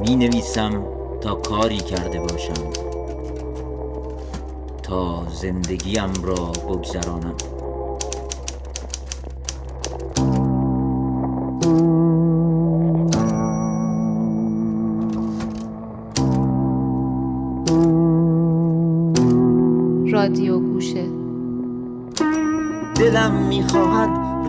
[0.00, 0.84] می نویسم
[1.20, 2.70] تا کاری کرده باشم
[4.82, 7.34] تا زندگیم را بگذرانم.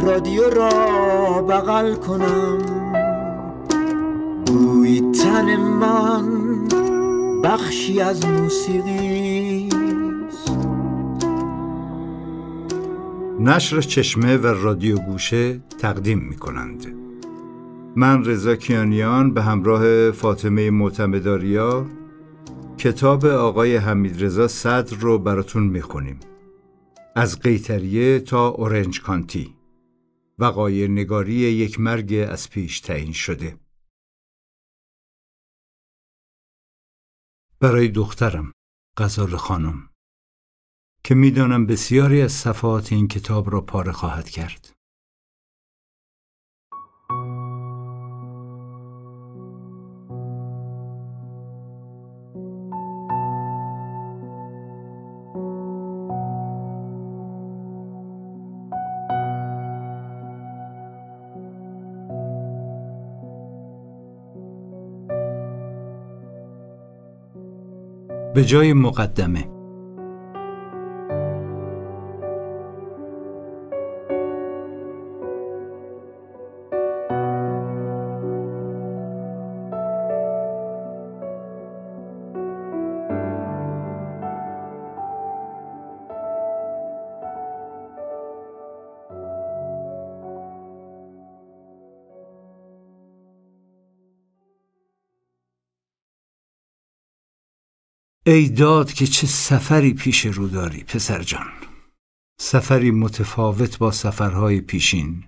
[0.01, 2.57] رادیو را بغل کنم.
[4.45, 6.25] بوی تن من
[7.43, 9.69] بخشی از موسیقی
[13.39, 16.85] نشر چشمه و رادیو گوشه تقدیم می کنند.
[17.95, 21.85] من رضا کیانیان به همراه فاطمه معتمداریا
[22.77, 26.19] کتاب آقای حمید رضا صدر رو براتون می‌خونیم
[27.15, 29.55] از قیتریه تا اورنج کانتی.
[30.37, 33.59] وقای نگاری یک مرگ از پیش تعیین شده.
[37.59, 38.51] برای دخترم
[38.97, 39.89] غزال خانم
[41.03, 44.74] که می‌دانم بسیاری از صفحات این کتاب را پاره خواهد کرد.
[68.35, 69.54] به جای مقدمه.
[98.57, 101.51] داد که چه سفری پیش رو داری پسر جان.
[102.39, 105.23] سفری متفاوت با سفرهای پیشین.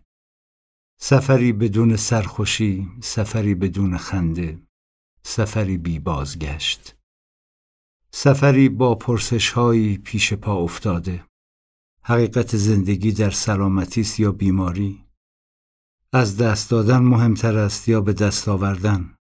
[0.99, 4.59] سفری بدون سرخوشی سفری بدون خنده
[5.23, 6.95] سفری بی بازگشت.
[8.11, 11.25] سفری با پرسشهایی پیش پا افتاده.
[12.03, 15.05] حقیقت زندگی در سلامتی است یا بیماری؟
[16.13, 19.15] از دست دادن مهمتر است یا به دست آوردن؟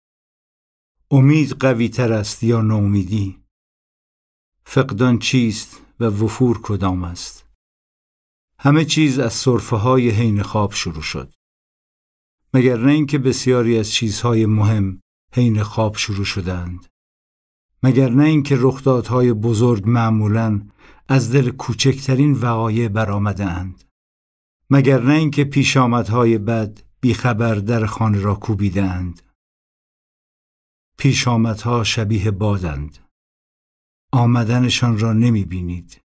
[1.10, 3.43] امید قوی تر است یا نومیدی
[4.66, 7.46] فقدان چیست و وفور کدام است؟
[8.58, 11.32] همه چیز از صرفه های حین خواب شروع شد.
[12.54, 15.00] مگر نه اینکه بسیاری از چیزهای مهم
[15.32, 16.86] حین خواب شروع شدند؟
[17.82, 20.68] مگر نه اینکه رخدادهای بزرگ معمولا
[21.08, 23.84] از دل کوچکترین وقایع برآمدهاند؟
[24.70, 29.22] مگر نه اینکه پیشامدهای بد بیخبر در خانه را کوبیدند
[30.98, 33.03] پیشامدها شبیه بادند.
[34.14, 36.00] آمدنشان را نمی بینید.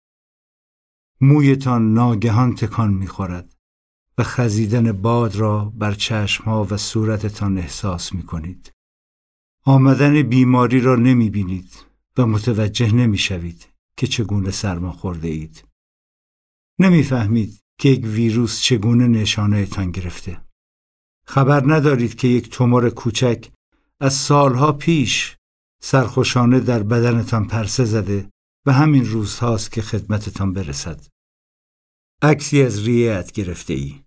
[1.20, 3.54] مویتان ناگهان تکان می خورد
[4.18, 8.72] و خزیدن باد را بر چشمها و صورتتان احساس می کنید.
[9.64, 11.84] آمدن بیماری را نمی بینید
[12.18, 15.64] و متوجه نمی شوید که چگونه سرما خورده اید.
[16.78, 20.40] نمی فهمید که یک ویروس چگونه نشانه تان گرفته.
[21.26, 23.48] خبر ندارید که یک تومور کوچک
[24.00, 25.35] از سالها پیش
[25.82, 28.30] سرخوشانه در بدنتان پرسه زده
[28.66, 31.06] و همین روزهاست که خدمتتان برسد.
[32.22, 34.02] عکسی از ریت گرفته ای.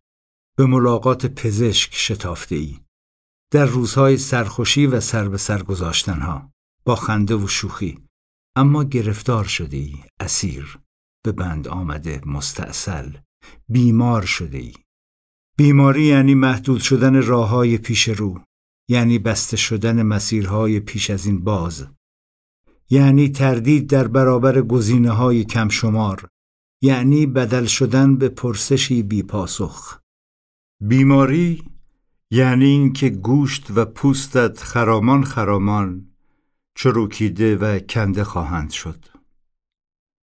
[0.58, 2.80] به ملاقات پزشک شتافته ای.
[3.52, 6.52] در روزهای سرخوشی و سر به سر گذاشتنها.
[6.86, 8.06] با خنده و شوخی.
[8.56, 10.80] اما گرفتار شده ای اسیر.
[11.24, 13.18] به بند آمده مستاصل
[13.70, 14.74] بیمار شده ای
[15.58, 18.42] بیماری یعنی محدود شدن راه های پیش رو.
[18.90, 21.88] یعنی بسته شدن مسیرهای پیش از این باز.
[22.90, 26.30] یعنی تردید در برابر گزینه های کم شمار
[26.82, 30.00] یعنی بدل شدن به پرسشی بی پاسخ.
[30.82, 31.64] بیماری
[32.32, 36.06] یعنی اینکه گوشت و پوستت خرامان خرامان
[36.76, 39.06] چروکیده و کنده خواهند شد.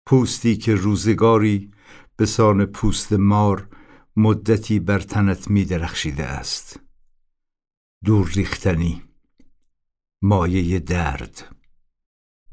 [0.07, 1.71] پوستی که روزگاری
[2.15, 3.69] به سان پوست مار
[4.15, 6.87] مدتی بر تنت می درخشیده است.
[8.06, 9.04] دور ریختنی
[10.22, 11.56] مایه درد.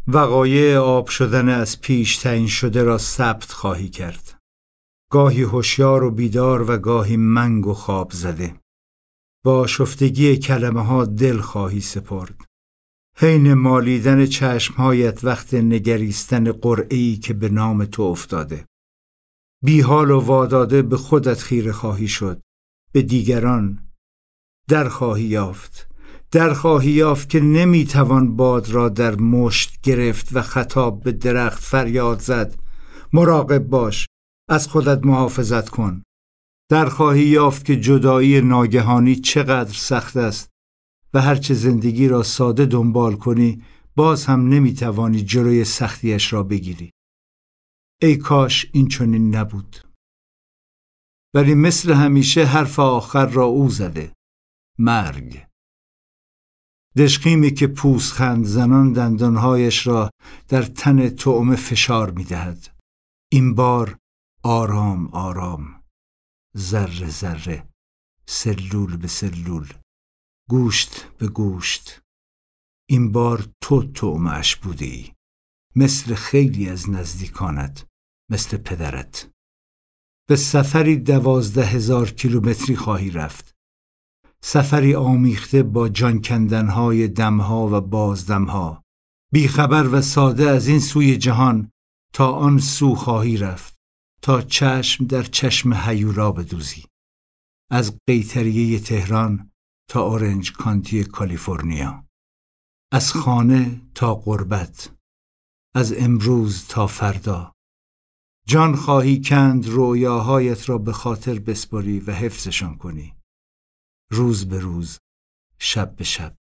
[0.07, 4.39] وقایع آب شدن از پیش تعیین شده را ثبت خواهی کرد.
[5.11, 8.55] گاهی هوشیار و بیدار و گاهی منگ و خواب زده.
[9.45, 12.45] با شفتگی کلمه ها دل خواهی سپرد.
[13.17, 18.67] حین مالیدن چشمهایت وقت نگریستن قرعی که به نام تو افتاده.
[19.63, 22.41] بیحال و واداده به خودت خیره خواهی شد.
[22.93, 23.85] به دیگران
[24.69, 25.89] در خواهی یافت
[26.31, 32.21] در خواهی یافت که نمی‌توان باد را در مشت گرفت و خطاب به درخت فریاد
[32.21, 32.55] زد.
[33.13, 34.07] مراقب باش
[34.49, 36.03] از خودت محافظت کن.
[36.71, 40.51] در خواهی یافت که جدایی ناگهانی چقدر سخت است
[41.15, 43.63] و هرچه زندگی را ساده دنبال کنی
[43.97, 46.91] باز هم نمی‌توانی جلوی سختیش را بگیری.
[48.03, 49.77] ای کاش این چنین نبود.
[51.35, 54.13] ولی مثل همیشه حرف آخر را او زده.
[54.79, 55.47] مرگ.
[56.97, 60.11] دشقیمی که پوسخند زنان دندانهایش را
[60.49, 62.77] در تن تعمه فشار می دهد.
[63.33, 63.99] این بار
[64.43, 65.83] آرام آرام.
[66.57, 67.69] ذره ذره.
[68.27, 69.73] سلول به سلول.
[70.49, 72.01] گوشت به گوشت.
[72.89, 75.13] این بار تو تعمهش بوده ای
[75.77, 77.87] مثل خیلی از نزدیکانت
[78.31, 79.31] مثل پدرت.
[80.29, 83.54] به سفری دوازده هزار کیلومتری خواهی رفت.
[84.47, 88.83] سفری آمیخته با جان کندنهای دمها و بازدمها
[89.33, 91.71] بیخبر و ساده از این سوی جهان
[92.15, 93.75] تا آن سو خواهی رفت
[94.23, 96.85] تا چشم در چشم هیولا بدوزی.
[97.71, 99.51] از قیتریه تهران
[99.91, 102.05] تا اورنج کانتی کالیفرنیا.
[102.93, 104.91] از خانه تا قربت
[105.75, 107.53] از امروز تا فردا.
[108.47, 113.14] جان خواهی کند رویاهایت را به خاطر بسپاری و حفظشان کنی.
[114.15, 114.99] روز به روز
[115.59, 116.37] شب به شب.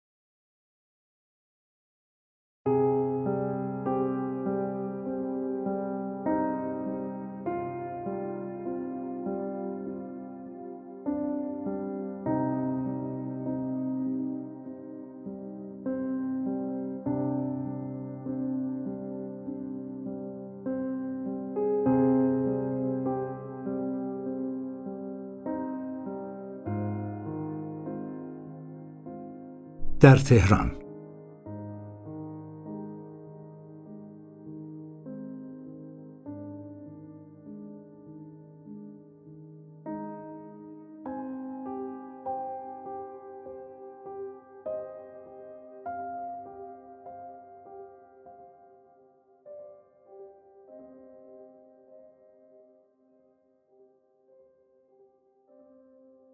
[29.99, 30.71] در تهران.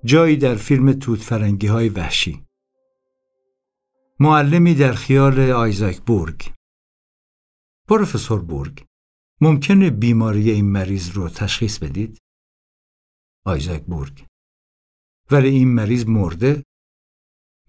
[0.06, 2.45] جایی در فیلم توت فرنگی های وحشی.
[4.20, 6.54] معلمی در خیال آیزاک بورگ.
[7.90, 8.86] پروفسور بورگ
[9.42, 12.18] ممکنه بیماری این مریض رو تشخیص بدید؟
[13.46, 14.26] آیزاک بورگ
[15.32, 16.64] ولی این مریض مرده؟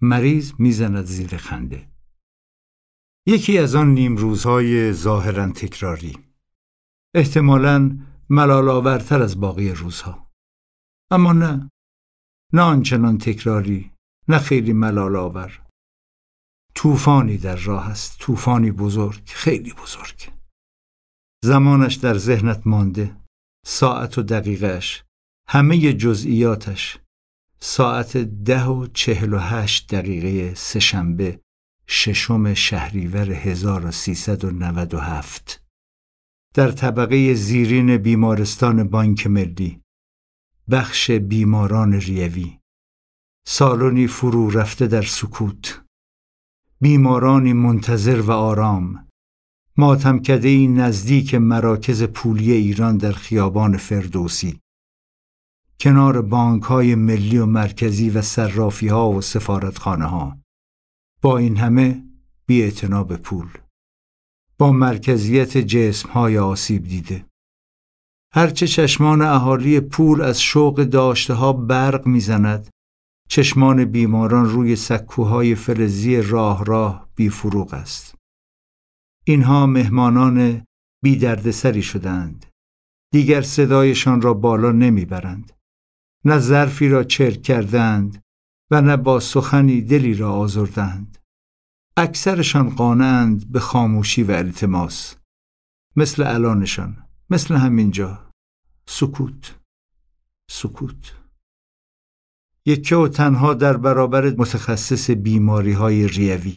[0.01, 1.91] مریض می‌زند زیر خنده.
[3.27, 6.17] یکی از آن نیم روزهای ظاهرا تکراری.
[7.15, 7.99] احتمالا
[8.29, 10.31] ملالاورتر از باقی روزها.
[11.11, 11.69] اما نه
[12.53, 13.91] نه آنچنان تکراری
[14.27, 15.66] نه خیلی ملالاور
[16.77, 18.19] طوفانی در راه است.
[18.19, 20.29] طوفانی بزرگ خیلی بزرگ.
[21.43, 23.15] زمانش در ذهنت مانده.
[23.65, 25.03] ساعت و دقیقش
[25.47, 26.99] همه جزئیاتش.
[27.59, 31.39] ساعت ده و چهل و هشت دقیقه سهشنبه
[31.87, 35.63] ششم شهریور 1397
[36.53, 39.81] در طبقه زیرین بیمارستان بانک ملی.
[40.71, 42.59] بخش بیماران ریوی.
[43.47, 45.86] سالونی فرو رفته در سکوت.
[46.81, 49.07] بیمارانی منتظر و آرام.
[49.77, 54.59] ماتمکده این نزدیک مراکز پولی ایران در خیابان فردوسی.
[55.79, 60.37] کنار بانک های ملی و مرکزی و صرافی ها و سفارتخانه ها
[61.21, 62.03] با این همه
[62.45, 62.71] بی
[63.07, 63.49] به پول.
[64.57, 67.25] با مرکزیت جسم های آسیب دیده.
[68.33, 72.69] هرچه چشمان اهالی پول از شوق داشته ها برق می‌زند
[73.27, 78.15] چشمان بیماران روی سکوهای فلزی راه راه بی فروغ است.
[79.25, 80.65] اینها مهمانان
[81.03, 82.45] بی دردسری شدند.
[83.13, 85.53] دیگر صدایشان را بالا نمی‌برند.
[86.25, 88.23] نه ظرفی را چرک کردند
[88.71, 91.17] و نه با سخنی دلی را آزردند.
[91.97, 95.15] اکثرشان قانند به خاموشی و التماس.
[95.95, 97.07] مثل الانشان.
[97.29, 98.31] مثل همینجا.
[98.89, 99.59] سکوت.
[100.51, 101.13] سکوت.
[102.67, 106.55] یکه و تنها در برابر متخصص بیماری های ریوی.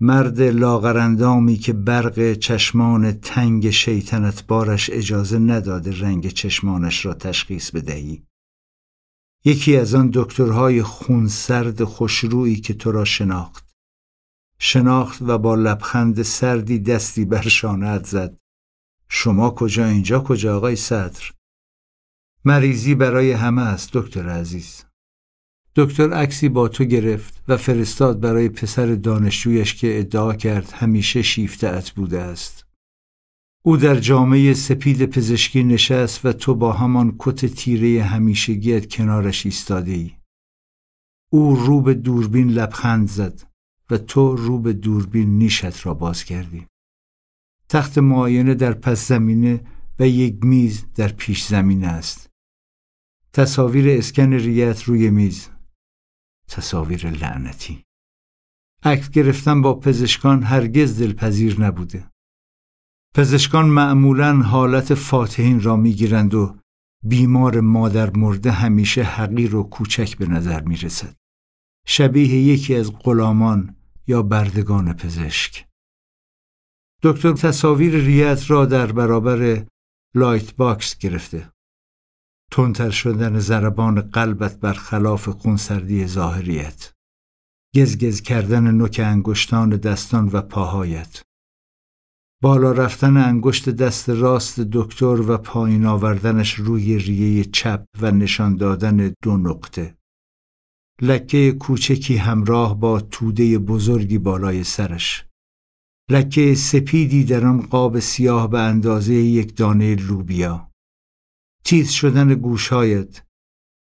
[0.00, 8.22] مرد لاغرندامی که برق چشمان تنگ شیطنت بارش اجازه نداده رنگ چشمانش را تشخیص بدهی.
[9.44, 13.74] یکی از آن دکترهای خونسرد خوشرویی که تو را شناخت.
[14.58, 18.36] شناخت و با لبخند سردی دستی بر شانهت زد.
[19.08, 21.22] شما کجا؟ اینجا کجا آقای صدر؟
[22.44, 24.89] مریضی برای همه است دکتر عزیز.
[25.76, 31.82] دکتر عکسی با تو گرفت و فرستاد برای پسر دانشجویش که ادعا کرد همیشه شیفته
[31.96, 32.66] بوده است.
[33.62, 39.92] او در جامعه سپید پزشکی نشست و تو با همان کت تیره همیشگیت کنارش ایستاده
[39.92, 40.10] ای.
[41.32, 43.42] او رو به دوربین لبخند زد
[43.90, 46.66] و تو رو به دوربین نیشت را باز کردی.
[47.68, 49.60] تخت معاینه در پس زمینه
[49.98, 52.30] و یک میز در پیش زمینه است.
[53.32, 55.48] تصاویر اسکن ریت روی میز.
[56.50, 57.84] تصاویر لعنتی.
[58.82, 62.10] عکس گرفتن با پزشکان هرگز دلپذیر نبوده.
[63.14, 66.56] پزشکان معمولا حالت فاتحین را می‌گیرند و
[67.04, 71.16] بیمار مادر مرده همیشه حقیر و کوچک به نظر می رسد.
[71.86, 73.76] شبیه یکی از غلامان
[74.06, 75.66] یا بردگان پزشک.
[77.02, 79.66] دکتر تصاویر ریت را در برابر
[80.14, 81.52] light box گرفته.
[82.52, 86.92] تندتر شدن ضربان قلبت برخلاف خونسردی ظاهریت.
[87.76, 91.22] گزگز کردن نوک انگشتان دستان و پاهایت.
[92.42, 99.14] بالا رفتن انگشت دست راست دکتر و پایین آوردنش روی ریه چپ و نشان دادن
[99.22, 99.96] دو نقطه.
[101.02, 105.24] لکه کوچکی همراه با توده بزرگی بالای سرش.
[106.10, 110.69] لکه سپیدی در آن قاب سیاه به اندازه یک دانه لوبیا.
[111.64, 113.22] تیز شدن گوشهایت.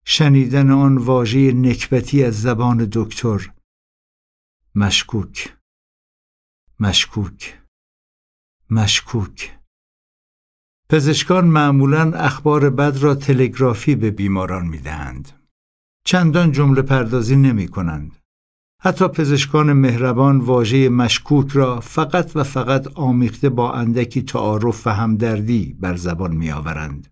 [0.04, 3.50] شنیدن آن واژه نکبتی از زبان دکتر.
[4.74, 5.56] مشکوک.
[6.80, 7.58] مشکوک.
[8.70, 9.58] مشکوک
[10.88, 15.32] پزشکان معمولا اخبار بد را تلگرافی به بیماران می‌دهند.
[16.04, 18.16] چندان جمله پردازی نمی کنند.
[18.80, 25.76] حتی پزشکان مهربان واژه مشکوک را فقط و فقط آمیخته با اندکی تعارف و همدردی
[25.80, 27.11] بر زبان می آورند.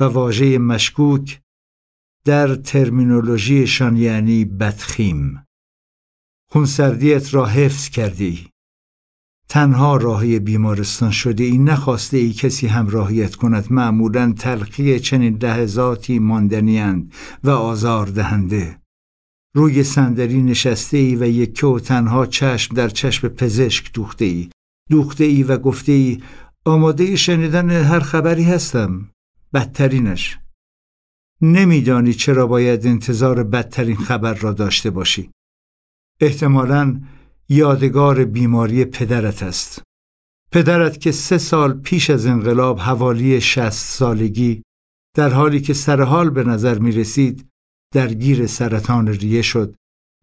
[0.00, 1.40] و واژه مشکوک
[2.24, 5.44] در ترمینولوژیشان یعنی بدخیم.
[6.50, 8.50] خونسردیت را حفظ کردی.
[9.48, 17.12] تنها راهی بیمارستان شده ای نخواسته ای کسی همراهیت کند معمولا تلقی چنین لحظاتی ماندنیند
[17.44, 18.78] و آزار دهنده
[19.54, 24.50] روی صندلی نشسته ای و یک و تنها چشم در چشم پزشک دوخته ای
[24.90, 26.22] دوخته ای و گفته ای
[26.64, 29.10] آماده شنیدن هر خبری هستم
[29.54, 30.38] بدترینش
[31.42, 35.30] نمیدانی چرا باید انتظار بدترین خبر را داشته باشی
[36.20, 37.00] احتمالاً
[37.48, 39.82] یادگار بیماری پدرت است.
[40.52, 44.62] پدرت که سه سال پیش از انقلاب حوالی شست سالگی
[45.16, 47.48] در حالی که سرحال به نظر می رسید
[47.94, 49.74] درگیر سرطان ریه شد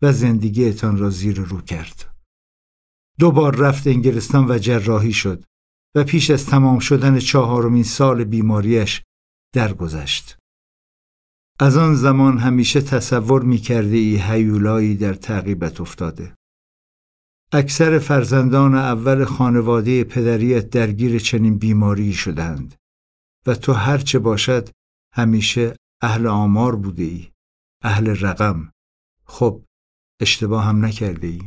[0.01, 2.15] و زندگیتان را زیر رو کرد.
[3.19, 5.43] دو بار رفت انگلستان و جراحی شد
[5.95, 9.01] و پیش از تمام شدن چهارمین سال بیماریش
[9.55, 10.37] درگذشت.
[11.59, 16.35] از آن زمان همیشه تصور می کرده ای هیولایی در تعقیبت افتاده.
[17.51, 22.75] اکثر فرزندان اول خانواده پدریت درگیر چنین بیماری شدند
[23.47, 24.69] و تو هرچه باشد
[25.13, 27.31] همیشه اهل آمار بوده ای.
[27.83, 28.71] اهل رقم.
[29.25, 29.61] خب
[30.21, 31.41] اشتباه هم نکرده ای.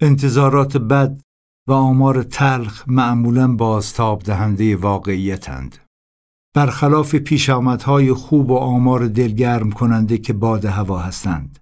[0.00, 1.20] انتظارات بد
[1.68, 5.83] و آمار تلخ معمولا بازتاب دهنده واقعیتند.
[6.54, 11.58] برخلاف پیشامدهای خوب و آمار دلگرم کننده که باد هوا هستند.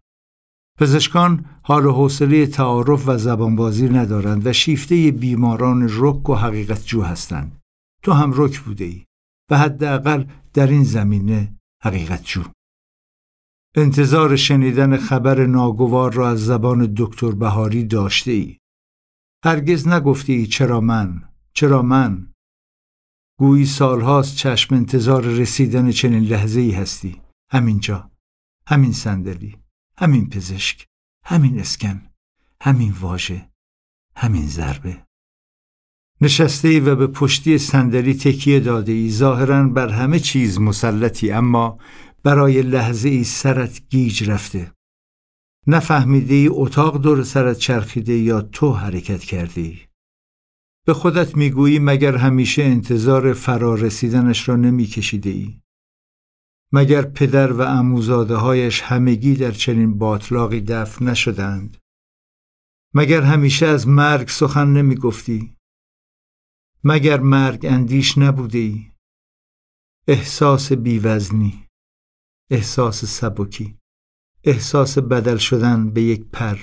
[0.78, 7.02] پزشکان حال و حوصله تعارف و زبانبازی ندارند و شیفته بیماران رک و حقیقت جو
[7.02, 7.61] هستند.
[8.02, 9.04] تو هم رک بوده ای
[9.50, 12.42] و حداقل در این زمینه حقیقت جو.
[13.76, 18.58] انتظار شنیدن خبر ناگوار را از زبان دکتر بهاری داشته ای.
[19.44, 21.22] هرگز نگفته ای چرا من؟
[21.54, 22.31] چرا من؟
[23.42, 27.20] گویی سالهاست چشم انتظار رسیدن چنین لحظه ای هستی.
[27.50, 28.11] همینجا.
[28.66, 29.56] همین صندلی.
[29.99, 30.87] همین پزشک
[31.25, 32.02] همین اسکن
[32.61, 33.50] همین واژه
[34.16, 35.06] همین ضربه
[36.20, 41.78] نشسته ای و به پشتی صندلی تکیه داده ای ظاهرا بر همه چیز مسلطی اما
[42.22, 44.72] برای لحظه ای سرت گیج رفته
[45.66, 49.78] نفهمیده ای اتاق دور سرت چرخیده یا تو حرکت کرده ای
[50.86, 55.60] به خودت می‌گویی مگر همیشه انتظار فرارسیدنش را نمیکشیده ای؟
[56.72, 61.76] مگر پدر و اموزاده هایش همگی در چنین باطلاقی دفن نشدند؟
[62.94, 65.56] مگر همیشه از مرگ سخن نمی گفتی
[66.84, 68.92] مگر مرگ اندیش نبودی
[70.08, 71.66] احساس بیوزنی
[72.50, 73.78] احساس سبکی
[74.44, 76.58] احساس بدل شدن به یک پر.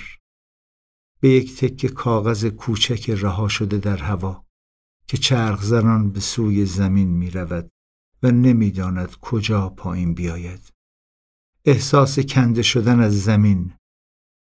[1.20, 4.44] به یک تکه کاغذ کوچک رها شده در هوا
[5.06, 7.70] که چرخ زنان به سوی زمین می رود
[8.22, 10.72] و نمی‌داند کجا پایین بیاید.
[11.64, 13.72] احساس کنده شدن از زمین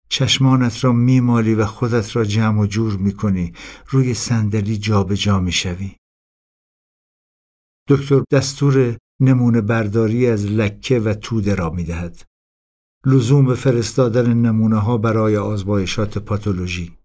[0.08, 3.52] چشمانت را میمالی و خودت را جمع و جور می‌کنی
[3.88, 5.96] روی صندلی جابجا می‌شوی
[7.88, 12.22] دکتر دستور نمونه برداری از لکه و توده را می‌دهد
[13.06, 16.98] لزوم به فرستادن نمونه ها برای آزمایشات پاتولوژی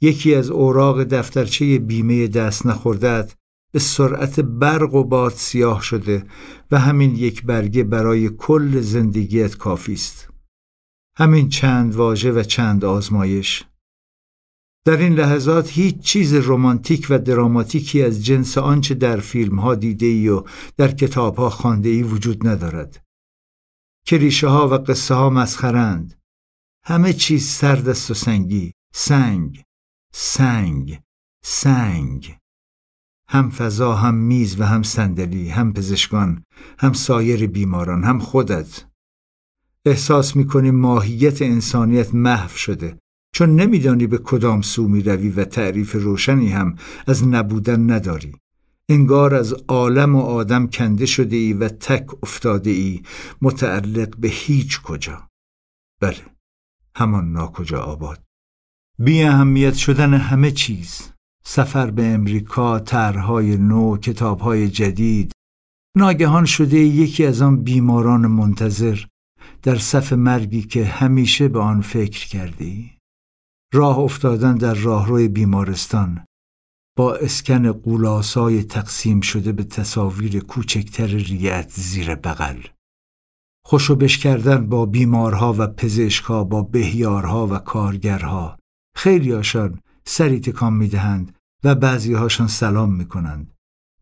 [0.00, 3.34] یکی از اوراق دفترچه بیمه دست نخوردت
[3.72, 6.24] به سرعت برق و باد سیاه شده
[6.70, 10.28] و همین یک برگه برای کل زندگیت کافی است.
[11.18, 13.64] همین چند واژه و چند آزمایش.
[14.84, 20.06] در این لحظات هیچ چیز رمانتیک و دراماتیکی از جنس آنچه در فیلم ها دیده
[20.06, 20.42] ای و
[20.76, 23.05] در کتاب ها ای وجود ندارد.
[24.06, 26.14] کلیشه ها و قصه ها مسخرند.
[26.84, 28.72] همه چیز سرد است و سنگی.
[28.94, 29.62] سنگ.
[30.12, 31.00] سنگ.
[31.44, 32.36] سنگ.
[33.28, 36.44] هم فضا هم میز و هم صندلی هم پزشکان
[36.78, 38.84] هم سایر بیماران هم خودت
[39.86, 42.98] احساس می‌کنی ماهیت انسانیت محو شده
[43.34, 48.34] چون نمیدانی به کدام سو می روی و تعریف روشنی هم از نبودن نداری
[48.88, 53.02] انگار از عالم و آدم کنده شده ای و تک افتاده ای.
[53.42, 55.28] متعلق به هیچ کجا.
[56.00, 56.24] بله
[56.96, 58.22] همان ناکجا آباد.
[58.98, 61.12] بی اهمیت شدن همه چیز.
[61.44, 65.32] سفر به امریکا، طرحهای نو، کتابهای جدید.
[65.96, 68.98] ناگهان شده یکی از آن بیماران منتظر.
[69.62, 72.90] در صف مرگی که همیشه به آن فکر کردی.
[73.74, 76.24] راه افتادن در راهروی بیمارستان.
[76.96, 82.62] با اسکن قولاسای تقسیم شده به تصاویر کوچکتر ریت زیر بغل
[83.64, 88.58] خوشو بش کردن با بیمارها و پزشکها با بهیارها و کارگرها
[88.96, 93.52] خیلی آشان سری تکان می‌دهند و بعضی هاشان سلام می کنند.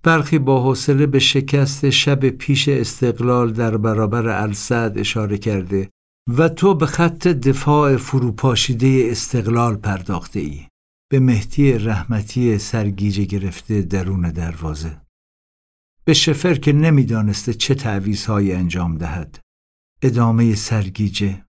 [0.02, 5.90] برخی با حوصله به شکست شب پیش استقلال در برابر السعد اشاره کرده
[6.36, 10.66] و تو به خط دفاع فروپاشیده استقلال پرداخته ای.
[11.14, 15.00] به مهدی رحمتی سرگیجه گرفته درون دروازه.
[16.04, 19.40] به شفر که نمی‌دانسته چه تعویزهایی انجام دهد.
[20.02, 21.44] ادامه سرگیجه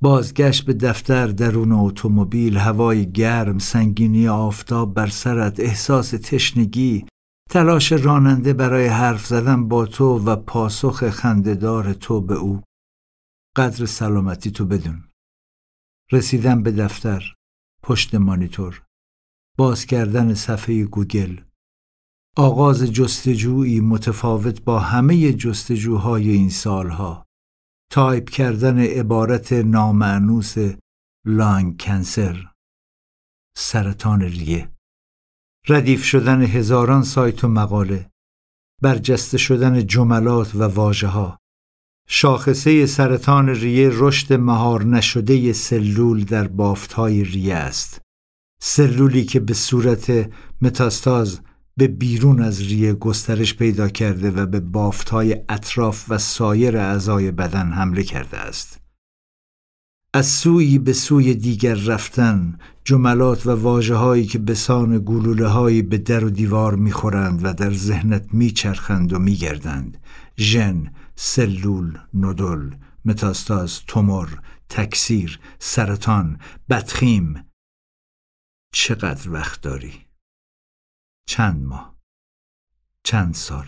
[0.00, 7.06] بازگشت به دفتر درون اتومبیل هوای گرم سنگینی آفتاب بر سرت احساس تشنگی
[7.50, 12.62] تلاش راننده برای حرف زدن با تو و پاسخ خندهدار تو به او
[13.56, 15.04] قدر سلامتی تو بدون
[16.12, 17.34] رسیدن به دفتر
[17.84, 18.82] پشت مانیتور.
[19.58, 21.40] باز کردن صفحه گوگل.
[22.36, 27.26] آغاز جستجویی متفاوت با همه جستجوهای این سالها.
[27.90, 30.54] تایپ کردن عبارت نامأنوس
[31.26, 32.52] lung cancer.
[33.56, 34.72] سرطان ریه.
[35.68, 38.10] ردیف شدن هزاران سایت و مقاله.
[38.82, 41.38] برجسته شدن جملات و واجه ها
[42.08, 48.00] شاخصه سرطان ریه رشد مهار نشده سلول در بافتهای ریه است
[48.60, 50.30] سلولی که به صورت
[50.62, 51.40] متاستاز
[51.76, 57.72] به بیرون از ریه گسترش پیدا کرده و به بافتهای اطراف و سایر اعضای بدن
[57.72, 58.80] حمله کرده است.
[60.14, 65.82] از سوی به سوی دیگر رفتن جملات و واجه هایی که به سان گلوله هایی
[65.82, 69.98] به در و دیوار می‌خورند و در ذهنت میچرخند و میگردند
[70.38, 77.50] ژن، سلول، نودل، متاستاز، تومور، تکثیر، سرطان، بدخیم.
[78.72, 80.06] چقدر وقت داری؟
[81.28, 81.98] چند ماه؟
[83.04, 83.66] چند سال؟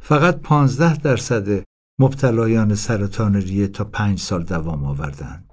[0.00, 1.64] فقط پانزده درصد
[1.98, 5.52] مبتلایان سرطان ریه تا پنج سال دوام آوردند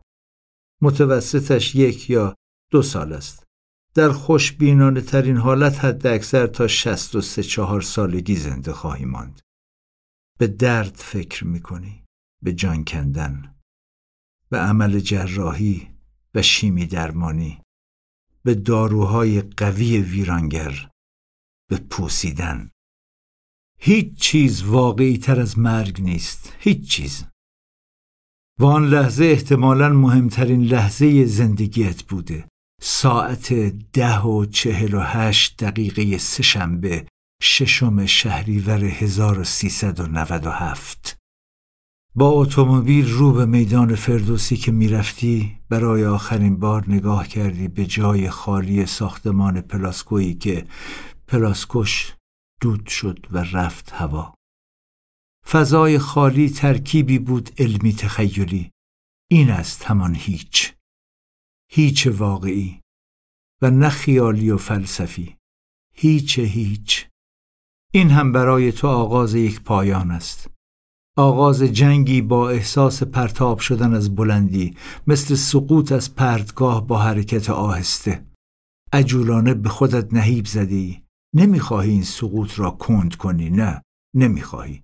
[0.81, 2.35] متوسطش یک یا
[2.71, 3.43] دو سال است.
[3.95, 9.41] در خوشبینانه ترین حالت حد اکثر تا شست و سه چهار سالگی زنده خواهی ماند.
[10.41, 12.03] به درد فکر می‌کنی
[12.43, 13.55] به جان کندن
[14.49, 15.87] به عمل جراحی
[16.35, 17.61] و شیمی درمانی
[18.43, 20.89] به داروهای قوی ویرانگر
[21.69, 22.69] به پوسیدن.
[23.79, 27.25] هیچ چیز واقعی تر از مرگ نیست هیچ چیز.
[28.59, 32.47] و آن لحظه احتمالا مهمترین لحظه زندگیت بوده.
[32.81, 33.53] ساعت
[33.93, 37.07] ده و چهل و هشت دقیقه سهشنبه
[37.43, 41.17] ششم شهریور 1397
[42.15, 48.29] با اتومبیل رو به میدان فردوسی که می‌رفتی برای آخرین بار نگاه کردی به جای
[48.29, 50.67] خالی ساختمان پلاسکویی که
[51.27, 52.13] پلاسکوش
[52.61, 54.33] دود شد و رفت هوا.
[55.49, 58.71] فضای خالی ترکیبی بود علمی تخیلی.
[59.31, 60.73] این است همان هیچ.
[61.71, 62.79] هیچ واقعی
[63.61, 65.35] و نه خیالی و فلسفی.
[65.95, 67.10] هیچ هیچ.
[67.93, 70.49] این هم برای تو آغاز یک پایان است.
[71.17, 74.75] آغاز جنگی با احساس پرتاب شدن از بلندی
[75.07, 78.25] مثل سقوط از پرتگاه با حرکت آهسته.
[78.93, 81.03] عجولانه به خودت نهیب زدی.
[81.35, 83.81] نمی‌خواهی این سقوط را کند کنی نه
[84.15, 84.83] نمی‌خواهی.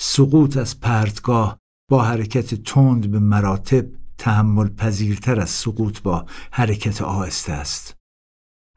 [0.00, 1.58] سقوط از پرتگاه
[1.90, 3.86] با حرکت تند به مراتب
[4.18, 7.96] تحمل پذیرتر از سقوط با حرکت آهسته است.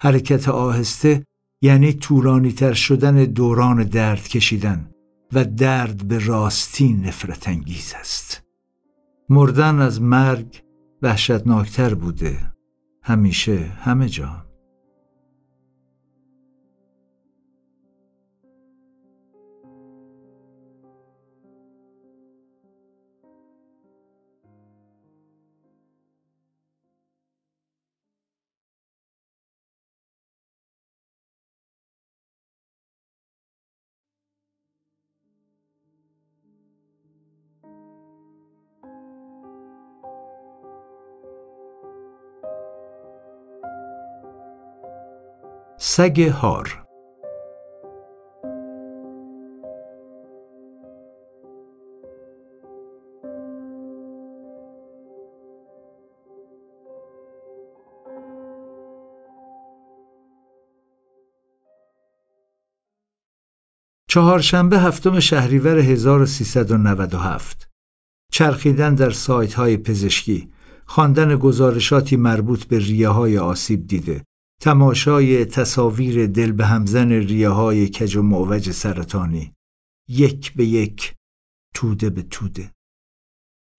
[0.02, 1.26] حرکت آهسته
[1.62, 4.90] یعنی طولانی تر شدن دوران درد کشیدن
[5.34, 8.44] و درد به راستی نفرت انگیز است.
[9.30, 10.62] مردن از مرگ
[11.02, 12.54] وحشتناکتر بوده.
[13.04, 14.45] همیشه همه جا.
[45.98, 46.86] سگ هار.
[64.10, 67.70] چهارشنبه هفتم شهریور 1397
[68.32, 70.52] چرخیدن در سایت های پزشکی
[70.86, 74.26] خواندن گزارشاتی مربوط به ریه های آسیب دیده.
[74.62, 79.54] تماشای تصاویر دل به همزن ریه های کج و معوج سرطانی.
[80.10, 81.14] یک به یک
[81.76, 82.72] توده به توده.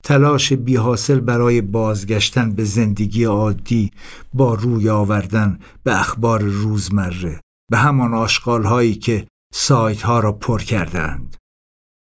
[0.05, 3.91] تلاش بی حاصل برای بازگشتن به زندگی عادی
[4.35, 10.63] با روی آوردن به اخبار روزمره به همان آشغال هایی که سایت ها را پر
[10.63, 11.37] کردند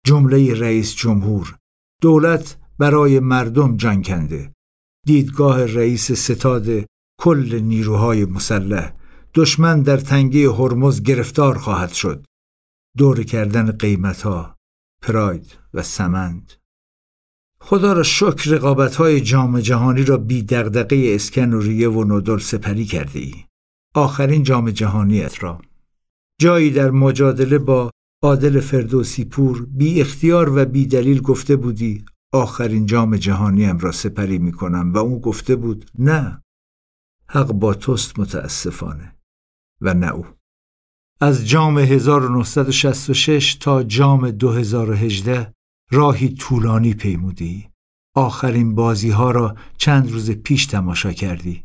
[0.07, 1.57] جمله رئیس جمهور
[2.02, 4.52] دولت برای مردم جان کنده
[5.07, 6.66] دیدگاه رئیس ستاد
[7.20, 8.92] کل نیروهای مسلح
[9.35, 12.24] دشمن در تنگه هرمز گرفتار خواهد شد.
[12.96, 14.26] دور کردن قیمت
[15.02, 16.52] پراید و سمند.
[17.61, 22.38] خدا را شکر رقابت های جام جهانی را بی دغدغه اسکن و ریه و نودل
[22.38, 23.35] سپری کرده ای.
[23.94, 25.61] آخرین جام جهانیت را
[26.40, 27.90] جایی در مجادله با
[28.22, 34.38] عادل فردوسی پور بی اختیار و بی دلیل گفته بودی آخرین جام جهانیم را سپری
[34.38, 34.92] می کنم.
[34.92, 36.42] و او گفته بود نه.
[37.30, 39.16] حق با توست متاسفانه
[39.80, 40.26] و نه او.
[41.20, 45.54] از جام 1966 تا جام 2018
[45.90, 47.70] راهی طولانی پیمودی.
[48.14, 51.64] آخرین بازی ها را چند روز پیش تماشا کردی.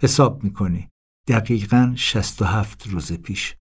[0.00, 0.88] حساب می‌کنی
[1.28, 3.56] دقیقا 67 روز پیش.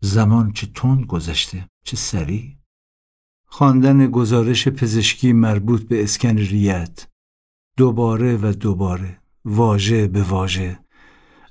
[0.00, 2.56] زمان چه تند گذشته چه سریع.
[3.46, 7.08] خواندن گزارش پزشکی مربوط به اسکن ریت.
[7.76, 10.78] دوباره و دوباره واژه به واژه.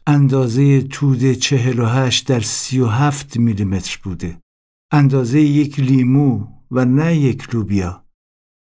[0.07, 4.39] اندازه توده چهل و هشت در سی و هفت میلیمتر بوده.
[4.91, 8.03] اندازه یک لیمو و نه یک لوبیا.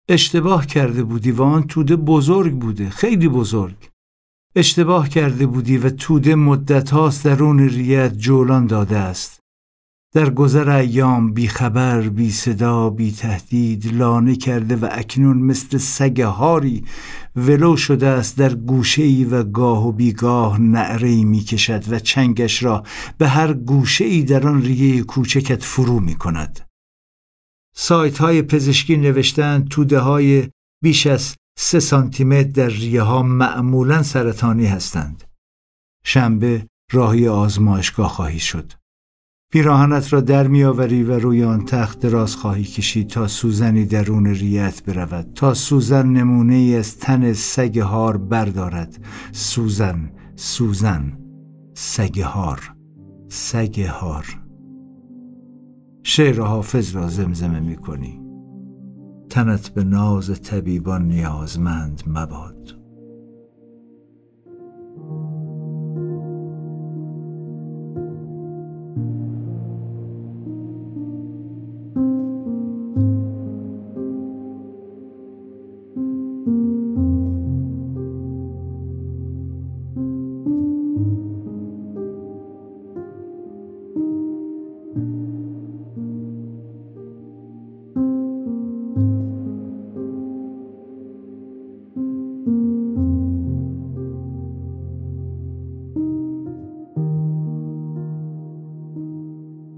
[0.08, 3.90] اشتباه کرده بودی و آن توده بزرگ بوده خیلی بزرگ.
[4.56, 9.43] اشتباه کرده بودی و توده مدت هاست درون ریت جولان داده است.
[10.14, 16.20] در گذر ایام بی خبر بی صدا بی تهدید لانه کرده و اکنون مثل سگ
[16.20, 16.84] هاری
[17.36, 21.98] ولو شده است در گوشه ای و گاه و بیگاه نعره ای می کشد و
[21.98, 22.82] چنگش را
[23.18, 26.60] به هر گوشه ای در آن ریه کوچکت فرو می کند.
[27.76, 30.48] سایت های پزشکی نوشتن توده های
[30.82, 35.24] بیش از سه سانتیمتر در ریه ها معمولا سرطانی هستند.
[36.04, 38.72] شنبه راهی آزمایشگاه خواهی شد.
[39.54, 44.82] پیراهنت را در میآوری و روی آن تخت دراز خواهی کشید تا سوزنی درون ریت
[44.84, 45.32] برود.
[45.34, 49.04] تا سوزن نمونه ای از تن سگ هار بردارد.
[49.32, 51.18] سوزن سوزن
[51.74, 52.74] سگ هار
[53.28, 54.26] سگ هار.
[56.02, 58.20] شعر حافظ را زمزمه می کنی
[59.30, 62.73] تنت به ناز طبیبان نیازمند مباد.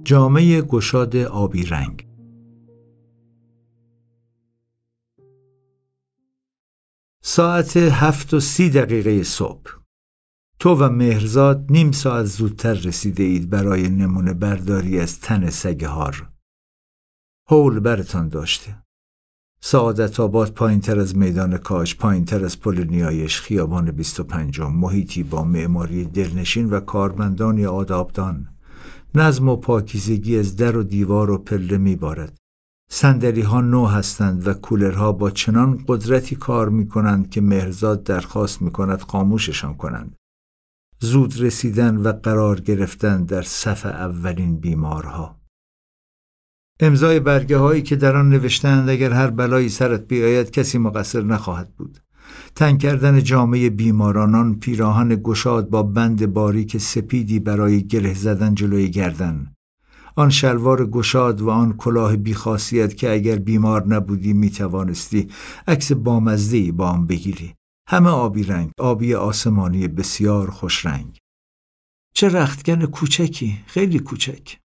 [0.06, 2.06] جامعه گشاد آبی رنگ.
[7.22, 9.70] ساعت هفت و سی دقیقه صبح.
[10.58, 16.30] تو و مهرزاد نیم ساعت زودتر رسیده اید برای نمونه برداری از تن سگهار.
[17.48, 18.82] هول برتان داشته.
[19.60, 25.22] سعادت آباد پایین تر از میدان کاش پایین تر از پل نیایش خیابان 25 محیطی
[25.22, 28.55] با معماری دلنشین و کارمندانی آدابدان.
[29.18, 32.38] نظم و پاکیزگی از در و دیوار و پله میبارد
[32.90, 38.62] سندلی ها نو هستند و کولرها با چنان قدرتی کار می کنند که مهرزاد درخواست
[38.62, 40.16] می کند خاموششان کنند.
[41.00, 45.40] زود رسیدن و قرار گرفتن در صف اولین بیمارها.
[46.80, 51.76] امضای برگه هایی که در آن نوشتند اگر هر بلایی سرت بیاید کسی مقصر نخواهد
[51.76, 51.98] بود.
[52.56, 59.52] تنگ کردن جامعه بیمارانان پیراهن گشاد با بند باریک سپیدی برای گره زدن جلوی گردن.
[60.16, 65.28] آن شلوار گشاد و آن کلاه بیخاصیت که اگر بیمار نبودی می‌توانستی
[65.68, 67.54] عکس بامزدی با آن بگیری.
[67.88, 71.18] همه آبی رنگ آبی آسمانی بسیار خوش رنگ.
[72.14, 74.56] چه رختگن کوچکی خیلی کوچک.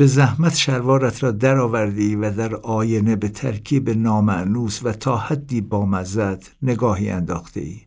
[0.00, 6.56] به زحمت شلوارت را درآوردی و در آینه به ترکیب نامعنوس و تا حدی بامزت
[6.62, 7.80] نگاهی انداخته ای.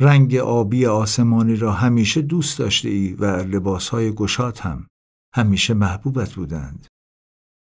[0.00, 4.86] رنگ آبی آسمانی را همیشه دوست داشته ای و لباسهای گشاد هم
[5.34, 6.86] همیشه محبوبت بودند.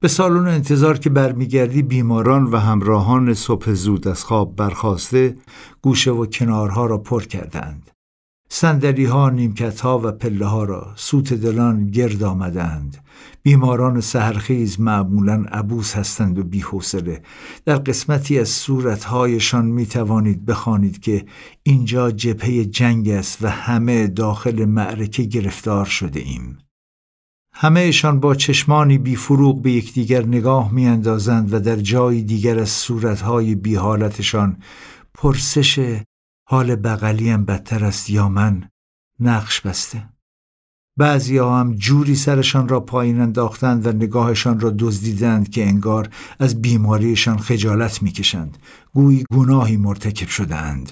[0.02, 5.38] به سالن انتظار که برمیگردی بیماران و همراهان صبح زود از خواب برخواسته
[5.82, 7.92] گوشه و کنارها را پر کردند.
[8.54, 12.98] سندلی ها، نیمکت ها و پله ها را سوت دلان گرد آمدند.
[13.44, 17.22] بیماران سهرخیز معمولا عبوس هستند و بیحوصله.
[17.66, 21.26] در قسمتی از صورتهایشان می توانید بخوانید که
[21.64, 26.58] اینجا جبهه جنگ است و همه داخل معرکه گرفتار شده ایم.
[27.54, 33.56] همهشان با چشمانی بی فروغ به یکدیگر نگاه میاندازند و در جای دیگر از صورتهای
[33.56, 34.58] بی حالتشان
[35.14, 36.00] پرسش
[36.50, 38.70] حال بغلیم بدتر است یا من
[39.20, 40.11] نقش بسته
[40.98, 46.62] بعضی ها هم جوری سرشان را پایین انداختند و نگاهشان را دزدیدند که انگار از
[46.62, 48.58] بیماریشان خجالت می‌کشند
[48.94, 50.92] گویی گناهی مرتکب شدهاند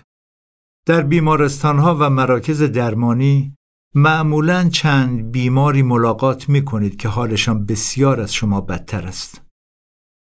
[0.85, 3.55] در بیمارستانها و مراکز درمانی
[3.95, 9.41] معمولا چند بیماری ملاقات می کنید که حالشان بسیار از شما بدتر است.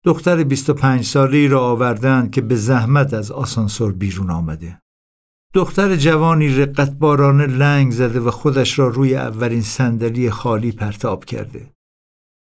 [0.05, 4.79] دختر 25 ساله را آوردند که به زحمت از آسانسور بیرون آمده.
[5.55, 11.71] دختر جوانی رقت بارانه لنگ زده و خودش را روی اولین صندلی خالی پرتاب کرده.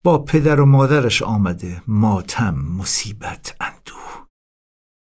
[0.04, 4.28] با پدر و مادرش آمده ماتم مصیبت اندوه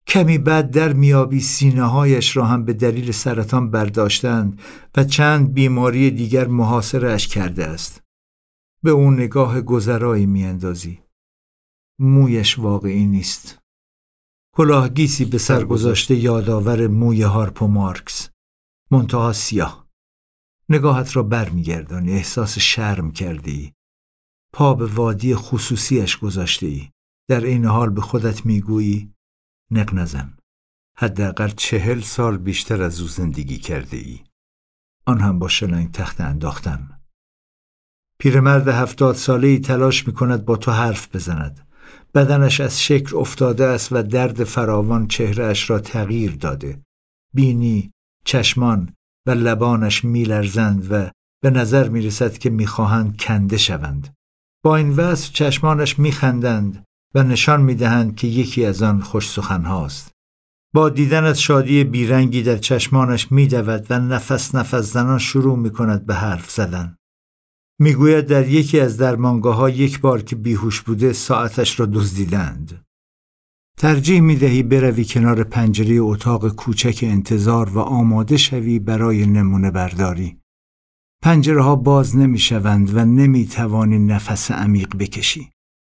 [0.07, 4.61] کمی بعد در میابی سینه هایش را هم به دلیل سرطان برداشتند
[4.97, 8.01] و چند بیماری دیگر محاصرش کرده است.
[8.83, 10.99] به اون نگاه گذرایی میاندازی.
[11.99, 13.64] مویش واقعی نیست.
[14.57, 18.29] کلاهگیسی به سر گذاشته یادآور موی هارپ و مارکس.
[18.91, 19.87] منتها سیاه.
[20.69, 23.73] نگاهت را برمیگردانی احساس شرم کردی.
[24.53, 26.89] پا به وادی خصوصیش گذاشته ای.
[27.29, 29.13] در این حال به خودت می‌گویی
[29.71, 30.37] نق نزن
[30.97, 34.23] حداقل چهل سال بیشتر از او زندگی کرده ای
[35.05, 36.99] آن هم با شلنگ تخت انداختن
[38.19, 41.64] پیرمرد هفتاد ساله ای تلاش می کند با تو حرف بزند
[42.15, 46.79] بدنش از شکل افتاده است و درد فراوان چهرهش را تغییر داده
[47.33, 47.91] بینی،
[48.25, 48.93] چشمان
[49.27, 51.09] و لبانش میلرزند و
[51.43, 54.13] به نظر می رسد که می‌خواهند کنده شوند
[54.63, 56.83] با این وصف چشمانش میخندند
[57.15, 60.11] و نشان می‌دهند که یکی از آن خوش سخن هاست.
[60.73, 66.05] با دیدن از شادی بیرنگی در چشمانش میدود و نفس نفس زنان شروع می کند
[66.05, 66.95] به حرف زدن.
[67.79, 72.85] می‌گوید در یکی از درمانگاه ها یک بار که بیهوش بوده ساعتش را دزدیدند.
[73.77, 80.37] ترجیح می دهی بروی کنار پنجره اتاق کوچک انتظار و آماده شوی برای نمونه برداری.
[81.23, 85.49] پنجره ها باز نمی شوند و نمی توانی نفس عمیق بکشی.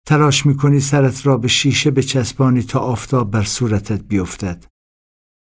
[0.07, 4.65] تلاش می‌کنی سرت را به شیشه بچسبانی تا آفتاب بر صورتت بیفتد.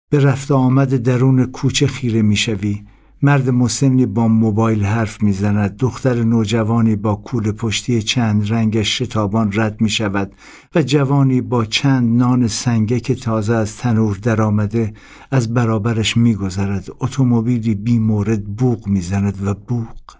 [0.09, 2.85] به رفت آمد درون کوچه خیره می‌شوی.
[3.21, 5.77] مرد مسنی با موبایل حرف می‌زند.
[5.77, 10.35] دختر نوجوانی با کول پشتی چند رنگش شتابان رد می شود
[10.75, 14.93] و جوانی با چند نان سنگه که تازه از تنور درآمده
[15.31, 16.87] از برابرش میگذرد.
[16.99, 20.15] اتومبیلی بی مورد بوق می‌زند و بوق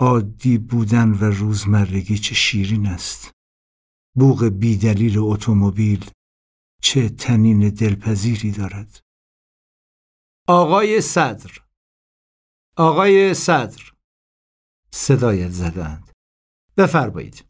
[0.00, 3.30] عادی بودن و روزمرگی چه شیرین است.
[4.16, 6.04] بوغ بیدلیل اتومبیل
[6.82, 9.00] چه تنین دلپذیری دارد.
[10.48, 11.50] آقای صدر
[12.80, 13.82] آقای صدر.
[14.90, 16.10] صدایت زدند.
[16.76, 17.44] بفرمایید.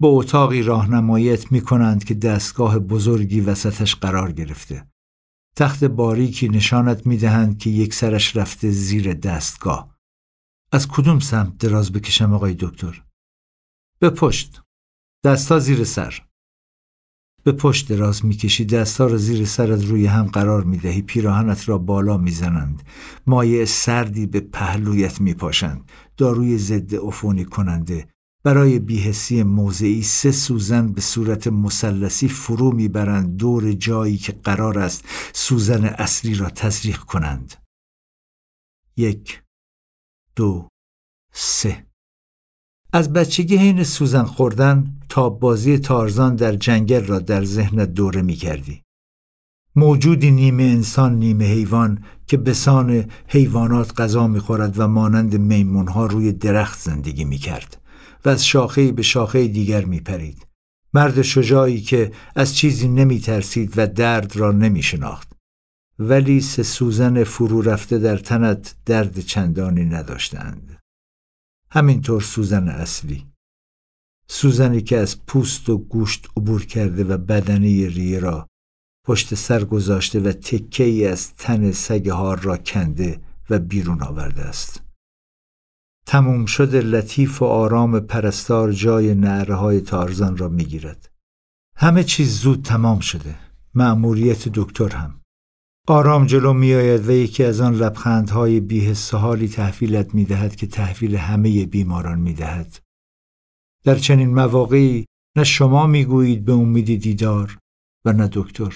[0.00, 4.88] به اتاقی راهنماییت می کنند که دستگاه بزرگی وسطش قرار گرفته.
[5.56, 9.98] تخت باریکی نشانت می‌دهند که یک سرش رفته زیر دستگاه.
[10.72, 13.04] از کدوم سمت دراز بکشم آقای دکتر؟
[13.98, 14.62] به پشت.
[15.24, 16.26] دستا زیر سر.
[17.44, 22.16] به پشت دراز می‌کشی دستا را زیر سرت روی هم قرار می‌دهی پیراهنت را بالا
[22.16, 22.82] می‌زنند.
[23.26, 25.90] مایع سردی به پهلویت میپاشند.
[26.16, 28.08] داروی ضد عفونی کننده.
[28.44, 35.04] برای بیهسی موضعی سه سوزن به صورت مثلثی فرو می‌برند دور جایی که قرار است
[35.32, 37.54] سوزن اصلی را تزریق کنند.
[38.96, 39.42] یک
[40.36, 40.68] دو
[41.32, 41.86] سه.
[42.96, 48.34] از بچگی حین سوزن خوردن تا بازی تارزان در جنگل را در ذهنت دوره می
[48.34, 48.82] کردی.
[49.76, 56.06] موجودی نیمه انسان نیمه حیوان که بسان حیوانات غذا می خورد و مانند میمون ها
[56.06, 57.80] روی درخت زندگی می کرد
[58.24, 60.46] و از شاخه به شاخه دیگر می پرید.
[60.92, 65.32] مرد شجاعی که از چیزی نمی ترسید و درد را نمی شناخت.
[65.98, 70.83] ولی سه سوزن فرو رفته در تنت درد چندانی نداشتند.
[71.74, 73.26] همینطور سوزن اصلی.
[74.28, 78.46] سوزنی که از پوست و گوشت عبور کرده و بدنه ریه را
[79.06, 84.42] پشت سر گذاشته و تکه ای از تن سگ هار را کنده و بیرون آورده
[84.42, 84.82] است.
[86.06, 91.10] تموم شده لطیف و آرام پرستار جای نعره های تارزان را می‌گیرد.
[91.76, 93.34] همه چیز زود تمام شده.
[93.74, 95.20] مأموریت دکتر هم.
[95.88, 101.66] آرام جلو میآید و یکی از آن لبخندهای بیحس حالی تحویلت می‌دهد که تحویل همه
[101.66, 102.78] بیماران می‌دهد.
[103.84, 107.58] در چنین مواقعی نه شما می‌گویید به امید دیدار
[108.04, 108.74] و نه دکتر.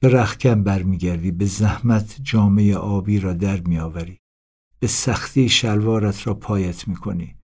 [0.00, 4.18] به رخکم برمیگردی به زحمت جامعه آبی را در میآوری.
[4.80, 7.36] به سختی شلوارت را پایت می‌کنی.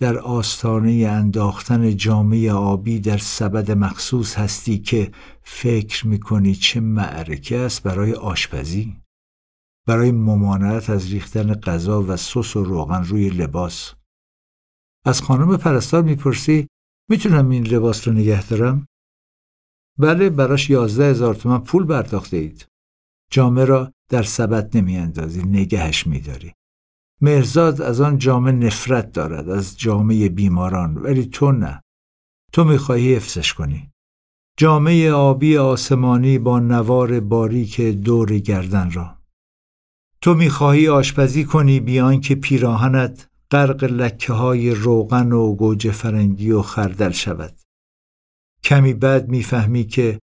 [0.00, 7.82] در آستانه انداختن جامعه آبی در سبد مخصوص هستی که فکر می‌کنی چه معرکه است
[7.82, 8.96] برای آشپزی
[9.86, 13.94] برای ممانعت از ریختن غذا و سس و روغن روی لباس
[15.04, 16.66] از خانم پرستار می‌پرسی
[17.10, 18.86] می‌تونم این لباس رو نگه دارم؟
[19.98, 22.66] بله براش یازده هزار تومن پول پرداخته اید.
[23.30, 26.52] جامعه را در سبد نمیاندازی نگهش میداری.
[27.20, 31.82] مرزاد از آن جامعه نفرت دارد از جامعه بیماران ولی تو نه.
[32.52, 33.90] تو می‌خواهی حفظش کنی.
[34.58, 39.18] جامعه آبی آسمانی با نوار باریک دور گردن را.
[40.20, 46.62] تو می‌خواهی آشپزی کنی بیان که پیراهنت غرق لکه های روغن و گوجه فرنگی و
[46.62, 47.60] خردل شود.
[48.64, 50.18] کمی بعد می‌فهمی که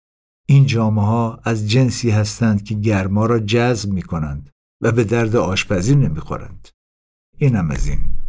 [0.49, 4.51] این جامعه ها از جنسی هستند که گرما را جذب می کنند
[4.81, 6.69] و به درد آشپزی نمی‌خورند.
[7.42, 8.21] اینم از این.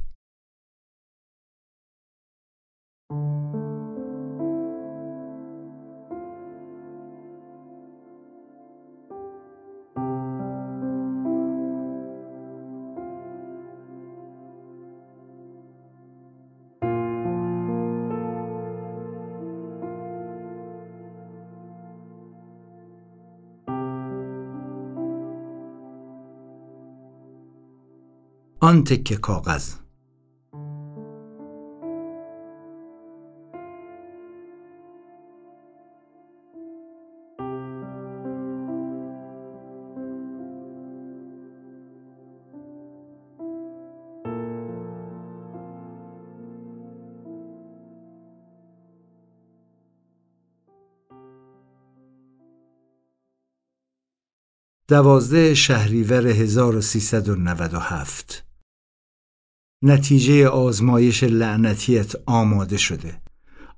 [28.64, 29.76] آن تکه کاغذ.
[54.88, 58.53] دوازده شهریور 1397
[59.86, 63.22] نتیجه آزمایش لعنتیت آماده شده.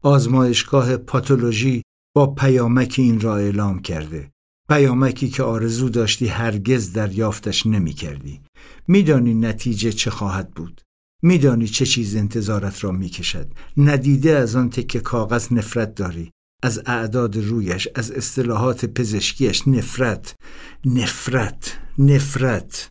[0.02, 1.82] آزمایشگاه پاتولوژی
[2.16, 4.32] با پیامکی این را اعلام کرده.
[4.70, 8.42] پیامکی که آرزو داشتی هرگز دریافتش نمی کردی.
[8.88, 10.82] میدانی نتیجه چه خواهد بود.
[11.24, 13.54] میدانی چه چیز انتظارت را می‌کشد.
[13.78, 16.32] ندیده از آن تکه کاغذ نفرت داری.
[16.64, 20.36] از اعداد رویش از اصطلاحات پزشکیش نفرت
[20.86, 22.90] نفرت نفرت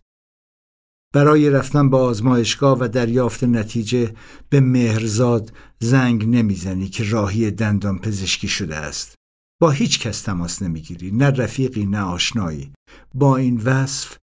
[1.15, 4.15] برای رفتن به آزمایشگاه و دریافت نتیجه
[4.49, 9.15] به مهرزاد زنگ نمی‌زنی که راهی دندان پزشکی شده است.
[9.61, 12.73] با هیچ کس تماس نمی‌گیری نه رفیقی نه آشنایی.
[13.15, 14.17] با این وصف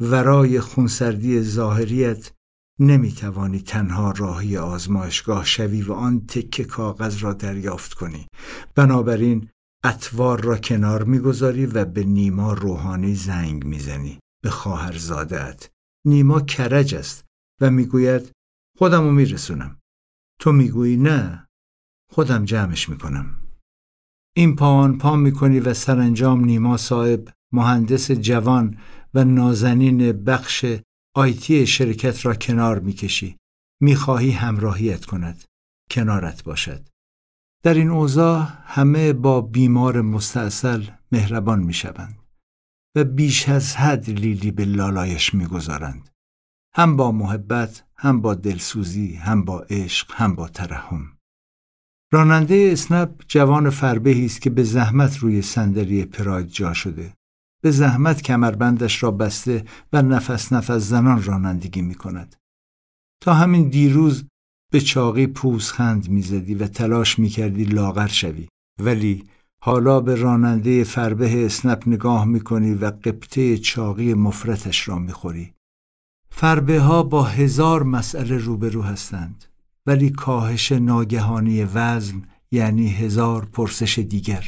[0.00, 2.32] ورای خونسردی ظاهریت
[2.80, 8.26] نمی‌توانی تنها راهی آزمایشگاه شوی و آن تکه کاغذ را دریافت کنی.
[8.74, 9.48] بنابراین
[9.84, 14.18] اتوار را کنار می‌گذاری و به نیما روحانی زنگ می‌زنی.
[14.44, 15.71] به خواهرزادت
[16.06, 17.24] نیما کرج است
[17.60, 18.32] و می‌گوید
[18.78, 19.80] خودمو میرسونم.
[20.40, 21.46] تو می‌گویی نه
[22.10, 23.36] خودم جمعش می‌کنم.
[24.36, 28.78] این پا آن پا می‌کنی و سرانجام نیما صاحب مهندس جوان
[29.14, 30.66] و نازنین بخش
[31.16, 33.36] آیتی شرکت را کنار می‌کشی.
[33.80, 35.44] می‌خواهی همراهیت کند
[35.90, 36.88] کنارت باشد.
[37.62, 42.21] در این اوضاع همه با بیمار مستاصل مهربان می‌شوند.
[42.96, 46.10] و بیش از حد لیلی به لالایش می‌گذارند.
[46.74, 51.18] هم با محبت هم با دلسوزی هم با عشق هم با ترحم.
[52.12, 57.14] راننده اسنپ جوان فربهی است که به زحمت روی صندلی پراید جا شده.
[57.62, 62.36] به زحمت کمربندش را بسته و نفس نفس زنان رانندگی می کند.
[63.22, 64.24] تا همین دیروز
[64.72, 68.48] به چاقی پوزخند می‌زدی و تلاش می‌کردی لاغر شوی.
[68.80, 69.24] ولی
[69.64, 75.52] حالا به راننده فربه اسنپ نگاه می‌کنی و قبطه چاقی مفرتش را می‌خوری.
[76.30, 79.44] فربه ها با هزار مسئله روبرو هستند
[79.86, 84.44] ولی کاهش ناگهانی وزن یعنی هزار پرسش دیگر.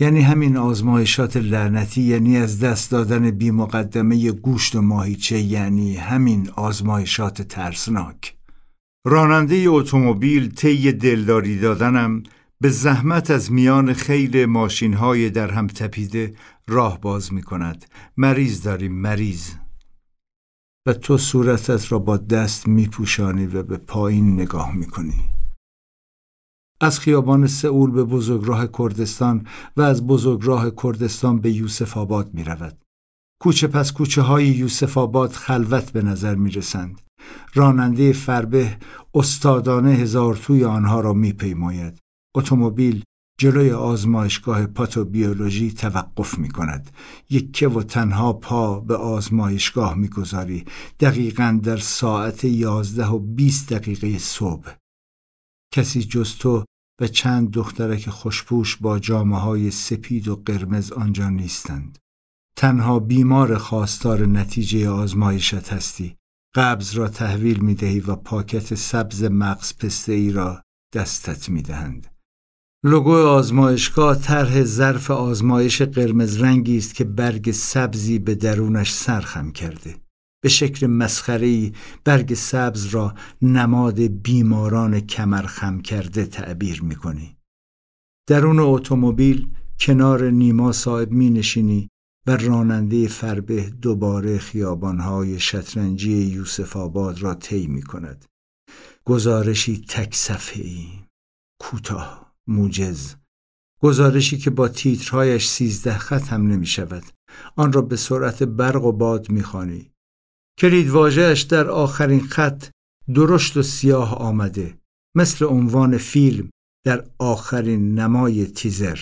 [0.00, 6.50] یعنی همین آزمایشات لعنتی یعنی از دست دادن بی مقدمه گوشت و ماهیچه یعنی همین
[6.50, 8.36] آزمایشات ترسناک.
[9.06, 12.22] راننده اتومبیل طی دلداری دادنم
[12.64, 16.34] به زحمت از میان خیل ماشین های در هم تپیده
[16.68, 17.84] راه باز می کند
[18.16, 19.50] مریض داریم مریض
[20.86, 25.30] و تو صورتت را با دست می پوشانی و به پایین نگاه می کنی.
[26.80, 29.46] از خیابان سئول به بزرگراه کردستان
[29.76, 32.78] و از بزرگراه کردستان به یوسف آباد می رود.
[33.40, 37.00] کوچه پس کوچه های یوسف آباد خلوت به نظر می رسند.
[37.54, 38.76] راننده فربه
[39.14, 42.03] استادانه هزار توی آنها را می پیماید.
[42.34, 43.04] اتومبیل
[43.40, 46.90] جلوی آزمایشگاه پاتوبیولوژی توقف می کند.
[47.30, 50.64] یکه و تنها پا به آزمایشگاه می گذاری.
[51.00, 54.74] دقیقا در ساعت یازده و بیست دقیقه صبح.
[55.74, 56.64] کسی جز تو
[57.00, 61.98] و چند دخترک خوشپوش با جامعه های سپید و قرمز آنجا نیستند.
[62.56, 66.16] تنها بیمار خواستار نتیجه آزمایشت هستی.
[66.54, 70.62] قبض را تحویل می دهی و پاکت سبز مغز پسته ای را
[70.94, 72.13] دستت می دهند.
[72.86, 79.96] لوگو آزمایشگاه طرح ظرف آزمایش قرمز رنگی است که برگ سبزی به درونش سرخم کرده.
[80.42, 81.72] به شکل مسخری
[82.04, 87.36] برگ سبز را نماد بیماران کمرخم کرده تعبیر می کنی.
[88.28, 91.88] درون اتومبیل کنار نیما صاحب می نشینی
[92.26, 98.24] و راننده فربه دوباره خیابانهای شطرنجی یوسف آباد را طی می کند.
[99.04, 100.86] گزارشی تک صفحه‌ای
[101.60, 103.14] کوتاه موجز.
[103.80, 107.04] گزارشی که با تیترهایش سیزده خط هم نمی شود.
[107.56, 109.90] آن را به سرعت برق و باد می خانی.
[110.58, 112.66] کلید واژهش در آخرین خط
[113.14, 114.78] درشت و سیاه آمده
[115.16, 116.50] مثل عنوان فیلم
[116.84, 118.98] در آخرین نمای تیزر.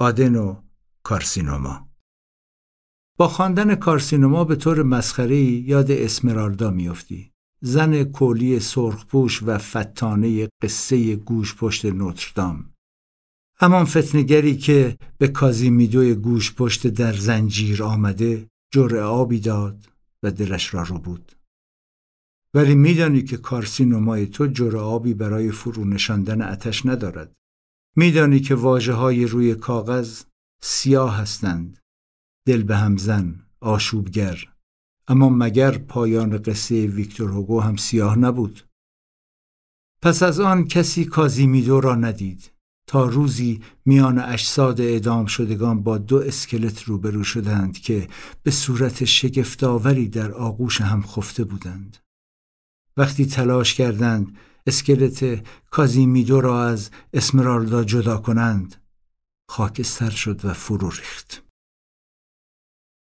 [0.00, 0.62] آدنو
[1.02, 1.88] کارسینوما.
[3.18, 7.32] با خواندن کارسینوما به طور مسخری یاد اسمرالدا میافتی.
[7.66, 12.74] زن کولی سرخپوش و فتانه قصه گوش پشت نوتردام.
[13.58, 19.88] همان فتنگری که به کازیمیدوی گوش پشت در زنجیر آمده جرعه آبی داد
[20.22, 21.32] و دلش را رو بود.
[22.54, 27.32] ولی میدانی که کارسینومای تو جرعه آبی برای فرو نشاندن اتش ندارد.
[27.96, 30.22] میدانی که واجه های روی کاغذ
[30.62, 31.78] سیاه هستند.
[32.46, 34.55] دل به همزن آشوبگر.
[35.08, 38.68] اما مگر پایان قصه ویکتور هوگو هم سیاه نبود؟
[40.02, 42.50] پس از آن کسی کازیمیدو را ندید.
[42.86, 48.08] تا روزی میان اجساد اعدام شدگان با دو اسکلت روبرو شدند که
[48.42, 51.96] به صورت شگفتآوری در آغوش هم خفته بودند.
[52.96, 54.36] وقتی تلاش کردند
[54.66, 58.74] اسکلت کازیمیدو را از اسمرالدا جدا کنند
[59.50, 61.45] خاکستر شد و فرو ریخت.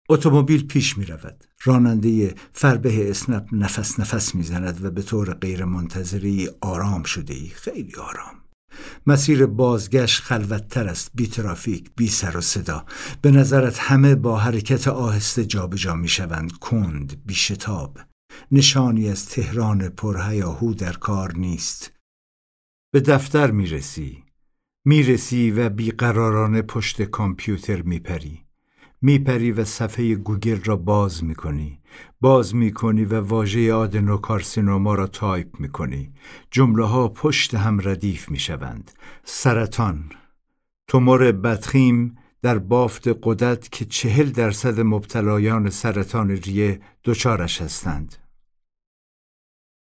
[0.10, 1.44] اتومبیل پیش می رود.
[1.64, 7.48] راننده فربه اسنپ نفس نفس می زند و به طور غیر منتظری آرام شده ای.
[7.48, 8.36] خیلی آرام.
[9.08, 11.12] مسیر بازگشت خلوتتر است.
[11.16, 12.86] بی ترافیک بی سر و صدا.
[13.22, 16.52] به نظرت همه با حرکت آهسته جابجا می شوند.
[16.52, 18.00] کند بی شتاب.
[18.52, 21.92] نشانی از تهران پرهیاهو در کار نیست.
[22.94, 24.24] به دفتر می رسی.
[24.86, 28.43] می رسی و بیقرارانه پشت کامپیوتر می پری.
[29.06, 31.80] میپری و صفحه گوگل را باز می‌کنی.
[32.22, 36.14] باز می‌کنی و واژه آدنوکارسینوما را تایپ می‌کنی.
[36.52, 38.92] جمله ها پشت هم ردیف می‌شوند.
[39.24, 40.04] سرطان.
[40.88, 48.16] تومور بدخیم در بافت قدرت که چهل درصد مبتلایان سرطان ریه دچارش هستند.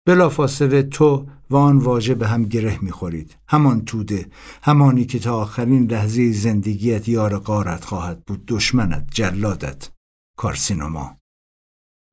[0.06, 3.36] بلافاصله تو و آن واژه به هم گره می‌خورید.
[3.48, 4.30] همان توده
[4.64, 9.90] همانی که تا آخرین لحظه زندگیت یار قارت خواهد بود دشمنت جلادت.
[10.38, 11.18] کارسینوما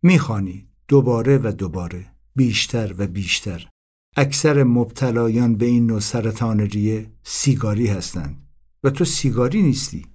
[0.03, 3.69] می‌خوانی دوباره و دوباره بیشتر و بیشتر.
[4.17, 8.49] اکثر مبتلایان به این نوع سرطان ریه سیگاری هستند.
[8.85, 10.07] و تو سیگاری نیستی.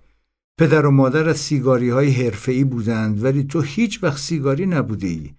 [0.58, 5.30] پدر و مادر از سیگاری های حرفه‌ای بودند ولی تو هیچ وقت سیگاری نبوده ای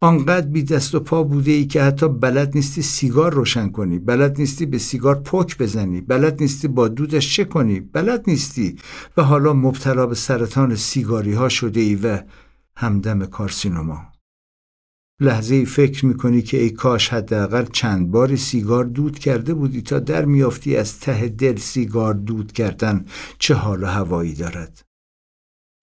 [0.00, 4.38] آنقدر بی دست و پا بوده ای که حتی بلد نیستی سیگار روشن کنی بلد
[4.38, 8.76] نیستی به سیگار پک بزنی بلد نیستی با دودش چه کنی بلد نیستی.
[9.16, 12.18] و حالا مبتلا به سرطان سیگاری ها شده ای و
[12.76, 14.13] همدم کارسینوما
[15.20, 20.24] لحظه‌ای فکر می‌کنی که ای کاش حداقل چند باری سیگار دود کرده بودی تا در
[20.24, 23.04] میافتی از ته دل سیگار دود کردن
[23.38, 24.84] چه حال و هوایی دارد؟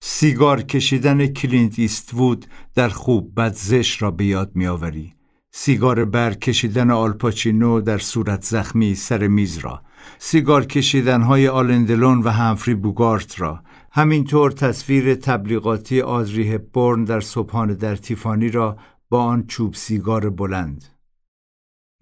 [0.04, 5.14] سیگار کشیدن کلینت ایستوود در خوب بد زشت را به یاد میآوری.
[5.54, 9.82] سیگار بر کشیدن آلپاچینو در صورت زخمی سر میز را.
[10.18, 13.62] سیگار کشیدن های آلندلون و همفری بوگارت را.
[13.92, 18.76] همینطور تصویر تبلیغاتی آدری هپبورن در صبحانه در تیفانی را
[19.12, 20.84] با آن چوب سیگار بلند.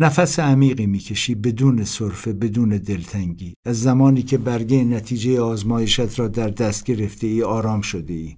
[0.00, 3.54] نفس عمیقی می‌کشی بدون صرفه بدون دلتنگی.
[3.66, 8.36] از زمانی که برگه نتیجه آزمایشت را در دست گرفته ای آرام شده ای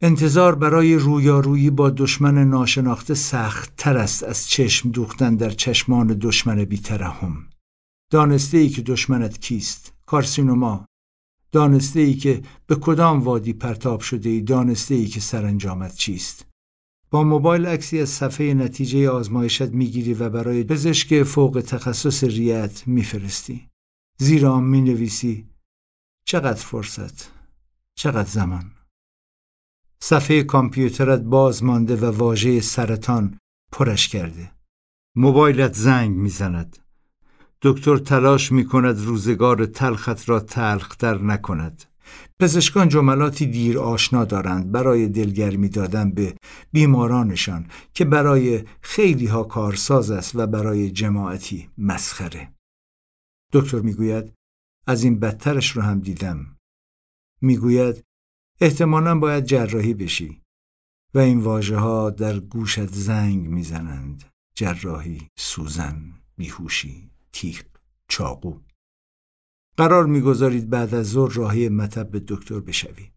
[0.00, 6.64] انتظار برای رویارویی با دشمن ناشناخته سخت تر است از چشم دوختن در چشمان دشمن
[6.64, 7.48] بیترحم.
[8.10, 10.86] دانسته ای که دشمنت کیست؟ کارسینوما
[11.52, 16.51] دانسته ای که به کدام وادی پرتاب شده ای دانسته ای که سرانجامت چیست؟
[17.12, 23.68] با موبایل عکسی از صفحه نتیجه آزمایشت می‌گیری و برای پزشک فوق تخصص ریت میفرستی.
[24.18, 25.48] زیرا می نویسی
[26.24, 27.30] چقدر فرصت
[27.94, 28.72] چقدر زمان.
[30.02, 33.38] صفحه کامپیوترت باز مانده و واژه سرطان
[33.72, 34.52] پرش کرده.
[35.16, 36.78] موبایلت زنگ می‌زند.
[37.62, 41.84] دکتر تلاش می کند روزگار تلخت را تلختر نکند.
[42.40, 46.34] پزشکان جملاتی دیر آشنا دارند برای دلگرمی دادن به
[46.72, 52.54] بیمارانشان که برای خیلی ها کارساز است و برای جماعتی مسخره.
[53.52, 54.32] دکتر می‌گوید
[54.86, 56.56] از این بدترش رو هم دیدم.
[57.40, 58.04] می‌گوید
[58.60, 60.42] احتمالا باید جراحی بشی
[61.14, 64.24] و این واژه ها در گوشت زنگ می‌زنند.
[64.54, 67.62] جراحی، سوزن، بیهوشی، تیغ،
[68.08, 68.60] چاقو.
[69.76, 73.10] قرار می‌گذارید بعد از ظهر راهی مطب به دکتر بشوی.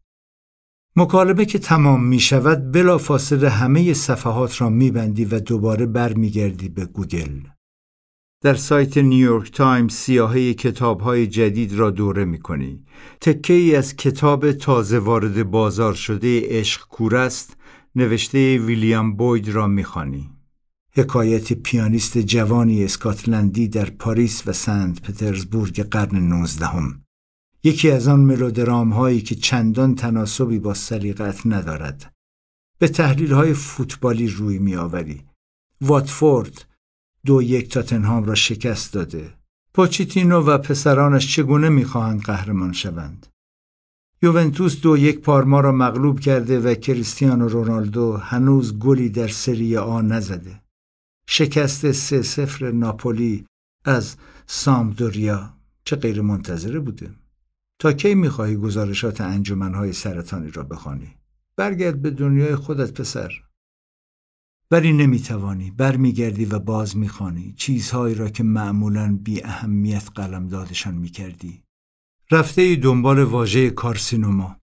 [0.96, 6.86] مکالمه که تمام می شود بلا فاصله همه صفحات را میبندی و دوباره برمیگردی به
[6.86, 7.40] گوگل.
[8.42, 12.84] در سایت نیویورک تایمز سیاهه کتاب های جدید را دوره می کنی.
[13.22, 17.58] تکه ای از کتاب تازه وارد بازار شده عشق کورست
[17.96, 19.84] نوشته ویلیام بوید را می
[20.98, 27.02] حکایت پیانیست جوانی اسکاتلندی در پاریس و سنت پترزبورگ قرن نوزدهم.
[27.64, 32.14] یکی از آن ملودرام هایی که چندان تناسبی با سلیقت ندارد.
[32.80, 35.24] به تحلیل های فوتبالی روی می آوری
[35.82, 36.66] واتفورد
[37.26, 39.34] دو یک تاتنهام را شکست داده.
[39.74, 43.28] پوچیتینو و پسرانش چگونه می‌خواهند قهرمان شوند؟
[44.22, 50.02] یوونتوس دو یک پارما را مغلوب کرده و کریستیانو رونالدو هنوز گلی در سری آ
[50.02, 50.65] نزده.
[51.28, 53.46] شکست سه سفر ناپولی
[53.86, 54.16] از
[54.48, 55.54] سامدوریا.
[55.86, 57.16] چه غیر منتظره بوده.
[57.80, 61.16] تا کی می‌خواهی گزارشات انجمنهای سرطانی را بخوانی؟
[61.56, 63.32] برگرد به دنیای خودت پسر.
[64.72, 65.72] ولی نمی‌توانی.
[65.72, 67.54] برمیگردی و باز می‌خوانی.
[67.58, 71.64] چیزهایی را که معمولا بی اهمیت قلمدادشان می‌کردی.
[72.32, 74.60] رفته ای دنبال واژه کارسینوما.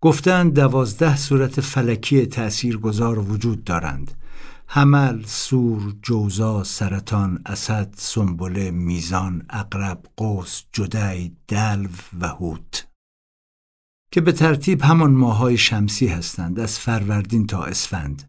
[0.00, 4.23] گفتند دوازده صورت فلکی تأثیرگذار وجود دارند.
[4.66, 11.88] حمل، سور، جوزا، سرطان، اسد، سنبله، میزان، اقرب، قوس، جدی، دلو
[12.20, 12.88] و هوت
[14.12, 18.28] که به ترتیب همان ماهای شمسی هستند از فروردین تا اسفند.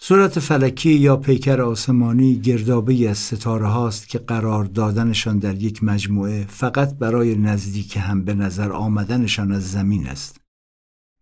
[0.00, 6.46] صورت فلکی یا پیکر آسمانی گردابی از ستاره هاست که قرار دادنشان در یک مجموعه
[6.48, 10.40] فقط برای نزدیک هم به نظر آمدنشان از زمین است.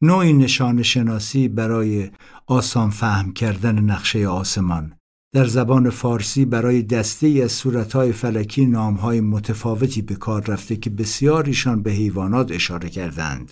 [0.03, 2.11] نوعی نشان شناسی برای
[2.47, 4.95] آسان فهم کردن نقشه آسمان.
[5.35, 11.83] در زبان فارسی برای دسته از صورتهای فلکی نامهای متفاوتی به کار رفته که بسیاریشان
[11.83, 13.51] به حیوانات اشاره کردند.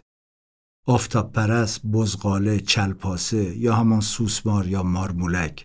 [0.87, 5.65] آفتاب پرست، بزغاله، چلپاسه یا همان سوسمار یا مارمولک،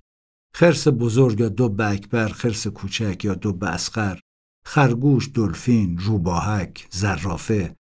[0.55, 4.19] خرس بزرگ یا دب اکبر، خرس کوچک یا دب اسقر،
[4.65, 7.75] خرگوش، دلفین، روباهک، زرافه،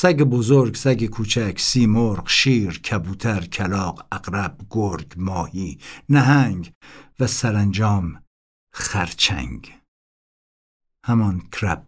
[0.00, 5.78] سگ بزرگ، سگ کوچک، سیمرغ، شیر، کبوتر، کلاق، اقرب، گرگ، ماهی،
[6.08, 6.72] نهنگ
[7.20, 8.24] و سرانجام
[8.74, 9.80] خرچنگ.
[11.04, 11.86] همان کرب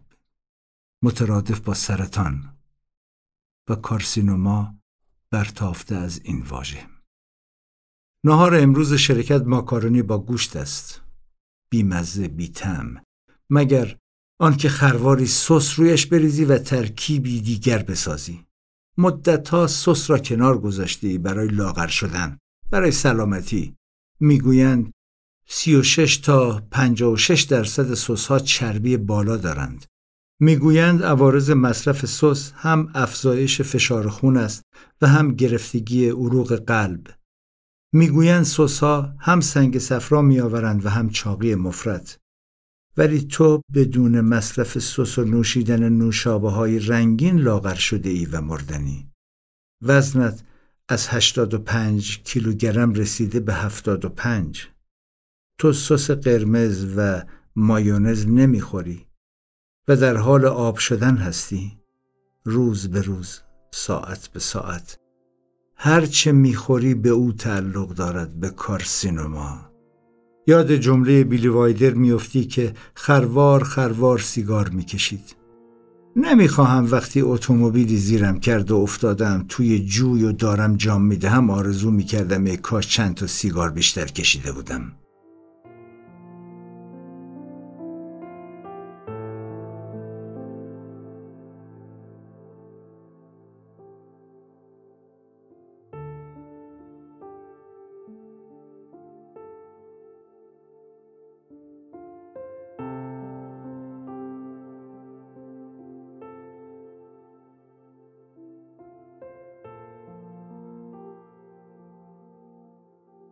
[1.03, 2.57] مترادف با سرطان
[3.69, 4.75] و کارسینوما
[5.31, 6.87] برتافته از این واژه.
[8.25, 11.01] نهار امروز شرکت ماکارونی با گوشت است.
[11.71, 13.03] بیمزه بیتم
[13.49, 13.97] مگر
[14.41, 18.45] آنکه خرواری سس رویش بریزی و ترکیبی دیگر بسازی.
[18.97, 22.37] مدتها سس را کنار گذاشتی برای لاغر شدن.
[22.71, 23.75] برای سلامتی.
[24.19, 24.91] می‌گویند
[25.47, 29.85] 36 تا 56 درصد سس ها چربی بالا دارند.
[30.39, 34.61] می‌گویند عوارض مصرف سس هم افزایش فشار خون است
[35.01, 37.07] و هم گرفتگی عروق قلب.
[37.93, 42.20] می‌گویند سس ها هم سنگ صفرا میآورند و هم چاقی مفرط
[42.97, 49.11] ولی تو بدون مصرف سس و نوشیدن نوشابه های رنگین لاغر شده ای و مردنی.
[49.81, 50.43] وزنت
[50.89, 54.67] از 85 کیلوگرم رسیده به 75
[55.57, 57.23] تو سس قرمز و
[57.55, 59.07] مایونز نمی‌خوری
[59.87, 61.77] و در حال آب شدن هستی.
[62.43, 64.99] روز به روز ساعت به ساعت.
[65.75, 69.70] هرچه می‌خوری به او تعلق دارد به کارسینوما
[70.47, 75.35] یاد جمله بیلی وایدر میافتی که خروار خروار سیگار می‌کشید.
[76.15, 82.55] نمی‌خواهم وقتی اتومبیلی زیرم کرد و افتادم توی جوی و دارم جام می‌دهم آرزو می‌کردم
[82.55, 84.91] کاش چند تا سیگار بیشتر کشیده بودم.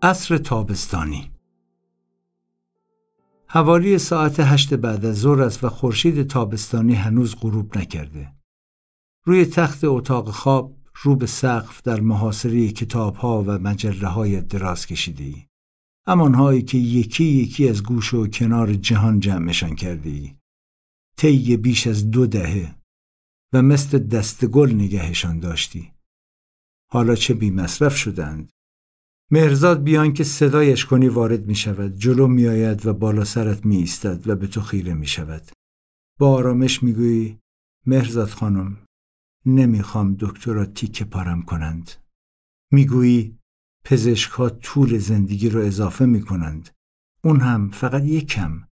[0.09, 1.31] عصر تابستانی
[3.47, 8.33] حوالی ساعت هشت بعد از ظهر است و خورشید تابستانی هنوز غروب نکرده.
[9.25, 14.85] روی تخت اتاق خواب رو به سقف در محاصره کتاب ها و مجله های دراز
[14.85, 15.45] کشیده ای.
[16.07, 20.35] همانهایی که یکی یکی از گوش و کنار جهان جمعشان کرده ای.
[21.17, 22.75] طی بیش از دو دهه
[23.53, 25.91] و مثل دستگل نگهشان داشتی.
[26.91, 28.51] حالا چه بی مصرف شدند
[29.31, 31.95] مهرزاد بیان که صدایش کنی وارد می شود.
[31.95, 35.51] جلو می آید و بالا سرت می ایستد و به تو خیره می شود.
[36.19, 37.39] با آرامش می گویی
[37.85, 38.77] مهرزاد خانم
[39.45, 41.91] نمی‌خوام دکترا تیکه پارم کنند.
[42.71, 43.37] می‌گویی
[43.85, 46.69] پزشک ها طول زندگی رو اضافه می کنند.
[47.23, 48.63] اون هم فقط یک کم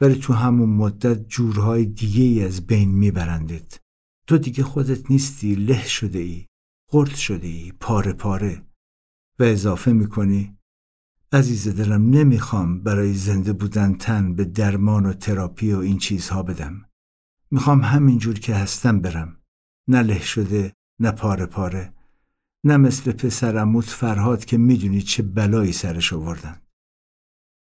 [0.00, 3.78] ولی تو همون مدت جورهای دیگه ای از بین میبرندت
[4.26, 6.46] تو دیگه خودت نیستی له شده ای
[6.90, 8.67] قرد شده ای پاره پاره.
[9.38, 10.58] و اضافه می‌کنی.
[11.32, 16.84] عزیز دلم نمی‌خوام برای زنده بودن تن به درمان و تراپی و این چیزها بدم.
[17.50, 19.36] می‌خوام همینجور که هستم برم.
[19.88, 21.94] نه له شده نه پاره پاره.
[22.64, 26.60] نه مثل پسرموت فرهاد که می‌دونی چه بلایی سرش آوردن.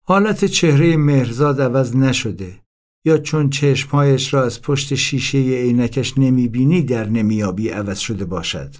[0.05, 2.61] حالت چهره مهرزاد عوض نشده.
[3.05, 8.75] یا چون چشمهایش را از پشت شیشه عینکش نمی‌بینی در نمیابی عوض شده باشد.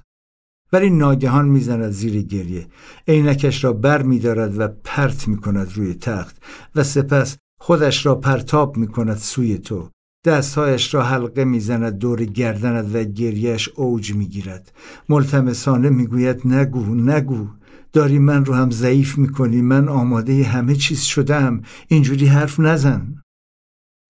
[0.75, 2.67] ولی ناگهان می‌زند زیر گریه.
[3.07, 6.43] عینکش را بر میدارد و پرت می‌کند روی تخت
[6.75, 9.89] و سپس خودش را پرتاب می‌کند سوی تو.
[10.25, 14.71] دستهایش را حلقه می‌زند دور گردند و گریهش اوج می‌گیرد.
[15.09, 17.47] ملتمسانه می‌گوید نگو نگو.
[17.93, 19.61] داری من رو هم ضعیف می‌کنی.
[19.61, 23.21] من آماده همه چیز شدم اینجوری حرف نزن.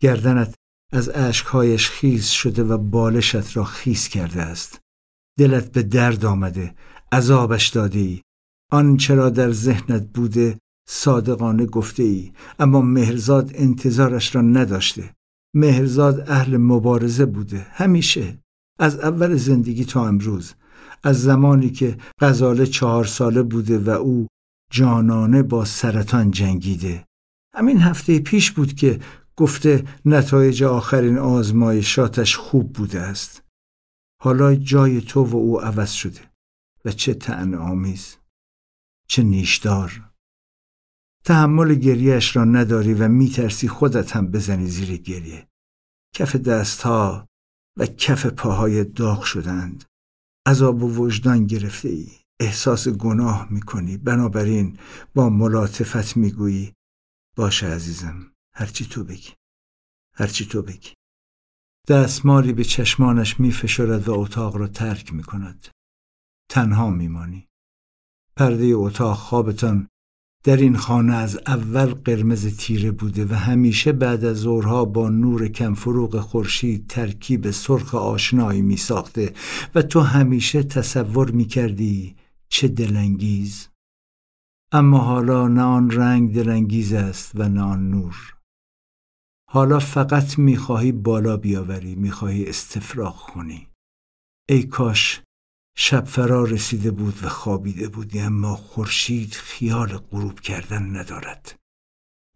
[0.02, 0.56] گردنت
[0.94, 4.85] از اشکهایش خیز شده و بالشت را خیز کرده است.
[5.40, 6.76] دلت به درد آمده
[7.12, 8.22] عذابش داده ای
[8.72, 10.58] آن چرا در ذهنت بوده
[10.88, 15.14] صادقانه گفته ای اما مهرزاد انتظارش را نداشته.
[15.56, 18.38] مهرزاد اهل مبارزه بوده همیشه.
[18.80, 20.54] از اول زندگی تا امروز.
[21.04, 24.28] از زمانی که غزاله چهار ساله بوده و او
[24.72, 27.06] جانانه با سرطان جنگیده.
[27.56, 29.00] همین هفته پیش بود که
[29.36, 33.45] گفته نتایج آخرین آزمایشاتش خوب بوده است.
[34.26, 36.32] حالا جای تو و او عوض شده
[36.86, 38.16] و چه تعن آمیز
[39.08, 40.12] چه نیشدار.
[41.26, 45.48] تحمل گریهش را نداری و میترسی خودت هم بزنی زیر گریه.
[46.16, 47.28] کف دستها
[47.78, 49.84] و کف پاهای داغ شدند.
[50.48, 53.98] عذاب و وجدان گرفته ای احساس گناه می‌کنی.
[53.98, 54.78] بنابراین
[55.16, 56.74] با ملاطفت می‌گویی
[57.36, 59.30] باشه عزیزم هرچی تو بگی
[60.14, 60.90] هرچی تو بگی.
[61.88, 65.68] دستمالی به چشمانش می فشرد و اتاق را ترک می کند.
[66.50, 67.48] تنها می مانی.
[68.38, 69.88] پرده اتاق خوابتان
[70.44, 75.48] در این خانه از اول قرمز تیره بوده و همیشه بعد از ظهرها با نور
[75.48, 79.34] کمفروغ خورشید ترکیب سرخ آشنایی می ساخته
[79.76, 82.16] و تو همیشه تصور می کردی
[82.50, 83.68] چه دلانگیز
[84.72, 88.35] اما حالا نه آن رنگ دلانگیز است و نه آن نور
[89.52, 93.68] حالا فقط می‌خواهی بالا بیاوری می‌خواهی استفراغ کنی.
[94.50, 95.22] ای کاش
[95.78, 101.56] شب فرا رسیده بود و خوابیده بودی اما خورشید خیال غروب کردن ندارد.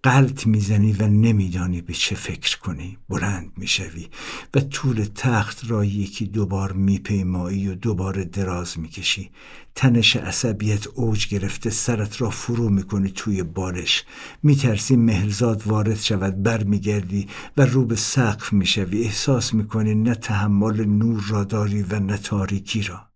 [0.04, 2.98] قلط می‌زنی و نمیدانی به چه فکر کنی.
[3.10, 4.08] بلند می‌شوی
[4.54, 9.32] و طول تخت را یکی دوبار میپیمایی و دوباره دراز می‌کشی.
[9.76, 14.04] تنش عصبیت اوج گرفته سرت را فرو می‌کنی توی بالش.
[14.44, 17.28] میترسی مهلزاد وارد شود برمیگردی
[17.58, 19.04] و رو به سقف می‌شوی.
[19.04, 23.10] احساس می‌کنی نه تحمل نور را داری و نه تاریکی را.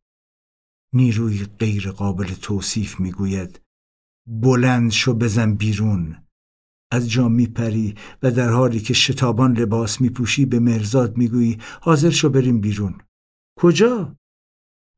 [0.93, 3.59] نیروی غیر قابل توصیف می‌گوید
[4.27, 6.22] بلند شو بزن بیرون.
[6.93, 12.29] از جا میپری و در حالی که شتابان لباس میپوشی به مرزاد می‌گویی حاضر شو
[12.29, 12.93] بریم بیرون
[13.59, 14.15] کجا؟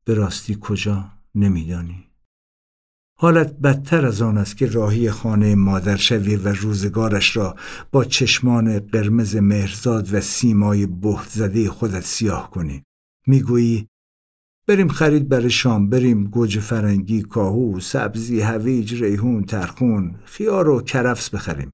[0.04, 2.10] به راستی کجا؟ نمیدانی
[3.18, 7.56] حالت بدتر از آن است که راهی خانه مادر شوی و روزگارش را
[7.92, 12.82] با چشمان قرمز مهرزاد و سیمای بهت زده خودت سیاه کنی
[13.26, 13.88] می‌گویی
[14.68, 21.30] بریم خرید برای شام بریم گوجه فرنگی کاهو سبزی هویج ریحون ترخون خیار و کرفس
[21.30, 21.70] بخریم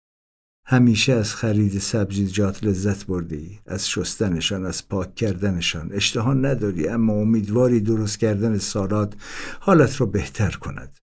[0.72, 7.80] همیشه از خرید سبزیجات لذت بردی از شستنشان از پاک کردنشان اشتها نداری اما امیدواری
[7.80, 9.16] درست کردن سالاد
[9.60, 10.98] حالت را بهتر کند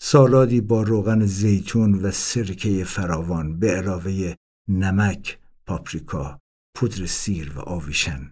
[0.00, 4.34] سالادی با روغن زیتون و سرکه فراوان به علاوه
[4.68, 6.38] نمک پاپریکا
[6.76, 8.30] پودر سیر و آویشن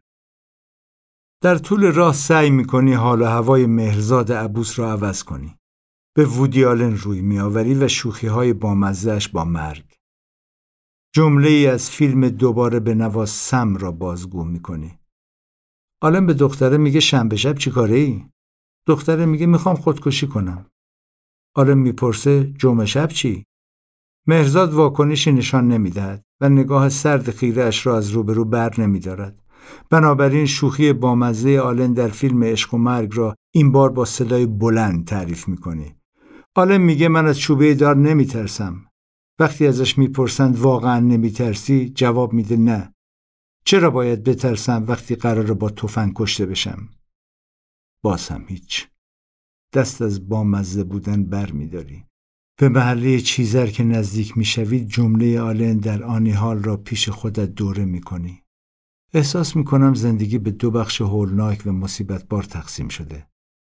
[1.42, 5.56] در طول راه سعی می‌کنی حال و هوای مهرزاد عبوس را عوض کنی.
[6.16, 9.89] به وودیالن روی میآوری و شوخی های بامزهش با مرگ.
[11.12, 14.98] جمله ای از فیلم دوباره به نواز سم را بازگو می‌کنی.
[16.02, 18.24] آلن به دختره میگه شنبه شب چی کاره ای؟
[18.86, 20.66] دختره میگه می‌خوام خودکشی کنم.
[21.56, 23.44] آلن می‌پرسه جمعه شب چی؟
[24.26, 29.42] مهرزاد واکنشی نشان نمی‌دهد و نگاه سرد خیره اش را از روبرو بر نمیدارد.
[29.90, 35.06] بنابراین شوخی بامزه آلن در فیلم عشق و مرگ را این بار با صدای بلند
[35.06, 35.94] تعریف می‌کنی.
[36.54, 38.86] آلن میگه من از چوبه دار نمیترسم.
[39.40, 42.94] وقتی ازش می‌پرسند واقعا نمیترسی جواب میده نه.
[43.64, 46.88] چرا باید بترسم وقتی قرار با تفنگ کشته بشم؟
[48.04, 48.88] باز هیچ.
[49.74, 52.04] دست از بامزه بودن بر میداری.
[52.58, 57.84] به محله چیزر که نزدیک می‌شوید جمله آلن در آنی حال را پیش خودت دوره
[57.84, 58.42] می‌کنی.
[59.14, 63.26] احساس می کنم زندگی به دو بخش هولناک و مصیبت بار تقسیم شده.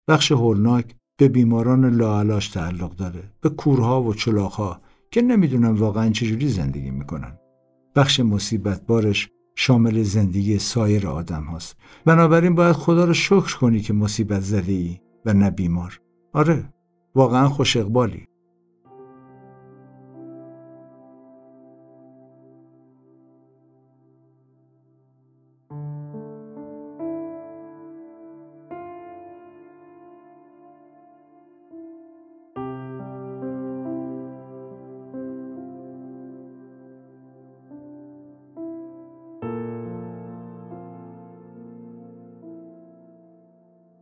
[0.09, 3.33] بخش هولناک به بیماران لاعلاج تعلق داره.
[3.41, 4.81] به کورها و چلاخها
[5.15, 7.39] که نمی‌دونم واقعا چجوری زندگی می‌کنن.
[7.97, 11.77] بخش مصیبت بارش شامل زندگی سایر آدم هاست.
[12.05, 16.01] بنابراین باید خدا رو شکر کنی که مصیبت زده ای و نه بیمار.
[16.33, 16.65] آره
[17.15, 18.27] واقعا خوش اقبالی.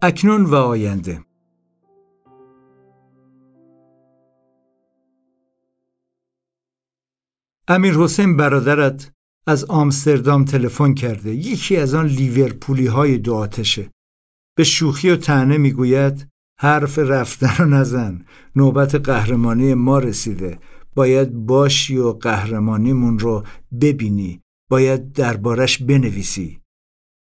[0.04, 1.24] اکنون و آینده.
[7.68, 9.12] امیر حسین برادرت
[9.46, 11.34] از آمستردام تلفن کرده.
[11.34, 13.90] یکی از آن لیورپولی های دو آتشه.
[14.56, 16.28] به شوخی و تنه می‌گوید
[16.60, 18.24] حرف رفتن رو نزن.
[18.56, 20.58] نوبت قهرمانی ما رسیده.
[20.94, 23.44] باید باشی و قهرمانیمون رو
[23.80, 24.42] ببینی.
[24.70, 26.60] باید دربارش بنویسی.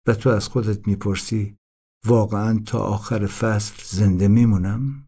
[0.08, 1.59] و تو از خودت می‌پرسی
[2.06, 5.08] واقعا تا آخر فصل زنده میمونم؟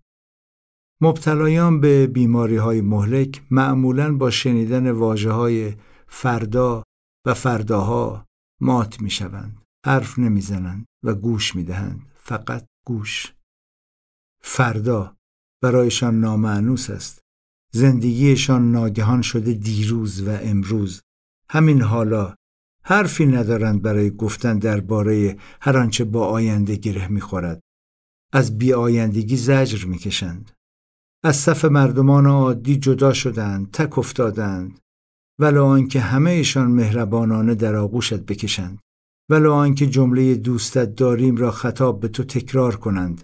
[1.01, 5.75] مبتلایان به بیماری های مهلک معمولا با شنیدن واجه های
[6.07, 6.83] فردا
[7.27, 8.25] و فرداها
[8.61, 9.61] مات می‌شوند.
[9.85, 12.11] حرف نمی‌زنند و گوش می‌دهند.
[12.15, 13.33] فقط گوش.
[14.43, 15.15] فردا
[15.63, 17.19] برایشان نامعنوس است.
[17.73, 21.01] زندگیشان ناگهان شده دیروز و امروز.
[21.49, 22.35] همین حالا
[22.83, 27.59] حرفی ندارند برای گفتن درباره هر آنچه با آینده گره می‌خورد.
[28.33, 30.51] از بی آیندگی زجر می‌کشند.
[31.23, 34.79] از صف مردمان عادی جدا شدند تک افتادند.
[35.39, 38.79] ولو آنکه همهشان مهربانانه در آغوشت بکشند.
[39.29, 43.23] ولو آنکه جمله دوستت داریم را خطاب به تو تکرار کنند.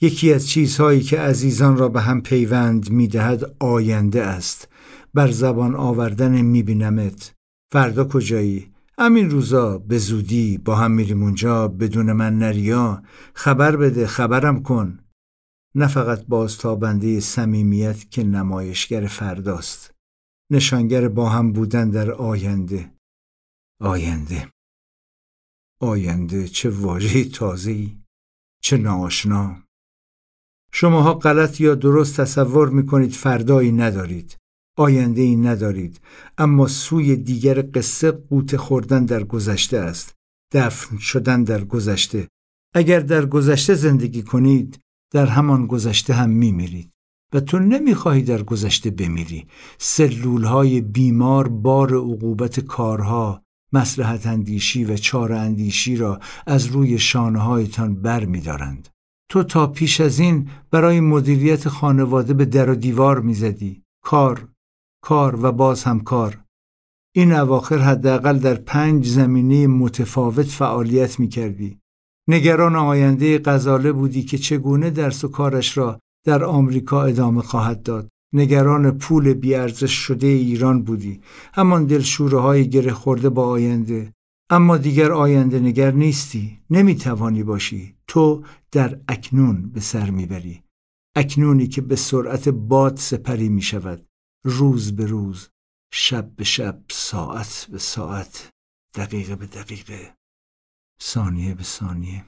[0.00, 4.68] یکی از چیزهایی که عزیزان را به هم پیوند می‌دهد آینده است.
[5.14, 7.34] بر زبان آوردن میبینمت.
[7.72, 13.02] فردا کجایی؟ همین روزا به زودی با هم میریم اونجا بدون من نریا.
[13.34, 14.98] خبر بده خبرم کن.
[15.74, 19.94] نه فقط بازتابنده صمیمیت که نمایشگر فرداست.
[20.50, 22.92] نشانگر با هم بودن در آینده.
[23.80, 24.52] آینده.
[25.80, 27.98] آینده چه واژه تازه‌ای
[28.62, 29.62] چه ناآشنا.
[30.72, 34.36] شماها غلط یا درست تصور می‌کنید فردایی ندارید.
[34.78, 36.00] آینده ای ندارید
[36.38, 40.14] اما سوی دیگر قصه قوت خوردن در گذشته است
[40.52, 42.28] دفن شدن در گذشته
[42.74, 44.78] اگر در گذشته زندگی کنید
[45.12, 46.90] در همان گذشته هم میمیرید
[47.34, 49.46] و تو نمی‌خواهی در گذشته بمیری
[49.78, 57.38] سلول های بیمار بار عقوبت کارها مسلحت اندیشی و چار اندیشی را از روی شانه
[57.38, 58.88] هایتان بر می دارند.
[59.30, 63.82] تو تا پیش از این برای مدیریت خانواده به در و دیوار می زدی.
[64.04, 64.48] کار،
[65.08, 66.44] کار و باز هم کار.
[67.14, 71.78] این اواخر حداقل در پنج زمینه متفاوت فعالیت می کردی.
[72.28, 78.08] نگران آینده غزاله بودی که چگونه درس و کارش را در آمریکا ادامه خواهد داد.
[78.34, 81.20] نگران پول بیارزش شده ایران بودی
[81.54, 84.12] همان دلشوره های گره خورده با آینده
[84.50, 88.42] اما دیگر آینده نگر نیستی نمی‌توانی باشی تو
[88.72, 90.62] در اکنون به سر می‌بری
[91.16, 94.07] اکنونی که به سرعت باد سپری می شود
[94.44, 95.48] روز به روز
[95.92, 98.50] شب به شب ساعت به ساعت
[98.94, 100.14] دقیقه به دقیقه
[101.02, 102.24] ثانیه به ثانیه.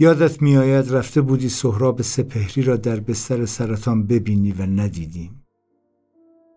[0.00, 5.46] یادت میآید رفته بودی سهراب سپهری را در بستر سرطان ببینی و ندیدیم.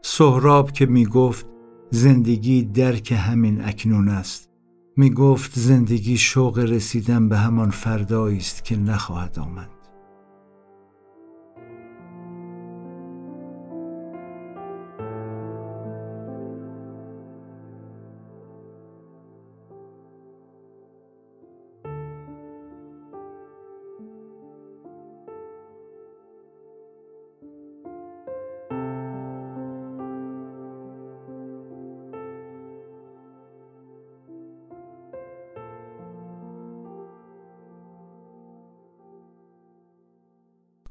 [0.01, 1.45] سهراب که می گفت
[1.91, 4.49] زندگی درک همین اکنون است.
[4.97, 9.78] می گفت زندگی شوق رسیدن به همان فردایی است که نخواهد آمد.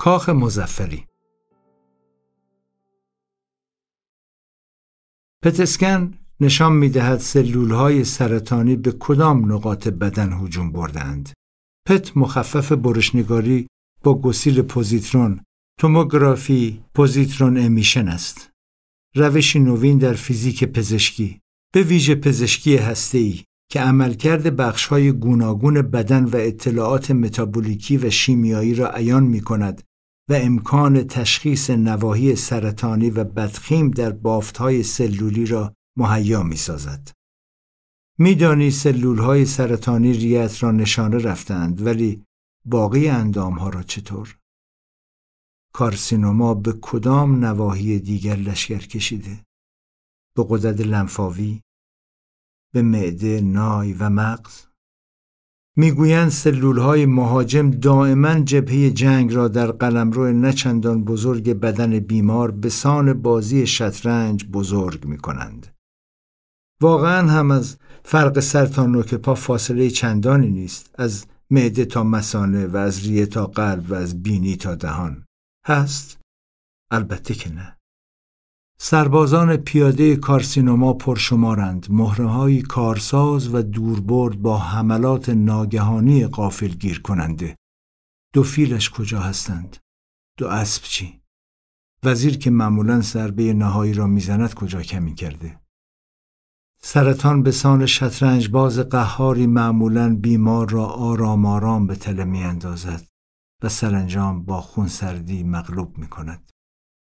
[0.09, 1.07] کاخ مزفری
[5.43, 11.33] پتسکن نشان می دهد سلول های سرطانی به کدام نقاط بدن هجوم بردند.
[11.87, 13.67] پت مخفف برشنگاری
[14.05, 15.41] با گسیل پوزیترون
[15.81, 18.51] توموگرافی پوزیترون امیشن است.
[19.15, 21.41] روشی نوین در فیزیک پزشکی
[21.75, 28.89] به ویژه پزشکی هسته‌ای که عملکرد بخش‌های گوناگون بدن و اطلاعات متابولیکی و شیمیایی را
[28.91, 29.88] عیان می کند
[30.29, 37.11] و امکان تشخیص نواحی سرطانی و بدخیم در بافتهای سلولی را مهیا می سازد.
[38.19, 42.25] میدانی سلول های سرطانی ریت را نشانه رفتند ولی
[42.65, 44.39] باقی اندام ها را چطور؟
[45.73, 49.45] کارسینوما به کدام نواحی دیگر لشکر کشیده؟
[50.37, 51.61] به قدرت لنفاوی؟
[52.73, 54.68] به معده، نای و مغز؟
[55.79, 62.69] می‌گویند سلول های مهاجم دائما جبهه جنگ را در قلمرو نچندان بزرگ بدن بیمار به
[62.69, 65.67] سان بازی شطرنج بزرگ می کنند.
[66.81, 72.67] واقعا هم از فرق سر تا نوک پا فاصله چندانی نیست از معده تا مسانه
[72.67, 75.25] و از ریه تا قلب و از بینی تا دهان
[75.67, 76.19] هست؟
[76.91, 77.78] البته که نه
[78.81, 87.57] سربازان پیاده کارسینوما پرشمارند مهرههایی کارساز و دوربرد با حملات ناگهانی قافل گیر کننده
[88.35, 89.77] دو فیلش کجا هستند؟
[90.37, 91.21] دو اسب چی؟
[92.05, 95.61] وزیر که معمولا سربه نهایی را می‌زند کجا کمی کرده؟
[96.81, 103.07] سرطان به سان شطرنج باز قهاری معمولا بیمار را آرام آرام به تله می اندازد
[103.63, 106.53] و سرانجام با خونسردی مغلوب می کند.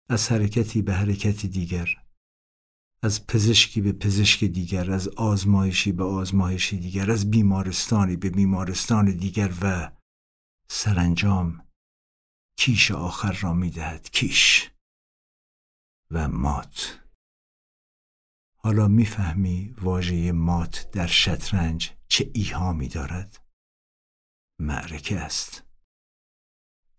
[0.10, 2.01] از حرکتی به حرکتی دیگر
[3.03, 9.53] از پزشکی به پزشک دیگر از آزمایشی به آزمایشی دیگر از بیمارستانی به بیمارستان دیگر
[9.62, 9.91] و
[10.68, 11.68] سرانجام
[12.58, 14.72] کیش آخر را می‌دهد کیش
[16.12, 16.99] و مات.
[18.58, 23.45] حالا می‌فهمی واژه مات در شطرنج چه ایهامی دارد؟
[24.60, 25.64] معرکه است.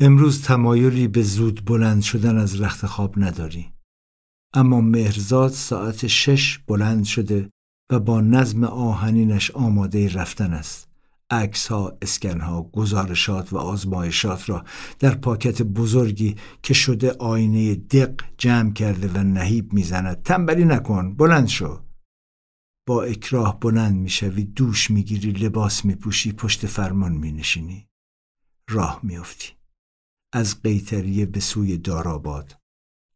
[0.01, 3.73] امروز تمایلی به زود بلند شدن از رخت خواب نداری.
[4.55, 7.51] اما مهرزاد ساعت شش بلند شده
[7.91, 10.89] و با نظم آهنینش آماده رفتن است.
[11.31, 14.65] عکس ها، اسکن ها، گزارشات و آزمایشات را
[14.99, 20.23] در پاکت بزرگی که شده آینه دق جمع کرده و نهیب می‌زند.
[20.23, 21.81] تنبلی نکن بلند شو.
[22.89, 27.89] با اکراه بلند می‌شوی دوش می‌گیری لباس میپوشی پشت فرمان مینشینی.
[28.71, 29.56] راه میافتی.
[30.37, 32.57] از قیتریه به سوی داراباد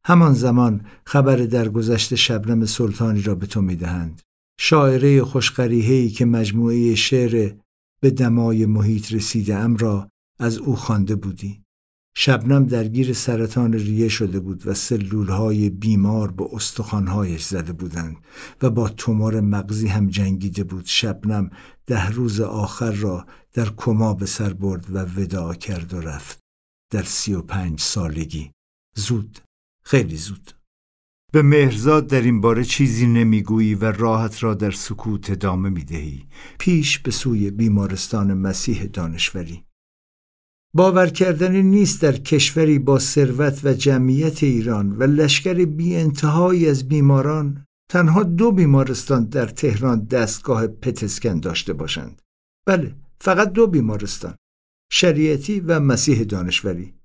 [0.04, 4.22] همان زمان خبر درگذشت شبنم سلطانی را به تو می‌دهند.
[4.60, 7.52] شاعره خوشقریهی که مجموعه شعر
[8.00, 10.08] به دمای محیط رسیده ام را
[10.38, 11.62] از او خوانده بودی.
[12.16, 18.16] شبنم درگیر سرطان ریه شده بود و سلولهای بیمار به استخوانهایش زده بودند
[18.62, 20.84] و با تومور مغزی هم جنگیده بود.
[20.86, 21.50] شبنم
[21.86, 26.39] ده روز آخر را در کما به سر برد و وداع کرد و رفت.
[26.90, 28.50] در سی و پنج سالگی.
[28.96, 29.38] زود
[29.84, 30.52] خیلی زود.
[31.32, 36.26] به مهرزاد در این باره چیزی نمی‌گویی و راحت را در سکوت ادامه می‌دهی.
[36.58, 39.64] پیش به سوی بیمارستان مسیح دانشوری.
[40.74, 46.88] باور کردنی نیست در کشوری با ثروت و جمعیت ایران و لشکر بی انتهایی از
[46.88, 52.22] بیماران تنها دو بیمارستان در تهران دستگاه پتسکن داشته باشند.
[52.66, 54.34] بله فقط دو بیمارستان.
[54.90, 57.00] شریعتی و مسیح دانشوری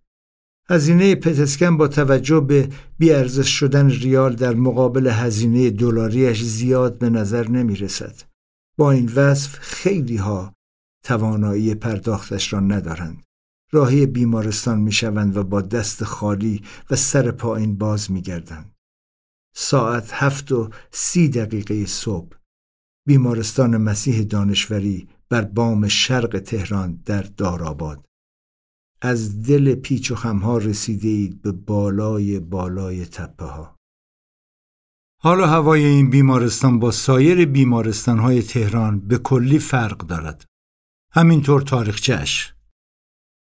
[0.70, 7.48] هزینه پتسکن با توجه به بیارزش شدن ریال در مقابل هزینه دلاریش زیاد به نظر
[7.48, 8.22] نمی رسد.
[8.78, 10.54] با این وصف خیلی ها
[11.04, 13.24] توانایی پرداختش را ندارند.
[13.72, 18.74] راهی بیمارستان می شوند و با دست خالی و سر پایین باز می گردند.
[19.56, 22.36] ساعت هفت و سی دقیقه صبح
[23.08, 28.06] بیمارستان مسیح دانشوری بر بام شرق تهران در داراباد
[29.02, 33.76] از دل پیچ و خمها رسیده اید به بالای بالای تپه ها.
[35.22, 40.46] حالا هوای این بیمارستان با سایر بیمارستان های تهران به کلی فرق دارد.
[41.12, 42.54] همینطور تاریخچهش.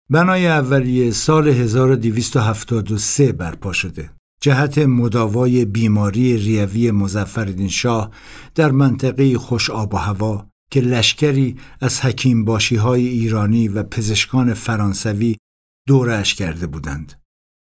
[0.10, 4.12] بنای اولیه سال 1273 برپا شده.
[4.42, 8.12] جهت مداوای بیماری ریوی مزفردین شاه
[8.56, 14.54] در منطقه خوش آب و هوا که لشکری از حکیم باشی های ایرانی و پزشکان
[14.54, 15.38] فرانسوی
[15.88, 17.22] دورش کرده بودند.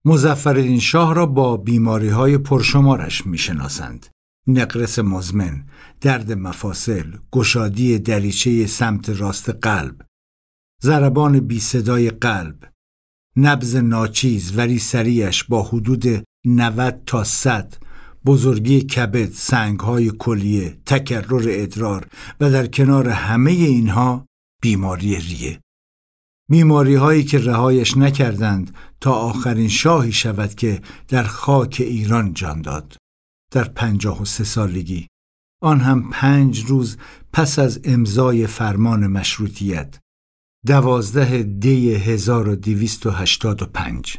[0.05, 4.05] مزفردین شاه را با بیماری های پرشمارش می شناسند.
[4.47, 5.65] نقرس مزمن،
[6.01, 10.01] درد مفاصل، گشادی دریچه سمت راست قلب،
[10.83, 12.73] ضربان بی صدای قلب،
[13.35, 17.77] نبز ناچیز ولی سریش با حدود 90 تا 100
[18.27, 22.07] بزرگی کبد، سنگهای کلیه، تکرر ادرار
[22.39, 24.25] و در کنار همه اینها
[24.61, 25.61] بیماری ریه.
[26.49, 32.97] بیماری هایی که رهایش نکردند تا آخرین شاهی شود که در خاک ایران جان داد.
[33.51, 35.07] در پنجاه و سه سالگی.
[35.61, 36.97] آن هم پنج روز
[37.33, 39.99] پس از امضای فرمان مشروطیت.
[40.65, 44.17] دوازده دی 1285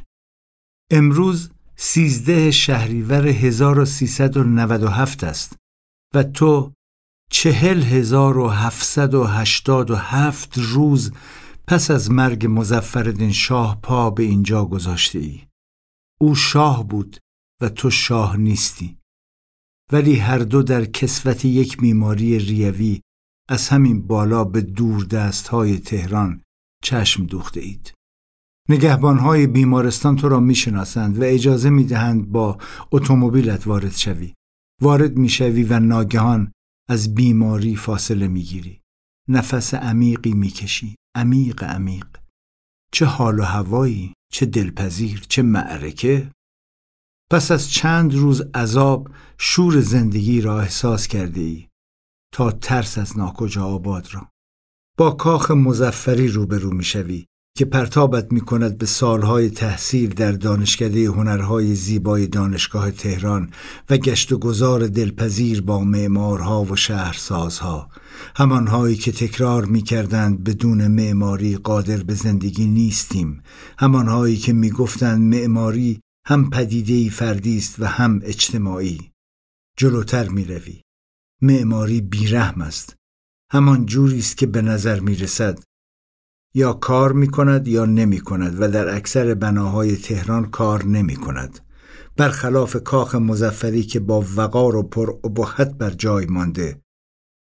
[0.91, 1.51] امروز
[1.81, 5.57] سیزده شهریور 1397 است
[6.15, 6.73] و تو
[7.31, 11.13] چهل هزار و هفتصد و هشتاد و هفت روز
[11.67, 15.41] پس از مرگ مزفردین شاه پا به اینجا گذاشته ای.
[16.21, 17.19] او شاه بود
[17.63, 18.99] و تو شاه نیستی.
[19.93, 23.01] ولی هر دو در کسوت یک بیماری ریوی
[23.49, 26.43] از همین بالا به دور دست های تهران
[26.83, 27.98] چشم دوخته اید.
[28.71, 32.59] نگهبان های بیمارستان تو را می‌شناسند و اجازه می‌دهند با
[32.93, 34.35] اتومبیلت وارد شوی.
[34.83, 36.53] وارد می‌شوی و ناگهان
[36.89, 38.81] از بیماری فاصله می‌گیری.
[39.29, 40.97] نفس عمیقی می‌کشی.
[41.17, 42.07] عمیق عمیق.
[42.93, 46.31] چه حال و هوایی، چه دلپذیر، چه معرکه.
[47.31, 51.69] پس از چند روز عذاب شور زندگی را احساس کرده ای
[52.35, 54.29] تا ترس از ناکجا آباد را.
[54.99, 57.27] با کاخ مزفری روبرو می‌شوی
[57.59, 63.51] که پرتابت می کند به سالهای تحصیل در دانشکده هنرهای زیبای دانشگاه تهران
[63.91, 67.91] و گشت و گذار دلپذیر با معمارها و شهرسازها.
[68.37, 73.43] همانهایی که تکرار می کردند بدون معماری قادر به زندگی نیستیم.
[73.79, 79.11] همانهایی که می گفتند معماری هم پدیدهی فردی است و هم اجتماعی.
[79.79, 80.81] جلوتر می روی.
[81.43, 82.95] معماری بیرحم است.
[83.53, 85.68] همان جوری است که به نظر می رسد
[86.55, 91.61] یا کار می کند یا نمی کند و در اکثر بناهای تهران کار نمی کند.
[92.19, 96.83] برخلاف کاخ مزفری که با وقار و پر ابهت بر جای مانده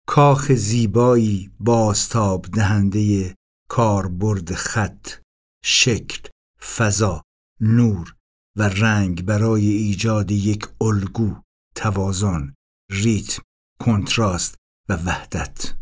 [0.08, 3.36] کاخ زیبایی بازتاب دهنده
[3.70, 5.10] کاربرد خط
[5.64, 6.30] شکل
[6.78, 7.22] فضا
[7.62, 8.16] نور
[8.58, 11.36] و رنگ برای ایجاد یک الگو
[11.76, 12.54] توازن
[12.92, 13.44] ریتم
[13.80, 14.56] کنتراست
[14.90, 15.74] و وحدت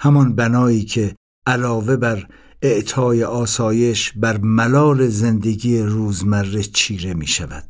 [0.00, 1.16] همان بنایی که
[1.46, 2.28] علاوه بر
[2.62, 7.64] اعطای آسایش بر ملال زندگی روزمره چیره می شود.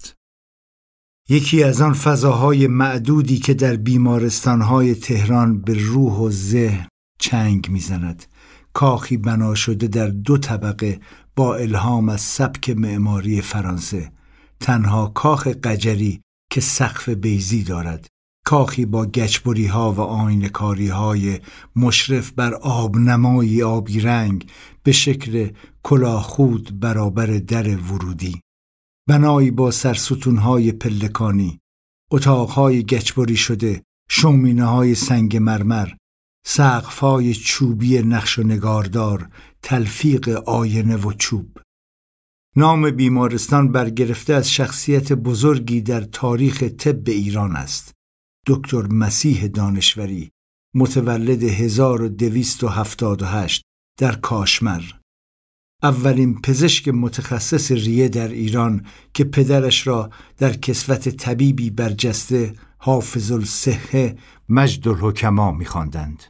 [1.29, 8.25] یکی از آن فضاهای معدودی که در بیمارستانهای تهران به روح و ذهن چنگ می‌زند
[8.73, 11.01] کاخی بنا شده در دو طبقه
[11.37, 14.13] با الهام از سبک معماری فرانسه
[14.61, 16.21] تنها کاخ قجری
[16.51, 18.07] که سقف بیزی دارد
[18.45, 21.41] کاخی با گچبری ها و آینکاری های
[21.77, 24.51] مشرف بر آبنمایی آبی رنگ
[24.83, 25.51] به شکل
[25.83, 28.41] کلاخود برابر در ورودی.
[29.09, 31.61] بنایی با سرستون های پلکانی.
[32.11, 35.89] اتاقهای گچبری شده شومینه های سنگ مرمر
[36.47, 39.29] سقف های چوبی نقش و نگاردار
[39.63, 41.59] تلفیق آینه و چوب.
[42.57, 47.94] نام بیمارستان برگرفته از شخصیت بزرگی در تاریخ طب ایران است.
[48.47, 50.31] دکتر مسیح دانشوری
[50.75, 53.63] متولد 1278
[54.01, 54.83] در کاشمر
[55.83, 64.17] اولین پزشک متخصص ریه در ایران که پدرش را در کسوت طبیبی برجسته حافظ الصحه
[64.49, 66.23] مجد الحکما می‌خواندند.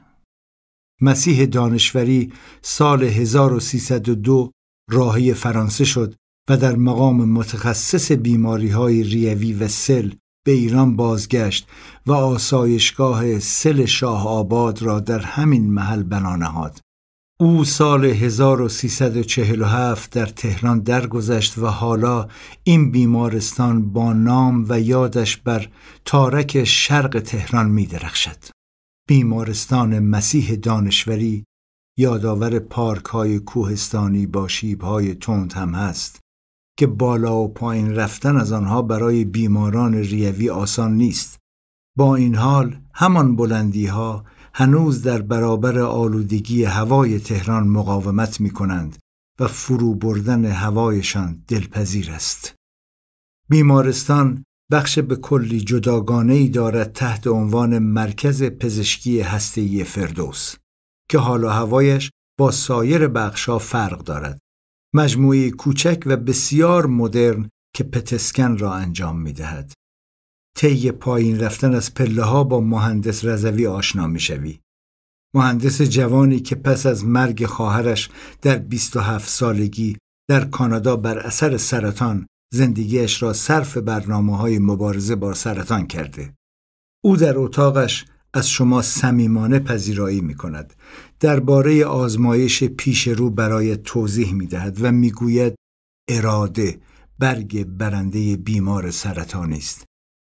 [1.00, 4.50] مسیح دانشوری سال 1302
[4.90, 6.14] راهی فرانسه شد
[6.48, 10.10] و در مقام متخصص بیماری های ریوی و سل
[10.44, 11.68] به ایران بازگشت
[12.06, 16.80] و آسایشگاه سل شاه آباد را در همین محل بنا نهاد.
[17.40, 22.28] او سال 1347 در تهران درگذشت و حالا
[22.64, 25.68] این بیمارستان با نام و یادش بر
[26.04, 28.38] تارک شرق تهران می درخشد.
[29.08, 31.44] بیمارستان مسیح دانشوری
[31.98, 36.23] یادآور پارک های کوهستانی با شیب های تند هم هست
[36.76, 41.38] که بالا و پایین رفتن از آنها برای بیماران ریوی آسان نیست.
[41.96, 48.98] با این حال همان بلندی ها هنوز در برابر آلودگی هوای تهران مقاومت می کنند
[49.40, 52.54] و فرو بردن هوایشان دلپذیر است.
[53.48, 60.54] بیمارستان بخش به کلی جداگانه ای دارد تحت عنوان مرکز پزشکی هسته‌ای فردوس
[61.08, 64.38] که حالا هوایش با سایر بخشها فرق دارد.
[64.96, 69.72] مجموعه کوچک و بسیار مدرن که پتسکن را انجام می دهد.
[70.56, 74.60] طی پایین رفتن از پله ها با مهندس رضوی آشنا می شوی.
[75.34, 78.10] مهندس جوانی که پس از مرگ خواهرش
[78.42, 79.96] در 27 سالگی
[80.28, 86.34] در کانادا بر اثر سرطان زندگیش را صرف برنامه های مبارزه با سرطان کرده.
[87.04, 90.74] او در اتاقش از شما صمیمانه پذیرایی می کند.
[91.24, 95.54] درباره آزمایش پیش رو برای توضیح می دهد و می گوید
[96.08, 96.80] اراده
[97.18, 99.84] برگ برنده بیمار سرطانی است.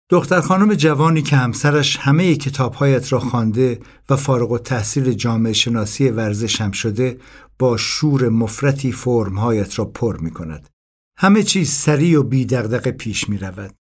[0.09, 3.79] دختر خانم جوانی که همسرش همه کتابهایت را خوانده
[4.09, 7.19] و فارغ و تحصیل جامعه شناسی ورزش هم شده
[7.59, 10.69] با شور مفرتی فرمهایت را پر می کند.
[11.17, 12.45] همه چیز سریع و بی
[12.97, 13.75] پیش می رود.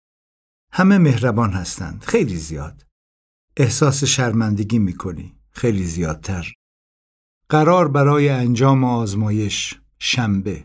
[0.73, 2.05] همه مهربان هستند.
[2.07, 2.87] خیلی زیاد.
[3.57, 5.35] احساس شرمندگی می کنی.
[5.51, 6.53] خیلی زیادتر.
[7.51, 10.65] قرار برای انجام آزمایش شنبه.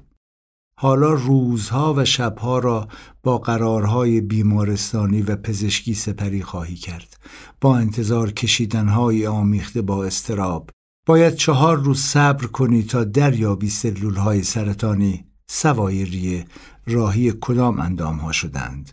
[0.80, 2.88] حالا روزها و شبها را
[3.24, 7.18] با قرارهای بیمارستانی و پزشکی سپری خواهی کرد.
[7.62, 10.70] با انتظار کشیدنهای آمیخته با استراب.
[11.06, 16.46] باید چهار روز صبر کنی تا دریابی سلولهای سرطانی سوای ریه
[16.88, 18.92] راهی کدام اندامها شدند.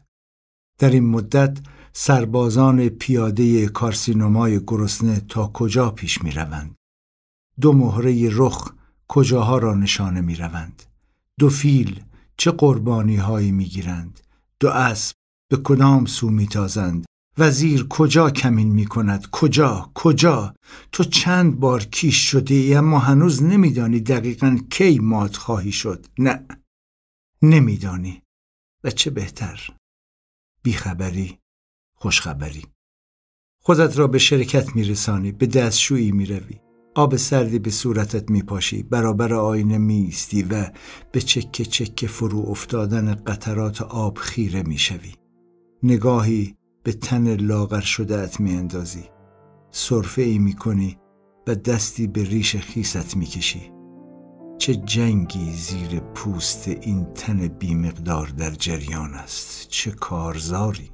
[0.78, 1.58] در این مدت
[1.92, 6.79] سربازان پیاده کارسینومای گرسنه تا کجا پیش می روند
[7.60, 8.72] دو مهره رخ
[9.08, 10.82] کجاها را نشانه می روند
[11.38, 12.04] دو فیل
[12.36, 14.20] چه قربانی هایی می گیرند
[14.60, 15.14] دو اسب
[15.50, 17.04] به کدام سو می تازند
[17.38, 20.54] وزیر کجا کمین می کند کجا؟ کجا؟
[20.92, 26.06] تو چند بار کیش شده ای اما هنوز نمیدانی دقیقا کی مات خواهی شد.
[26.18, 26.46] نه
[27.42, 28.22] نمیدانی.
[28.84, 29.70] و چه بهتر
[30.62, 31.38] بیخبری
[31.94, 32.66] خوشخبری.
[33.62, 36.60] خودت را به شرکت میرسانی به دستشویی می‌روی.
[36.94, 38.82] آب سردی به صورتت میپاشی.
[38.82, 40.70] برابر آینه میستی و
[41.12, 45.14] به چکه چکه فرو افتادن قطرات آب خیره می‌شوی.
[45.82, 49.04] نگاهی به تن لاغر شده ات میاندازی.
[49.70, 50.98] صرفه ای می‌کنی
[51.46, 53.72] و دستی به ریش خیست می‌کشی.
[54.58, 59.68] چه جنگی زیر پوست این تن بیمقدار در جریان است.
[59.68, 60.90] چه کارزاری.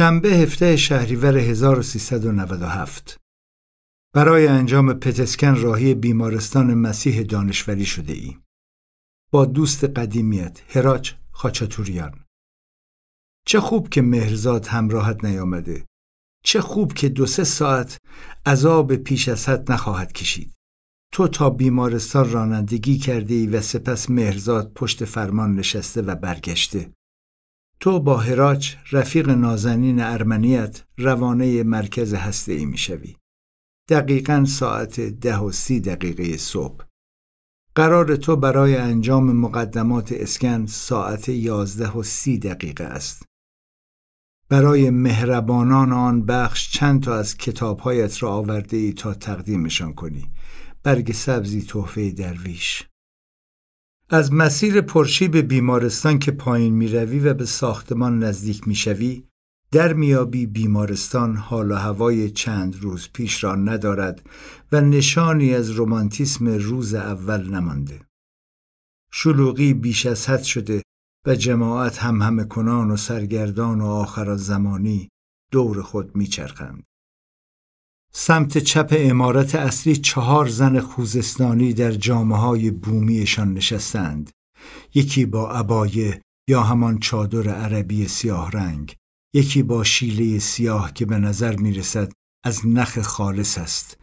[0.00, 3.20] شنبه هفته شهریور 1397
[4.14, 8.36] برای انجام پتسکن راهی بیمارستان مسیح دانشوری شده ای.
[9.30, 12.24] با دوست قدیمیت هراج خاچاتوریان.
[13.46, 15.86] چه خوب که مهرزاد همراهت نیامده.
[16.44, 17.98] چه خوب که دو سه ساعت
[18.46, 20.54] عذاب پیش از حد نخواهد کشید.
[21.12, 26.92] تو تا بیمارستان رانندگی کرده ای و سپس مهرزاد پشت فرمان نشسته و برگشته.
[27.82, 33.16] تو با هراج رفیق نازنین ارمنیت روانه مرکز هسته ای می شوی.
[33.88, 36.84] دقیقا ساعت ده و سی دقیقه صبح.
[37.74, 43.22] قرار تو برای انجام مقدمات اسکن ساعت یازده و سی دقیقه است.
[44.48, 50.30] برای مهربانان آن بخش چند تا از کتابهایت را آورده ای تا تقدیمشان کنی.
[50.82, 52.89] برگ سبزی تحفه درویش.
[54.12, 59.24] از مسیر پرشیب بیمارستان که پایین می روی و به ساختمان نزدیک می شوی
[59.72, 64.26] در میابی بیمارستان حال و هوای چند روز پیش را ندارد
[64.72, 68.00] و نشانی از رومانتیسم روز اول نمانده.
[69.12, 70.82] شلوغی بیش از حد شده
[71.26, 75.08] و جماعت هم همه کنان و سرگردان و آخر زمانی
[75.52, 76.84] دور خود میچرخند.
[78.12, 84.30] سمت چپ امارت اصلی چهار زن خوزستانی در جامعه های بومیشان نشستند.
[84.94, 88.94] یکی با عبایه یا همان چادر عربی سیاه رنگ
[89.34, 92.12] یکی با شیله سیاه که به نظر می رسد
[92.44, 93.96] از نخ خالص است.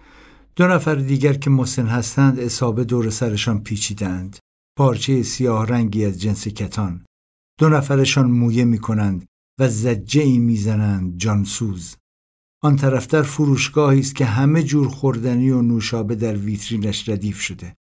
[0.55, 4.37] دو نفر دیگر که مسن هستند اصابه دور سرشان پیچیدند.
[4.77, 7.05] پارچه سیاه رنگی از جنس کتان.
[7.59, 9.25] دو نفرشان مویه می کنند
[9.59, 11.95] و زجه ای می زنند جانسوز.
[12.61, 17.75] آن طرفتر فروشگاهی است که همه جور خوردنی و نوشابه در ویترینش ردیف شده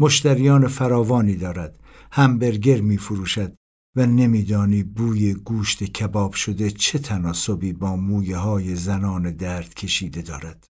[0.00, 1.80] مشتریان فراوانی دارد
[2.12, 3.56] همبرگر می فروشد
[3.96, 10.66] و نمیدانی بوی گوشت کباب شده چه تناسبی با مویه های زنان درد کشیده دارد.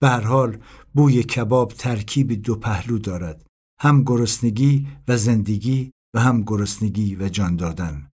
[0.00, 0.58] به هر حال
[0.94, 3.46] بوی کباب ترکیب دو پهلو دارد.
[3.80, 8.08] هم گرسنگی و زندگی و هم گرسنگی و جان دادن.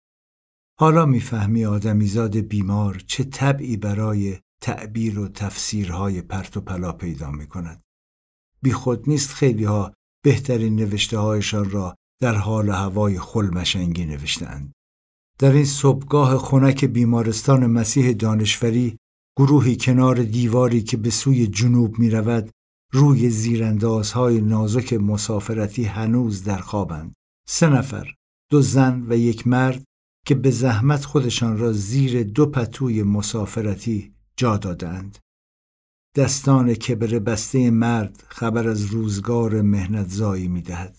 [0.79, 7.47] حالا می‌فهمی آدمیزاد بیمار چه طبعی برای تعبیر و تفسیرهای پرت و پلا پیدا می
[7.47, 7.81] کند.
[8.61, 14.71] بی خود نیست خیلی ها بهترین نوشته هایشان را در حال هوای خلمشنگی نوشتند.
[15.39, 18.97] در این صبحگاه خنک بیمارستان مسیح دانشوری
[19.37, 22.49] گروهی کنار دیواری که به سوی جنوب می رود
[22.93, 27.13] روی زیراندازهای نازک مسافرتی هنوز در خوابند.
[27.47, 28.13] سه نفر،
[28.51, 29.83] دو زن و یک مرد
[30.25, 35.17] که به زحمت خودشان را زیر دو پتوی مسافرتی جا دادند.
[36.15, 40.97] دستان کبر بسته مرد خبر از روزگار مهنت زایی می دهد.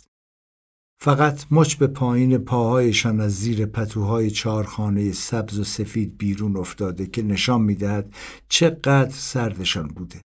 [1.01, 7.23] فقط مچ به پایین پاهایشان از زیر پتوهای چارخانه سبز و سفید بیرون افتاده که
[7.23, 8.15] نشان می‌دهد
[8.49, 10.21] چقدر سردشان بوده.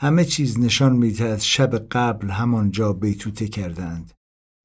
[0.00, 4.12] همه چیز نشان می‌دهد شب قبل همانجا بیتوته کردند.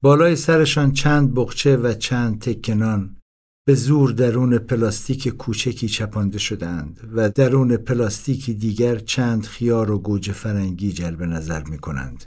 [0.02, 3.16] بالای سرشان چند بخچه و چند تکنان
[3.66, 10.32] به زور درون پلاستیک کوچکی چپانده شدند و درون پلاستیکی دیگر چند خیار و گوجه
[10.32, 12.24] فرنگی جلب نظر می کنند.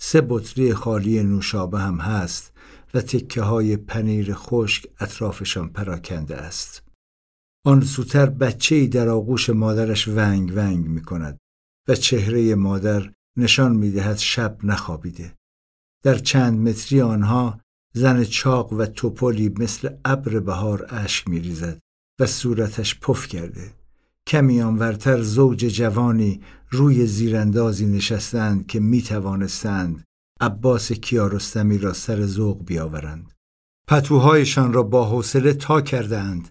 [0.00, 2.52] سه بطری خالی نوشابه هم هست
[2.94, 6.82] و تکه های پنیر خشک اطرافشان پراکنده است.
[7.64, 11.38] آن سوتر بچه در آغوش مادرش ونگ ونگ می کند
[11.88, 15.34] و چهره مادر نشان می دهد شب نخوابیده.
[16.04, 17.60] در چند متری آنها
[17.96, 21.78] زن چاق و توپلی مثل ابر بهار اشک می ریزد
[22.20, 23.72] و صورتش پف کرده.
[24.26, 26.40] کمی آنورتر زوج جوانی
[26.70, 30.04] روی زیراندازی نشستند که می توانستند
[30.40, 33.32] عباس کیارستمی را سر ذوق بیاورند.
[33.88, 36.48] پتوهایشان را با حوصله تا کردند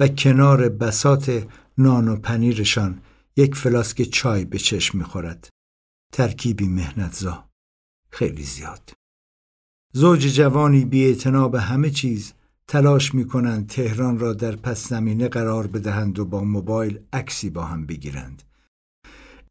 [0.00, 1.46] و کنار بسات
[1.78, 3.00] نان و پنیرشان
[3.36, 5.48] یک فلاسک چای به چشم می‌خورد.
[6.12, 7.48] ترکیبی مهنتزا.
[8.10, 8.92] خیلی زیاد.
[9.92, 11.14] زوج جوانی بی
[11.52, 12.32] به همه چیز
[12.68, 17.64] تلاش می کنند تهران را در پس زمینه قرار بدهند و با موبایل عکسی با
[17.64, 18.42] هم بگیرند.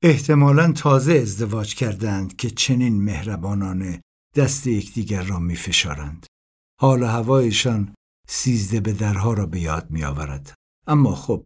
[0.02, 4.02] احتمالا تازه ازدواج کردند که چنین مهربانانه
[4.36, 6.26] دست یکدیگر را می فشارند.
[6.82, 7.94] حال و هوایشان
[8.28, 10.54] سیزده به درها را به یاد می آورد.
[10.88, 11.44] اما خب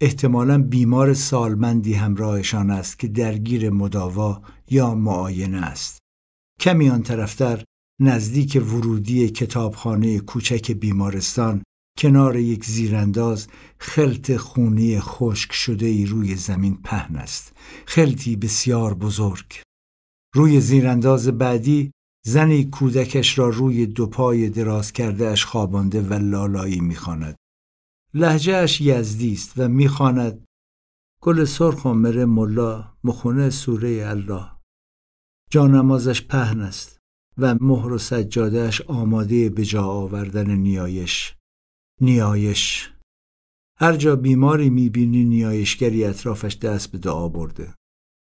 [0.00, 5.98] احتمالا بیمار سالمندی همراهشان است که درگیر مداوا یا معاینه است.
[6.60, 7.64] کمی آن طرفتر
[8.00, 11.62] نزدیک ورودی کتابخانه کوچک بیمارستان
[11.98, 13.48] کنار یک زیرانداز
[13.78, 17.56] خلط خونی خشک شده ای روی زمین پهن است.
[17.86, 19.60] خلطی بسیار بزرگ.
[20.34, 21.90] روی زیرانداز بعدی
[22.26, 27.36] زنی کودکش را روی دو پای دراز کرده اش خوابانده و لالایی می‌خواند.
[28.14, 30.44] لحجهش یزدی است و می‌خواند
[31.22, 34.50] گل سرخ مره ملا مخونه سوره الله.
[35.50, 36.93] جانمازش پهن است.
[37.38, 41.36] و مهر و سجادهش آماده به جا آوردن نیایش.
[42.00, 42.90] نیایش.
[43.80, 47.74] هر جا بیماری می‌بینی نیایشگری اطرافش دست به دعا برده.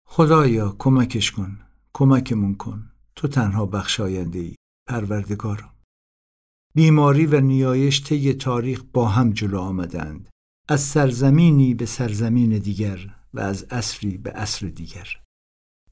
[0.07, 1.61] خدایا کمکش کن.
[1.95, 2.91] کمکمون کن.
[3.17, 4.55] تو تنها بخشاینده ای
[4.89, 5.75] پروردگارم
[6.75, 10.29] بیماری و نیایش طی تاریخ با هم جلو آمدند.
[10.69, 15.09] از سرزمینی به سرزمین دیگر و از اصری به اصر دیگر.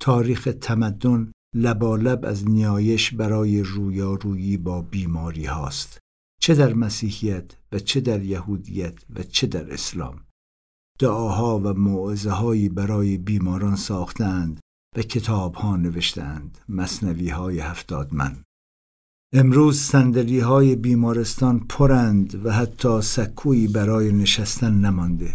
[0.00, 5.98] تاریخ تمدن لبالب از نیایش برای رویارویی با بیماری هاست
[6.40, 10.20] چه در مسیحیت و چه در یهودیت و چه در اسلام.
[10.98, 14.60] دعاها و موعظه هایی برای بیماران ساختند
[14.96, 18.36] و کتاب ها نوشتند مصنوی های هفتاد من
[19.32, 25.34] امروز سندلی های بیمارستان پرند و حتی سکویی برای نشستن نمانده.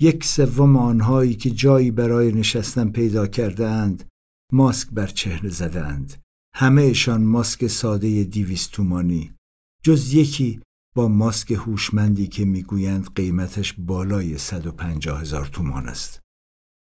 [0.00, 4.04] یک سوم آنهایی که جایی برای نشستن پیدا کرده اند
[4.52, 6.22] ماسک بر چهره زدند
[6.54, 9.34] همهشان ماسک ساده دیویست تومانی
[9.82, 10.60] جز یکی
[10.96, 16.20] با ماسک هوشمندی که می‌گویند قیمتش بالای 150 هزار تومان است.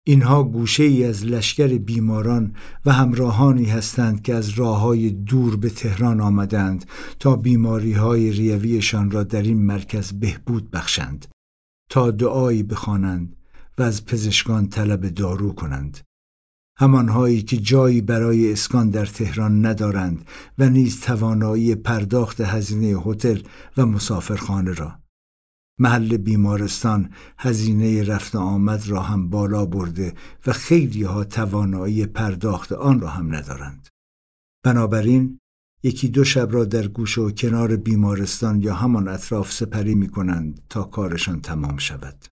[0.07, 5.71] اینها گوشه ای از لشکر بیماران و همراهانی هستند که از راه های دور به
[5.71, 6.85] تهران آمدند
[7.19, 11.27] تا بیماری های ریویشان را در این مرکز بهبود بخشند
[11.91, 13.37] تا دعایی بخوانند
[13.79, 15.99] و از پزشکان طلب دارو کنند.
[16.83, 20.25] همانهایی که جایی برای اسکان در تهران ندارند
[20.59, 23.43] و نیز توانایی پرداخت هزینه هتل
[23.77, 24.99] و مسافرخانه را.
[25.79, 30.15] محل بیمارستان هزینه رفت آمد را هم بالا برده
[30.47, 33.89] و خیلی ها توانایی پرداخت آن را هم ندارند.
[34.65, 35.39] بنابراین
[35.83, 40.61] یکی دو شب را در گوشه و کنار بیمارستان یا همان اطراف سپری می کنند
[40.69, 42.32] تا کارشان تمام شود.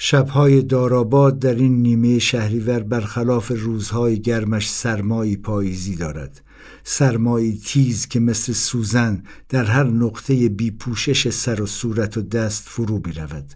[0.00, 6.44] شبهای داراباد در این نیمه شهریور برخلاف روزهای گرمش سرمایی پاییزی دارد.
[6.84, 12.68] سرمایی تیز که مثل سوزن در هر نقطه بی پوشش سر و صورت و دست
[12.68, 13.52] فرو می رود.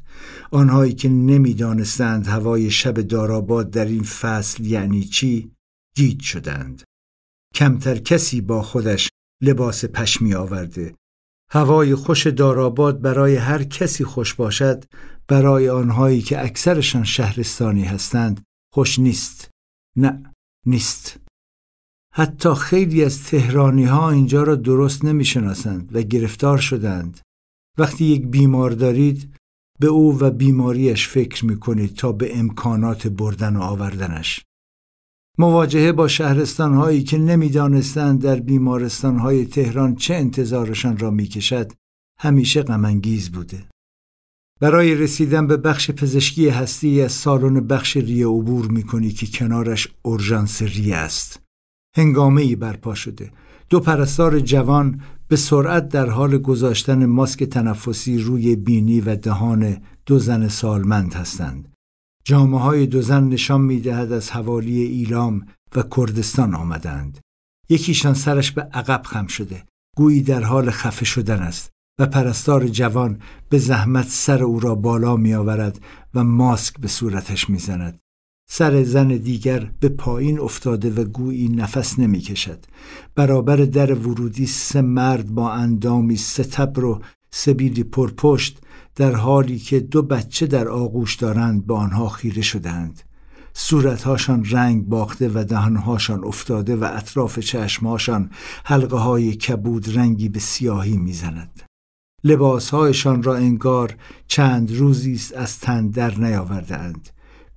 [0.50, 5.52] آنهایی که نمی‌دانستند هوای شب داراباد در این فصل یعنی چی
[5.96, 6.82] گیج شدند.
[7.54, 9.08] کمتر کسی با خودش
[9.42, 10.94] لباس پشمی آورده.
[11.50, 14.84] هوای خوش داراباد برای هر کسی خوش باشد
[15.32, 18.44] برای آنهایی که اکثرشان شهرستانی هستند
[18.74, 19.50] خوش نیست.
[19.96, 20.32] نه
[20.66, 21.20] نیست.
[22.14, 27.20] حتی خیلی از تهرانی ها اینجا را درست نمی شناسند و گرفتار شدند.
[27.78, 29.34] وقتی یک بیمار دارید
[29.80, 34.40] به او و بیماریش فکر می کنید تا به امکانات بردن و آوردنش.
[35.38, 41.72] مواجهه با شهرستان هایی که نمی‌دانستند در بیمارستان های تهران چه انتظارشان را می‌کشد
[42.18, 43.71] همیشه غمانگیز بوده.
[44.62, 50.62] برای رسیدن به بخش پزشکی هستی از سالن بخش ریه عبور می‌کنی که کنارش اورژانس
[50.62, 51.40] ریه است
[51.96, 53.30] هنگامه ای برپا شده
[53.70, 60.18] دو پرستار جوان به سرعت در حال گذاشتن ماسک تنفسی روی بینی و دهان دو
[60.18, 61.68] زن سالمند هستند
[62.24, 67.18] جامعه های دو زن نشان می دهد از حوالی ایلام و کردستان آمدند.
[67.68, 69.64] یکیشان سرش به عقب خم شده.
[69.96, 75.16] گویی در حال خفه شدن است و پرستار جوان به زحمت سر او را بالا
[75.16, 75.80] می آورد
[76.14, 77.98] و ماسک به صورتش می زند.
[78.50, 82.64] سر زن دیگر به پایین افتاده و گویی نفس نمی کشد.
[83.14, 87.00] برابر در ورودی سه مرد با اندامی ستبر و
[87.30, 88.58] سبیلی پرپشت
[88.96, 93.02] در حالی که دو بچه در آغوش دارند به آنها خیره شدند
[93.54, 98.30] صورتهاشان رنگ باخته و دهانهاشان افتاده و اطراف چشمهاشان
[98.64, 101.62] حلقه های کبود رنگی به سیاهی می‌زند
[102.24, 103.96] لباسهایشان را انگار
[104.26, 107.08] چند روزی است از تن در نیاورده اند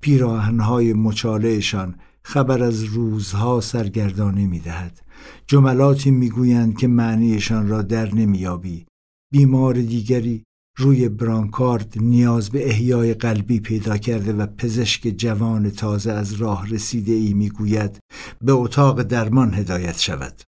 [0.02, 5.02] پیراهنهای مچالهشان خبر از روزها سرگردانی می‌دهد.
[5.48, 8.86] جملاتی می‌گویند که معنیشان را در نمییابی.
[9.32, 10.44] بیمار دیگری
[10.78, 17.12] روی برانکارد نیاز به احیای قلبی پیدا کرده و پزشک جوان تازه از راه رسیده
[17.12, 18.00] ای می‌گوید
[18.42, 20.42] به اتاق درمان هدایت شود.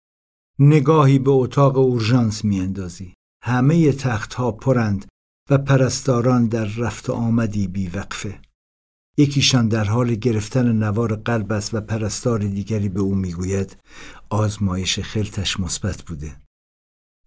[0.60, 3.14] نگاهی به اتاق اورژانس میاندازی.
[3.44, 5.06] همه تختها پرند
[5.50, 8.40] و پرستاران در رفت آمدی بیوقفه.
[9.18, 13.78] یکیشان در حال گرفتن نوار قلب است و پرستار دیگری به او می‌گوید
[14.30, 16.36] آزمایش خلتش مثبت بوده.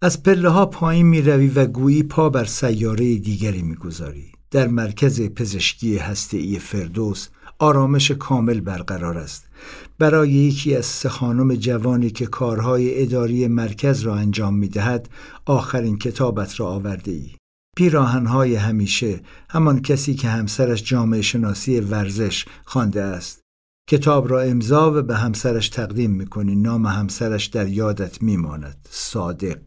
[0.01, 4.31] از پله ها پایین می روی و گویی پا بر سیاره دیگری می گذاری.
[4.51, 7.27] در مرکز پزشکی هسته‌ای فردوس
[7.59, 9.50] آرامش کامل برقرار است.
[9.99, 15.09] برای یکی از سه خانم جوانی که کارهای اداری مرکز را انجام می دهد
[15.45, 17.31] آخرین کتابت را آورده ای
[17.77, 23.41] پیراهنهای همیشه همان کسی که همسرش جامعه شناسی ورزش خوانده است.
[23.89, 26.55] کتاب را امضا و به همسرش تقدیم می‌کنی.
[26.55, 28.87] نام همسرش در یادت میماند.
[28.91, 29.61] صادق.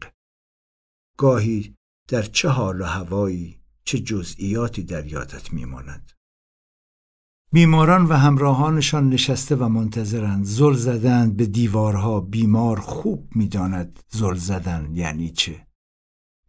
[1.17, 1.75] گاهی
[2.09, 6.11] در چه حال و هوایی چه جزئیاتی در یادت میماند.
[7.55, 14.89] بیماران و همراهانشان نشسته و منتظرند زل زدند به دیوارها بیمار خوب می‌داند زل زدن
[14.93, 15.67] یعنی چه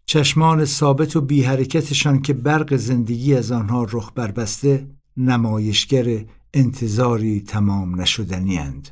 [0.06, 6.24] چشمان ثابت و بی حرکتشان که برق زندگی از آنها رخ بربسته نمایشگر
[6.54, 8.88] انتظاری تمام نشدنی اند.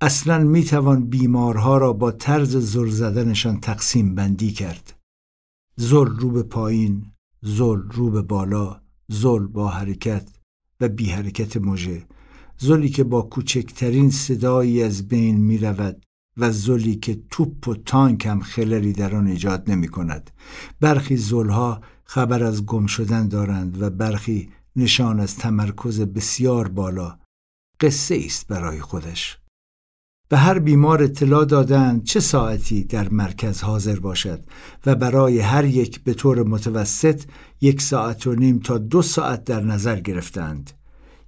[0.00, 5.00] اصلا می توان بیمارها را با طرز زل زدنشان تقسیم بندی کرد.
[5.76, 7.12] زل رو به پایین،
[7.42, 10.41] زل رو به بالا، زل با حرکت
[10.82, 12.02] و بی حرکت موجه،
[12.58, 16.04] زلی که با کوچکترین صدایی از بین می رود
[16.36, 20.30] و زلی که توپ و تانک هم خللی در آن ایجاد نمی کند.
[20.80, 27.18] برخی زلها خبر از گم شدن دارند و برخی نشان از تمرکز بسیار بالا.
[27.80, 29.41] قصه است برای خودش.
[30.32, 34.40] به هر بیمار اطلاع دادند چه ساعتی در مرکز حاضر باشد
[34.86, 37.22] و برای هر یک به طور متوسط
[37.60, 40.70] یک ساعت و نیم تا دو ساعت در نظر گرفتند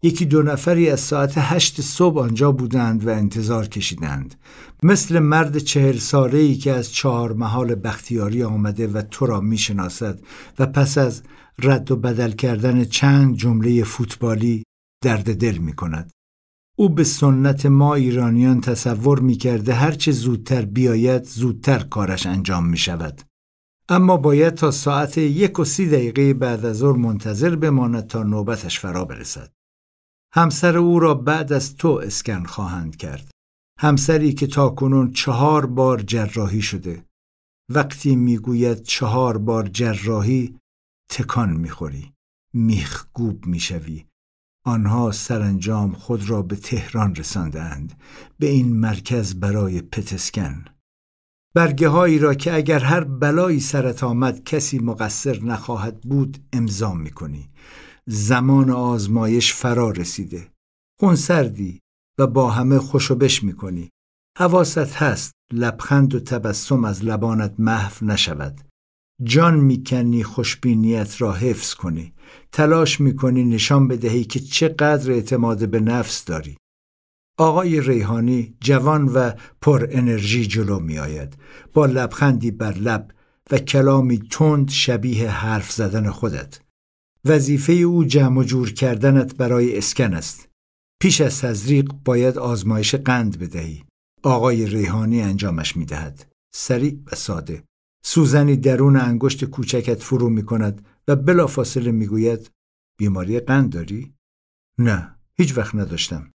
[0.03, 4.35] یکی دو نفری از ساعت هشت صبح آنجا بودند و انتظار کشیدند
[4.83, 10.21] مثل مرد چهل ساله ای که از چهار محال بختیاری آمده و تو را می‌شناسد
[10.59, 11.23] و پس از
[11.59, 14.63] رد و بدل کردن چند جمله فوتبالی
[15.03, 16.11] درد دل می کند.
[16.77, 22.77] او به سنت ما ایرانیان تصور می کرده هرچه زودتر بیاید زودتر کارش انجام می
[22.77, 23.23] شود.
[23.89, 28.81] اما باید تا ساعت یک و سی دقیقه بعد از ظهر منتظر بماند تا نوبتش
[28.81, 29.53] فرا برسد.
[30.35, 33.31] همسر او را بعد از تو اسکن خواهند کرد.
[33.79, 37.05] همسری که تا کنون چهار بار جراحی شده.
[37.71, 40.59] وقتی می‌گوید چهار بار جراحی
[41.11, 42.13] تکان می‌خوری
[42.55, 44.05] میخگوب می‌شوی
[44.67, 48.01] آنها سرانجام خود را به تهران رساندند
[48.39, 50.65] به این مرکز برای پتسکن.
[51.55, 57.51] برگه هایی را که اگر هر بلایی سرت آمد کسی مقصر نخواهد بود امضا می‌کنی.
[58.07, 60.49] زمان آزمایش فرا رسیده.
[61.01, 61.81] خونسردی
[62.19, 63.91] و با همه خوشوبش می‌کنی.
[64.39, 68.61] حواست هست لبخند و تبسم از لبانت محو نشود.
[69.23, 72.13] جان می‌کنی خوشبینیت را حفظ کنی.
[72.53, 76.57] تلاش می‌کنی نشان بدهی که چقدر اعتماد به نفس داری.
[77.39, 79.31] آقای ریحانی جوان و
[79.61, 81.37] پر انرژی جلو می آید
[81.73, 83.11] با لبخندی بر لب
[83.51, 86.61] و کلامی تند شبیه حرف زدن خودت.
[87.25, 90.49] وظیفه او جمع و جور کردنت برای اسکن است.
[91.03, 93.85] پیش از تزریق باید آزمایش قند بدهی.
[94.23, 97.65] آقای ریحانی انجامش می دهد سریع و ساده.
[98.07, 102.51] سوزنی درون انگشت کوچکت فرو می کند و بلافاصله می گوید
[102.99, 104.15] بیماری قند داری؟
[104.79, 106.31] نه هیچ وقت نداشتم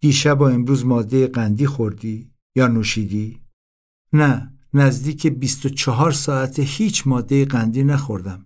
[0.00, 3.40] دیشب و امروز ماده قندی خوردی یا نوشیدی؟
[4.12, 8.44] نه نزدیک 24 ساعت هیچ ماده قندی نخوردم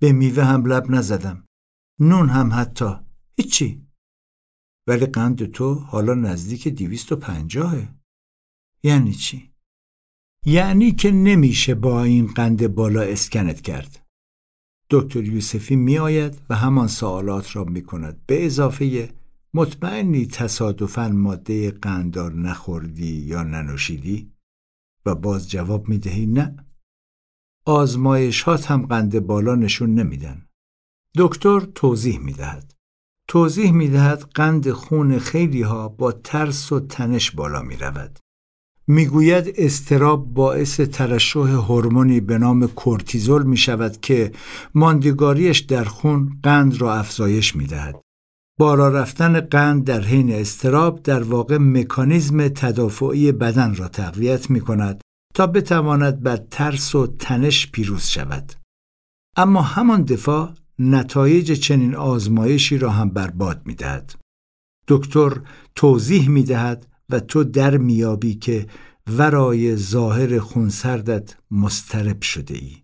[0.00, 1.44] به میوه هم لب نزدم
[2.00, 2.94] نون هم حتی
[3.36, 3.86] هیچی
[4.86, 7.88] ولی قند تو حالا نزدیک 250
[8.82, 9.52] یعنی چی؟
[10.48, 14.06] یعنی که نمیشه با این قند بالا اسکنت کرد.
[14.90, 18.20] دکتر یوسفی می آید و همان سوالات را می کند.
[18.26, 19.10] به اضافه
[19.54, 24.32] مطمئنی تصادفاً ماده قندار نخوردی یا ننوشیدی؟
[25.06, 26.56] و باز جواب می دهی نه.
[27.64, 30.46] آزمایشات هم قند بالا نشون نمیدن.
[31.16, 32.74] دکتر توضیح می دهد.
[33.28, 38.18] توضیح می دهد قند خون خیلی ها با ترس و تنش بالا می رود.
[38.88, 44.32] می‌گوید استراب باعث ترشح هورمونی به نام کورتیزول می شود که
[44.74, 48.00] ماندگاریش در خون قند را افزایش می دهد.
[48.58, 55.00] بالا رفتن قند در حین استراب در واقع مکانیزم تدافعی بدن را تقویت می کند
[55.34, 58.52] تا بتواند بر ترس و تنش پیروز شود.
[59.36, 64.14] اما همان دفاع نتایج چنین آزمایشی را هم برباد می دهد.
[64.88, 65.40] دکتر
[65.74, 68.66] توضیح می دهد و تو در میابی که
[69.06, 72.76] ورای ظاهر خونسردت مسترب شده ای.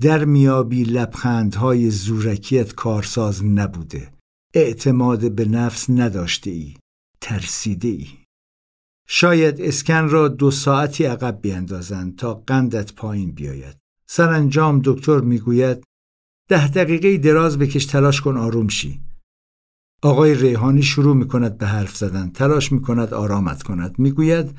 [0.00, 4.12] در میابی لبخندهای زورکیت کارساز نبوده.
[4.54, 6.74] اعتماد به نفس نداشته ای.
[7.20, 8.08] ترسیده ای.
[9.08, 13.76] شاید اسکن را دو ساعتی عقب بیندازند تا قندت پایین بیاید.
[14.06, 15.84] سرانجام دکتر می‌گوید
[16.48, 19.00] ده دقیقه دراز بکش تلاش کن آروم شی.
[20.04, 23.94] آقای ریحانی شروع می کند به حرف زدن تلاش می کند آرامت کند.
[23.98, 24.58] می‌گوید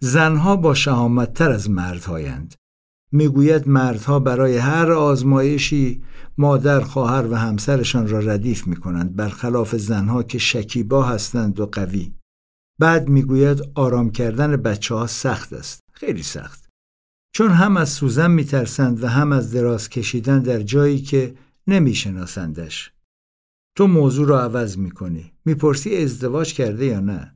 [0.00, 2.54] زنها با شهامت تر از مردهایند.
[3.12, 6.02] می‌گوید مردها برای هر آزمایشی
[6.38, 12.14] مادر خواهر و همسرشان را ردیف می کنند برخلاف زنها که شکیبا هستند و قوی.
[12.78, 15.80] بعد می‌گوید آرام کردن بچه ها سخت است.
[15.92, 16.68] خیلی سخت.
[17.32, 21.34] چون هم از سوزن میترسند و هم از دراز کشیدن در جایی که
[21.66, 22.93] نمیشناسندش.
[23.76, 25.32] تو موضوع را عوض می‌کنی.
[25.44, 27.34] می‌پرسی ازدواج کرده یا نه.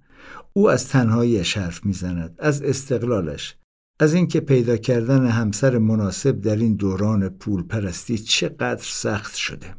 [0.52, 3.56] او از تنهاییش حرف می‌زند از استقلالش.
[4.00, 9.74] از اینکه پیدا کردن همسر مناسب در این دوران پول پرستی چقدر سخت شده.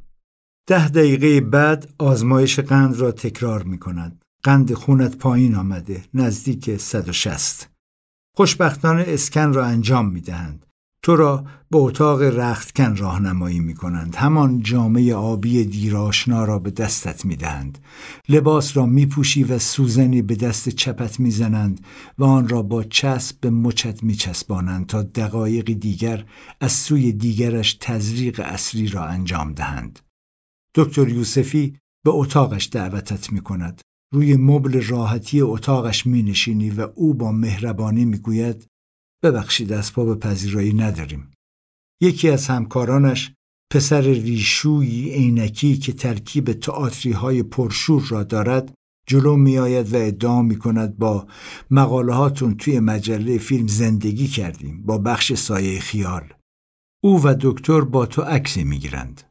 [0.67, 4.21] ده دقیقه بعد آزمایش قند را تکرار می کند.
[4.43, 7.69] قند خونت پایین آمده نزدیک 160
[8.35, 10.65] خوشبختانه اسکن را انجام می دهند.
[11.01, 14.15] تو را به اتاق رختکن راهنمایی می کنند.
[14.15, 17.77] همان جامعه آبی دیراشنا را به دستت می دهند.
[18.29, 21.85] لباس را می پوشی و سوزنی به دست چپت می زنند
[22.17, 26.25] و آن را با چسب به مچت می چسبانند تا دقایقی دیگر
[26.61, 29.99] از سوی دیگرش تزریق اصلی را انجام دهند.
[30.75, 33.81] دکتر یوسفی به اتاقش دعوتت می کند.
[34.13, 38.68] روی مبل راحتی اتاقش می نشینی و او با مهربانی می گوید
[39.23, 41.31] ببخشید اسباب پذیرایی نداریم.
[42.01, 43.33] یکی از همکارانش
[43.71, 48.73] پسر ریشویی عینکی که ترکیب تئاتری های پرشور را دارد
[49.07, 51.27] جلو می آید و ادعا می کند با
[51.71, 56.33] مقاله هاتون توی مجله فیلم زندگی کردیم با بخش سایه خیال.
[57.03, 59.21] او و دکتر با تو عکسی می گیرند.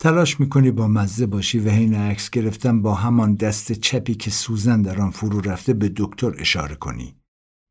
[0.00, 4.82] تلاش می‌کنی با مزه باشی و حین عکس گرفتن با همان دست چپی که سوزن
[4.82, 7.19] در آن فرو رفته به دکتر اشاره کنی.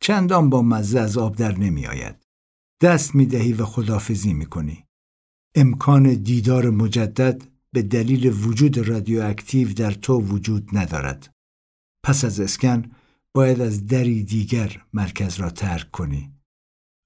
[0.02, 2.16] چندان با مزه از آب در نمی آید.
[2.82, 4.86] دست می دهی و خداحافظی می کنی.
[5.56, 7.44] امکان دیدار مجدد
[7.74, 11.30] به دلیل وجود رادیواکتیو در تو وجود ندارد.
[12.04, 12.92] پس از اسکن
[13.34, 16.34] باید از دری دیگر مرکز را ترک کنی.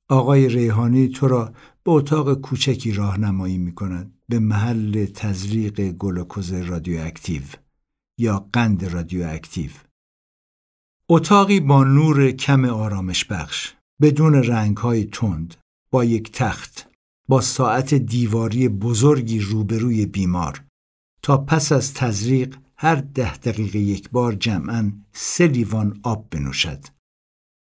[0.10, 1.54] آقای ریحانی تو را
[1.84, 7.42] به اتاق کوچکی راهنمایی می کند به محل تزریق گلوکوز رادیواکتیو
[8.20, 9.72] یا قند رادیواکتیو.
[11.10, 15.56] اتاقی با نور کم آرامش بخش بدون رنگ های تند
[15.92, 16.90] با یک تخت
[17.28, 20.64] با ساعت دیواری بزرگی روبروی بیمار
[21.22, 26.86] تا پس از تزریق هر ده دقیقه یک بار جمعا سه لیوان آب بنوشد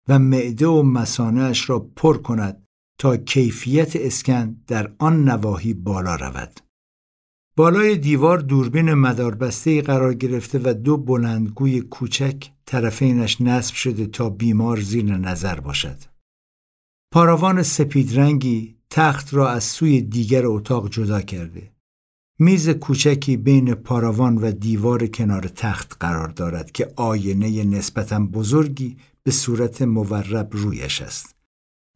[0.08, 2.66] و معده و مسانهاش را پر کند
[2.98, 6.60] تا کیفیت اسکن در آن نواحی بالا رود.
[7.60, 14.80] بالای دیوار دوربین مداربسته قرار گرفته و دو بلندگوی کوچک طرفینش نصب شده تا بیمار
[14.80, 15.96] زیر نظر باشد.
[17.12, 21.72] پاراوان سپید رنگی تخت را از سوی دیگر اتاق جدا کرده.
[22.38, 29.30] میز کوچکی بین پاراوان و دیوار کنار تخت قرار دارد که آینه نسبتا بزرگی به
[29.30, 31.34] صورت مورب رویش است.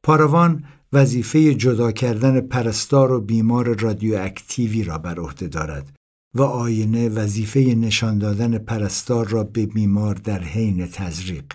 [0.03, 0.65] پاراوان
[0.95, 5.97] وظیفه جدا کردن پرستار و بیمار رادیواکتیوی را بر عهده دارد
[6.35, 11.53] و آینه وظیفه نشان دادن پرستار را به بیمار در حین تزریق.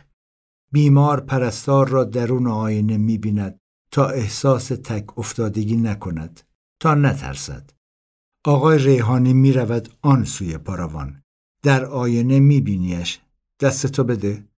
[0.71, 3.57] بیمار پرستار را درون آینه می بیند
[3.91, 6.41] تا احساس تک افتادگی نکند
[6.81, 7.69] تا نترسد.
[8.45, 11.21] آقای ریحانی می رود آن سوی پاراوان.
[11.63, 13.19] در آینه می بینیش.
[13.59, 14.48] دستتو بده.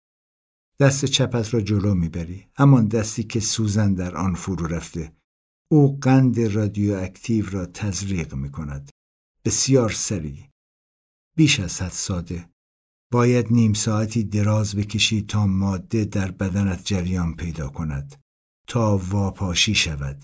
[0.82, 2.48] دست چپت را جلو می‌بری.
[2.56, 5.14] همان دستی که سوزن در آن فرو رفته.
[5.72, 8.90] او قند رادیواکتیو را تزریق می کند
[9.46, 10.50] بسیار سریع.
[11.38, 12.50] بیش از حد ساده.
[13.12, 18.22] باید نیم ساعتی دراز بکشی تا ماده در بدنت جریان پیدا کند.
[18.68, 20.24] تا واپاشی شود.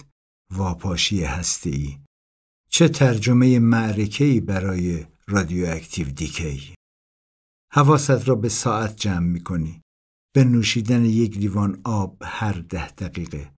[0.52, 2.00] واپاشی هستی
[2.70, 6.76] چه ترجمه معرکه‌ای برای رادیواکتیو دیکی؟
[7.74, 9.82] حواست را به ساعت جمع می کنی
[10.38, 13.54] به نوشیدن یک لیوان آب هر ده دقیقه.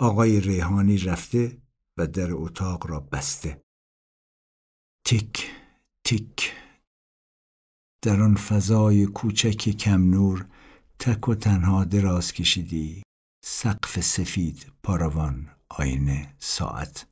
[0.00, 1.62] آقای ریحانی رفته
[1.98, 3.62] و در اتاق را بسته.
[5.06, 5.50] تیک
[6.04, 6.52] تیک
[8.02, 10.48] در آن فضای کوچک کم نور
[10.98, 13.02] تک و تنها دراز کشیدی
[13.44, 17.06] سقف سفید پاروان آینه ساعت.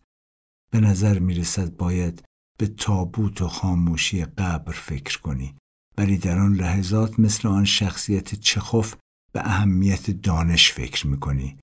[0.71, 2.25] به نظر می رسد باید
[2.59, 5.57] به تابوت و خاموشی قبر فکر کنی.
[5.99, 8.95] ولی در آن لحظات مثل آن شخصیت چخوف
[9.33, 11.57] به اهمیت دانش فکر می‌کنی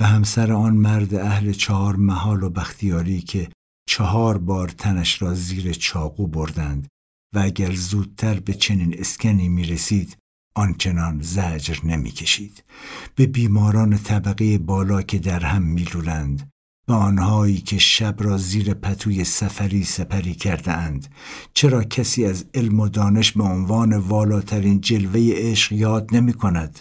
[0.00, 3.48] و همسر آن مرد اهل چهار محال و بختیاری که
[3.88, 6.88] چهار بار تنش را زیر چاقو بردند
[7.34, 10.16] و اگر زودتر به چنین اسکنی می رسید
[10.56, 12.64] آنچنان زجر نمی‌کشید.
[13.14, 16.50] به بیماران طبقه بالا که در هم میلولند
[16.88, 21.14] به آنهایی که شب را زیر پتوی سفری سپری کرده اند
[21.54, 26.80] چرا کسی از علم و دانش به عنوان والاترین جلوه عشق یاد نمی کند؟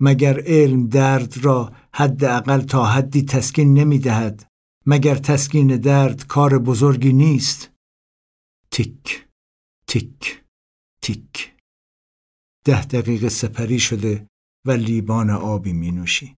[0.00, 4.46] مگر علم درد را حداقل تا حدی تسکین نمی دهد؟
[4.86, 7.70] مگر تسکین درد کار بزرگی نیست؟
[8.70, 9.26] تیک
[9.86, 10.42] تیک
[11.02, 11.54] تیک
[12.64, 14.26] ده دقیقه سپری شده
[14.66, 16.36] و لیبان آبی می نوشی.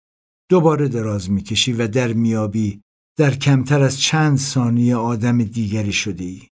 [0.52, 2.80] دوباره دراز می‌کشی و در میابی
[3.16, 6.48] در کمتر از چند ثانیه آدم دیگری شدی.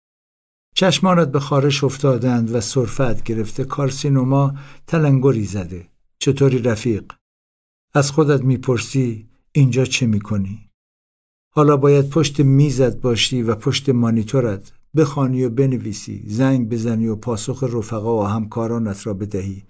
[0.74, 4.54] چشمانت به خارش افتادند و صرفت گرفته کارسینوما
[4.86, 5.88] تلنگری زده.
[6.18, 7.12] چطوری رفیق؟
[7.94, 10.70] از خودت می‌پرسی اینجا چه می‌کنی؟
[11.52, 17.62] حالا باید پشت میزت باشی و پشت مانیتورت بخوانی و بنویسی زنگ بزنی و پاسخ
[17.62, 19.62] رفقا و همکارانت را بدهی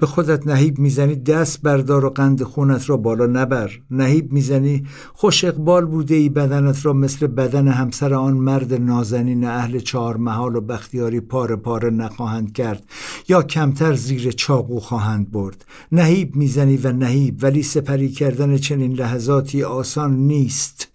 [0.00, 3.80] به خودت نهیب می‌زنی دست بردار و قند خونت را بالا نبر.
[3.90, 9.78] نهیب می‌زنی خوش اقبال بوده ای بدنت را مثل بدن همسر آن مرد نازنین اهل
[9.78, 12.90] چهار محال و بختیاری پاره پاره نخواهند کرد
[13.28, 15.64] یا کمتر زیر چاقو خواهند برد.
[15.92, 20.88] نهیب می‌زنی و نهیب ولی سپری کردن چنین لحظاتی آسان نیست.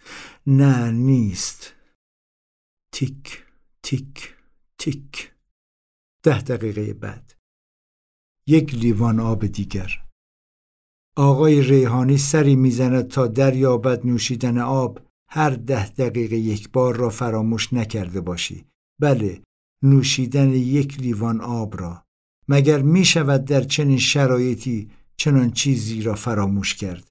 [0.47, 1.73] نه نیست.
[2.91, 3.43] تیک
[3.83, 4.33] تیک
[4.77, 5.31] تیک.
[6.23, 7.34] ده دقیقه بعد.
[8.47, 9.91] یک لیوان آب دیگر.
[11.17, 14.99] آقای ریحانی سری می‌زند تا دریابد نوشیدن آب
[15.29, 18.65] هر ده دقیقه یک بار را فراموش نکرده باشی.
[19.01, 19.41] بله
[19.83, 22.03] نوشیدن یک لیوان آب را.
[22.47, 27.07] مگر می شود در چنین شرایطی چنان چیزی را فراموش کرد؟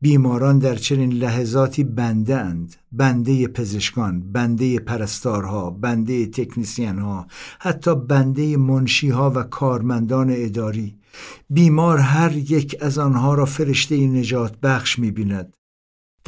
[0.00, 7.26] بیماران در چنین لحظاتی بنده اند بنده پزشکان بنده پرستارها بنده تکنیسین ها
[7.58, 10.98] حتی بنده منشیها و کارمندان اداری.
[11.50, 15.57] بیمار هر یک از آنها را فرشته نجات بخش می بیند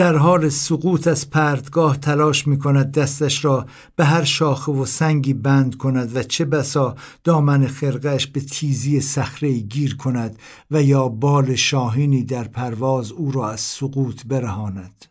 [0.00, 3.66] در حال سقوط از پرتگاه تلاش می کند دستش را
[3.96, 9.58] به هر شاخه و سنگی بند کند و چه بسا دامن خرقش به تیزی صخره
[9.58, 10.38] گیر کند
[10.70, 15.06] و یا بال شاهینی در پرواز او را از سقوط برهاند.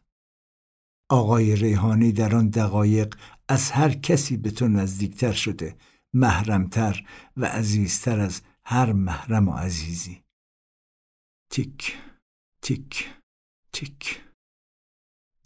[1.09, 3.15] آقای ریحانی در آن دقایق
[3.47, 5.75] از هر کسی به تو نزدیکتر شده
[6.13, 7.03] محرمتر
[7.37, 10.21] و عزیزتر از هر محرم و عزیزی.
[11.51, 11.97] تیک
[12.61, 13.09] تیک
[13.73, 14.28] تیک.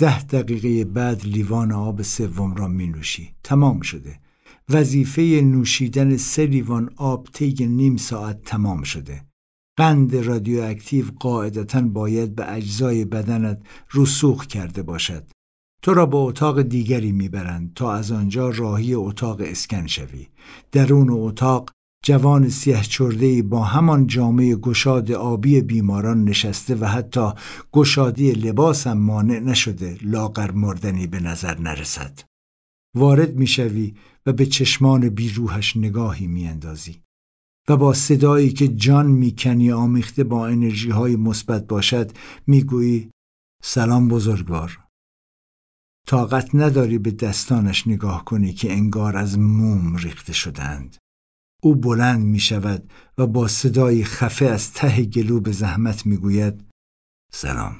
[0.03, 3.35] ده دقیقه بعد لیوان آب سوم را می نوشی.
[3.43, 4.19] تمام شده.
[4.69, 9.25] وظیفه نوشیدن سه لیوان آب طی نیم ساعت تمام شده.
[9.77, 13.61] قند رادیواکتیو قاعدتا باید به اجزای بدنت
[13.93, 15.23] رسوخ کرده باشد.
[15.81, 20.27] تو را به اتاق دیگری می‌برند تا از آنجا راهی اتاق اسکن شوی.
[20.71, 21.69] درون اتاق
[22.05, 27.31] جوان سیه چرده با همان جامعه گشاد آبی بیماران نشسته و حتی
[27.71, 32.19] گشادی لباس هم مانع نشده لاغر مردنی به نظر نرسد.
[32.95, 33.93] وارد می‌شوی
[34.25, 37.01] و به چشمان بیروحش نگاهی میاندازی
[37.69, 42.11] و با صدایی که جان می‌کنی آمیخته با انرژی های مثبت باشد
[42.47, 43.11] می‌گویی
[43.63, 44.79] سلام بزرگوار
[46.07, 50.97] طاقت نداری به دستانش نگاه کنی که انگار از موم ریخته شدند
[51.63, 56.69] او بلند می شود و با صدای خفه از ته گلو به زحمت می گوید
[57.33, 57.75] سلام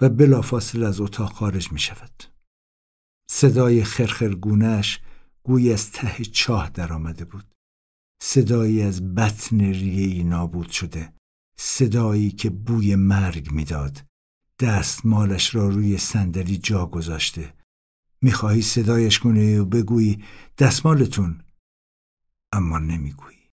[0.00, 2.24] و بلافاصله از اتاق خارج می شود.
[3.30, 5.00] صدای خرخرگونش
[5.42, 7.54] گوی از ته چاه درآمده بود.
[8.22, 11.12] صدایی از بطن ریهی نابود شده.
[11.58, 14.04] صدایی که بوی مرگ می‌داد.
[14.60, 17.54] دستمالش را روی صندلی جا گذاشته.
[18.22, 20.24] می‌خواهی صدایش کنی و بگویی
[20.58, 21.40] دستمالتون
[22.52, 23.50] اما نمی‌گویی.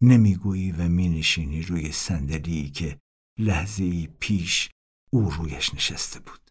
[0.00, 2.98] نمی‌گویی و مینشینی روی صندلی که
[3.38, 4.70] لحظه پیش
[5.10, 6.50] او رویش نشسته بود.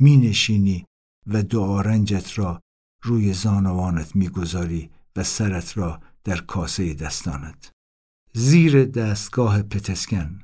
[0.00, 0.84] مینشینی
[1.26, 2.60] و دعارنجت را
[3.02, 7.70] روی زانوانت می‌گذاری و سرت را در کاسه دستانت.
[8.34, 10.42] زیر دستگاه پتسکن.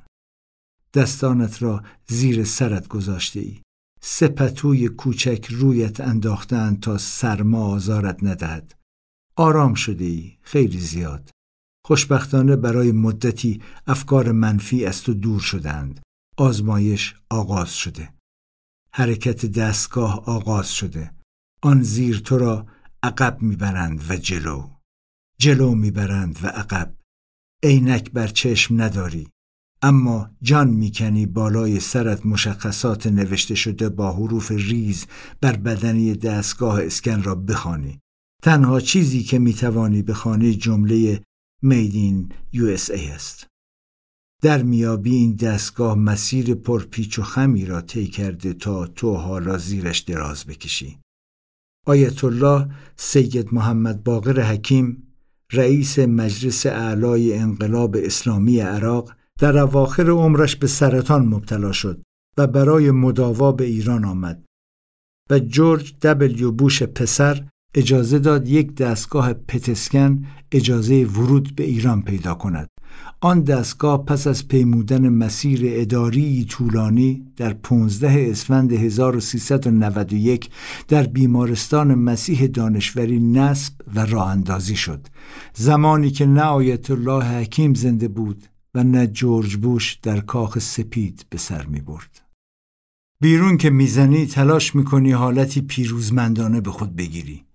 [0.95, 3.63] دستانت را زیر سرت گذاشته ای
[4.01, 8.78] سپتوی کوچک رویت انداختند تا سرما آزارت ندهد.
[9.41, 11.31] آرام شده ای خیلی زیاد.
[11.87, 16.01] خوشبختانه برای مدتی افکار منفی از تو دور شدند.
[16.37, 18.15] آزمایش آغاز شده.
[18.93, 21.15] حرکت دستگاه آغاز شده.
[21.63, 22.67] آن زیر تو را
[23.03, 24.71] عقب می‌برند و جلو.
[25.41, 26.95] جلو می‌برند و عقب.
[27.63, 29.29] عینک بر چشم نداری.
[29.83, 35.07] اما جان می‌کنی بالای سرت مشخصات نوشته شده با حروف ریز
[35.41, 38.01] بر بدنه دستگاه اسکن را بخوانی.
[38.43, 41.23] تنها چیزی که می‌توانی بخوانی جمله
[41.63, 43.47] made in USA است.
[44.43, 49.99] در می‌یابی این دستگاه مسیر پرپیچ و خمی را طی کرده تا تو حالا زیرش
[49.99, 50.99] دراز بکشی.
[51.87, 55.09] آیت الله سید محمد باقر حکیم
[55.53, 62.03] رئیس مجلس اعلای انقلاب اسلامی عراق در اواخر عمرش به سرطان مبتلا شد
[62.37, 64.45] و برای مداوا به ایران آمد
[65.31, 72.35] و جورج دبلیو بوش پسر اجازه داد یک دستگاه پتسکن اجازه ورود به ایران پیدا
[72.35, 72.69] کند
[73.21, 80.51] آن دستگاه پس از پیمودن مسیر اداری طولانی در 15 اسفند 1391
[80.89, 85.07] در بیمارستان مسیح دانشوری نصب و راه اندازی شد
[85.55, 91.27] زمانی که نه آیت الله حکیم زنده بود و نه جورج بوش در کاخ سپید
[91.31, 92.21] به سر می برد.
[93.21, 97.48] بیرون که می‌زنی تلاش می‌کنی حالتی پیروزمندانه به خود بگیری.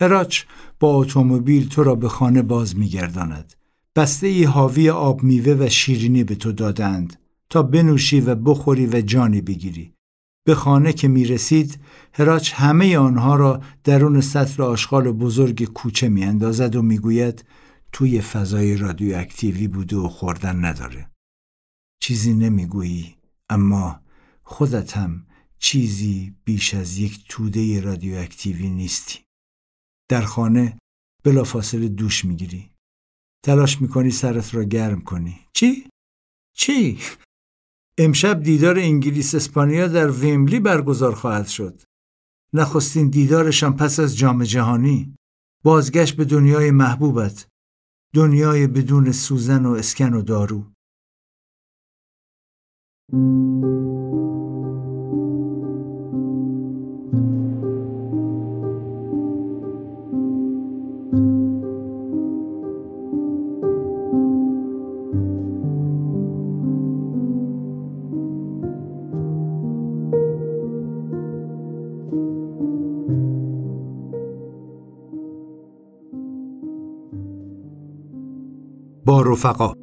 [0.00, 0.42] هراچ
[0.80, 3.54] با اتومبیل تو را به خانه باز میگرداند.
[3.96, 9.00] بسته ای حاوی آب میوه و شیرینی به تو دادند تا بنوشی و بخوری و
[9.00, 9.94] جانی بگیری.
[10.46, 11.80] به خانه که می رسید
[12.12, 17.44] هراچ همه آنها را درون سطل آشغال بزرگ کوچه می اندازد و می گوید
[17.92, 21.10] توی فضای رادیواکتیوی بوده و خوردن نداره.
[22.00, 23.16] چیزی نمی‌گویی
[23.48, 24.00] اما
[24.42, 25.26] خودت هم
[25.58, 29.18] چیزی بیش از یک توده رادیواکتیوی نیستی.
[30.14, 30.78] در خانه
[31.24, 32.70] بلافاصله دوش می‌گیری.
[33.44, 35.40] تلاش می‌کنی سرت را گرم کنی.
[35.52, 35.88] چی؟
[36.56, 36.98] چی؟
[37.98, 41.82] امشب دیدار انگلیس اسپانیا در ویملی برگزار خواهد شد.
[42.52, 45.14] نخستین دیدارشان پس از جام جهانی.
[45.64, 47.46] بازگشت به دنیای محبوبت.
[48.14, 50.72] دنیای بدون سوزن و اسکن و دارو.
[79.06, 79.74] با رفقا.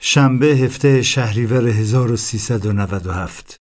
[0.00, 3.56] شنبه هفته شهریور 1397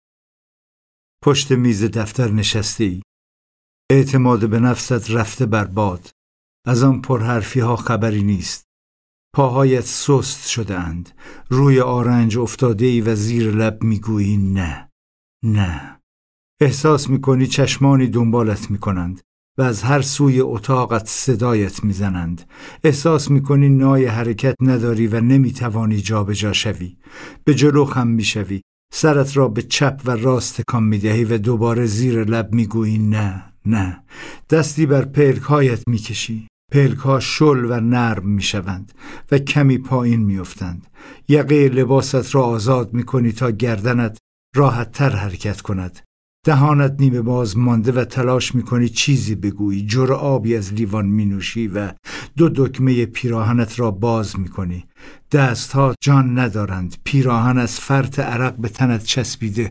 [1.24, 3.02] پشت میز دفتر نشستی
[3.90, 6.10] اعتماد به نفست رفته بر باد.
[6.66, 8.64] از آن پرحرفی ها خبری نیست.
[9.34, 11.10] پاهایت سست شده اند
[11.48, 14.90] روی آرنج افتاده ای و زیر لب می‌گویی نه.
[15.44, 16.00] نه.
[16.60, 19.20] احساس می‌کنی چشمانی دنبالت می‌کنند
[19.58, 22.50] و از هر سوی اتاقت صدایت می‌زنند.
[22.84, 26.96] احساس می‌کنی نای حرکت نداری و نمی‌توانی جابجا شوی.
[27.44, 28.62] به جلو خم می‌شوی.
[28.92, 33.49] سرت را به چپ و راست تکان می‌دهی و دوباره زیر لب می‌گویی نه.
[33.66, 34.02] نه
[34.50, 36.48] دستی بر پلکهایت می‌کشی.
[36.72, 38.92] پلکها شل و نرم می‌شوند
[39.32, 40.86] و کمی پایین میافتند.
[41.28, 44.18] یقه لباست را آزاد می‌کنی تا گردنت
[44.56, 45.98] راحت تر حرکت کند.
[46.44, 49.86] دهانت نیمه باز مانده و تلاش می‌کنی چیزی بگویی.
[49.86, 51.92] جور آبی از لیوان مینوشی و
[52.36, 54.84] دو دکمه پیراهنت را باز می‌کنی.
[55.32, 56.96] دستها جان ندارند.
[57.04, 59.70] پیراهن از فرط عرق به تنت چسبیده.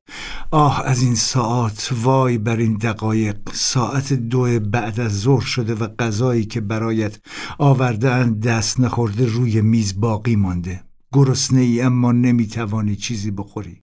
[0.52, 3.38] آه از این ساعت وای بر این دقایق.
[3.54, 7.18] ساعت دو بعد از ظهر شده و غذایی که برایت
[7.58, 10.84] آورده دست نخورده روی میز باقی مانده.
[11.14, 13.82] گرسنه ای اما نمی‌توانی چیزی بخوری.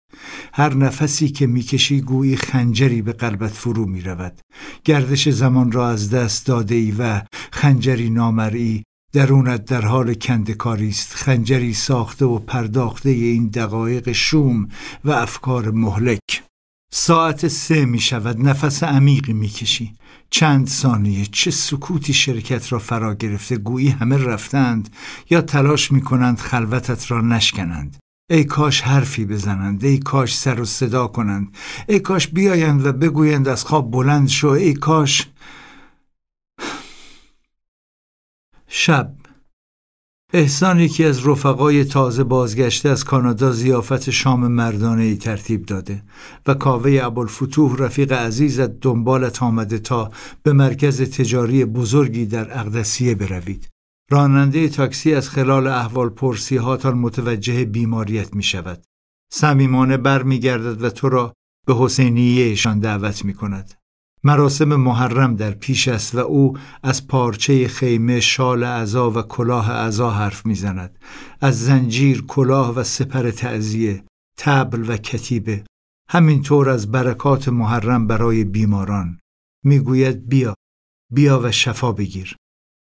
[0.53, 4.41] هر نفسی که می‌کشی گویی خنجری به قلبت فرو می‌رود.
[4.85, 7.23] گردش زمان را از دست داده ای و
[7.53, 8.83] خنجری نامرئی
[9.13, 11.15] درونت در حال کندکاری است.
[11.15, 14.69] خنجری ساخته و پرداخته این دقایق شوم
[15.05, 16.43] و افکار مهلک.
[16.93, 19.95] ساعت سه می شود نفس عمیقی می کشی
[20.31, 24.95] چند ثانیه چه سکوتی شرکت را فرا گرفته؟ گویی همه رفتند
[25.31, 27.97] یا تلاش می کنند خلوتت را نشکنند.
[28.31, 31.57] ای کاش حرفی بزنند ای کاش سر و صدا کنند
[31.89, 35.27] ای کاش بیایند و بگویند از خواب بلند شو ای کاش
[38.69, 39.13] شب
[40.33, 46.03] احسان یکی از رفقای تازه بازگشته از کانادا زیافت شام مردانه ای ترتیب داده
[46.47, 50.11] و کاوه ابوالفتوح رفیق عزیزت دنبالت آمده تا
[50.43, 53.69] به مرکز تجاری بزرگی در اقدسیه بروید.
[54.11, 58.85] راننده تاکسی از خلال احوال پرسی هاتان متوجه بیماریت می شود.
[59.33, 61.33] صمیمانه بر می گردد و تو را
[61.67, 63.75] به حسینیهشان دعوت می کند.
[64.25, 70.11] مراسم محرم در پیش است و او از پارچه خیمه شال عزا و کلاه عزا
[70.11, 70.99] حرف می‌زند
[71.41, 74.05] از زنجیر کلاه و سپر تعذیه
[74.39, 75.65] تبل و کتیبه
[76.11, 79.21] همینطور از برکات محرم برای بیماران
[79.65, 80.55] می‌گوید بیا
[81.13, 82.37] بیا و شفا بگیر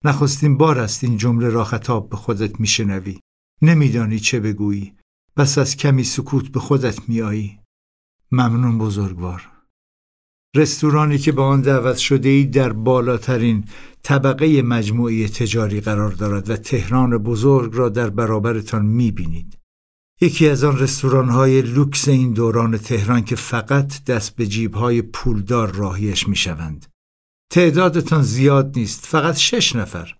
[0.04, 3.20] نخستین بار است این جمله را خطاب به خودت میشنوی
[3.62, 4.94] نمیدانی چه بگویی
[5.36, 7.60] بس از کمی سکوت به خودت میایی
[8.32, 9.50] ممنون بزرگوار
[10.56, 13.64] رستورانی که به آن دعوت شده ای در بالاترین
[14.02, 19.58] طبقه مجموعه تجاری قرار دارد و تهران بزرگ را در برابرتان می‌بینید.
[20.20, 25.02] یکی از آن رستوران های لوکس این دوران تهران که فقط دست به جیب های
[25.02, 26.86] پولدار راهیش می‌شوند.
[27.50, 30.14] تعدادتان زیاد نیست فقط شش نفر.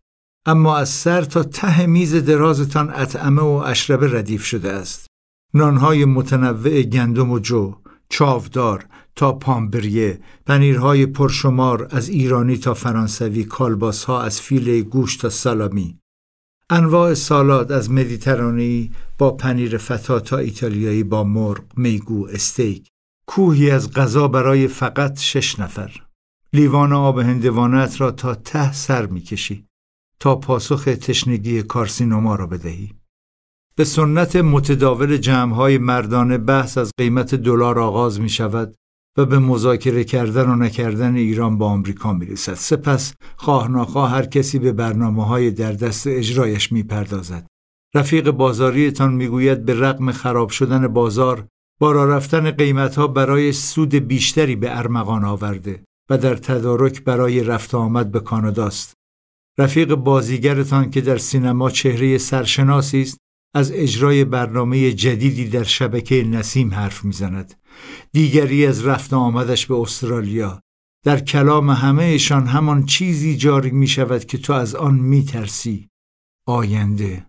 [0.47, 5.07] اما از سر تا ته میز درازتان اطعمه و اشربه ردیف شده است.
[5.55, 7.75] نانهای متنوع گندم و جو
[8.09, 8.87] چاودار
[9.17, 15.99] تا پامبریه پنیرهای پرشمار از ایرانی تا فرانسوی کالباسها از فیله گوش تا سالامی.
[16.71, 22.89] انواع سالاد از مدیترانی با پنیر فتا تا ایتالیایی با مرغ میگو استیک.
[23.27, 26.08] کوهی از غذا برای فقط شش نفر.
[26.53, 29.67] لیوان آب هندوانت را تا ته سر می‌کشی
[30.21, 32.95] تا پاسخ تشنگی کارسینوما را بدهی
[33.77, 38.75] به سنت متداول جمعهای مردانه بحث از قیمت دلار آغاز می شود
[39.19, 42.55] و به مذاکره کردن و نکردن ایران با آمریکا می رسد.
[42.55, 47.47] سپس خواه ناخواه هر کسی به برنامه های در دست اجرایش می پردازد.
[47.95, 51.47] رفیق بازاریتان می‌گوید به رغم خراب شدن بازار
[51.81, 57.75] بارا رفتن قیمت ها برای سود بیشتری به ارمغان آورده و در تدارک برای رفت
[57.75, 58.95] آمد به کاناداست.
[59.59, 63.19] رفیق بازیگرتان که در سینما چهره سرشناسی است
[63.55, 67.55] از اجرای برنامه جدیدی در شبکه نسیم حرف می‌زند.
[68.13, 70.61] دیگری از رفت آمدش به استرالیا.
[71.05, 75.89] در کلام همهشان همان چیزی جاری می شود که تو از آن می ترسی
[76.47, 77.27] آینده.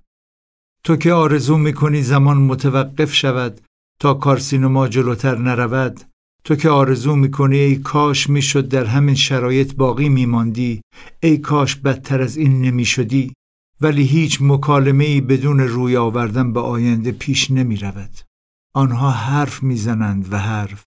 [0.83, 3.61] تو که آرزو می کنی زمان متوقف شود
[3.99, 6.08] تا کارسینما جلوتر نرود
[6.43, 10.81] تو که آرزو می کنی ای کاش می شد در همین شرایط باقی می ماندی
[11.23, 13.33] ای کاش بدتر از این نمی شدی
[13.81, 18.17] ولی هیچ مکالمه ای بدون روی آوردن به آینده پیش نمی رود.
[18.73, 20.83] آنها حرف می‌زنند و حرف.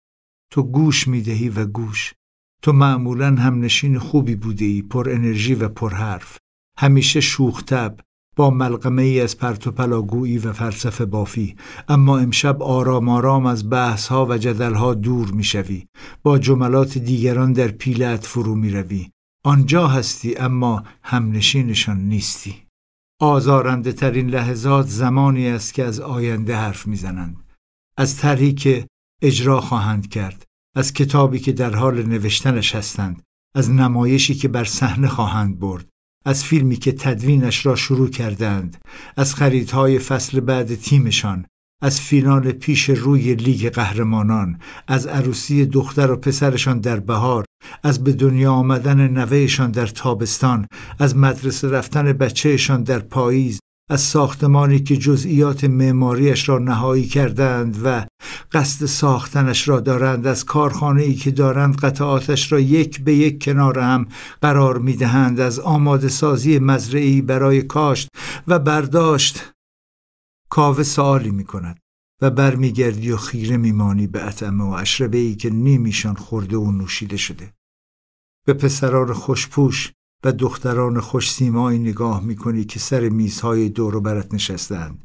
[0.52, 2.14] تو گوش می دهی و گوش.
[2.62, 6.38] تو معمولا هم نشین خوبی بوده ای پر انرژی و پر حرف.
[6.78, 8.00] همیشه شوختب.
[8.36, 11.56] با ملغمه ای از پرت و پلاگویی و فلسفه بافی.
[11.88, 15.86] اما امشب آرام آرام از بحث ها و جدل ها دور می‌شوی.
[16.22, 19.10] با جملات دیگران در پیلت فرو می روی.
[19.44, 22.54] آنجا هستی اما همنشینشان نیستی.
[23.20, 27.36] آزارنده ترین لحظات زمانی است که از آینده حرف می‌زنند.
[27.96, 28.86] از طرحی که
[29.22, 30.44] اجرا خواهند کرد
[30.76, 33.22] از کتابی که در حال نوشتنش هستند
[33.54, 35.88] از نمایشی که بر صحنه خواهند برد.
[36.24, 38.76] از فیلمی که تدوینش را شروع کردند
[39.16, 41.46] از خریدهای فصل بعد تیمشان
[41.82, 44.58] از فینال پیش روی لیگ قهرمانان
[44.88, 47.44] از عروسی دختر و پسرشان در بهار
[47.82, 50.66] از به دنیا آمدن نوهشان در تابستان
[50.98, 53.60] از مدرسه رفتن بچهشان در پاییز
[53.90, 58.06] از ساختمانی که جزئیات معماریش را نهایی کردند و
[58.52, 63.78] قصد ساختنش را دارند از کارخانه ای که دارند قطعاتش را یک به یک کنار
[63.78, 64.06] هم
[64.40, 68.08] قرار می دهند از آماده سازی مزرعی برای کاشت
[68.46, 69.52] و برداشت
[70.48, 71.78] کاوه سوالی می کند
[72.22, 77.16] و برمیگردی و خیره میمانی به اطعمه و اشربه ای که نیمیشان خورده و نوشیده
[77.16, 77.52] شده.
[78.46, 79.92] به پسران خوشپوش
[80.24, 85.04] و دختران خوش سیمایی نگاه می‌کنی که سر میزهای دور و برت نشستند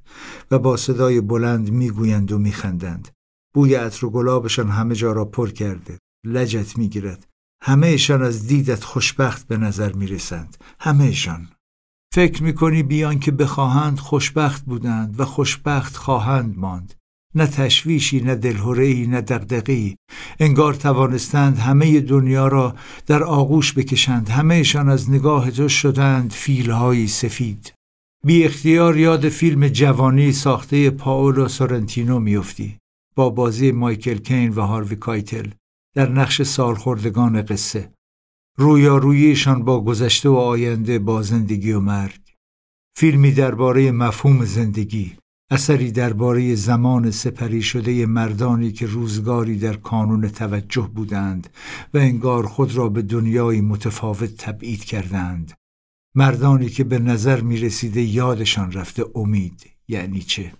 [0.51, 3.07] و با صدای بلند می‌گویند و میخندند.
[3.53, 5.99] بوی عطر و گلابشان همه جا را پر کرده.
[6.25, 7.27] لجت می‌گیرد.
[7.63, 10.57] همهشان از دیدت خوشبخت به نظر می‌رسند.
[10.79, 11.49] همهشان.
[12.13, 16.93] فکر می‌کنی بیان که بخواهند خوشبخت بودند و خوشبخت خواهند ماند.
[17.37, 19.97] نه تشویشی نه دلهورهی نه دقدقی
[20.39, 24.29] انگار توانستند همه دنیا را در آغوش بکشند.
[24.29, 27.73] همهشان از نگاه تو شدند فیلهایی سفید.
[28.25, 32.77] بی اختیار یاد فیلم جوانی ساخته پاولو سورنتینو میافتی.
[33.15, 35.47] با بازی مایکل کین و هاروی کایتل
[35.95, 37.91] در نقش سالخوردگان قصه.
[38.57, 42.21] رویاروییشان با گذشته و آینده با زندگی و مرگ.
[42.97, 45.17] فیلمی درباره مفهوم زندگی.
[45.51, 51.49] اثری درباره زمان سپری شده مردانی که روزگاری در کانون توجه بودند
[51.93, 55.53] و انگار خود را به دنیای متفاوت تبعید کردند.
[56.15, 60.53] مردانی که به نظر می رسیده یادشان رفته امید یعنی چه؟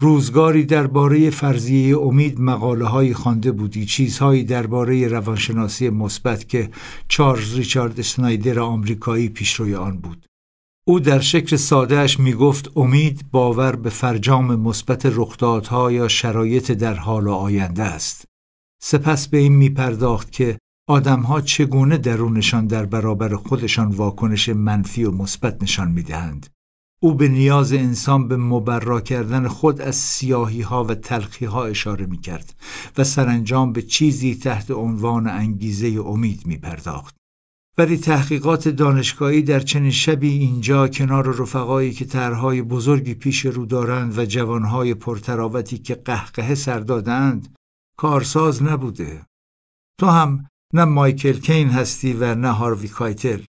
[0.00, 3.86] روزگاری درباره فرضیه امید مقاله های خوانده بودی.
[3.86, 6.70] چیزهایی درباره روانشناسی مثبت که
[7.08, 10.27] چارلز ریچارد اسنایدر آمریکایی پیشروی آن بود.
[10.88, 16.94] او در شکل سادهش می گفت امید باور به فرجام مثبت رخدادها یا شرایط در
[16.94, 18.24] حال آینده است
[18.82, 20.58] سپس به این می پرداخت که
[20.88, 26.46] آدمها چگونه درونشان در برابر خودشان واکنش منفی و مثبت نشان می دهند.
[27.02, 32.06] او به نیاز انسان به مبرا کردن خود از سیاهی ها و تلخی ها اشاره
[32.06, 32.54] می کرد
[32.98, 37.17] و سرانجام به چیزی تحت عنوان انگیزه امید می پرداخت.
[37.78, 44.18] ولی تحقیقات دانشگاهی در چنین شبی اینجا کنار رفقایی که طرحهای بزرگی پیش رو دارند
[44.18, 47.56] و جوانهای پرتراوتی که قهقه سر دادند
[47.98, 49.26] کارساز نبوده.
[50.00, 53.42] تو هم نه مایکل کین هستی و نه هاروی کایتل.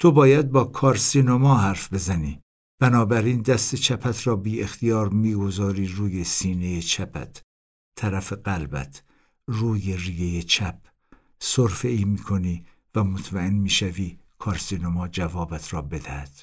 [0.00, 2.40] تو باید با کارسینوما حرف بزنی.
[2.80, 7.42] بنابراین دست چپت را بی اختیار می‌گذاری روی سینه چپت
[7.96, 9.02] طرف قلبت
[9.46, 10.78] روی ریه چپ
[11.40, 16.42] صرف ای می‌کنی و مطمئن می‌شوی کارسینوما جوابت را بدهد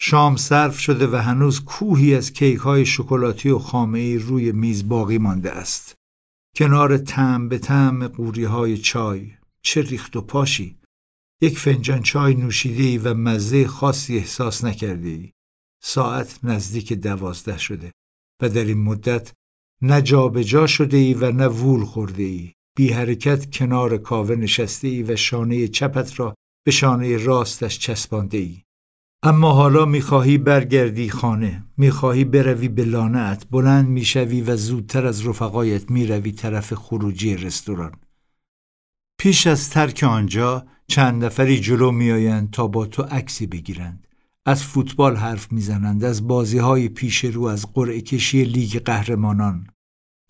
[0.00, 4.88] شام صرف شده و هنوز کوهی از کیک های شکلاتی و خامه ای روی میز
[4.88, 5.94] باقی مانده است
[6.56, 9.32] کنار تم به تم قوری های چای
[9.62, 10.78] چه ریخت و پاشی
[11.40, 15.32] یک فنجان چای نوشیده و مزه خاصی احساس نکرده ای.
[15.82, 17.92] ساعت نزدیک دوازده شده
[18.42, 19.32] و در این مدت
[19.82, 22.52] نه جابجا شده ای و نه وول خورده ای.
[22.76, 26.34] بی حرکت کنار کاوه نشسته ای و شانه چپت را
[26.66, 28.62] به شانه راستش چسبانده ای.
[29.22, 35.90] اما حالا می‌خواهی برگردی خانه می‌خواهی بروی به لانت بلند می‌شوی و زودتر از رفقایت
[35.90, 37.92] می‌روی طرف خروجی رستوران.
[39.18, 44.06] پیش از ترک آنجا چند نفری جلو میآیند تا با تو عکسی بگیرند.
[44.46, 49.66] از فوتبال حرف می‌زنند از بازی های پیش رو از قرعه کشی لیگ قهرمانان.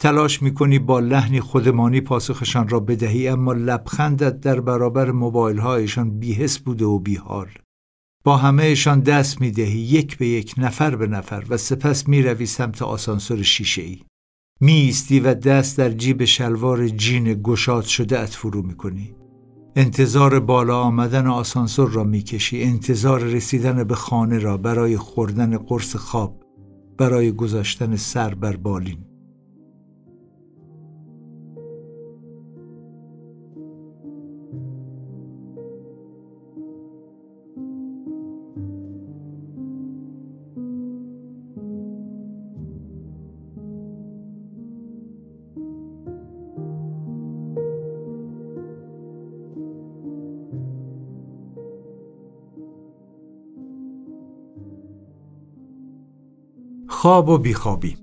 [0.01, 6.59] تلاش می‌کنی با لحنی خودمانی پاسخشان را بدهی اما لبخندت در برابر موبایل هایشان بیهس
[6.59, 7.49] بوده و بیحال.
[8.25, 13.43] با همهشان دست می‌دهی یک به یک نفر به نفر و سپس می‌روی سمت آسانسور
[13.43, 14.01] شیشه ای
[14.61, 19.15] میستی و دست در جیب شلوار جین گشاد شده ات فرو می‌کنی.
[19.77, 22.63] انتظار بالا آمدن آسانسور را می‌کشی.
[22.63, 26.43] انتظار رسیدن به خانه را برای خوردن قرص خواب
[26.99, 29.14] برای گذاشتن سر بر بالین.
[57.05, 57.97] خواب و بیخوابی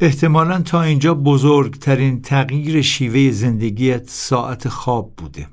[0.00, 5.48] احتمالا تا اینجا بزرگترین تغییر شیوه زندگیت ساعت خواب بوده.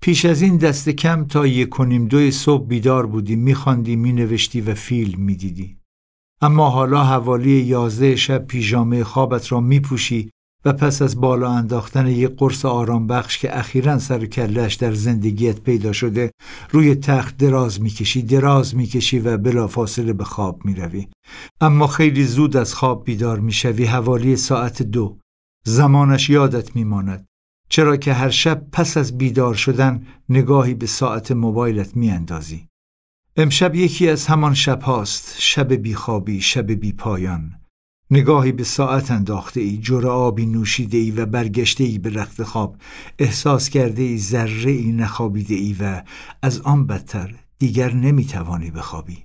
[0.00, 4.60] پیش از این دست کم تا یک و نیم دوی صبح بیدار بودی میخواندی مینوشتی
[4.60, 5.76] و فیلم می‌دیدی.
[6.40, 10.30] اما حالا حوالی یازده شب پیژامه خوابت را میپوشی
[10.64, 15.60] و پس از بالا انداختن یک قرص آرام بخش که اخیرا سر کلش در زندگیت
[15.60, 16.30] پیدا شده
[16.70, 21.08] روی تخت دراز می‌کشی دراز می‌کشی و بلا فاصله به خواب می‌روی.
[21.60, 25.18] اما خیلی زود از خواب بیدار می‌شوی حوالی ساعت دو.
[25.64, 27.26] زمانش یادت میماند.
[27.68, 32.66] چرا که هر شب پس از بیدار شدن نگاهی به ساعت موبایلت میاندازی.
[33.36, 37.59] امشب یکی از همان شب هاست شب بیخوابی شب بی پایان
[38.12, 42.76] نگاهی به ساعت انداخته ای جور آبی نوشیده ای و برگشته ای به رخت خواب.
[43.18, 46.02] احساس کرده ای ذره ای نخوابیده ای و
[46.42, 49.18] از آن بدتر دیگر نمی‌توانی بخوابی.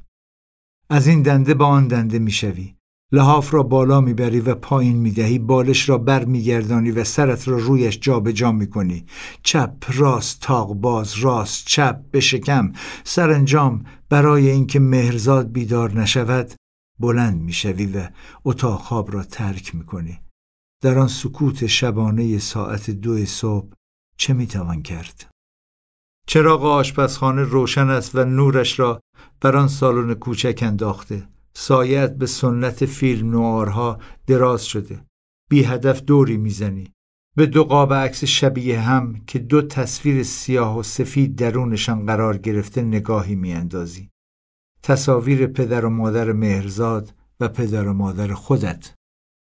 [0.90, 2.76] از این دنده به آن دنده می‌شوی.
[3.12, 5.40] لحاف را بالا می‌بری و پایین می‌دهی.
[5.40, 9.06] بالش را بر میگردانی و سرت را رویش جابجا جا می‌کنی.
[9.44, 12.72] چپ راست تاق باز راست چپ به شکم
[13.04, 16.54] سرانجام برای اینکه مهرزاد بیدار نشود
[17.00, 18.10] بلند می‌شوی و
[18.46, 20.20] اتاق خواب را ترک می‌کنی.
[20.82, 23.74] در آن سکوت شبانه ساعت دو صبح
[24.18, 25.30] چه می‌توان کرد؟
[26.28, 29.02] چراغ آشپزخانه روشن است و نورش را
[29.42, 31.28] بر آن سالن کوچک انداخته.
[31.54, 35.06] سایت به سنت فیلم نوارها دراز شده.
[35.50, 36.92] بی هدف دوری می‌زنی.
[37.38, 42.82] به دو قاب عکس شبیه هم که دو تصویر سیاه و سفید درونشان قرار گرفته
[42.82, 44.10] نگاهی میاندازی.
[44.86, 48.94] تصاویر پدر و مادر مهرزاد و پدر و مادر خودت.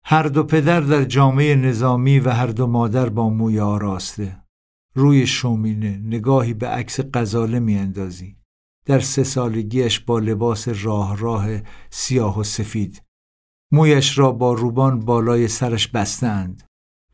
[0.05, 4.43] هر دو پدر در جامعه نظامی و هر دو مادر با موی آراسته.
[4.95, 8.37] روی شومینه نگاهی به عکس غزاله میاندازی.
[8.85, 11.47] در سه سالگیش با لباس راه راه
[11.89, 13.03] سیاه و سفید.
[13.71, 16.63] مویش را با روبان بالای سرش بستند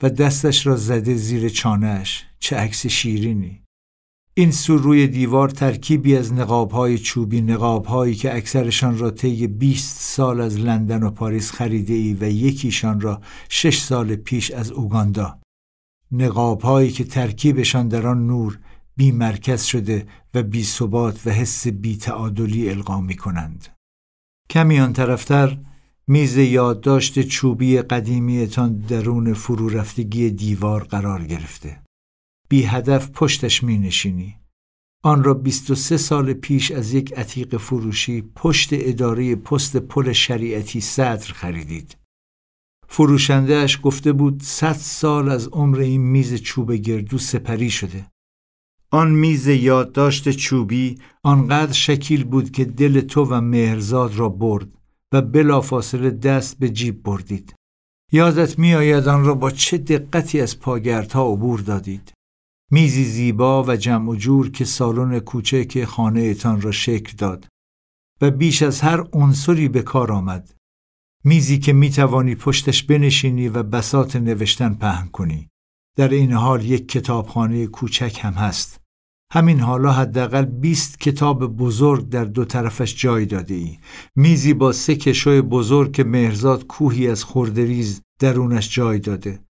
[0.04, 3.67] و دستش را زده زیر چانهش چه عکس شیرینی!
[4.40, 10.42] این سو روی دیوار ترکیبی از نقابهای چوبی نقابهایی که اکثرشان را طی 20 سال
[10.42, 15.40] از لندن و پاریس خریده ای و یکیشان را شش سال پیش از اوگاندا
[16.12, 18.60] نقابهایی که ترکیبشان در آن نور
[18.98, 23.68] بی مرکز شده و بی ثبات و حس بی تعادلی القا می کنند.
[24.50, 25.58] کمی آن طرفتر
[26.08, 31.87] میز یادداشت چوبی قدیمیتان درون فرو رفتگی دیوار قرار گرفته.
[32.50, 34.36] بی هدف پشتش می نشینی.
[35.04, 41.34] آن را 23 سال پیش از یک عتیق فروشی پشت اداره پست پل شریعتی صدر
[41.34, 41.98] خریدید.
[42.90, 48.12] فروشندهش گفته بود صد سال از عمر این میز چوب گردو سپری شده.
[48.92, 54.68] آن میز یادداشت چوبی آنقدر شکیل بود که دل تو و مهرزاد را برد
[55.14, 57.54] و بلافاصله دست به جیب بردید.
[58.12, 62.12] یادت میآید آن را با چه دقتی از پاگردها عبور دادید.
[62.72, 67.48] میزی زیبا و جمع و جور که سالن کوچک خانه ایتان را شکل داد
[68.22, 70.54] و بیش از هر عنصری به کار آمد.
[71.24, 75.48] میزی که می توانی پشتش بنشینی و بسات نوشتن پهن کنی.
[75.98, 78.82] در این حال یک کتابخانه کوچک هم هست.
[79.34, 83.78] همین حالا حداقل 20 کتاب بزرگ در دو طرفش جای داده ای.
[84.16, 89.47] میزی با سه کشوی بزرگ که مهرزاد کوهی از خردریز درونش جای داده.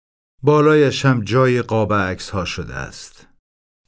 [0.46, 3.26] بالایش هم جای قاب عکس ها شده است.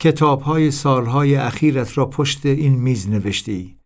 [0.01, 3.77] کتاب های سالهای اخیرت را پشت این میز نوشته ای.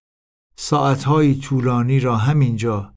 [0.56, 2.94] ساعت های طولانی را همینجا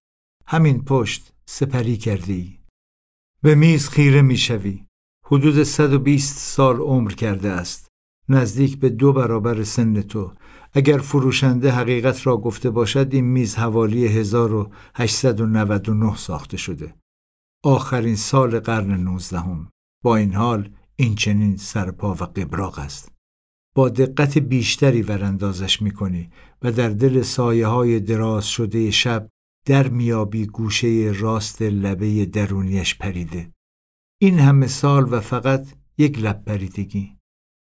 [0.48, 2.60] همین پشت سپری کرده ای.
[3.42, 4.86] به میز خیره می‌شوی.
[5.26, 7.88] حدود 120 سال عمر کرده است.
[8.30, 10.34] نزدیک به دو برابر سن تو.
[10.74, 16.94] اگر فروشنده حقیقت را گفته باشد این میز حوالی 1899 ساخته شده.
[17.66, 19.70] آخرین سال قرن نوزدهم.
[20.04, 23.12] با این حال این چنین سرپا و قبراق است.
[23.76, 26.30] با دقت بیشتری وراندازش می‌کنی
[26.62, 29.30] و در دل سایه های دراز شده شب
[29.66, 33.52] در میابی گوشه راست لبه درونیش پریده.
[34.22, 35.68] این همه سال و فقط
[35.98, 37.18] یک لب پریدگی.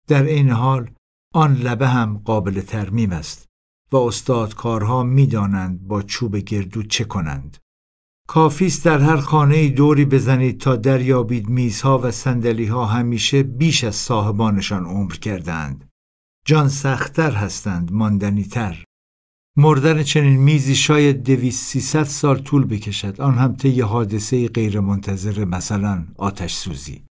[0.08, 0.90] در این حال
[1.34, 3.46] آن لبه هم قابل ترمیم است
[3.92, 7.56] و استادکارها می‌دانند با چوب گردو چه کنند.
[8.30, 14.86] کافیست در هر خانه دوری بزنید تا دریابید میزها و سندلیها همیشه بیش از صاحبانشان
[14.86, 15.88] عمر کردند.
[16.46, 18.84] جان سختتر هستند ماندنیتر.
[19.56, 26.06] مردن چنین میزی شاید دویست سیصد سال طول بکشد آن هم طی حادثه غیرمنتظره مثلا
[26.16, 27.04] آتش سوزی.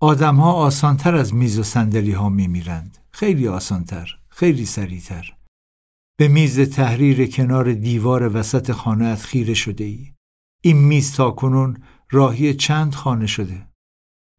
[0.00, 2.98] آدمها آسانتر از میز و سندلی ها می میرند.
[3.10, 5.34] خیلی آسانتر، خیلی سریعتر.
[6.18, 10.17] به میز تحریر کنار دیوار وسط خانه خیره شده ای.
[10.62, 13.68] این میز تا کنون راهی چند خانه شده.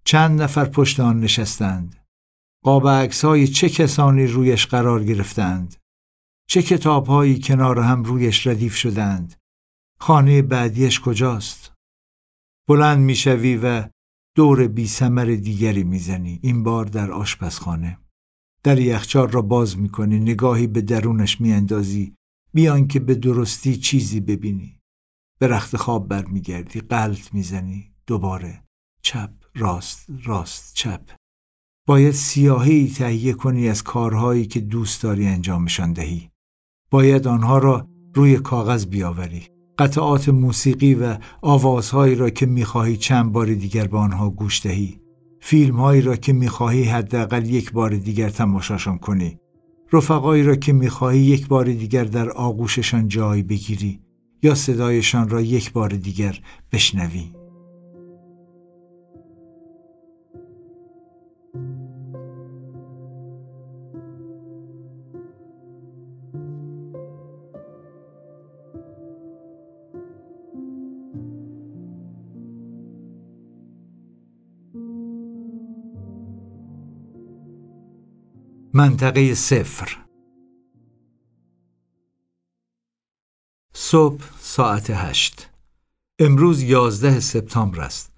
[0.04, 1.96] چند نفر پشت آن نشستند.
[2.64, 5.76] قاب عکس های چه کسانی رویش قرار گرفتند.
[6.50, 9.36] چه کتاب هایی کنار هم رویش ردیف شدند.
[10.00, 11.74] خانه بعدیش کجاست؟
[12.68, 13.90] بلند می‌شوی و
[14.36, 18.00] دور بی سمر دیگری می‌زنی این بار در آشپزخانه
[18.64, 22.16] در یخچال را باز می‌کنی نگاهی به درونش میاندازی
[22.54, 24.79] بیان که به درستی چیزی ببینی
[25.40, 28.64] به رخت خواب برمیگردی قلط می‌زنی دوباره
[29.02, 31.02] چپ راست راست چپ.
[31.88, 36.30] باید سیاهی تهیه کنی از کارهایی که دوست داری انجامشان دهی.
[36.92, 39.48] باید آنها را روی کاغذ بیاوری.
[39.78, 45.02] قطعات موسیقی و آوازهایی را که می‌خواهی چند بار دیگر به آنها گوش دهی.
[45.40, 49.40] فیلمهایی را که می‌خواهی حداقل یک بار دیگر تماشاشان کنی.
[49.94, 54.00] رفقایی را که می‌خواهی یک بار دیگر در آغوششان جای بگیری.
[54.44, 56.40] یا صدایشان را یک بار دیگر
[56.72, 57.32] بشنوی.
[78.74, 80.09] منطقه صفر.
[83.74, 85.50] صبح ساعت هشت.
[86.20, 88.12] امروز یازده سپتامبر است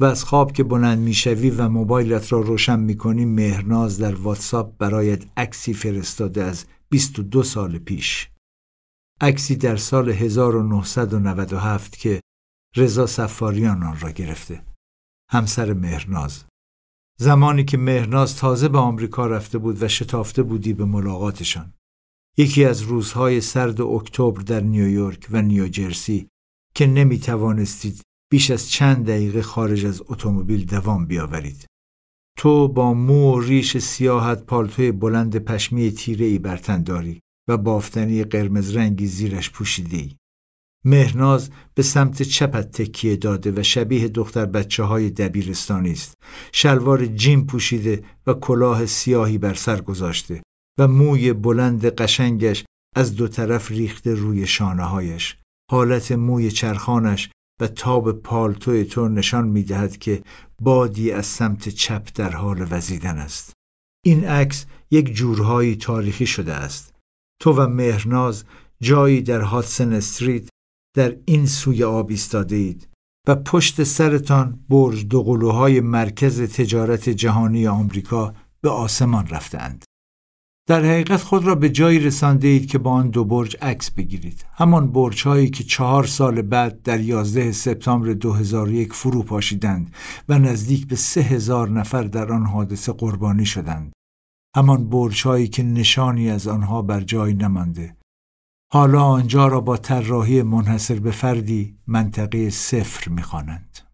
[0.00, 5.24] و از خواب که بلند می‌شوی و موبایلت را روشن می‌کنی مهرناز در واتساپ برایت
[5.36, 8.30] عکسی فرستاده از 22 سال پیش.
[9.20, 12.20] عکسی در سال 1997 که
[12.76, 14.62] رضا سفاریان آن را گرفته.
[15.30, 16.44] همسر مهرناز.
[17.18, 21.72] زمانی که مهرناز تازه به آمریکا رفته بود و شتافته بودی به ملاقاتشان.
[22.38, 26.28] یکی از روزهای سرد اکتبر در نیویورک و نیوجرسی
[26.74, 28.00] که نمی توانستید
[28.32, 31.66] بیش از چند دقیقه خارج از اتومبیل دوام بیاورید
[32.38, 38.24] تو با مو و ریش سیاحت پالتوی بلند پشمی تیره ای برتن داری و بافتنی
[38.24, 40.16] قرمز رنگی زیرش پوشیده ای.
[40.84, 46.14] مهرناز به سمت چپت تکیه داده و شبیه دختر بچه های دبیرستانی است.
[46.52, 50.42] شلوار جیم پوشیده و کلاه سیاهی بر سر گذاشته
[50.78, 52.64] و موی بلند قشنگش
[52.96, 55.36] از دو طرف ریخته روی شانه هایش.
[55.70, 57.30] حالت موی چرخانش
[57.60, 60.22] و تاب پالتوی تو نشان می دهد که
[60.62, 63.52] بادی از سمت چپ در حال وزیدن است.
[64.04, 66.94] این عکس یک جورهایی تاریخی شده است.
[67.42, 68.44] تو و مهرناز
[68.82, 70.48] جایی در هاتسن استریت
[70.96, 72.88] در این سوی آب ایستاده اید
[73.28, 79.84] و پشت سرتان برج دوقلوهای مرکز تجارت جهانی آمریکا به آسمان رفتند.
[80.68, 84.44] در حقیقت خود را به جایی رسانده اید که با آن دو برج عکس بگیرید.
[84.52, 89.94] همان برج هایی که چهار سال بعد در 11 سپتامبر 2001 فرو پاشیدند
[90.28, 93.92] و نزدیک به سه هزار نفر در آن حادثه قربانی شدند.
[94.56, 97.96] همان برج هایی که نشانی از آنها بر جای نمانده.
[98.72, 103.85] حالا آنجا را با طراحی منحصر به فردی منطقه صفر می‌خوانند.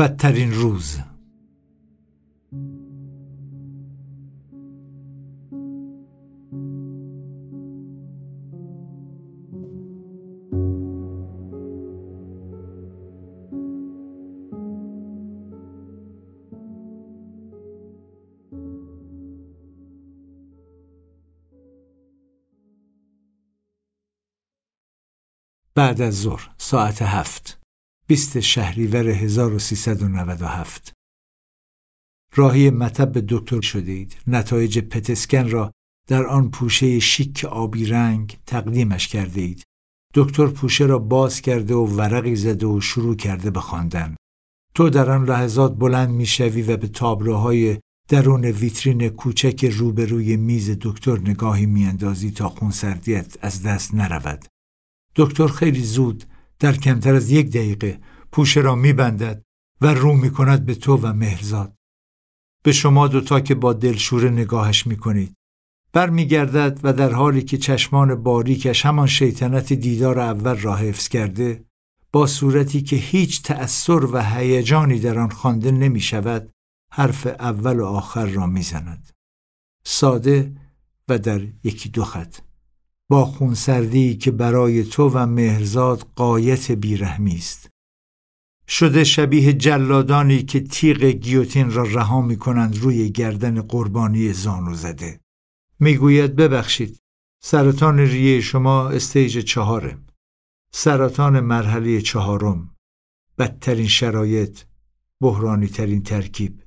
[0.00, 0.98] بدترین روز.
[25.74, 27.59] بعد از ظهر ساعت هفت.
[28.10, 30.92] 20 شهریور 1397
[32.34, 34.16] راهی مطب دکتر شده اید.
[34.26, 35.70] نتایج پتسکن را
[36.08, 39.62] در آن پوشه شیک آبی رنگ تقدیمش کرده اید.
[40.14, 44.16] دکتر پوشه را باز کرده و ورقی زده و شروع کرده به خواندن.
[44.74, 47.78] تو در آن لحظات بلند می‌شوی و به تابلوهای
[48.08, 54.44] درون ویترین کوچک روبروی میز دکتر نگاهی میاندازی تا خونسردیت از دست نرود.
[55.16, 56.24] دکتر خیلی زود
[56.60, 58.00] در کمتر از یک دقیقه
[58.32, 59.42] پوشه را میبندد
[59.80, 61.74] و رو می‌کند به تو و مهرزاد.
[62.62, 65.34] به شما دوتا که با دلشوره نگاهش می‌کنید.
[65.92, 71.64] برمیگردد و در حالی که چشمان باریکش همان شیطنت دیدار اول را حفظ کرده
[72.12, 76.50] با صورتی که هیچ تأثیر و هیجانی در آن خوانده نمی شود
[76.92, 79.10] حرف اول و آخر را می‌زند.
[79.84, 80.56] ساده
[81.08, 82.36] و در یکی دو خط.
[83.10, 87.68] با خونسردی که برای تو و مهرزاد قایت بیرحمی است.
[88.68, 95.20] شده شبیه جلادانی که تیغ گیوتین را رها می کنند روی گردن قربانی زانو زده.
[95.80, 96.98] می‌گوید ببخشید
[97.42, 99.98] سرطان ریه شما استیج چهاره
[100.72, 102.76] سرطان مرحله چهارم.
[103.38, 104.60] بدترین شرایط
[105.20, 106.62] بحرانی ترین ترکیب.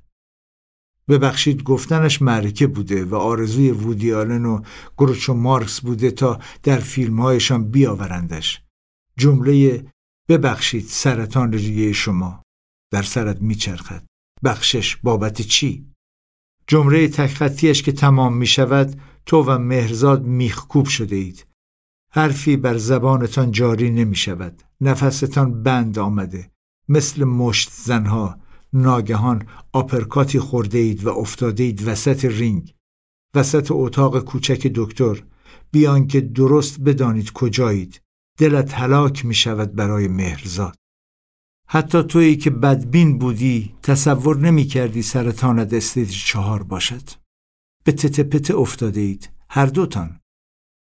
[1.08, 4.62] ببخشید گفتنش معرکه بوده و آرزوی وودی آلن و
[4.98, 8.62] گروچو مارکس بوده تا در فیلمهایشان بیاورندش.
[9.18, 9.84] جمله
[10.28, 12.42] ببخشید سرطان ریه شما
[12.92, 14.04] در سرت میچرخد.
[14.44, 15.86] بخشش بابت چی؟
[16.66, 21.46] جمله تکخطیش که تمام می شود تو و مهرزاد میخکوب شده اید.
[22.12, 26.50] حرفی بر زبانتان جاری نمی شود نفستان بند آمده.
[26.88, 28.38] مثل مشت زنها.
[28.74, 32.74] ناگهان آپرکاتی خورده اید و افتاده اید وسط رینگ.
[33.34, 35.24] وسط اتاق کوچک دکتر.
[35.70, 38.00] بی آن که درست بدانید کجایید.
[38.38, 40.76] دلت هلاک می شود برای مهرزاد.
[41.68, 47.02] حتی تویی که بدبین بودی تصور نمی کردی سرطانت stage چهار باشد.
[47.84, 50.20] به تته افتاده اید هر دوتان.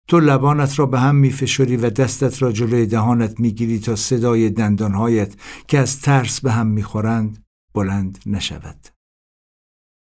[0.09, 5.35] تو لبانت را به هم می‌فشاری و دستت را جلوی دهانت می‌گیری تا صدای دندانهایت
[5.69, 7.42] که از ترس به هم می‌خورند
[7.75, 8.89] بلند نشود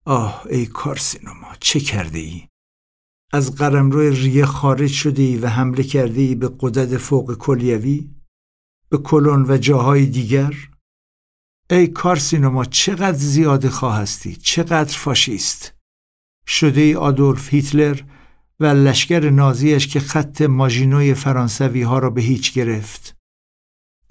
[0.07, 2.49] آه ای کارسینوما چه کرده ای؟
[3.33, 8.11] از قرمرو ریه خارج شده ای و حمله کرده ای به قدرت فوق کلیوی؟
[8.89, 10.55] به کلون و جاهای دیگر؟
[11.71, 15.75] ای کارسینوما چقدر زیاده خواهستی چقدر فاشیست
[16.47, 18.01] شده ای آدولف هیتلر
[18.61, 23.17] و لشکر نازیش که خط ماژینوی فرانسوی ها را به هیچ گرفت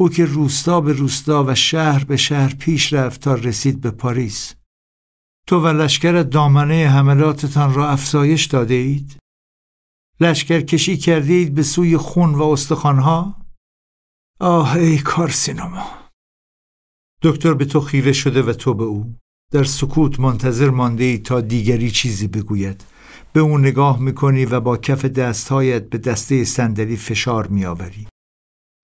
[0.02, 4.56] او که روستا به روستا و شهر به شهر پیش رفت تا رسید به پاریس.
[5.48, 9.18] تو و لشکر دامنه حملاتتان را افزایش داده اید؟
[10.19, 13.45] لشکر کشی کردید به سوی خون و استخوانها؟
[14.40, 15.88] آه ای کارسینوما
[17.22, 19.15] دکتر به تو خیره شده و تو به او.
[19.52, 22.84] در سکوت منتظر مانده ای تا دیگری چیزی بگوید.
[23.34, 28.10] به او نگاه می‌کنی و با کف دستهایت به دسته صندلی فشار میآوری.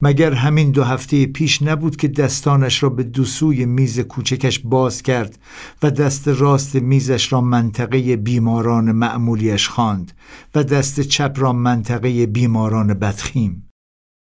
[0.01, 5.39] مگر همین دو هفته پیش نبود که دستانش را به دوسوی میز کوچکش باز کرد
[5.83, 10.11] و دست راست میزش را منطقه بیماران معمولیش خواند
[10.55, 13.69] و دست چپ را منطقه بیماران بدخیم؟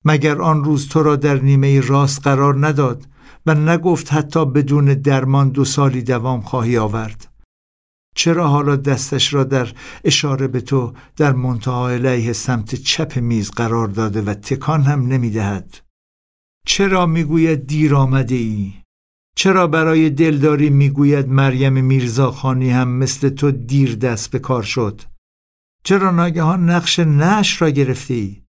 [0.04, 3.06] مگر آن روز تو را در نیمه راست قرار نداد
[3.46, 7.35] و نگفت حتی بدون درمان دو سالی دوام خواهی آورد؟
[8.16, 9.72] چرا حالا دستش را در
[10.04, 15.78] اشاره به تو در منتها علیه سمت چپ میز قرار داده و تکان هم نمی‌دهد؟
[16.66, 18.72] چرا می‌گوید دیر آمده ای؟
[19.36, 25.02] چرا برای دلداری می‌گوید مریم میرزاخانی هم مثل تو دیر دست به کار شد؟
[25.84, 28.42] چرا ناگهان نقش نش را گرفته ای؟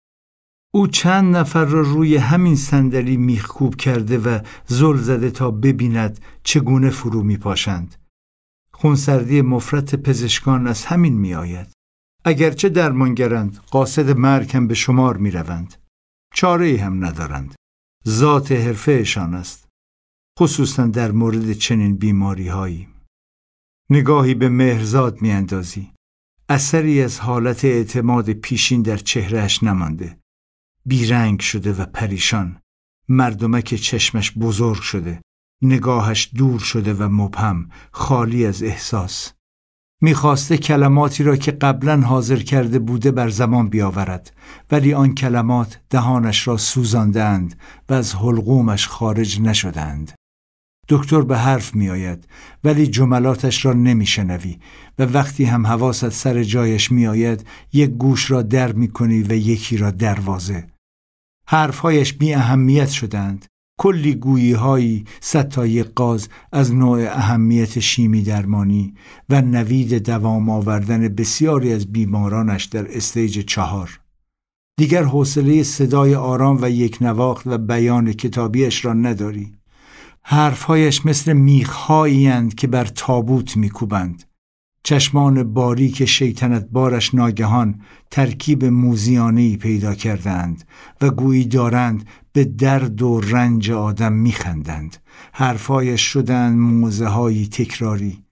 [0.74, 6.90] او چند نفر را روی همین صندلی میخکوب کرده و زل زده تا ببیند چگونه
[6.90, 8.07] فرو میپاشند.
[8.80, 11.72] خونسردی مفرت پزشکان از همین میآید
[12.24, 15.74] اگرچه درمانگرند قاصد مرگ هم به شمار می روند.
[16.34, 17.54] چاره هم ندارند.
[18.08, 19.68] ذات حرفهشان است.
[20.40, 22.88] خصوصا در مورد چنین بیماری هایی.
[23.90, 25.92] نگاهی به مهرزاد می اندازی.
[26.48, 30.18] اثری از حالت اعتماد پیشین در چهرهش نمانده.
[30.86, 32.60] بیرنگ شده و پریشان.
[33.08, 35.20] مردمک چشمش بزرگ شده.
[35.62, 39.32] نگاهش دور شده و مبهم خالی از احساس.
[40.02, 44.36] می‌خواسته کلماتی را که قبلا حاضر کرده بوده بر زمان بیاورد
[44.70, 47.58] ولی آن کلمات دهانش را سوزاندند
[47.88, 50.12] و از حلقومش خارج نشدند.
[50.88, 52.28] دکتر به حرف میآید
[52.64, 54.58] ولی جملاتش را نمیشنوی
[54.98, 59.90] و وقتی هم حواست سر جایش میآید یک گوش را در می‌کنی و یکی را
[59.90, 60.66] دروازه.
[61.46, 63.46] حرفهایش بی اهمیت شدند.
[63.78, 68.94] کلی گویی هایی ستای قاز از نوع اهمیت شیمی درمانی
[69.28, 74.00] و نوید دوام آوردن بسیاری از بیمارانش در استیج چهار.
[74.78, 79.54] دیگر حوصله صدای آرام و یک نواخت و بیان کتابیش را نداری.
[80.22, 84.24] حرفهایش مثل میخهایی که بر تابوت میکوبند.
[84.82, 87.80] چشمان باریک شیطنت بارش ناگهان
[88.10, 90.64] ترکیب موزیانهی پیدا کردند
[91.00, 92.04] و گویی دارند
[92.38, 94.96] به درد و رنج آدم میخندند.
[95.32, 98.24] حرفایش شدند موزه های تکراری.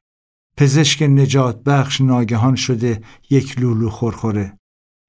[0.57, 4.59] پزشک نجات بخش ناگهان شده یک لولو خورخوره.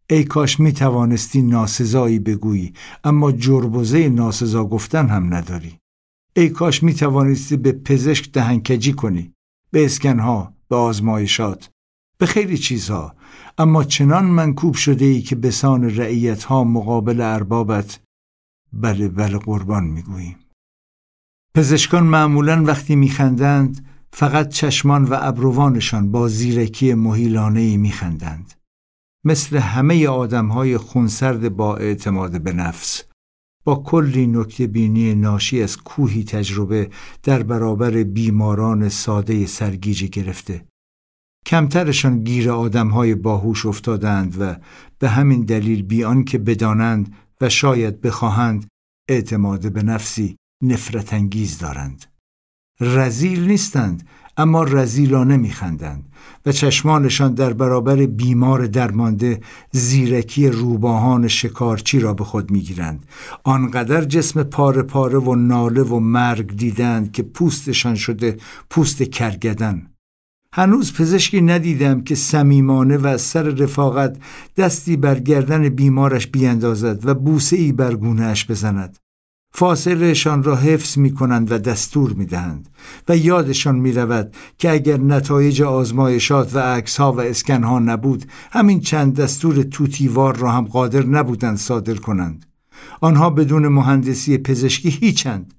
[0.10, 5.80] ای کاش می توانستی ناسزایی بگویی اما جربوزه ناسزا گفتن هم نداری.
[6.36, 9.34] ای کاش می توانستی به پزشک دهنکجی کنی.
[9.72, 11.70] به اسکنها به آزمایشات
[12.18, 13.16] به خیلی چیزها.
[13.58, 18.00] اما چنان منکوب شده ای که بسان رعیت ها مقابل اربابت
[18.74, 20.36] بله بله قربان می‌گوییم.
[21.56, 28.54] پزشکان معمولا وقتی میخندند فقط چشمان و ابروانشان با زیرکی مهیلانه ای میخندند.
[29.24, 33.04] مثل همه آدم های خونسرد با اعتماد به نفس.
[33.64, 36.90] با کلی نکته بینی ناشی از کوهی تجربه
[37.24, 40.66] در برابر بیماران ساده سرگیجه گرفته.
[41.46, 44.56] کمترشان گیر های باهوش افتادند و
[45.00, 48.68] به همین دلیل بیان که بدانند و شاید بخواهند
[49.10, 52.06] اعتماد به نفسی نفرت انگیز دارند.
[52.80, 54.08] رزیل نیستند
[54.38, 56.14] اما رزیلانه میخندند
[56.46, 59.42] و چشمانشان در برابر بیمار درمانده
[59.72, 63.06] زیرکی روباهان شکارچی را به خود می‌گیرند.
[63.44, 68.38] آنقدر جسم پاره پاره و ناله و مرگ دیدند که پوستشان شده
[68.70, 69.92] پوست کرگدن.
[70.58, 74.18] هنوز پزشکی ندیدم که صمیمانه و سر رفاقت
[74.58, 78.98] دستی بر گردن بیمارش بیاندازد و بوسه ای بر گونهش بزند.
[79.54, 82.70] فاصلهشان را حفظ می کنند و دستور می دهند
[83.10, 88.26] و یادشان می رود که اگر نتایج آزمایشات و عکس ها و اسکن ها نبود
[88.52, 92.46] همین چند دستور توتیوار را هم قادر نبودند صادر کنند.
[93.02, 95.54] آنها بدون مهندسی پزشکی هیچند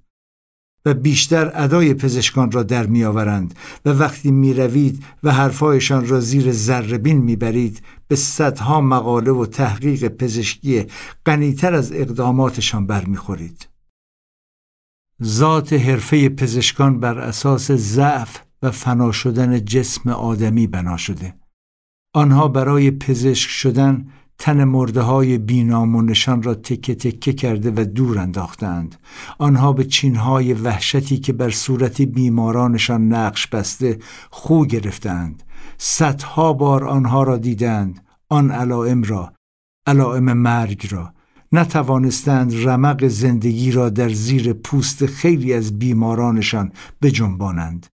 [0.84, 7.18] و بیشتر ادای پزشکان را در میآورند و وقتی می‌روید و حرفهایشان را زیر ذربین
[7.18, 10.86] می‌برید به صدها مقاله و تحقیق پزشکی
[11.26, 13.68] غنیتر از اقداماتشان برمیخورید.
[15.22, 21.34] ذات حرفه پزشکان بر اساس ضعف و فنا شدن جسم آدمی بنا شده.
[22.14, 24.08] آنها برای پزشک شدن
[24.38, 28.96] تن مرده های بینامونشان را تکه تکه کرده و دور انداختند.
[29.38, 33.98] آنها به چینهای وحشتی که بر صورت بیمارانشان نقش بسته
[34.30, 35.42] خو گرفتند.
[35.78, 39.32] صدها بار آنها را دیدند آن علائم را
[39.86, 41.12] علائم مرگ را.
[41.52, 47.86] نتوانستند رمق زندگی را در زیر پوست خیلی از بیمارانشان بجنبانند.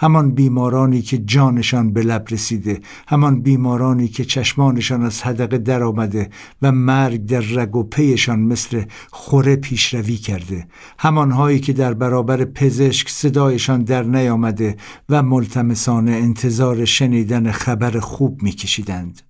[0.00, 6.30] همان بیمارانی که جانشان به لب رسیده همان بیمارانی که چشمانشان از حدقه درآمده
[6.62, 10.68] و مرگ در رگ و پیشان مثل خوره پیشروی کرده
[10.98, 14.76] همانهایی که در برابر پزشک صدایشان در نیامده
[15.08, 19.22] و ملتمسانه انتظار شنیدن خبر خوب میکشیدند.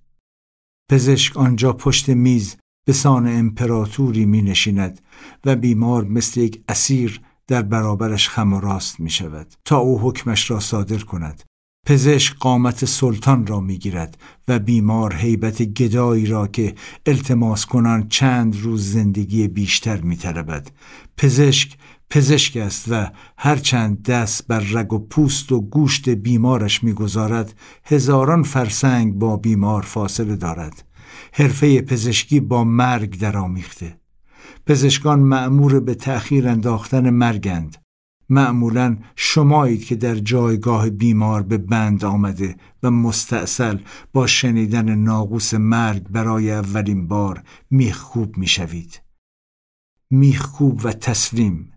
[0.91, 5.01] پزشک آنجا پشت میز به سان امپراتوری می نشیند
[5.45, 10.51] و بیمار مثل یک اسیر در برابرش خم و راست می شود تا او حکمش
[10.51, 11.43] را صادر کند.
[11.85, 18.61] پزشک قامت سلطان را می گیرد و بیمار حیبت گدایی را که التماس کنان چند
[18.61, 20.71] روز زندگی بیشتر می طلبد.
[21.17, 21.77] پزشک
[22.09, 27.53] پزشک است و هرچند دست بر رگ و پوست و گوشت بیمارش می‌گذارد
[27.85, 30.83] هزاران فرسنگ با بیمار فاصله دارد.
[31.33, 34.00] حرفه پزشکی با مرگ درآمیخته.
[34.65, 37.77] پزشکان معمور به تأخیر انداختن مرگند.
[38.29, 43.77] معمولا شمایید که در جایگاه بیمار به بند آمده و مستاصل
[44.13, 49.01] با شنیدن ناقوس مرگ برای اولین بار میخکوب می‌شوید.
[50.09, 51.73] میخکوب و تسلیم.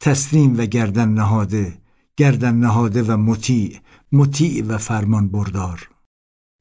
[0.00, 1.78] تسلیم و گردن نهاده
[2.16, 3.78] گردن نهاده و مطیع
[4.12, 5.88] مطیع و فرمان بردار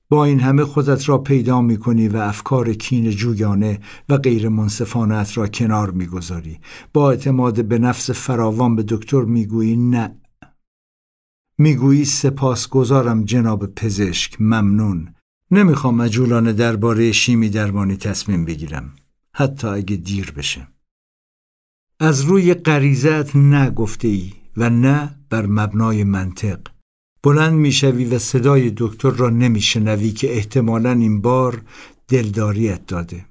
[0.10, 3.80] با این همه خودت را پیدا می کنی و افکار کین جویانه
[4.10, 6.60] و غیر منصفانت را کنار می گذاری.
[6.94, 10.15] با اعتماد به نفس فراوان به دکتر می گویی نه.
[11.57, 14.41] می‌گویی سپاسگزارم جناب پزشک.
[14.41, 15.14] ممنون.
[15.52, 18.95] نمی‌خوام مجولانه درباره شیمی درمانی تصمیم بگیرم.
[19.34, 20.68] حتی اگه دیر بشه.
[21.99, 26.60] از روی غریزت نه گفته ای و نه بر مبنای منطق.
[27.24, 31.62] بلند می‌شوی و صدای دکتر را نمیشنوی که احتمالا این بار
[32.08, 33.26] دلداریت داده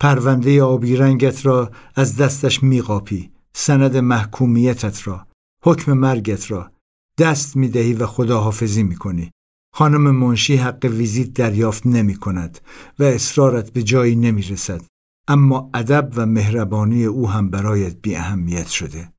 [0.00, 5.26] پرونده آبی رنگت را از دستش میقاپی سند محکومیتت را
[5.64, 6.70] حکم مرگت را
[7.18, 9.30] دست می‌دهی و خداحافظی می‌کنی
[9.74, 12.60] خانم منشی حق ویزیت دریافت نمی کند
[12.98, 14.82] و اصرارت به جایی نمی رسد.
[15.28, 19.12] اما ادب و مهربانی او هم برایت بی اهمیت شده.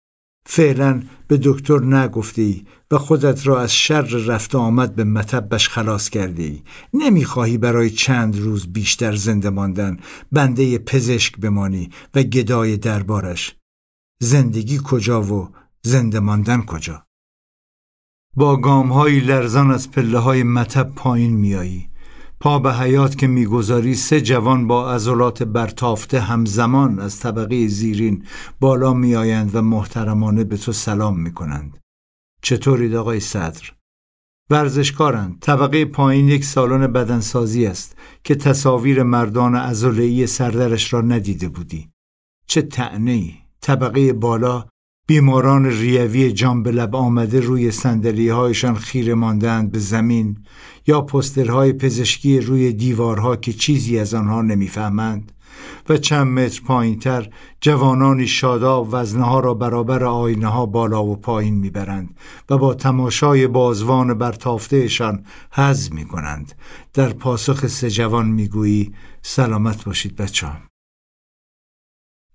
[0.47, 6.09] فعلا به دکتر نگفته ای و خودت را از شر رفت آمد به متبش خلاص
[6.09, 6.61] کرده ای
[6.93, 9.97] نمی‌خواهی برای چند روز بیشتر زنده ماندن.
[10.31, 13.55] بنده پزشک بمانی و گدای دربارش.
[14.19, 15.49] زندگی کجا و
[15.85, 17.05] زنده ماندن کجا؟
[18.35, 21.89] با گام های لرزان از پله های متب پایین میایی
[22.39, 28.23] پا به حیات که می‌گذاری سه جوان با عضلات برتافته همزمان از طبقه زیرین
[28.59, 31.77] بالا میآیند و محترمانه به تو سلام می‌کنند.
[32.45, 33.72] چطورید آقای صدر؟
[34.49, 41.89] ورزشکارند طبقه پایین یک سالن بدنسازی است که تصاویر مردان عضلهای سردرش را ندیده بودی.
[42.47, 44.65] چه تعنی طبقه بالا
[45.07, 50.38] بیماران ریوی جان به لب آمده روی سندلی هایشان خیره ماندند به زمین
[50.88, 55.31] یا پسترهای پزشکی روی دیوارها که چیزی از آنها نمی‌فهمند.
[55.89, 57.29] و چند متر پایین تر
[57.61, 62.17] جوانانی شادا وزنه را برابر آینه ها بالا و پایین می‌برند
[62.49, 66.51] و با تماشای بازوان برتافتهشان حز می کنند
[66.93, 70.47] در پاسخ سه جوان می‌گویی سلامت باشید بچه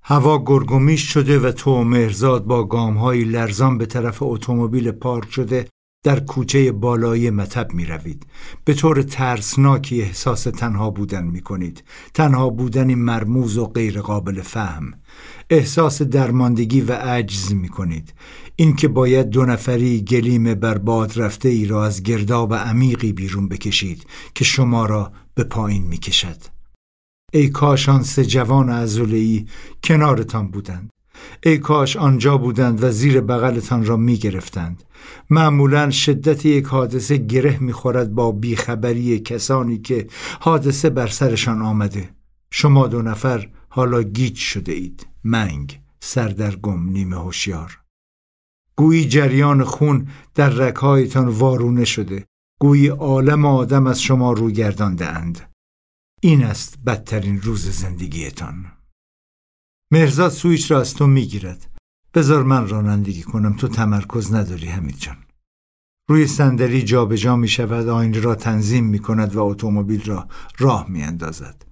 [0.03, 5.67] هوا گرگومیش شده و تو مرزاد با گامهایی لرزان به طرف اتومبیل پارک شده
[6.03, 8.27] در کوچه بالای مطب می روید.
[8.65, 11.85] به طور ترسناکی احساس تنها بودن می کنید.
[12.15, 14.95] تنها بودنی مرموز و غیر قابل فهم.
[15.51, 18.15] احساس درماندگی و عجز می کنید.
[18.57, 24.07] اینکه باید دو نفری گلیم بر باد رفته ای را از گرداب عمیقی بیرون بکشید
[24.35, 26.43] که شما را به پایین می کشد.
[27.33, 29.47] ای کاش آن سه جوان ای
[29.85, 30.91] کنارتان بودند
[31.43, 34.83] ای کاش آنجا بودند و زیر بغلتان را می گرفتند
[35.31, 40.07] معمولا شدت یک حادثه گره می‌خورد با بیخبری کسانی که
[40.41, 42.11] حادثه بر سرشان آمده.
[42.51, 45.07] شما دو نفر حالا گیج شده اید.
[45.25, 47.81] منگ سردرگم نیمه هوشیار.
[48.77, 52.25] گویی جریان خون در رکهایتان وارونه شده.
[52.61, 55.51] گویی عالم آدم از شما رو گردانده اند
[56.23, 58.80] این است بدترین روز زندگیتان.
[59.93, 61.67] مرزاد سویچ را از تو می‌گیرد.
[62.15, 63.57] بذار من رانندگی کنم.
[63.57, 65.17] تو تمرکز نداری حمید جان.
[66.09, 71.03] روی صندلی جابجا می شود آینه را تنظیم می کند و اتومبیل را راه می
[71.03, 71.63] اندازد.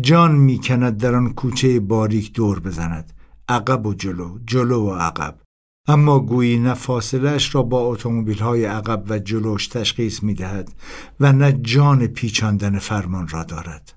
[0.00, 3.12] جان می کند در آن کوچه باریک دور بزند.
[3.48, 5.40] عقب و جلو جلو و عقب.
[5.88, 10.72] اما گویی نه فاصلش را با اتومبیل های عقب و جلوش تشخیص می دهد
[11.20, 13.95] و نه جان پیچاندن فرمان را دارد.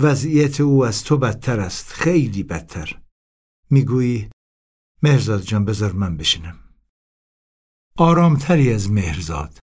[0.00, 3.02] وضعیت او از تو بدتر است خیلی بدتر.
[3.70, 4.30] می‌گویی
[5.02, 6.58] مهرزاد جان بذار من بشینم.
[7.96, 9.58] آرامتری از مهرزاد.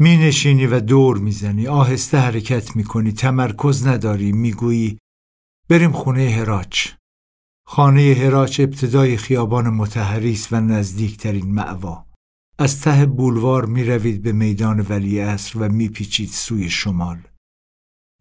[0.00, 4.32] می نشینی و دور می‌زنی آهسته حرکت می کنی تمرکز نداری.
[4.32, 4.98] می‌گویی
[5.68, 6.88] بریم خونه هراچ
[7.66, 12.06] خانه هراچ ابتدای خیابان متحریس و نزدیکترین معوا
[12.58, 17.22] از ته بولوار می روید به میدان ولی اصر و میپیچید سوی شمال.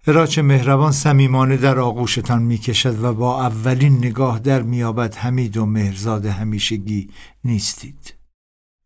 [0.08, 6.26] هراچ مهربان صمیمانه در آغوشتان می‌کشد و با اولین نگاه در میابد حمید و مهرزاد
[6.26, 7.10] همیشگی
[7.44, 8.14] نیستید.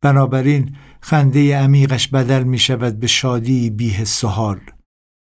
[0.02, 4.60] بنابراین خنده عمیقش بدل می شود به شادی بیه سحال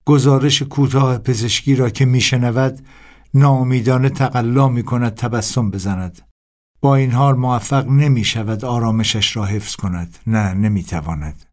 [0.06, 2.86] گزارش کوتاه پزشکی را که میشنود
[3.34, 6.22] ناامیدانه تقلا می کند تبسم بزند.
[6.82, 10.18] با این حال موفق نمی شود آرامشش را حفظ کند.
[10.28, 11.46] نه نمی تواند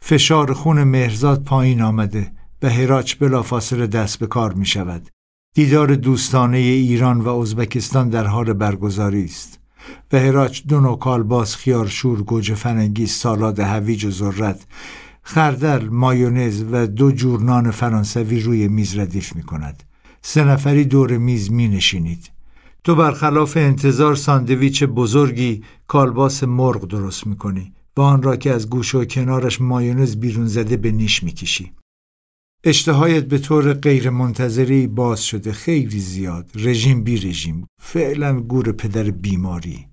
[0.00, 2.35] فشار خون مهرزاد پایین آمده.
[2.62, 5.08] و هراچ بلافاصله دست به کار می شود.
[5.54, 9.60] دیدار دوستانه ایران و ازبکستان در حال برگزاری است.
[10.12, 14.66] و هراچ دو نوع کالباس خیار شور گوجه فرنگی سالاد هویج و ذرت
[15.22, 19.82] خردل مایونز و دو جور نان فرانسوی روی میز ردیف می کند.
[20.22, 22.30] سه نفری دور میز می نشینید.
[22.84, 27.72] تو برخلاف انتظار ساندویچ بزرگی کالباس مرغ درست می کنی.
[27.96, 31.72] و آن را که از گوشه و کنارش مایونز بیرون زده به نیش می کشی.
[32.68, 36.50] اشتهایت به طور غیر منتظری باز شده خیلی زیاد.
[36.54, 37.66] رژیم بی رژیم.
[37.82, 39.86] فعلا گور پدر بیماری.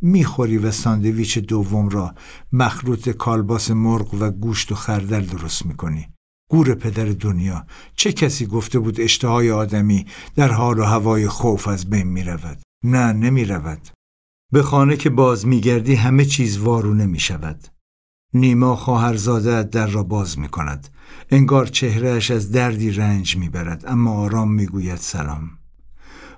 [0.00, 2.14] می‌خوری و ساندویچ دوم را
[2.52, 6.08] مخلوط کالباس مرغ و گوشت و خردل درست می‌کنی.
[6.50, 7.66] گور پدر دنیا.
[7.96, 13.12] چه کسی گفته بود اشتهای آدمی در حال و هوای خوف از بین می‌رود؟ نه
[13.12, 13.88] نمی‌رود.
[14.52, 17.68] به خانه که باز میگردی همه چیز وارونه می‌شود.
[18.34, 20.88] نیما خواهرزاده در را باز می کند.
[21.30, 25.50] انگار چهرهش از دردی رنج می برد اما آرام می گوید سلام.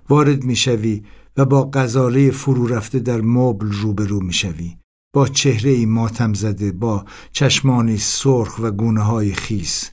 [0.08, 1.02] وارد می شوی
[1.36, 4.76] و با غزاله فرو رفته در مبل روبرو می شوی.
[5.12, 9.90] با چهره ای ماتم زده با چشمانی سرخ و گونه های خیس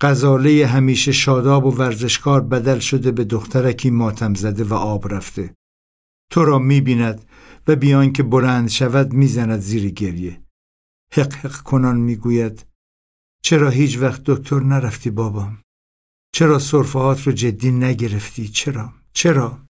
[0.00, 5.54] غزاله همیشه شاداب و ورزشکار بدل شده به دخترکی ماتم زده و آب رفته
[6.30, 7.24] تو را می بیند
[7.68, 10.40] و بیان که بلند شود می‌زند زیر گریه
[11.12, 12.66] حق حق کنان می‌گوید
[13.42, 15.62] چرا هیچ وقت دکتر نرفتی بابام؟
[16.34, 19.66] چرا صرفهات رو جدی نگرفتی؟ چرا؟ چرا؟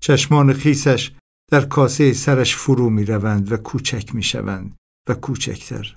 [0.00, 1.12] چشمان خیسش
[1.50, 4.76] در کاسه سرش فرو می روند و کوچک می شوند
[5.08, 5.96] و کوچکتر.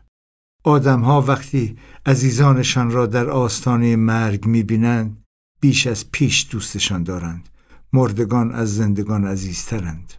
[0.63, 5.23] آدمها وقتی عزیزانشان را در آستانه مرگ می بینند
[5.61, 7.49] بیش از پیش دوستشان دارند.
[7.93, 10.13] مردگان از زندگان عزیزترند.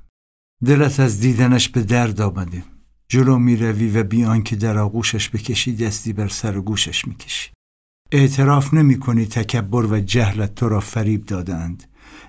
[0.64, 2.64] دلت از دیدنش به درد آمده.
[3.10, 7.50] جلو می روی و بیان که در آغوشش بکشی دستی بر سر گوشش می کشی.
[8.12, 11.84] اعتراف نمی کنی تکبر و جهلت تو را فریب دادند.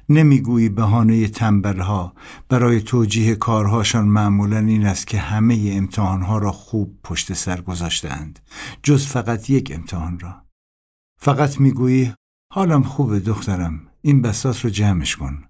[0.10, 2.14] نمی‌گویی بهانه تنبلها.
[2.50, 8.40] برای توجیه کارهاشان معمولا این است که همه امتحانها را خوب پشت سر گذاشتهاند.
[8.84, 10.46] جز فقط یک امتحان را.
[11.20, 12.14] فقط می‌گویی
[12.54, 13.88] حالم خوبه دخترم.
[14.02, 15.44] این بسات رو جمعش کن.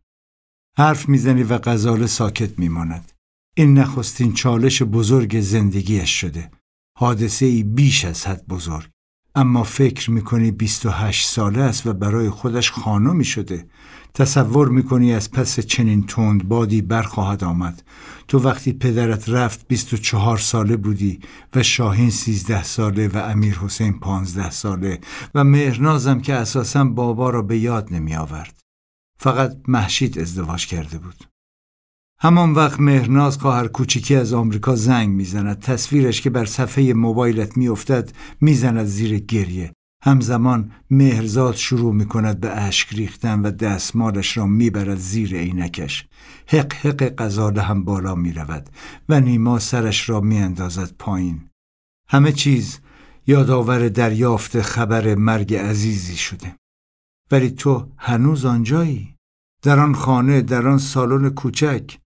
[0.78, 3.12] حرف می‌زنی و غزاله ساکت میماند.
[3.62, 6.52] این نخستین چالش بزرگ زندگیش شده.
[6.98, 8.90] حادثه ای بیش از حد بزرگ.
[9.36, 13.68] اما فکر می‌کنی 28 ساله است و برای خودش خانمی شده.
[14.14, 17.84] تصور می‌کنی از پس چنین تند بادی برخواهد آمد.
[18.28, 21.20] تو وقتی پدرت رفت 24 ساله بودی
[21.56, 25.00] و شاهین 13 ساله و امیر حسین 15 ساله
[25.36, 28.60] و مهرنازم که اساسا بابا را به یاد نمی آورد
[29.20, 31.31] فقط محشید ازدواج کرده بود.
[32.24, 35.60] همان وقت مهرناز خواهر کوچیکی از آمریکا زنگ می‌زند.
[35.60, 38.12] تصویرش که بر صفحه موبایلت میافتد
[38.42, 39.74] می‌زند زیر گریه.
[40.04, 46.08] همزمان مهرزاد شروع می کند به اشک ریختن و دستمالش را می‌برد زیر عینکش.
[46.48, 48.34] حق حق غزاله هم بالا می
[49.10, 51.42] و نیما سرش را می اندازد پایین.
[52.10, 52.80] همه چیز
[53.28, 56.56] یادآور دریافت خبر مرگ عزیزی شده.
[57.32, 59.16] ولی تو هنوز آنجایی؟
[59.62, 62.01] در آن خانه در آن سالن کوچک؟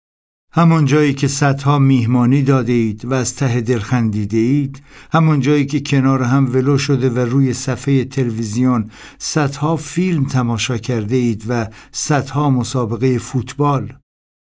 [0.54, 5.66] همان جایی که صدها میهمانی داده اید و از ته دل خندیده اید همان جایی
[5.66, 11.68] که کنار هم ولو شده و روی صفحه تلویزیون صدها فیلم تماشا کرده اید و
[11.92, 13.92] صدها مسابقه فوتبال.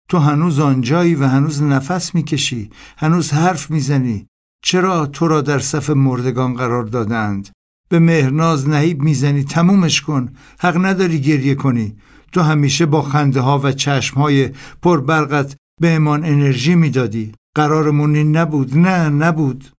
[0.08, 4.26] تو هنوز آنجایی و هنوز نفس می‌کشی هنوز حرف می‌زنی.
[4.64, 7.48] چرا تو را در صف مردگان قرار دادند؟
[7.88, 10.32] به مهرناز نهیب می‌زنی تمومش کن.
[10.58, 11.96] حق نداری گریه کنی.
[12.32, 14.50] تو همیشه با خنده ها و چشم های
[14.82, 17.32] پربرقت به امان انرژی می‌دادی.
[17.54, 18.78] قرارمون این نبود.
[18.78, 19.70] نه نبود.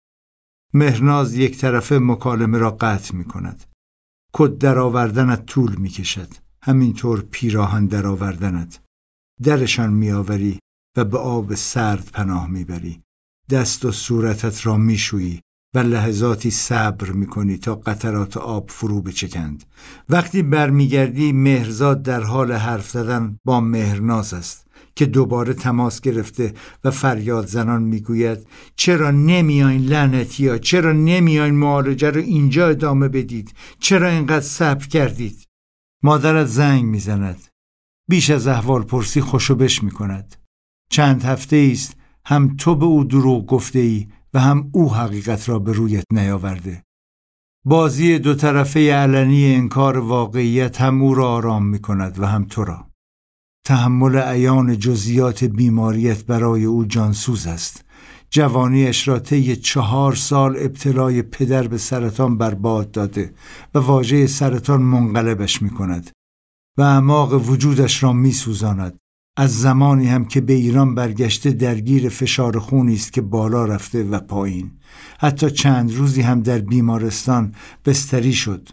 [0.73, 3.63] مهرناز یک طرفه مکالمه را قطع می کند
[4.33, 6.29] کد درآوردنت طول می کشد
[6.63, 8.79] همینطور پیراهن درآوردنت
[9.43, 10.59] درشان میآوری
[10.97, 13.01] و به آب سرد پناه می‌بری.
[13.49, 15.41] دست و صورتت را میشویی
[15.75, 19.63] و لحظاتی صبر می‌کنی تا قطرات آب فرو بچکند.
[20.09, 24.64] وقتی برمیگردی مهرزاد در حال حرف زدن با مهرناز است.
[24.95, 26.53] که دوباره تماس گرفته
[26.83, 33.53] و فریاد زنان می‌گوید چرا نمیاین لعنتی ها؟ چرا نمیاین معالجه رو اینجا ادامه بدید؟
[33.79, 35.43] چرا اینقدر صبر کردید؟
[36.03, 37.47] مادرت زنگ می‌زند.
[38.09, 40.35] بیش از احوال پرسی خوشو می کند
[40.89, 45.59] چند هفته است هم تو به او دروغ گفته ای و هم او حقیقت را
[45.59, 46.83] به رویت نیاورده.
[47.65, 52.63] بازی دو طرفه علنی انکار واقعیت هم او را آرام می کند و هم تو
[52.63, 52.87] را.
[53.65, 57.85] تحمل عیان جزیات بیماریت برای او جانسوز است.
[58.29, 63.33] جوانیش را طی چهار سال ابتلای پدر به سرطان برباد داده
[63.75, 66.11] و واژه سرطان منقلبش می کند
[66.77, 68.97] و اعماق وجودش را می سوزاند
[69.37, 74.19] از زمانی هم که به ایران برگشته درگیر فشار خونی است که بالا رفته و
[74.19, 74.71] پایین.
[75.19, 77.55] حتی چند روزی هم در بیمارستان
[77.85, 78.69] بستری شد.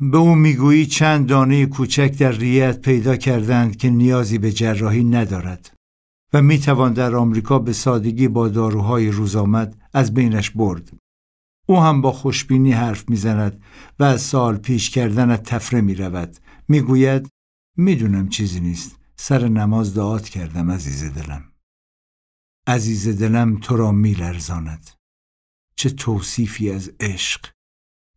[0.00, 5.74] به او می‌گویی چند دانه کوچک در ریت پیدا کردند که نیازی به جراحی ندارد
[6.32, 10.92] و می‌توان در آمریکا به سادگی با داروهای روزآمد از بینش برد.
[11.68, 13.62] او هم با خوشبینی حرف می‌زند
[13.98, 16.36] و از سال پیش کردن تفره می رود
[16.68, 17.28] می‌گوید
[17.76, 18.96] می‌دونم چیزی نیست.
[19.16, 21.52] سر نماز دعات کردم عزیز دلم.
[22.66, 24.90] عزیز دلم تو را میلرزاند.
[25.76, 27.55] چه توصیفی از عشق!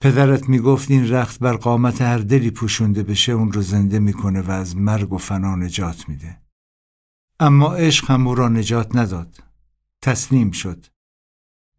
[0.02, 4.52] پدرت می‌گفت این رخت بر قامت هر دلی پوشونده بشه اون رو زنده می‌کنه و
[4.52, 6.42] از مرگ و فنا نجات میده.
[7.40, 9.44] اما عشق هم او را نجات نداد.
[10.02, 10.86] تسلیم شد.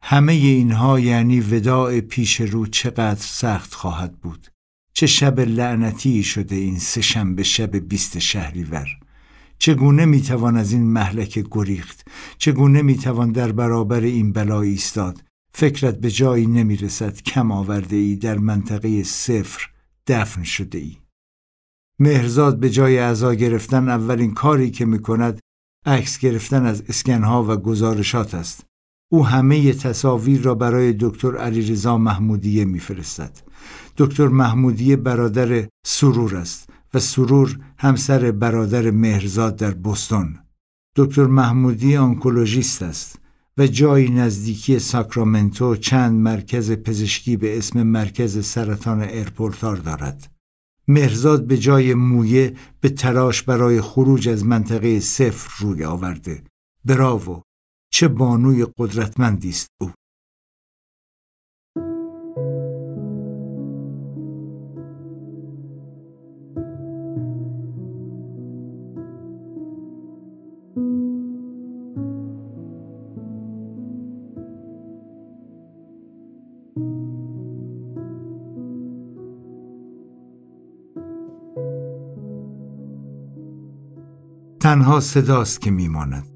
[0.03, 4.49] همه اینها یعنی وداع پیش رو چقدر سخت خواهد بود.
[4.93, 8.89] چه شب لعنتی شده این سه شنبه شب بیست شهریور.
[9.59, 12.09] چگونه می‌توان از این محلک گریخت؟
[12.39, 18.39] چگونه می‌توان در برابر این بلا ایستاد؟ فکرت به جایی نمی‌رسد کم آورده ای در
[18.39, 19.71] منطقه صفر
[20.07, 20.97] دفن شده ای
[21.99, 25.41] مهرزاد به جای اعضا گرفتن اولین کاری که می‌کند
[25.87, 28.65] عکس گرفتن از اسکنها و گزارشات است.
[29.13, 33.39] او همه تصاویر را برای دکتر علیرضا محمودی میفرستد.
[33.97, 40.39] دکتر محمودی برادر سرور است و سرور همسر برادر مهرزاد در بوستون
[40.97, 43.20] دکتر محمودی آنکولوژیست است.
[43.61, 50.33] و جایی نزدیکی ساکرامنتو چند مرکز پزشکی به اسم مرکز سرطان ارپورتار دارد.
[50.89, 56.43] مهرزاد به جای مویه به تلاش برای خروج از منطقه صفر روی آورده.
[56.85, 57.41] براوو
[57.93, 59.91] چه بانوی قدرتمندی است او.
[84.71, 86.27] تنها صداست که میماند.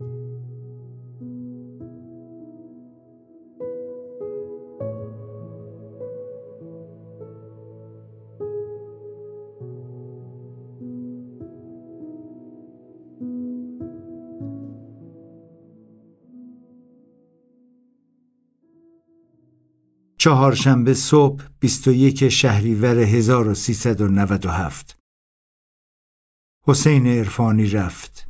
[20.18, 25.03] چهارشنبه صبح 21 شهریور 1397
[26.66, 28.28] حسین عرفانی رفت.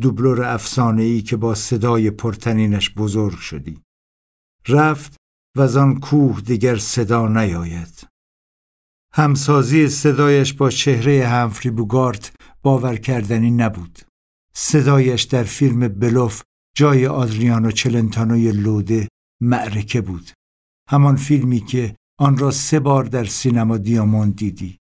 [0.00, 3.82] دوبلور افسانه ای که با صدای پرتنینش بزرگ شدی.
[4.68, 5.16] رفت
[5.56, 8.06] و آن کوه دیگر صدا نیاید.
[9.14, 13.98] همسازی صدایش با چهره همفری بوگارت باور کردنی نبود.
[14.54, 16.42] صدایش در فیلم بلوف
[16.76, 19.08] جای آدریانو چلنتانوی لوده
[19.42, 20.30] معرکه بود.
[20.88, 24.79] همان فیلمی که آن را سه بار در سینما دیامون دیدی.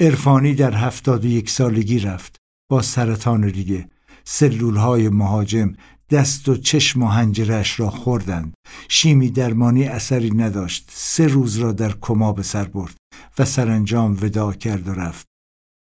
[0.00, 2.36] عرفانی در هفتاد و یک سالگی رفت.
[2.70, 3.88] با سرطان ریگه
[4.24, 5.72] سلول های مهاجم
[6.10, 8.54] دست و چشم و هنجرش را خوردند.
[8.88, 10.90] شیمی درمانی اثری نداشت.
[10.92, 12.96] سه روز را در کما به سر برد
[13.38, 15.26] و سرانجام ودا کرد و رفت.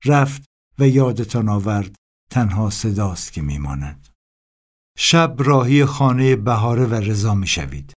[0.05, 0.43] رفت
[0.79, 1.95] و یادتان آورد
[2.31, 4.07] تنها صداست که میماند.
[4.97, 7.93] شب راهی خانه بهاره و رضا می‌شوید.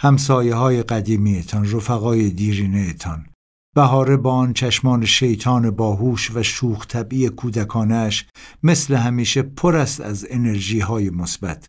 [0.00, 3.26] همسایه های قدیمیتان رفقای دیرینهتان.
[3.74, 8.26] بهاره با آن چشمان شیطان باهوش و شوخ طبعی کودکانش
[8.62, 11.66] مثل همیشه پر است از انرژی های مثبت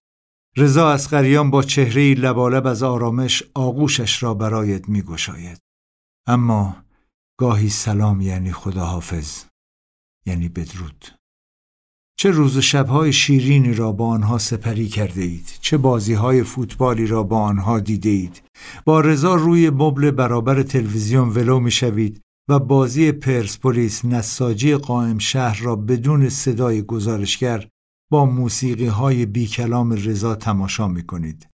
[0.58, 5.60] رضا اسقریان با چهره لبالب از آرامش آغوشش را برایت می گشاید.
[6.28, 6.86] اما
[7.40, 9.44] گاهی سلام یعنی خداحافظ
[10.26, 11.15] یعنی بدرود
[12.18, 17.24] چه روز و شبهای شیرینی را با آنها سپری کرده اید چه بازیهای فوتبالی را
[17.24, 18.42] با آنها دیده اید
[18.86, 25.64] با رضا روی مبل برابر تلویزیون ولو می شوید و بازی پرسپولیس نساجی قائم شهر
[25.64, 27.68] را بدون صدای گزارشگر
[28.12, 31.48] با موسیقی های بی کلام رضا تماشا می کنید.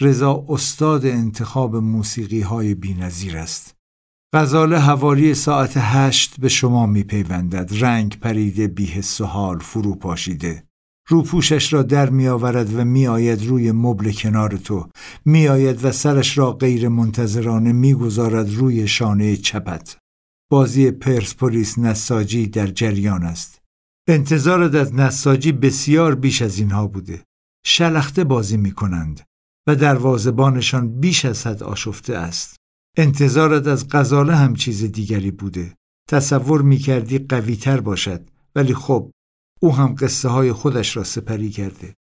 [0.00, 3.71] رضا استاد انتخاب موسیقی های بی نظیر است.
[4.34, 7.70] غزاله حوالی ساعت هشت به شما می پیوندد.
[7.84, 10.64] رنگ پریده بی حس و حال فرو پاشیده.
[11.08, 14.88] روپوشش را در می آورد و می آید روی مبل کنار تو.
[15.24, 19.96] می آید و سرش را غیر منتظرانه می گذارد روی شانه چپت.
[20.50, 23.58] بازی پرسپولیس نساجی در جریان است.
[24.08, 27.22] انتظارت از نساجی بسیار بیش از اینها بوده.
[27.66, 29.20] شلخته بازی می کنند
[29.68, 32.61] و دروازبانشان بیش از حد آشفته است.
[32.96, 35.74] انتظارت از غزاله هم چیز دیگری بوده
[36.08, 39.10] تصور می کردی قوی تر باشد ولی خب
[39.60, 41.94] او هم قصه های خودش را سپری کرده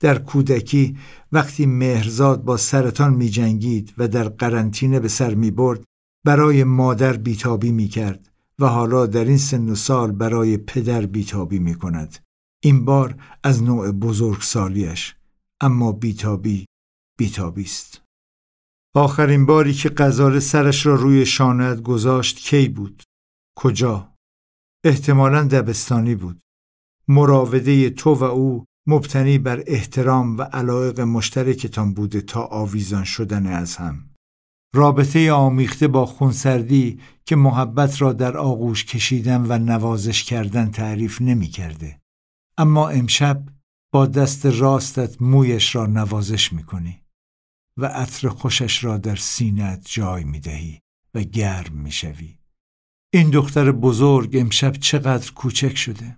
[0.00, 0.98] در کودکی
[1.32, 5.84] وقتی مهرزاد با سرطان می جنگید و در قرنطینه به سر می برد
[6.24, 8.28] برای مادر بیتابی می کرد
[8.58, 12.18] و حالا در این سن و سال برای پدر بیتابی می کند.
[12.64, 15.16] این بار از نوع بزرگسالیش
[15.60, 16.66] اما بیتابی
[17.18, 18.07] بیتابی است.
[18.94, 23.02] آخرین باری که قزار سرش را روی شانت گذاشت کی بود؟
[23.56, 24.14] کجا؟
[24.84, 26.40] احتمالا دبستانی بود.
[27.08, 33.76] مراوده تو و او مبتنی بر احترام و علایق مشترکتان بوده تا آویزان شدن از
[33.76, 34.10] هم.
[34.74, 41.46] رابطه آمیخته با خونسردی که محبت را در آغوش کشیدن و نوازش کردن تعریف نمی
[41.46, 42.00] کرده.
[42.58, 43.42] اما امشب
[43.92, 47.02] با دست راستت مویش را نوازش می کنی
[47.78, 50.80] و عطر خوشش را در سینت جای می دهی
[51.14, 52.38] و گرم می شوی.
[53.14, 56.16] این دختر بزرگ امشب چقدر کوچک شده.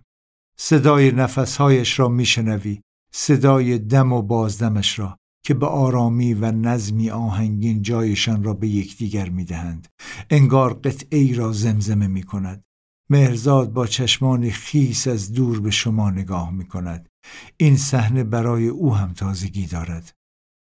[0.58, 2.80] صدای نفسهایش را میشنوی
[3.14, 9.28] صدای دم و بازدمش را که به آرامی و نظمی آهنگین جایشان را به یکدیگر
[9.28, 9.88] می‌دهند
[10.30, 12.64] انگار قطعی را زمزمه می کند
[13.10, 17.08] مهرزاد با چشمان خیس از دور به شما نگاه می کند
[17.56, 20.12] این صحنه برای او هم تازگی دارد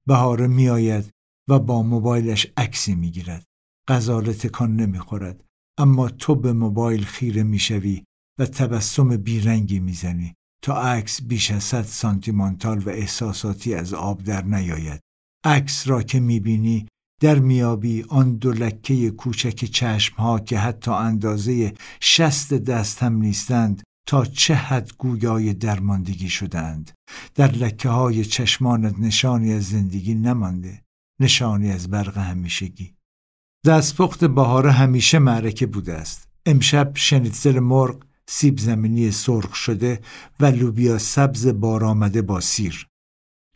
[0.09, 1.11] بهاره میآید
[1.49, 3.45] و با موبایلش عکسی می‌گیرد.
[3.89, 5.45] غزاله تکان نمی‌خورد
[5.79, 8.05] اما تو به موبایل خیره می‌شوی
[8.39, 14.45] و تبسم بیرنگی می‌زنی تا عکس بیش از صد سانتیمانتال و احساساتی از آب در
[14.45, 15.01] نیاید.
[15.45, 16.87] عکس را که می‌بینی
[17.21, 23.83] در میابی آن دو لکه کوچک چشم ها که حتی اندازه شست دست هم نیستند
[24.07, 26.91] تا چه حد گویای درماندگی شدند
[27.35, 30.83] در لکه های چشمانت نشانی از زندگی نمانده
[31.21, 32.95] نشانی از برق همیشگی
[33.67, 40.01] دستپخت بهاره همیشه معرکه بوده است امشب شنیتزل مرغ سیب زمینی سرخ شده
[40.41, 42.89] و لوبیا سبز بار آمده با سیر.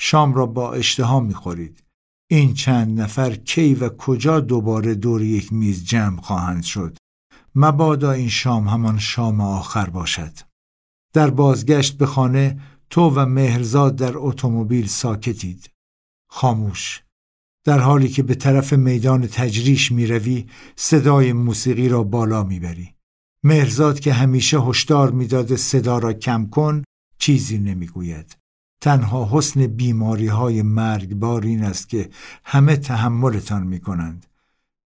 [0.01, 1.85] شام را با اشتها می‌خورید.
[2.31, 6.97] این چند نفر کی و کجا دوباره دور یک میز جمع خواهند شد.
[7.55, 10.33] مبادا این شام همان شام آخر باشد.
[11.13, 12.61] در بازگشت به خانه
[12.91, 15.71] تو و مهرزاد در اتومبیل ساکتید.
[16.31, 17.03] خاموش.
[17.65, 20.47] در حالی که به طرف میدان تجریش می
[20.77, 22.95] صدای موسیقی را بالا می‌بری.
[23.45, 26.83] مهرزاد که همیشه هشدار می‌داده صدا را کم کن
[27.19, 28.37] چیزی نمی‌گوید
[28.81, 32.11] تنها حسن بیماری های مرگبار این است که
[32.45, 34.27] همه تحملتان می کنند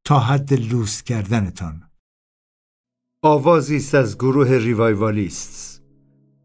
[0.05, 1.83] تا حد لوس کردنتان
[3.25, 5.83] آوازی است از گروه ریوایوالیست.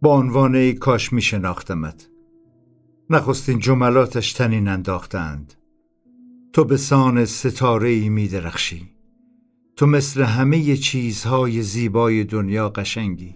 [0.02, 2.10] با عنوان ای کاش می شناختمت.
[3.10, 5.54] نخستین جملاتش تنین انداختند.
[6.54, 8.90] تو به سان ستاره ای می درخشی.
[9.76, 13.36] تو مثل همه چیزهای زیبای دنیا قشنگی.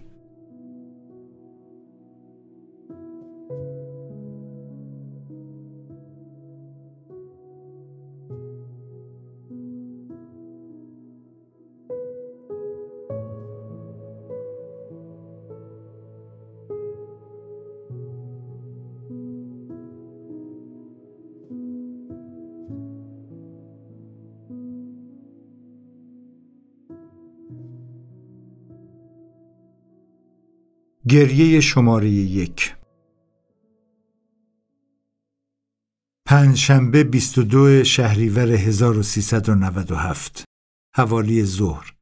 [31.12, 32.74] گریه شماره یک
[36.26, 40.44] پنجشنبه 22 شهریور 1397
[40.96, 41.94] حوالی ظهر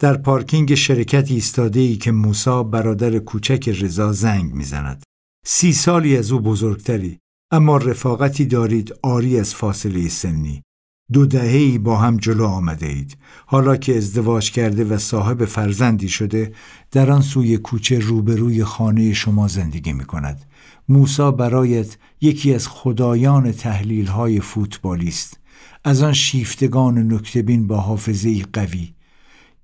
[0.00, 5.02] در پارکینگ شرکت ایستاده ای که موسا برادر کوچک رضا زنگ می‌زند.
[5.46, 7.18] سی سالی از او بزرگتری
[7.52, 10.62] اما رفاقتی دارید آری از فاصله سنی.
[11.12, 13.16] دو دههی با هم جلو آمده اید.
[13.46, 16.52] حالا که ازدواج کرده و صاحب فرزندی شده
[16.90, 20.44] در آن سوی کوچه روبروی خانه شما زندگی می کند.
[20.88, 25.40] موسا برایت یکی از خدایان تحلیل های فوتبالیست.
[25.84, 28.94] از آن شیفتگان نکتبین با حافظه قوی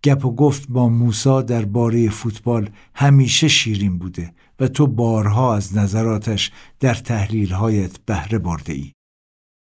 [0.04, 6.50] گپ و گفت با موسا باره فوتبال همیشه شیرین بوده و تو بارها از نظراتش
[6.80, 8.95] در تحلیلهایت بهره برده ای.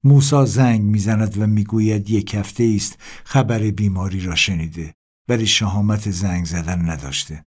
[0.04, 4.94] موسا زنگ می‌زند و می‌گوید یک هفته است خبر بیماری را شنیده
[5.28, 7.44] ولی شهامت زنگ زدن نداشته.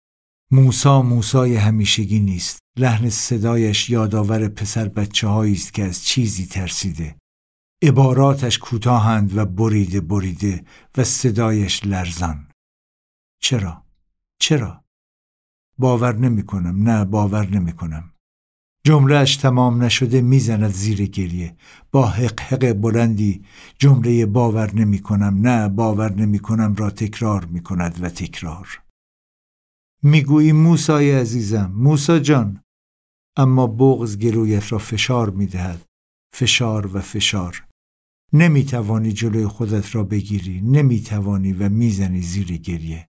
[0.52, 2.60] موسا موسای همیشگی نیست.
[2.78, 7.16] لحن صدایش یادآور پسر بچه است که از چیزی ترسیده.
[7.84, 10.64] عباراتش کوتاهند و بریده بریده
[10.98, 12.48] و صدایش لرزان.
[13.42, 13.86] چرا؟
[14.40, 14.84] چرا؟
[15.78, 18.11] باور نمی کنم نه باور نمی کنم
[18.84, 21.56] جملهش تمام نشده می‌زند زیر گریه.
[21.92, 23.44] با حق بلندی
[23.80, 28.82] جمله باور نمی کنم نه باور نمی کنم را تکرار می کند و تکرار.
[30.04, 32.62] می‌گویی موسای عزیزم موسا جان.
[33.38, 35.86] اما بغز گلویت را فشار می‌دهد.
[36.34, 37.68] فشار و فشار.
[38.34, 40.62] نمی‌توانی جلوی خودت را بگیری.
[40.62, 43.08] نمی‌توانی و می‌زنی زیر گریه.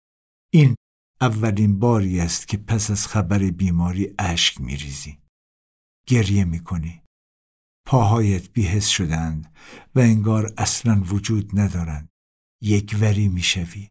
[0.53, 0.75] این
[1.21, 5.22] اولین باری است که پس از خبر بیماری اشک میریزی.
[6.07, 7.03] گریه می‌کنی.
[7.87, 9.53] پاهایت بیهس شدند
[9.95, 12.09] و انگار اصلا وجود ندارند.
[12.63, 13.89] یک وری می‌شوی.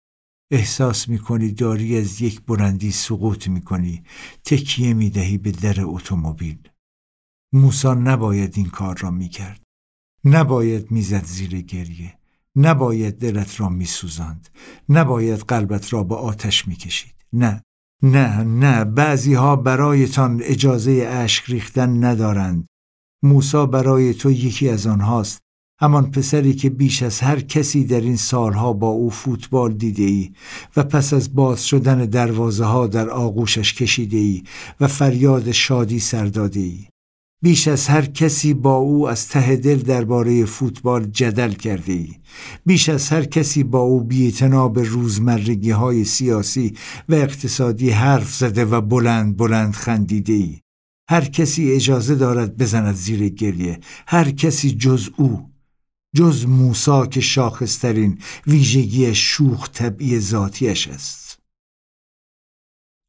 [0.51, 4.03] احساس می‌کنی داری از یک بلندی سقوط می‌کنی.
[4.45, 6.69] تکیه می‌دهی به در اتومبیل.
[7.53, 9.61] موسا نباید این کار را می‌کرد.
[10.25, 12.17] نباید می‌زد زیر گریه.
[12.55, 14.49] نباید دلت را میسوزاند
[14.89, 17.63] نباید قلبت را به آتش می‌کشید نه
[18.03, 22.67] نه نه بعضی ها برایتان اجازه اشک ریختن ندارند.
[23.23, 25.41] موسا برای تو یکی از آنهاست.
[25.81, 30.31] همان پسری که بیش از هر کسی در این سالها با او فوتبال دیده ای
[30.77, 34.43] و پس از باز شدن دروازه ها در آغوشش کشیده ای
[34.79, 36.90] و فریاد شادی سرداده ای
[37.43, 42.09] بیش از هر کسی با او از ته دل درباره فوتبال جدل کرده ای.
[42.65, 46.73] بیش از هر کسی با او بیعتنا به روزمرگی های سیاسی
[47.09, 50.59] و اقتصادی حرف زده و بلند بلند خندیده ای.
[51.09, 53.79] هر کسی اجازه دارد بزند زیر گریه.
[54.07, 55.51] هر کسی جز او.
[56.15, 61.30] جز موسا که شاخصترین ویژگی شوخ طبعی ذاتیش است.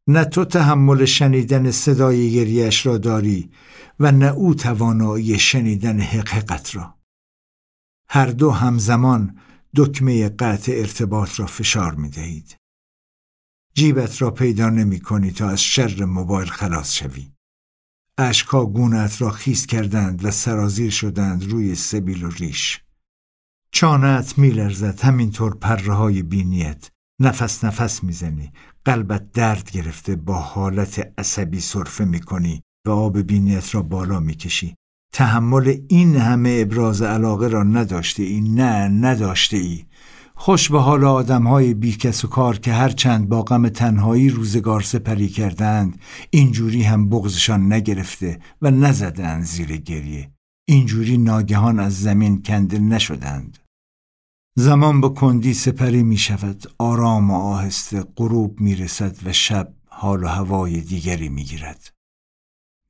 [0.08, 3.50] نه تو تحمل شنیدن صدای گریهش را داری
[4.00, 6.94] و نه او توانایی شنیدن حقیقت را
[8.08, 9.39] هر دو همزمان
[9.76, 12.56] دکمه قطع ارتباط را فشار می دهید.
[13.74, 17.32] جیبت را پیدا نمی کنی تا از شر موبایل خلاص شوی.
[18.18, 22.81] اشکا گونت را خیس کردند و سرازیر شدند روی سبیل و ریش.
[23.72, 26.89] چانت میلرزد همینطور پره های بینیت.
[27.20, 28.52] نفس نفس می‌زنی.
[28.85, 34.75] قلبت درد گرفته با حالت عصبی صرفه می‌کنی و آب بینیت را بالا می‌کشی.
[35.12, 39.85] تحمل این همه ابراز علاقه را نداشته ای نه نداشته ای.
[40.35, 45.28] خوش به حال آدم های بیکس و کار که هرچند با غم تنهایی روزگار سپری
[45.28, 45.99] کردند
[46.31, 50.31] اینجوری هم بغزشان نگرفته و نزدند زیر گریه.
[50.69, 53.59] اینجوری ناگهان از زمین کنده نشدند.
[54.55, 60.24] زمان با کندی سپری می شود آرام و آهسته غروب می رسد و شب حال
[60.24, 61.92] و هوای دیگری می گیرد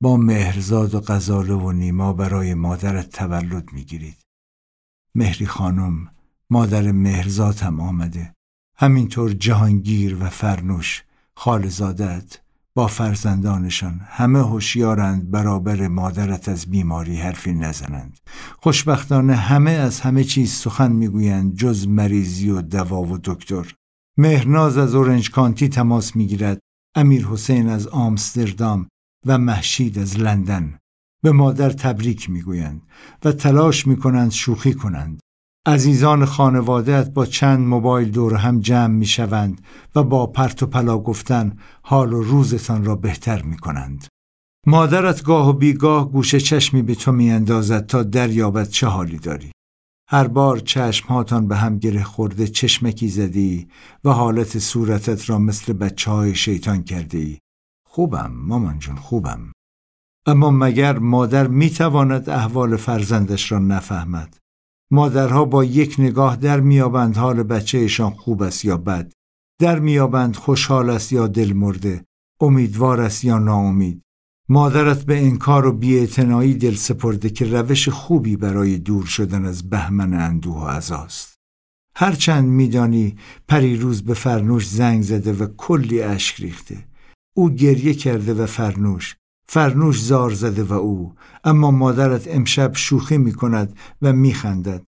[0.01, 4.17] با مهرزاد و غزاله و نیما برای مادرت تولد می‌گیرید.
[5.15, 6.11] مهری خانم
[6.49, 8.35] مادر مهرزاد هم آمده.
[8.77, 11.03] همینطور جهانگیر و فرنوش
[11.35, 12.39] خالزادت
[12.75, 14.01] با فرزندانشان.
[14.03, 18.19] همه هوشیارند برابر مادرت از بیماری حرفی نزنند.
[18.59, 23.73] خوشبختانه همه از همه چیز سخن می‌گویند جز مریضی و دوا و دکتر.
[24.17, 26.59] مهرناز از اورنج کانتی تماس می‌گیرد.
[26.95, 28.87] امیر حسین از آمستردام
[29.25, 30.77] و محشید از لندن.
[31.23, 32.81] به مادر تبریک می‌گویند
[33.25, 35.19] و تلاش می‌کنند شوخی کنند.
[35.65, 39.61] عزیزان خانوادهت با چند موبایل دور هم جمع می‌شوند
[39.95, 44.07] و با پرت و پلا گفتن حال و روزتان را بهتر می‌کنند.
[44.67, 49.51] مادرت گاه و بیگاه گوشه چشمی به تو میاندازد تا دریابد چه حالی داری.
[50.09, 53.67] هر بار چشمهاتان به هم گره خورده چشمکی زدی
[54.03, 57.37] و حالت صورتت را مثل بچه های شیطان کرده ای
[57.89, 59.51] خوبم مامان جون خوبم.
[60.25, 64.42] اما مگر مادر می تواند احوال فرزندش را نفهمد؟
[64.93, 69.13] مادرها با یک نگاه در میابند حال بچهشان خوب است یا بد
[69.61, 72.05] در میابند خوشحال است یا دل مرده
[72.41, 74.01] امیدوار است یا ناامید.
[74.49, 80.13] مادرت به انکار و بیاعتنایی دل سپرده که روش خوبی برای دور شدن از بهمن
[80.13, 81.35] اندوه و عزاست
[81.95, 83.15] هرچند میدانی
[83.47, 86.87] پریروز به فرنوش زنگ زده و کلی اشک ریخته.
[87.35, 89.15] او گریه کرده و فرنوش
[89.47, 91.13] فرنوش زار زده و او
[91.43, 94.83] اما مادرت امشب شوخی می کند و می خندد.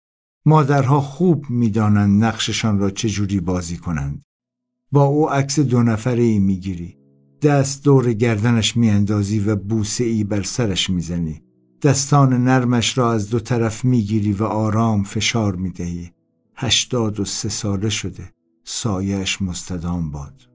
[0.45, 4.24] مادرها خوب می‌دانند نقششان را چجوری بازی کنند.
[4.92, 6.98] با او عکس دو نفره ای می گیری.
[7.42, 11.42] دست دور گردنش میاندازی و بوسه ای بر سرش می‌زنی.
[11.82, 16.11] دستان نرمش را از دو طرف می‌گیری و آرام فشار می‌دهی.
[16.56, 18.32] هشتاد و سه ساله شده.
[18.64, 20.55] سایش مستدام باد.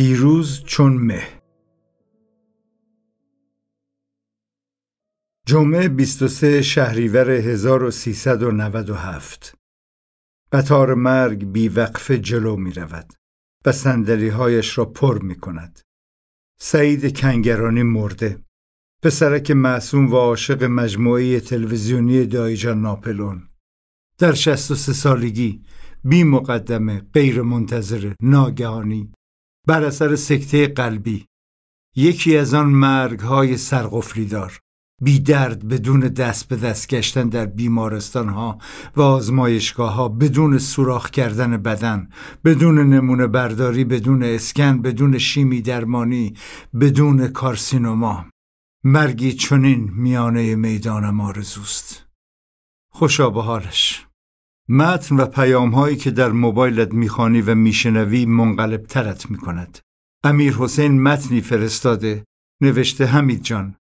[0.00, 1.28] دیروز چون مه.
[5.46, 9.54] جمعه 23 شهریور 1397
[10.52, 13.12] قطار مرگ بیوقفه جلو می رود
[13.66, 13.72] و
[14.32, 15.80] هایش را پر می کند.
[16.60, 18.44] سعید کنگرانی مرده.
[19.02, 23.48] پسرک معصوم و عاشق مجموعه تلویزیونی دایجان ناپلون
[24.18, 25.64] در 63 سالگی
[26.04, 29.12] بی مقدمه غیر منتظره ناگهانی
[29.66, 31.26] بر اثر سکته قلبی.
[31.96, 34.60] یکی از آن مرگ های سرقفلی دار
[35.02, 38.58] بی درد بدون دست به دست گشتن در بیمارستان ها
[38.96, 42.08] و آزمایشگاه ها بدون سوراخ کردن بدن
[42.44, 46.34] بدون نمونه برداری بدون اسکن بدون شیمی درمانی
[46.80, 48.26] بدون کارسینوما.
[48.84, 52.06] مرگی چنین میانه می‌دانم آرزوست.
[52.92, 54.06] خوشا به حالش.
[54.72, 59.78] متن و پیام هایی که در موبایلت می‌خوانی و میشنوی منقلب ترت می‌کند.
[60.24, 62.24] امیر حسین متنی فرستاده.
[62.62, 63.76] نوشته حمید جان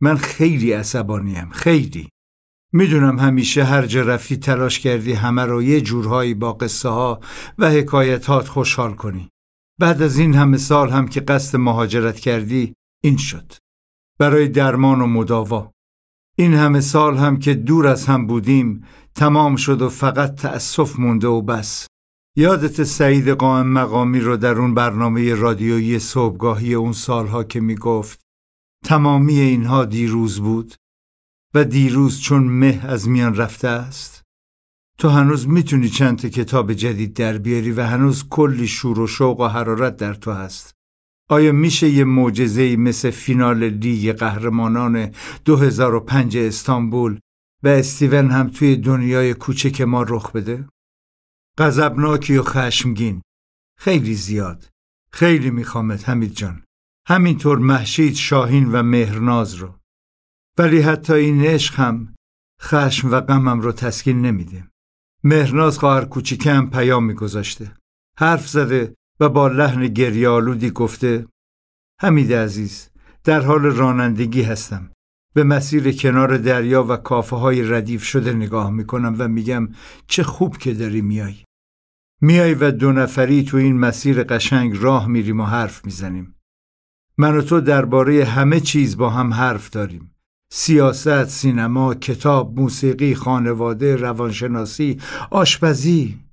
[0.00, 2.08] من خیلی عصبانیم خیلی.
[2.72, 7.20] می‌دونم همیشه هر جا رفتی تلاش کردی همه رو یه جورهایی با قصه ها
[7.58, 9.28] و حکایتات خوشحال کنی.
[9.80, 12.74] بعد از این همه سال هم که قصد مهاجرت کردی
[13.04, 13.52] این شد.
[14.18, 15.73] برای درمان و مداوا.
[16.36, 21.26] این همه سال هم که دور از هم بودیم تمام شد و فقط تأسف مونده
[21.26, 21.86] و بس.
[22.36, 28.20] یادت سعید قائم مقامی رو در اون برنامه رادیویی صبحگاهی اون سالها که می‌گفت.
[28.84, 30.74] تمامی اینها دیروز بود
[31.54, 34.22] و دیروز چون مه از میان رفته است.
[34.98, 39.46] تو هنوز می‌تونی چند کتاب جدید در بیاری و هنوز کلی شور و شوق و
[39.46, 40.73] حرارت در تو هست.
[41.28, 45.10] آیا میشه یه معجزه مثل فینال لیگ قهرمانان
[45.44, 47.20] 2005 استانبول
[47.62, 50.68] و استیون هم توی دنیای کوچک ما رخ بده؟
[51.58, 53.22] غضبناکی و خشمگین.
[53.78, 54.68] خیلی زیاد.
[55.12, 56.62] خیلی میخوامت حمید جان.
[57.08, 59.74] همینطور محشید شاهین و مهرناز رو.
[60.58, 62.14] ولی حتی این عشق هم
[62.62, 64.68] خشم و غمم رو تسکین نمیده.
[65.24, 67.76] مهرناز خواهر کوچیکم پیام میگذاشته
[68.18, 71.26] حرف زده و با لحن گریالودی گفته
[72.00, 72.88] حمید عزیز
[73.24, 74.90] در حال رانندگی هستم
[75.34, 79.68] به مسیر کنار دریا و کافه های ردیف شده نگاه می‌کنم و میگم
[80.06, 81.34] چه خوب که داری میای.
[82.20, 86.34] میای و دو نفری تو این مسیر قشنگ راه میریم و حرف می‌زنیم.
[87.18, 90.14] من و تو درباره همه چیز با هم حرف داریم.
[90.52, 96.23] سیاست، سینما، کتاب، موسیقی، خانواده، روانشناسی، آشپزی.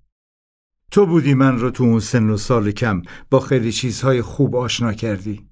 [0.91, 4.93] تو بودی من رو تو اون سن و سال کم با خیلی چیزهای خوب آشنا
[4.93, 5.49] کردی.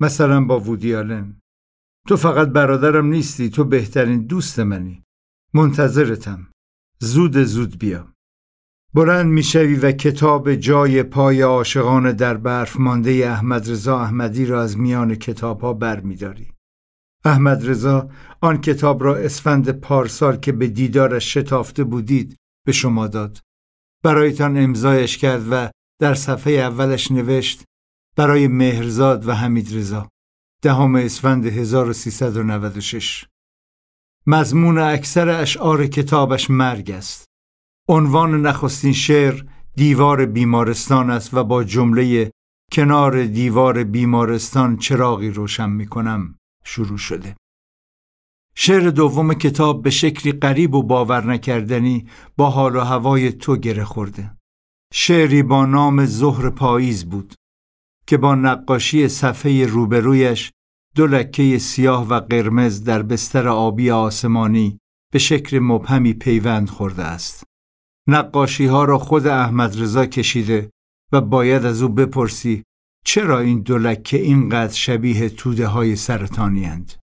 [0.00, 1.40] مثلا با وودیالن.
[2.08, 5.02] تو فقط برادرم نیستی تو بهترین دوست منی
[5.54, 6.46] منتظرتم
[6.98, 8.12] زود زود بیا
[8.94, 14.78] بلند می‌شوی و کتاب جای پای عاشقان در برف مانده احمد رضا احمدی را از
[14.78, 16.52] میان کتاب ها بر میداری.
[17.24, 18.08] احمد رضا
[18.40, 23.38] آن کتاب را اسفند پارسال که به دیدارش شتافته بودید به شما داد.
[24.02, 27.64] برایتان امضایش کرد و در صفحه اولش نوشت
[28.16, 30.08] برای مهرزاد و حمید رضا.
[30.62, 33.26] دهم اسفند 1396
[34.26, 37.24] مضمون اکثر اشعار کتابش مرگ است
[37.88, 39.44] عنوان نخستین شعر
[39.76, 42.30] دیوار بیمارستان است و با جمله
[42.72, 47.36] کنار دیوار بیمارستان چراغی روشن می کنم شروع شده.
[48.54, 52.06] شعر دوم کتاب به شکلی غریب و باور نکردنی
[52.36, 54.36] با حال و هوای تو گره خورده.
[54.92, 57.34] شعری با نام ظهر پاییز بود
[58.06, 60.50] که با نقاشی صفحه روبرویش
[60.94, 64.78] دو لکه سیاه و قرمز در بستر آبی آسمانی
[65.12, 67.44] به شکل مبهمی پیوند خورده است.
[68.08, 70.70] نقاشی ها را خود احمد رضا کشیده
[71.12, 72.62] و باید از او بپرسی
[73.04, 77.01] چرا این دو لکه اینقدر شبیه توده های سرطانی هند؟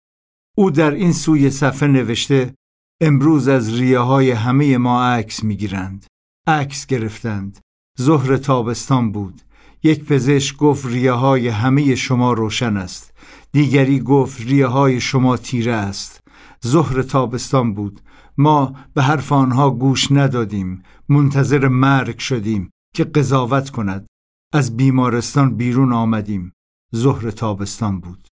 [0.57, 2.55] او در این سوی صفحه نوشته
[3.00, 6.07] امروز از ریه های همه ما عکس می‌گیرند.
[6.47, 7.58] عکس گرفتند.
[8.00, 9.41] ظهر تابستان بود.
[9.83, 13.12] یک پزشک گفت ریه های همه شما روشن است.
[13.52, 16.20] دیگری گفت ریه های شما تیره است.
[16.66, 18.00] ظهر تابستان بود.
[18.39, 20.83] ما به حرف آنها گوش ندادیم.
[21.08, 24.07] منتظر مرگ شدیم که قضاوت کند.
[24.52, 26.52] از بیمارستان بیرون آمدیم.
[26.97, 28.28] ظهر تابستان بود.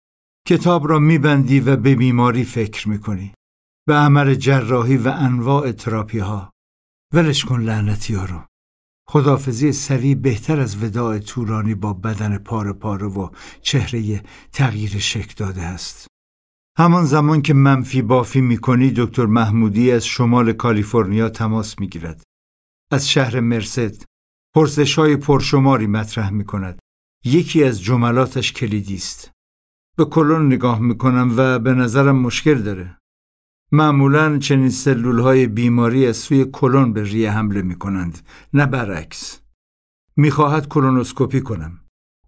[0.49, 3.33] کتاب را میبندی و به بیماری فکر می‌کنی.
[3.89, 6.51] به عمل جراحی و انواع تراپی ها.
[7.15, 8.45] ولش کن لعنتی ها رو.
[9.09, 13.29] خدافزی سریع بهتر از وداع طولانی با بدن پاره پاره و
[13.63, 16.07] چهره تغییر شکل داده است.
[16.79, 22.23] همان زمان که منفی بافی می‌کنی دکتر محمودی از شمال کالیفرنیا تماس می‌گیرد.
[22.93, 23.95] از شهر مرسد
[24.55, 26.79] پرسش های پرشماری مطرح می کند.
[27.25, 29.31] یکی از جملاتش کلیدی است.
[29.99, 32.99] به کلون نگاه می کنم و به نظرم مشکل داره.
[33.73, 38.19] معمولا چنین سلول های بیماری از سوی کلون به ریه حمله می کنند
[38.55, 39.41] نه برعکس.
[40.17, 41.81] می‌خواهد کلونوسکوپی کنم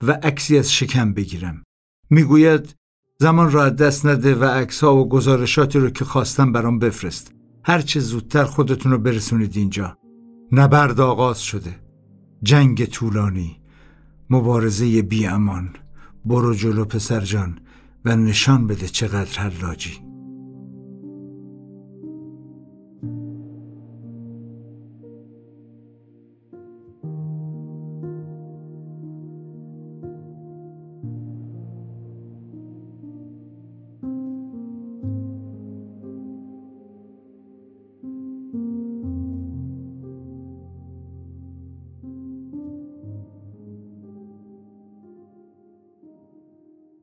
[0.02, 1.62] و عکسی از شکم بگیرم.
[2.10, 2.74] می‌گوید
[3.20, 7.34] زمان را دست نده و عکس ها و گزارشاتی رو که خواستم برام بفرست.
[7.64, 9.98] هرچه زودتر خودتون رو برسونید اینجا.
[10.52, 11.76] نبرد آغاز شده.
[12.42, 13.60] جنگ طولانی.
[14.30, 15.76] مبارزه بی امان.
[16.24, 17.58] برو جلو پسرجان
[18.04, 20.09] و نشان بده چقدر حلاجی.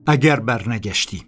[0.10, 1.26] اگر برنگشتی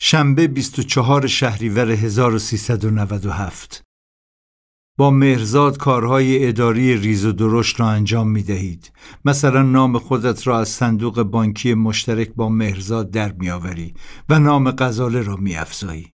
[0.00, 3.82] شنبه 24 شهریور 1397
[4.98, 8.92] با مهرزاد کارهای اداری ریز و درشت را انجام می دهید.
[9.24, 13.94] مثلا نام خودت را از صندوق بانکی مشترک با مهرزاد در می آوری
[14.28, 16.10] و نام غزاله را می افزایی.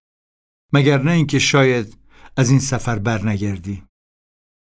[0.73, 1.97] مگر نه اینکه شاید
[2.37, 3.83] از این سفر برنگردی.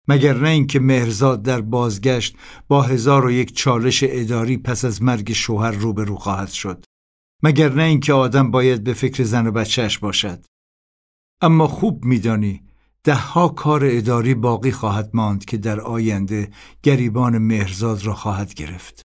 [0.09, 2.37] مگر نه اینکه مهرزاد در بازگشت
[2.69, 6.85] با هزار و یک چالش اداری پس از مرگ شوهر روبرو خواهد شد.
[7.43, 10.45] مگر نه اینکه آدم باید به فکر زن و بچهش باشد.
[11.43, 12.63] اما خوب میدانی
[13.05, 16.51] دهها کار اداری باقی خواهد ماند که در آینده
[16.83, 19.03] گریبان مهرزاد را خواهد گرفت.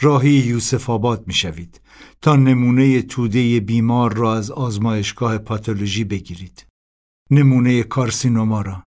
[0.00, 1.80] راهی یوسف آباد می شوید
[2.20, 6.66] تا نمونه توده بیمار را از آزمایشگاه پاتولوژی بگیرید.
[7.30, 8.82] نمونه کارسینوما را.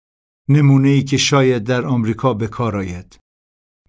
[0.51, 3.19] نمونه ای که شاید در آمریکا به کار آید.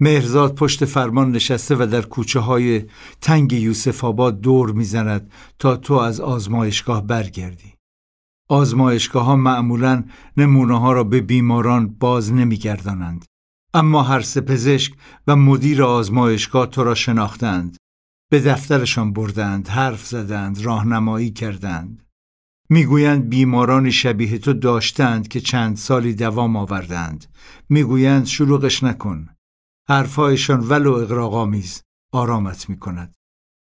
[0.01, 2.85] مهرزاد پشت فرمان نشسته و در کوچه های
[3.21, 7.75] تنگ یوسف آباد دور می‌زند تا تو از آزمایشگاه برگردی.
[8.49, 10.05] آزمایشگاه ها معمولا
[10.37, 13.25] نمونه ها را به بیماران باز نمیگردانند.
[13.75, 14.95] اما هر سه پزشک
[15.27, 17.77] و مدیر آزمایشگاه تو را شناختند.
[18.31, 22.03] به دفترشان بردند، حرف زدند، راهنمایی کردند.
[22.73, 27.35] می‌گویند بیمارانی شبیه تو داشتند که چند سالی دوام آوردند.
[27.69, 29.29] می‌گویند شلوغش نکن.
[29.89, 33.15] حرفهایشان ولو اقراقامیز آرامت می‌کند.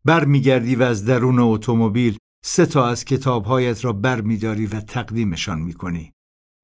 [0.05, 6.13] برمیگردی و از درون اتومبیل سه تا از کتابهایت را برمیداری و تقدیمشان می‌کنی.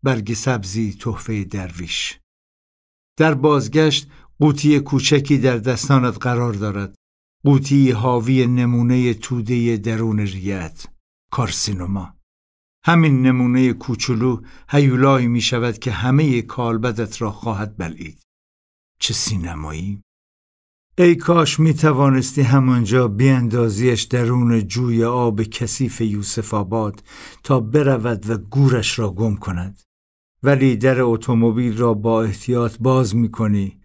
[0.03, 2.19] برگ سبزی تحفه درویش.
[3.17, 6.95] در بازگشت قوطی کوچکی در دستانت قرار دارد.
[7.43, 10.87] قوطی حاوی نمونه توده درون ریت
[11.31, 12.14] کارسینوما.
[12.87, 18.19] همین نمونه کوچولو هیولایی می شود که همه کالبدت را خواهد بلید.
[18.99, 20.01] چه سینمایی؟
[20.97, 27.03] ای کاش می توانستی همانجا بیاندازیش درون جوی آب کثیف یوسف آباد
[27.43, 29.81] تا برود و گورش را گم کند.
[30.43, 33.79] ولی در اتومبیل را با احتیاط باز می کنی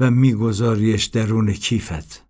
[0.00, 2.26] و میگذاریش درون کیفت.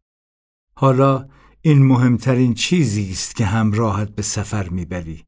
[0.74, 1.28] حالا
[1.60, 5.24] این مهمترین چیزی است که همراهت به سفر می‌بری.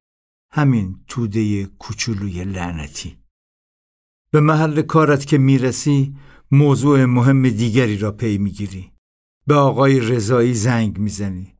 [0.53, 3.19] همین توده کوچولوی لعنتی
[4.31, 6.17] به محل کارت که می‌رسی
[6.51, 8.93] موضوع مهم دیگری را پی می‌گیری
[9.47, 11.55] به آقای رضایی زنگ می‌زنی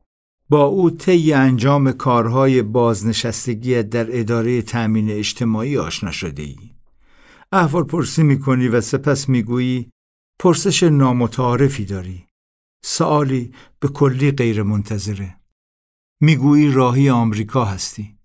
[0.49, 6.57] با او طی انجام کارهای بازنشستگیت در اداره تأمین اجتماعی آشنا شده ای.
[7.51, 9.89] احوال پرسی می‌کنی و سپس می‌گویی
[10.39, 12.25] پرسش نامتعارفی داری.
[12.83, 15.39] سوالی به کلی غیر منتظره.
[16.21, 18.18] می‌گویی راهی آمریکا هستی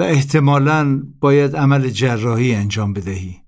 [0.00, 3.42] و احتمالاً باید عمل جراحی انجام بدهی.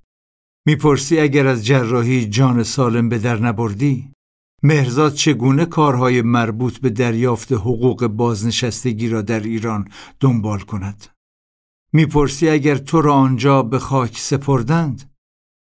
[0.67, 4.13] می‌پرسی اگر از جراحی جان سالم به در نبردی؟
[4.63, 9.89] مهرزاد چگونه کارهای مربوط به دریافت حقوق بازنشستگی را در ایران
[10.21, 11.07] دنبال کند؟
[11.93, 15.15] می‌پرسی اگر تو را آنجا به خاک سپردند؟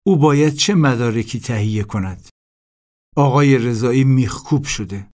[0.07, 2.29] او باید چه مدارکی تهیه کند؟
[3.17, 5.11] آقای رضایی میخکوب شده.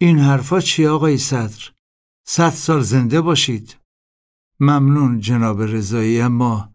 [0.00, 1.72] این حرفا چی آقای صدر؟
[2.28, 3.79] صد سال زنده باشید.
[4.60, 6.72] ممنون جناب رضایی اما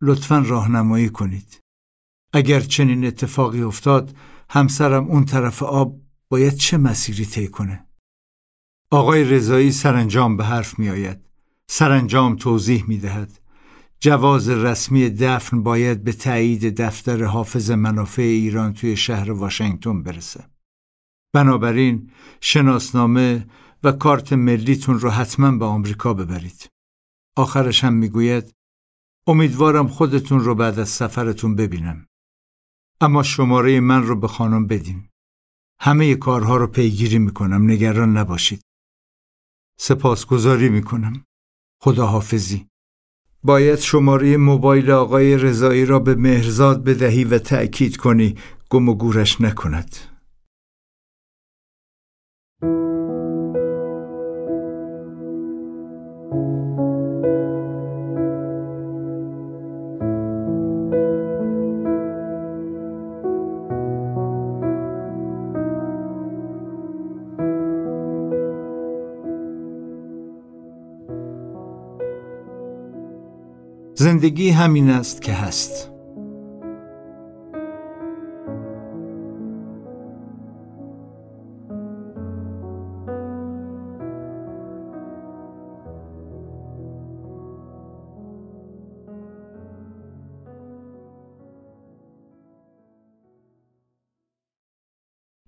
[0.00, 1.60] لطفا راهنمایی کنید.
[2.32, 4.16] اگر چنین اتفاقی افتاد
[4.50, 7.86] همسرم اون طرف آب باید چه مسیری طی کنه؟
[8.90, 11.18] آقای رضایی سرانجام به حرف می آید.
[11.70, 13.40] سرانجام توضیح می دهد.
[14.00, 20.44] جواز رسمی دفن باید به تایید دفتر حافظ منافع ایران توی شهر واشنگتن برسه.
[21.32, 22.10] بنابراین
[22.40, 23.46] شناسنامه
[23.82, 26.70] و کارت ملیتون رو حتما به آمریکا ببرید.
[27.40, 28.54] آخرش هم می‌گوید
[29.26, 32.06] امیدوارم خودتون رو بعد از سفرتون ببینم.
[33.00, 35.08] اما شماره من رو به خانم بدین.
[35.80, 38.62] همه کارها رو پیگیری می‌کنم نگران نباشید.
[39.78, 41.24] سپاسگزاری می‌کنم.
[41.82, 42.66] خداحافظی.
[43.42, 48.36] باید شماره موبایل آقای رضایی را به مهرزاد بدهی و تأکید کنی
[48.70, 50.09] گم و گورش نکند.
[74.00, 75.90] زندگی همین است که هست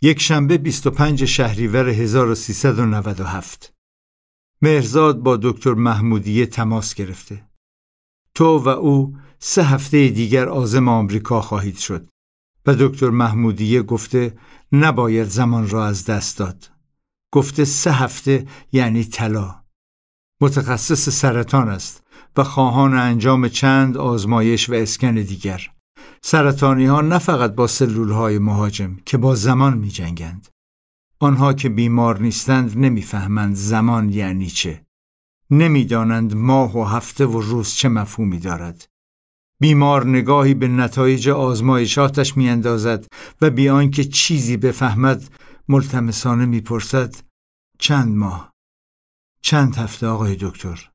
[0.02, 3.72] یک شنبه 25 شهریور 1397
[4.62, 7.51] مهرزاد با دکتر محمودیه تماس گرفته.
[8.34, 12.06] تو و او سه هفته دیگر آزم آمریکا خواهید شد.
[12.66, 14.38] و دکتر محمودیه گفته
[14.72, 16.70] نباید زمان را از دست داد.
[17.32, 19.62] گفته سه هفته یعنی طلا.
[20.40, 22.02] متخصص سرطان است
[22.36, 25.70] و خواهان انجام چند آزمایش و اسکن دیگر.
[26.22, 30.48] سرطانی ها نه فقط با سلول های مهاجم که با زمان می جنگند.
[31.20, 34.86] آنها که بیمار نیستند نمی‌فهمند زمان یعنی چه.
[35.52, 38.88] نمی‌دانند ماه و هفته و روز چه مفهومی دارد.
[39.60, 43.06] بیمار نگاهی به نتایج آزمایشاتش میاندازد
[43.40, 45.28] و بیان که چیزی بفهمد
[45.68, 47.14] ملتمسانه می‌پرسد
[47.78, 48.52] چند ماه؟
[49.42, 50.90] چند هفته آقای دکتر؟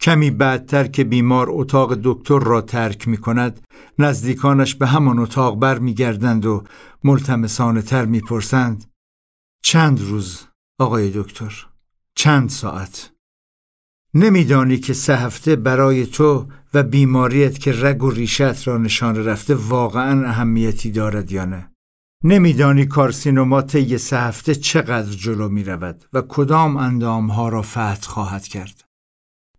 [0.00, 3.60] کمی بعدتر که بیمار اتاق دکتر را ترک می کند
[3.98, 6.64] نزدیکانش به همان اتاق بر می گردند و
[7.04, 8.84] ملتمسانه تر می پرسند
[9.64, 10.46] چند روز
[10.78, 11.66] آقای دکتر؟
[12.14, 13.12] چند ساعت؟
[14.14, 19.54] نمیدانی که سه هفته برای تو و بیماریت که رگ و ریشت را نشان رفته
[19.54, 21.70] واقعا اهمیتی دارد یا نه.
[22.24, 28.46] نمیدانی کارسینوما طی سه هفته چقدر جلو می رود و کدام اندامها را فتح خواهد
[28.46, 28.84] کرد.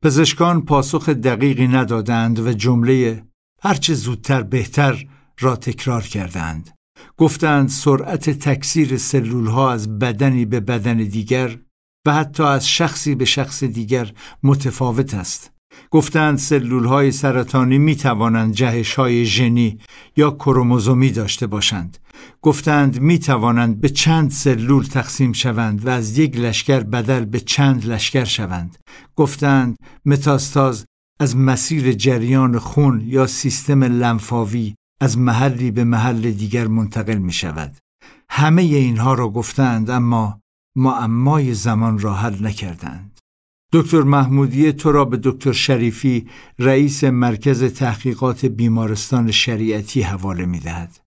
[0.01, 3.23] پزشکان پاسخ دقیقی ندادند و جمله
[3.61, 5.07] هرچه زودتر بهتر
[5.39, 6.69] را تکرار کردند.
[7.17, 11.57] گفتند سرعت تکثیر سلول ها از بدنی به بدن دیگر
[12.05, 14.11] و حتی از شخصی به شخص دیگر
[14.43, 15.51] متفاوت است.
[15.91, 19.79] گفتند سلول های سرطانی می توانند جهش های ژنی
[20.17, 21.97] یا کروموزومی داشته باشند.
[22.41, 27.85] گفتند می توانند به چند سلول تقسیم شوند و از یک لشکر بدل به چند
[27.85, 28.77] لشکر شوند.
[29.15, 30.85] گفتند متاستاز
[31.19, 37.77] از مسیر جریان خون یا سیستم لنفاوی از محلی به محل دیگر منتقل می شود.
[38.29, 40.39] همه اینها را گفتند اما
[40.79, 43.19] معمای زمان را حل نکردند.
[43.73, 46.27] دکتر محمودی تو را به دکتر شریفی
[46.59, 50.99] رئیس مرکز تحقیقات بیمارستان شریعتی حواله می دهد.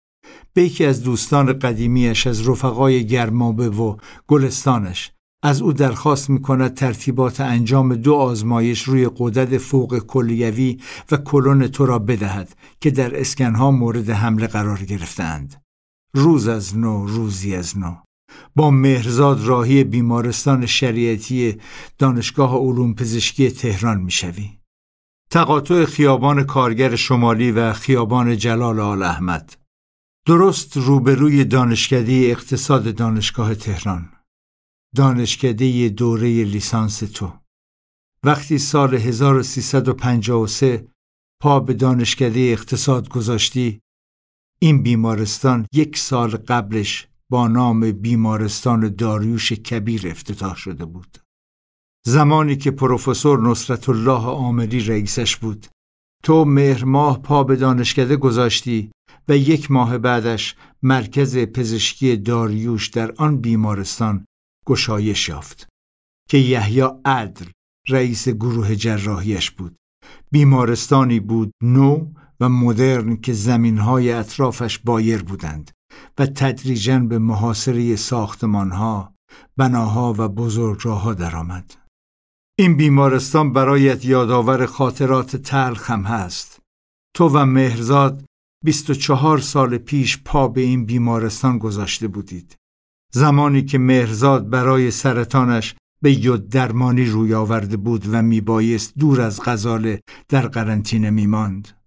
[0.55, 6.75] به یکی از دوستان قدیمیش از رفقای گرمابه و گلستانش از او درخواست می کند
[6.75, 10.79] ترتیبات انجام دو آزمایش روی قدرت فوق کلیوی
[11.11, 15.63] و کلون تو را بدهد که در اسکنها مورد حمله قرار گرفتند.
[16.15, 17.97] روز از نو روزی از نو
[18.57, 21.59] با مهرزاد راهی بیمارستان شریعتی
[21.99, 24.59] دانشگاه علوم پزشکی تهران می‌شوی.
[25.31, 29.57] تقاطع خیابان کارگر شمالی و خیابان جلال آل احمد.
[30.27, 34.13] درست روبروی دانشکده اقتصاد دانشگاه تهران.
[34.97, 37.33] دانشکده دوره لیسانس تو.
[38.25, 40.89] وقتی سال 1353
[41.43, 43.81] پا به دانشکده اقتصاد گذاشتی
[44.63, 51.19] این بیمارستان یک سال قبلش با نام بیمارستان داریوش کبیر افتتاح شده بود.
[52.07, 55.67] زمانی که پروفسور نصرت الله عاملی رئیسش بود.
[56.25, 58.91] تو مهر ماه پا به دانشکده گذاشتی
[59.29, 64.25] و یک ماه بعدش مرکز پزشکی داریوش در آن بیمارستان
[64.67, 65.69] گشایش یافت
[66.29, 67.47] که یحیی عدل
[67.89, 69.77] رئیس گروه جراحیش بود.
[70.31, 72.07] بیمارستانی بود نو
[72.41, 75.71] و مدرن که زمینهای اطرافش بایر بودند.
[76.19, 79.15] و تدریجا به محاصره ساختمانها،
[79.57, 81.75] بناها و بزرگراهها درآمد.
[82.59, 86.61] این بیمارستان برایت یادآور خاطرات تلخ هم هست.
[87.17, 88.25] تو و مهرزاد
[88.65, 92.57] 24 سال پیش پا به این بیمارستان گذاشته بودید.
[93.13, 99.41] زمانی که مهرزاد برای سرطانش به یود درمانی روی آورده بود و میبایست دور از
[99.45, 101.80] غزاله در قرنطینه میماند.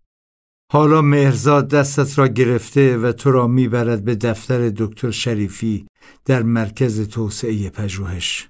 [0.74, 5.88] حالا مهرزاد دستت را گرفته و تو را می‌برد به دفتر دکتر شریفی
[6.26, 8.50] در مرکز توسعه پژوهش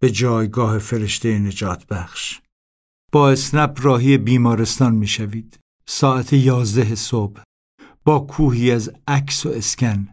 [0.00, 2.40] به جایگاه فرشته نجات بخش.
[3.12, 5.58] با اسنپ راهی بیمارستان می‌شوید.
[5.86, 7.42] ساعت یازده صبح
[8.04, 10.08] با کوهی از عکس و اسکن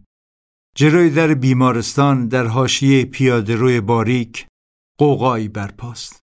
[0.75, 4.47] جلوی در بیمارستان در حاشیه پیاده روی باریک
[4.99, 6.19] قوقایی برپاست.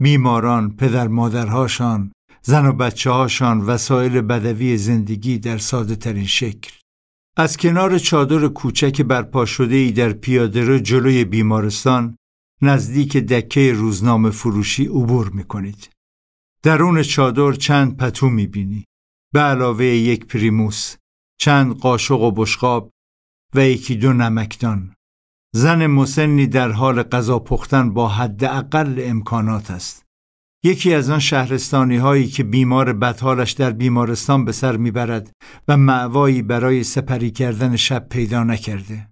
[0.00, 2.12] بیماران پدر مادرهاشان
[2.44, 6.70] زن و بچه هاشان وسایل بدوی زندگی در ساده ترین شکل.
[7.36, 12.16] از کنار چادر کوچک برپا شده ای در پیاده جلوی بیمارستان
[12.62, 15.90] نزدیک دکه روزنامه فروشی عبور می کنید.
[16.62, 18.84] درون چادر چند پتو می بینی.
[19.32, 20.96] به علاوه یک پریموس،
[21.40, 22.90] چند قاشق و بشقاب
[23.54, 24.94] و یکی دو نمکدان.
[25.54, 30.01] زن مسنی در حال غذا پختن با حداقل امکانات است.
[30.64, 35.30] یکی از آن شهرستانی هایی که بیمار بدحالش در بیمارستان به سر می‌برد
[35.68, 39.08] و معوایی برای سپری کردن شب پیدا نکرده.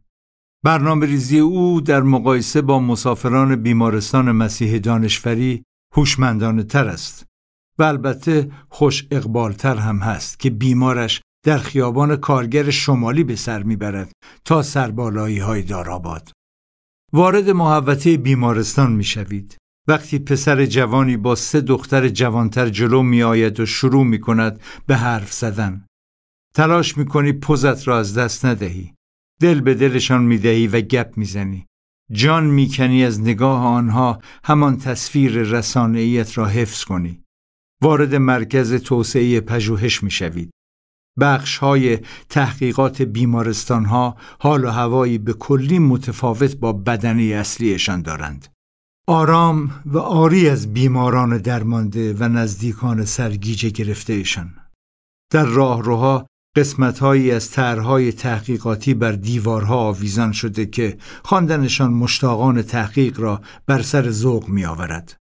[0.65, 5.63] برنامه ریزی او در مقایسه با مسافران بیمارستان مسیح دانشوری
[5.95, 7.27] هوشمندانه تر است
[7.79, 14.13] و البته خوش اقبالتر هم هست که بیمارش در خیابان کارگر شمالی به سر می‌برد
[14.45, 16.33] تا سربالایی های داراباد.
[17.13, 19.60] وارد محوطه بیمارستان می‌شوید.
[19.91, 24.97] وقتی پسر جوانی با سه دختر جوانتر جلو می آید و شروع می کند به
[24.97, 25.87] حرف زدن.
[26.55, 28.95] تلاش می کنی پوزت را از دست ندهی.
[29.41, 31.67] دل به دلشان می دهی و گپ می زنی.
[32.13, 37.23] جان می کنی از نگاه آنها همان تصویر رسانهیت را حفظ کنی.
[37.83, 40.51] وارد مرکز توسعه پژوهش می شوید.
[41.21, 48.49] بخش های تحقیقات بیمارستان ها حال و هوایی به کلی متفاوت با بدنه اصلیشان دارند.
[49.11, 54.55] آرام و آری از بیماران درمانده و نزدیکان سرگیجه گرفته ایشان.
[55.33, 63.41] در راهروها قسمتهایی از طرحهای تحقیقاتی بر دیوارها آویزان شده که خواندنشان مشتاقان تحقیق را
[63.67, 65.17] بر سر ذوق می آورد.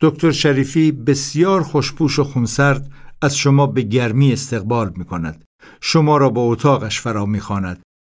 [0.00, 5.44] دکتر شریفی بسیار خوشپوش و خونسرد از شما به گرمی استقبال می کند.
[5.80, 7.40] شما را با اتاقش فرا می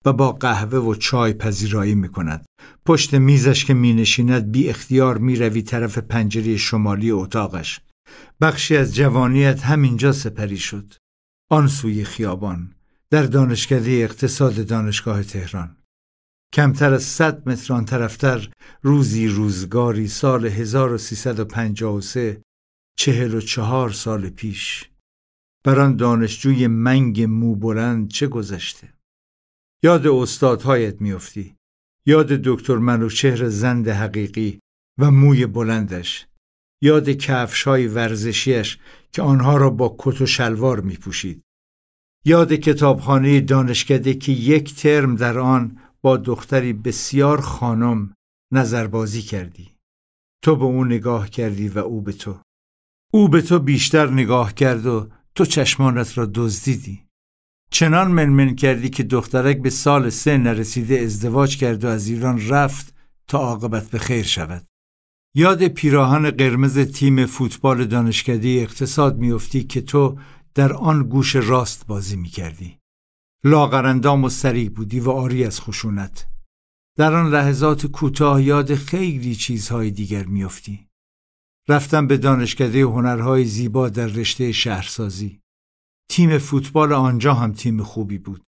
[0.05, 2.47] و با قهوه و چای پذیرایی می کند.
[2.87, 7.81] پشت میزش که می نشیند بی اختیار می روی طرف پنجره شمالی اتاقش.
[8.41, 10.95] بخشی از جوانیت همینجا سپری شد.
[11.51, 12.75] آن سوی خیابان
[13.11, 15.77] در دانشکده اقتصاد دانشگاه تهران.
[16.55, 18.51] کمتر از صد متر آن طرفتر
[18.83, 22.43] روزی روزگاری سال 1353
[22.99, 24.91] چهل و چهار سال پیش
[25.65, 28.95] بر آن دانشجوی منگ موبلند چه گذشته؟
[29.83, 31.57] یاد استادهایت میافتی
[32.07, 34.61] یاد دکتر منوچهر زند حقیقی
[34.99, 36.27] و موی بلندش
[36.83, 38.79] یاد کفش های ورزشیش
[39.13, 41.43] که آنها را با کت و شلوار می پوشید.
[42.25, 48.15] یاد کتابخانه دانشکده که یک ترم در آن با دختری بسیار خانم
[48.53, 49.71] نظربازی کردی.
[50.45, 52.39] تو به او نگاه کردی و او به تو.
[53.13, 57.05] او به تو بیشتر نگاه کرد و تو چشمانت را دزدیدی.
[57.71, 62.95] چنان منمن کردی که دخترک به سال سه نرسیده ازدواج کرد و از ایران رفت
[63.29, 64.67] تا عاقبت به خیر شود.
[65.35, 70.19] یاد پیراهن قرمز تیم فوتبال دانشکده اقتصاد میافتی که تو
[70.55, 72.79] در آن گوش راست بازی می‌کردی.
[73.45, 76.27] لاغرندام و سریع بودی و آری از خشونت.
[76.97, 80.87] در آن لحظات کوتاه یاد خیلی چیزهای دیگر میافتی
[81.69, 85.41] رفتم به دانشکده هنرهای زیبا در رشته شهرسازی.
[86.11, 88.43] تیم فوتبال آنجا هم تیم خوبی بود.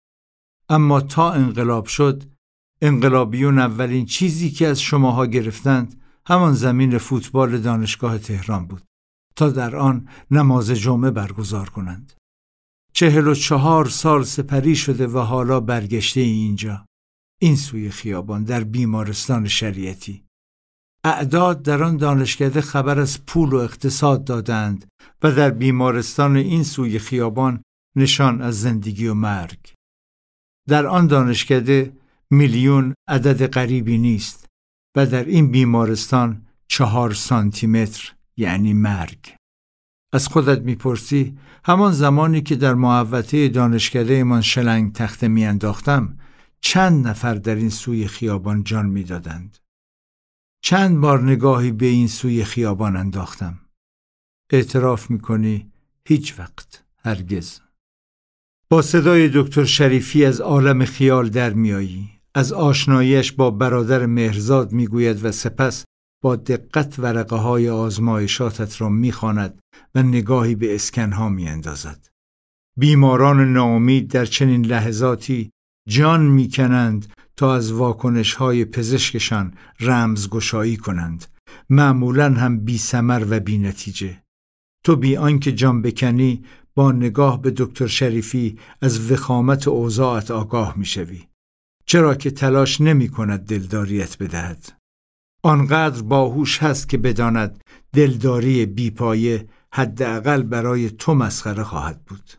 [0.69, 2.25] اما تا انقلاب شد
[2.83, 8.83] انقلابیون اولین چیزی که از شماها گرفتند همان زمین فوتبال دانشگاه تهران بود
[9.37, 12.13] تا در آن نماز جمعه برگزار کنند.
[12.93, 16.87] چهل و چهار سال سپری شده و حالا برگشته اینجا.
[17.41, 20.28] این سوی خیابان در بیمارستان شریعتی.
[21.05, 24.87] اعداد در آن دانشکده خبر از پول و اقتصاد دادند
[25.23, 27.63] و در بیمارستان این سوی خیابان
[27.97, 29.59] نشان از زندگی و مرگ.
[30.69, 31.93] در آن دانشکده
[32.31, 34.47] میلیون عدد غریبی نیست
[34.97, 39.35] و در این بیمارستان چهار سانتیمتر یعنی مرگ.
[40.13, 46.19] از خودت می‌پرسی همان زمانی که در محوطه دانشکده من شلنگ تخته میانداختم
[46.61, 49.59] چند نفر در این سوی خیابان جان می‌دادند.
[50.61, 53.61] چند بار نگاهی به این سوی خیابان انداختم.
[54.53, 55.73] اعتراف می‌کنی
[56.09, 57.61] هیچ وقت هرگز.
[58.71, 65.25] با صدای دکتر شریفی از عالم خیال در میایی از آشناییش با برادر مهرزاد می‌گوید
[65.25, 65.85] و سپس
[66.23, 69.61] با دقت ورقه های آزمایشاتت را می‌خواند
[69.95, 72.09] و نگاهی به اسکنها میاندازد.
[72.79, 75.51] بیماران ناامید در چنین لحظاتی
[75.89, 81.25] جان می‌کنند تا از واکنش های پزشکشان رمزگشایی کنند.
[81.71, 84.23] معمولا هم بی سمر و بی نتیجه.
[84.85, 86.45] تو بی آنکه جان بکنی
[86.75, 91.29] با نگاه به دکتر شریفی از وخامت اوضاعت آگاه می‌شوی.
[91.87, 94.73] چرا که تلاش نمی کند دلداریت بدهد.
[95.43, 102.31] آنقدر باهوش هست که بداند دلداری بیپایه حداقل برای تو مسخره خواهد بود.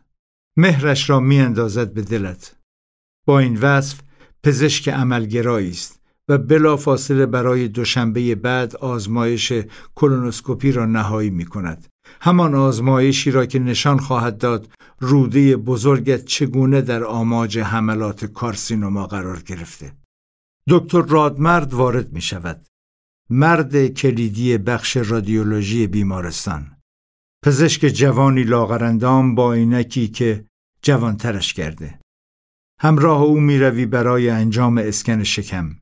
[0.56, 2.56] مهرش را میاندازد به دلت.
[3.26, 4.00] با این وصف
[4.42, 9.52] پزشک عملگرایی است و بلا فاصله برای دوشنبه بعد آزمایش
[9.94, 11.86] کلونوسکوپی را نهایی می کند.
[12.20, 14.68] همان آزمایشی را که نشان خواهد داد
[15.00, 19.92] روده بزرگت چگونه در آماج حملات کارسینوما قرار گرفته.
[20.68, 22.66] دکتر رادمرد وارد می شود.
[23.30, 26.76] مرد کلیدی بخش رادیولوژی بیمارستان.
[27.44, 30.44] پزشک جوانی لاغرندام با عینکی که
[30.82, 31.99] جوانترش کرده.
[32.82, 35.76] همراه او می روی برای انجام اسکن شکم.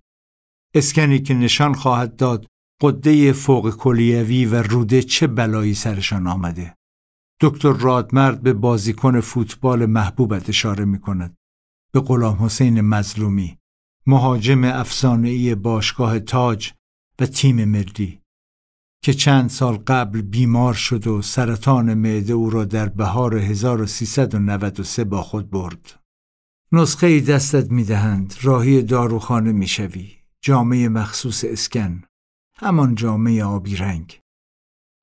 [0.75, 2.47] اسکنی که نشان خواهد داد
[2.83, 6.75] قده فوق کلیوی و روده چه بلایی سرشان آمده.
[7.41, 11.37] دکتر رادمرد به بازیکن فوتبال محبوبت اشاره می کند.
[11.93, 13.59] به غلام حسین مظلومی،
[14.07, 16.73] مهاجم افسانه‌ای باشگاه تاج
[17.19, 18.21] و تیم ملی
[19.05, 25.23] که چند سال قبل بیمار شد و سرطان معده او را در بهار 1393 با
[25.23, 25.99] خود برد.
[26.73, 30.11] نسخه ای دستت می دهند، راهی داروخانه می شوی.
[30.43, 32.03] جامعه مخصوص اسکن،
[32.57, 34.21] همان جامعه آبی رنگ.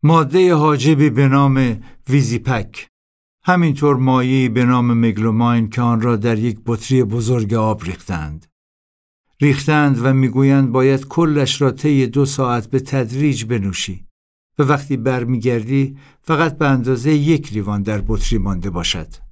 [0.04, 1.80] ماده حاجبی به نام
[2.10, 2.88] ویزیپک،
[3.44, 8.46] همینطور مایعی به نام مگلوماین که آن را در یک بطری بزرگ آب ریختند.
[9.42, 14.06] ریختند و می‌گویند باید کلش را طی دو ساعت به تدریج بنوشی
[14.60, 19.25] و وقتی برمیگردی فقط به اندازه یک لیوان در بطری مانده باشد.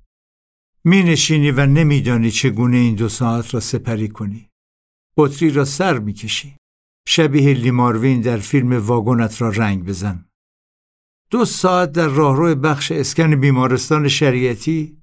[0.85, 4.49] می نشینی و نمیدانی چگونه این دو ساعت را سپری کنی.
[5.17, 6.57] بطری را سر می‌کشی.
[7.07, 10.25] شبیه لیماروین در فیلم واگونت را رنگ بزن.
[11.29, 14.97] دو ساعت در راهرو بخش اسکن بیمارستان شریعتی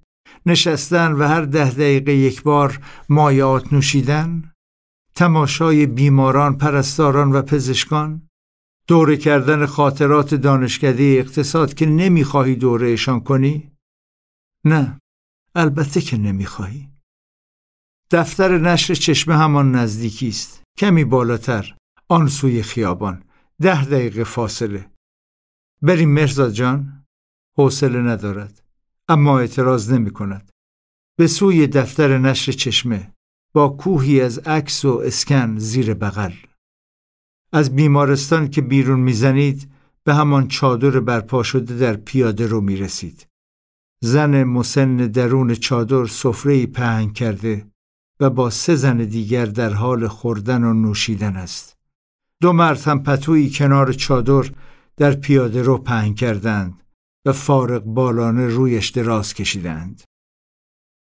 [0.46, 4.52] نشستن و هر ده دقیقه یک بار مایعات نوشیدن
[5.14, 8.28] تماشای بیماران، پرستاران و پزشکان
[8.86, 13.70] دوره کردن خاطرات دانشکده اقتصاد که نمی‌خواهی دورهشان کنی؟
[14.64, 15.00] نه
[15.54, 16.88] البته که نمی‌خواهی.
[18.10, 20.62] دفتر نشر چشمه همان نزدیکی است.
[20.78, 21.76] کمی بالاتر
[22.08, 23.24] آن سوی خیابان.
[23.60, 24.90] ده دقیقه فاصله.
[25.82, 27.04] بریم مرزا جان.
[27.58, 28.62] حوصله ندارد.
[29.08, 30.50] اما اعتراض نمی کند
[31.18, 33.12] به سوی دفتر نشر چشمه
[33.52, 36.32] با کوهی از عکس و اسکن زیر بغل.
[37.52, 39.72] از بیمارستان که بیرون می‌زنید
[40.04, 43.26] به همان چادر برپا شده در پیاده رو می‌رسید.
[44.02, 47.66] زن مسن درون چادر سفره پهن کرده
[48.20, 51.76] و با سه زن دیگر در حال خوردن و نوشیدن است.
[52.40, 54.50] دو مرد هم پتویی کنار چادر
[54.96, 56.82] در پیاده رو پهن کردند
[57.24, 60.02] و فارق بالانه رویش دراز کشیدند.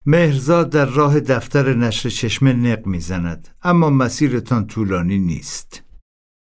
[0.06, 5.82] مهرزاد در راه دفتر نشر چشمه نق می‌زند اما مسیرتان طولانی نیست.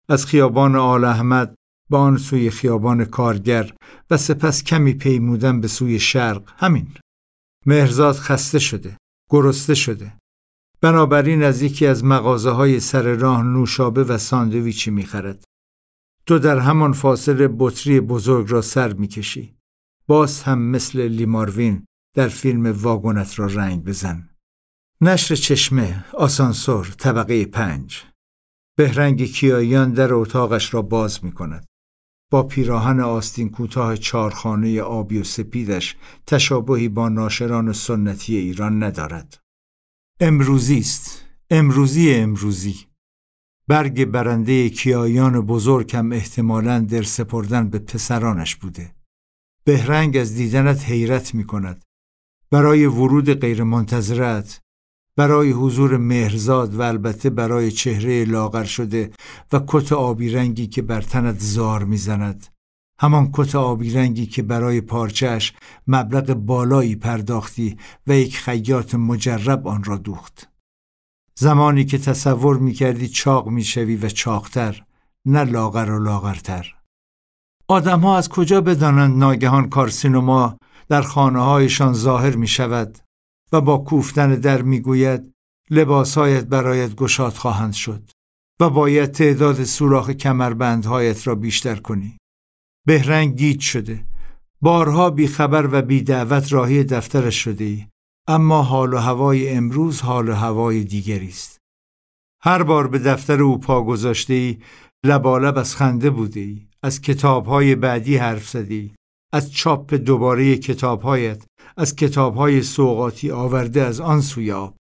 [0.09, 1.55] از خیابان آل احمد
[1.89, 3.73] به آن سوی خیابان کارگر
[4.09, 6.53] و سپس کمی پیمودن به سوی شرق.
[6.57, 6.87] همین.
[7.65, 8.97] مهرزاد خسته شده
[9.29, 10.13] گرسته شده.
[10.81, 15.43] بنابراین از یکی از مغازه های سر راه نوشابه و ساندویچی می‌خرد.
[16.25, 19.55] تو در همان فاصله بطری بزرگ را سر می‌کشی.
[20.07, 24.29] باز هم مثل لیماروین در فیلم واگونت را رنگ بزن.
[25.01, 28.03] نشر چشمه آسانسور طبقه پنج.
[28.77, 31.65] بهرنگ کیاییان در اتاقش را باز می کند.
[32.33, 35.95] با پیراهن آستین کوتاه چارخانه آبی و سپیدش
[36.27, 39.39] تشابهی با ناشران سنتی ایران ندارد.
[40.19, 41.25] امروزی است.
[41.49, 42.75] امروزی امروزی.
[43.67, 48.95] برگ برنده کیایان بزرگ هم احتمالاً در سپردن به پسرانش بوده.
[49.63, 51.83] بهرنگ از دیدنت حیرت می کند.
[52.51, 54.61] برای ورود غیرمنتظرت
[55.15, 59.11] برای حضور مهرزاد و البته برای چهره لاغر شده
[59.53, 62.47] و کت آبی رنگی که بر تنت زار می‌زند.
[62.99, 65.53] همان کت آبی رنگی که برای پارچش
[65.87, 67.77] مبلغ بالایی پرداختی
[68.07, 70.49] و یک خیاط مجرب آن را دوخت.
[71.35, 74.83] زمانی که تصور می‌کردی چاق می‌شوی و چاقتر
[75.25, 76.75] نه لاغر و لاغرتر.
[77.67, 80.57] آدمها از کجا بدانند ناگهان کارسینوما
[80.89, 82.97] در خانه هایشان ظاهر می شود
[83.53, 85.33] و با کوفتن در می‌گوید
[85.69, 88.11] لباسهایت برایت گشاد خواهند شد
[88.59, 92.17] و باید تعداد سوراخ کمربندهایت را بیشتر کنی.
[92.87, 94.05] بهرنگ گیج شده.
[94.61, 97.87] بارها بیخبر و بی دعوت راهی دفترش شده ای.
[98.27, 101.57] اما حال و هوای امروز حال و هوای دیگری است.
[102.41, 104.57] هر بار به دفتر او پا گذاشته ای
[105.05, 106.57] لبالب از خنده بوده.
[106.83, 108.95] از کتابهای بعدی حرف زدی.
[109.33, 111.43] از چاپ دوباره کتابهایت
[111.77, 114.77] از کتابهای سوقاتی آورده از آن سوی آب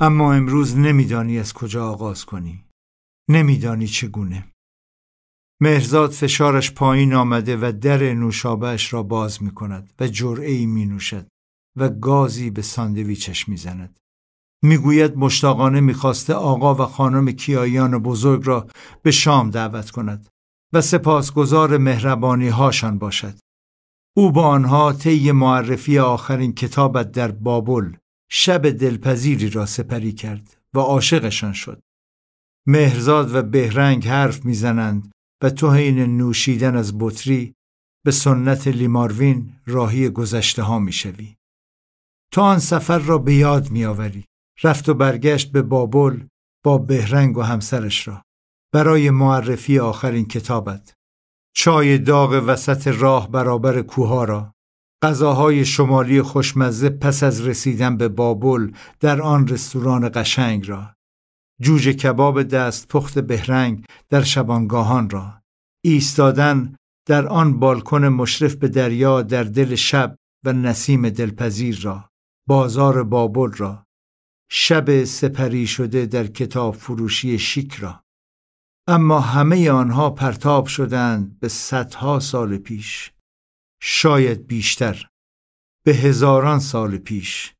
[0.00, 2.64] اما امروز نمیدانی از کجا آغاز کنی
[3.30, 4.52] نمیدانی چگونه
[5.60, 10.86] مهرزاد فشارش پایین آمده و در نوشابهش را باز می کند و جرعه ای می
[10.86, 11.26] نوشد
[11.76, 13.98] و گازی به ساندویچش می زند.
[14.62, 18.66] می‌گوید مشتاقانه می‌خواسته آقا و خانم کیایان بزرگ را
[19.02, 20.28] به شام دعوت کند
[20.72, 23.38] و سپاسگزار مهربانی هاشان باشد.
[24.18, 27.92] او با آنها طی معرفی آخرین کتابت در بابل
[28.30, 31.82] شب دلپذیری را سپری کرد و عاشقشان شد.
[32.66, 37.54] مهرزاد و بهرنگ حرف می‌زنند و تو حین نوشیدن از بطری
[38.04, 41.36] به سنت لیماروین راهی گذشته ها می‌شوی.
[42.32, 44.24] تو آن سفر را به یاد میآوری.
[44.62, 46.26] رفت و برگشت به بابل
[46.64, 48.22] با بهرنگ و همسرش را
[48.74, 50.97] برای معرفی آخرین کتابت.
[51.60, 54.54] چای داغ وسط راه برابر کوها را.
[55.02, 58.70] غذاهای شمالی خوشمزه پس از رسیدن به بابل
[59.00, 60.94] در آن رستوران قشنگ را.
[61.60, 65.42] جوجه کباب دست پخت بهرنگ در شبانگاهان را.
[65.84, 72.10] ایستادن در آن بالکن مشرف به دریا در دل شب و نسیم دلپذیر را.
[72.48, 73.86] بازار بابل را.
[74.50, 78.02] شب سپری شده در کتاب فروشی شیک را.
[78.90, 83.12] اما همه آنها پرتاب شدند به صدها سال پیش.
[83.82, 85.06] شاید بیشتر
[85.84, 87.54] به هزاران سال پیش.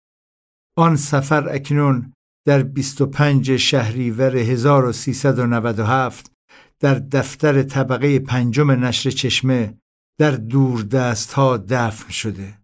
[0.78, 2.12] آن سفر اکنون
[2.46, 6.32] در 25 شهریور 1397
[6.80, 9.78] در دفتر طبقه پنجم نشر چشمه
[10.20, 12.58] در دور دست ها دفن شده.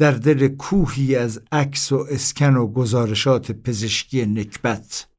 [0.00, 5.13] در دل کوهی از عکس و اسکن و گزارشات پزشکی نکبت.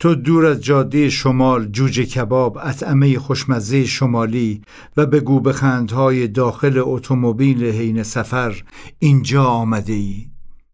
[0.00, 4.62] تو دور از جاده شمال جوجه کباب اطعمه خوشمزه شمالی
[4.96, 8.64] و به گوبخندهای داخل اتومبیل حین سفر
[8.98, 10.30] اینجا آمده ای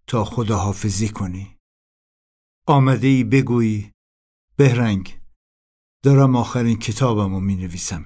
[0.06, 1.56] تا خداحافظی کنی.
[2.66, 3.92] آمده ای بگویی
[4.56, 5.20] بهرنگ
[6.02, 8.04] دارم آخرین کتابم رو می نویسم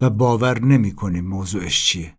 [0.00, 2.16] و باور نمی کنی موضوعش چیه.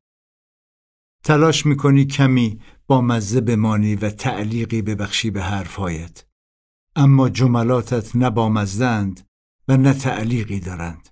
[1.24, 6.27] تلاش می کنی کمی با مزه بمانی و تعلیقی ببخشی به حرفهایت.
[7.00, 8.30] اما جملاتت نه
[9.68, 11.10] و نه تعلیقی دارند.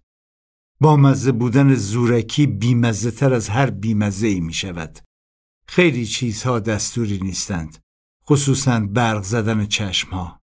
[0.81, 4.99] بامزه بودن زورکی بیمزه تر از هر بیمزه ای می شود.
[5.67, 7.77] خیلی چیزها دستوری نیستند.
[8.29, 10.39] خصوصا برق زدن چشمها.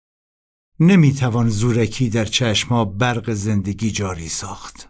[0.81, 4.89] نمی توان زورکی در چشمها برق زندگی جاری ساخت.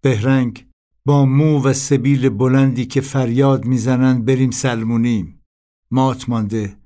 [0.00, 0.66] بهرنگ
[1.04, 5.42] با مو و سبیل بلندی که فریاد می‌زنند بریم سلمونیم.
[5.90, 6.81] مات مانده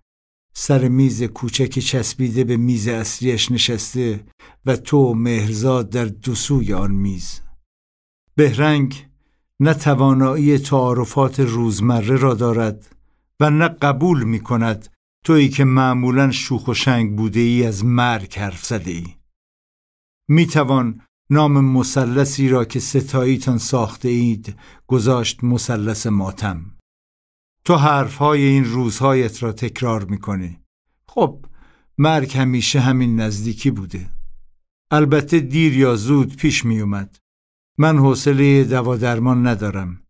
[0.58, 4.24] سر میز کوچکی چسبیده به میز اصلیش نشسته
[4.66, 7.40] و تو مهرزاد در دو سوی آن میز
[8.34, 9.06] بهرنگ
[9.60, 12.96] نه توانایی تعارفات روزمره را دارد
[13.40, 14.88] و نه قبول می کند
[15.24, 19.06] تویی که معمولا شوخ و شنگ بوده ای از مرگ حرف زده ای.
[20.28, 26.75] می توان نام مثلثی را که ستاییتان ساخته اید گذاشت مثلث ماتم
[27.66, 30.60] تو حرفهای این روزهایت را تکرار می‌کنی.
[31.08, 31.46] خب
[31.98, 34.10] مرگ همیشه همین نزدیکی بوده.
[34.90, 37.16] البته دیر یا زود پیش می اومد
[37.78, 40.02] من حوصله دوا درمان ندارم.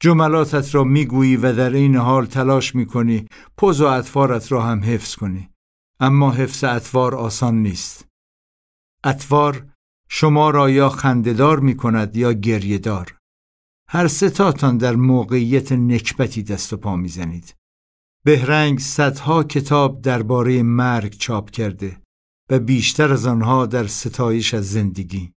[0.00, 5.14] جملاتت را می‌گویی و در این حال تلاش می‌کنی پوز و اطوارت را هم حفظ
[5.14, 5.50] کنی.
[6.00, 8.06] اما حفظ اطوار آسان نیست.
[9.04, 9.66] اطوار
[10.08, 13.18] شما را یا خندهدار می کند یا گریهدار.
[13.94, 17.54] هر ستاتان در موقعیت نکبتی دست و پا می‌زنید.
[18.24, 22.00] بهرنگ صدها کتاب درباره مرگ چاپ کرده
[22.50, 25.32] و بیشتر از آنها در ستایش از زندگی.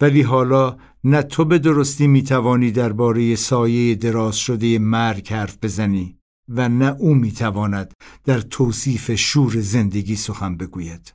[0.00, 6.16] ولی حالا نه تو به درستی می‌توانی درباره سایه دراز شده مرگ حرف بزنی
[6.48, 11.14] و نه او می‌تواند در توصیف شور زندگی سخن بگوید.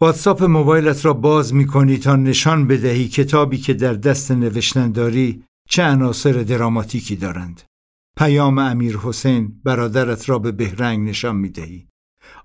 [0.00, 5.82] واتساپ موبایلت را باز می تا نشان بدهی کتابی که در دست نوشتن داری چه
[5.82, 7.62] عناصر دراماتیکی دارند.
[8.18, 11.86] پیام امیر حسین برادرت را به بهرنگ نشان می دهی.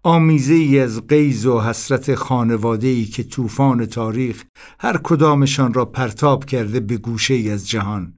[0.03, 4.43] آمیزه ای از قیز و حسرت خانواده ای که طوفان تاریخ
[4.79, 8.13] هر کدامشان را پرتاب کرده به گوشه ای از جهان.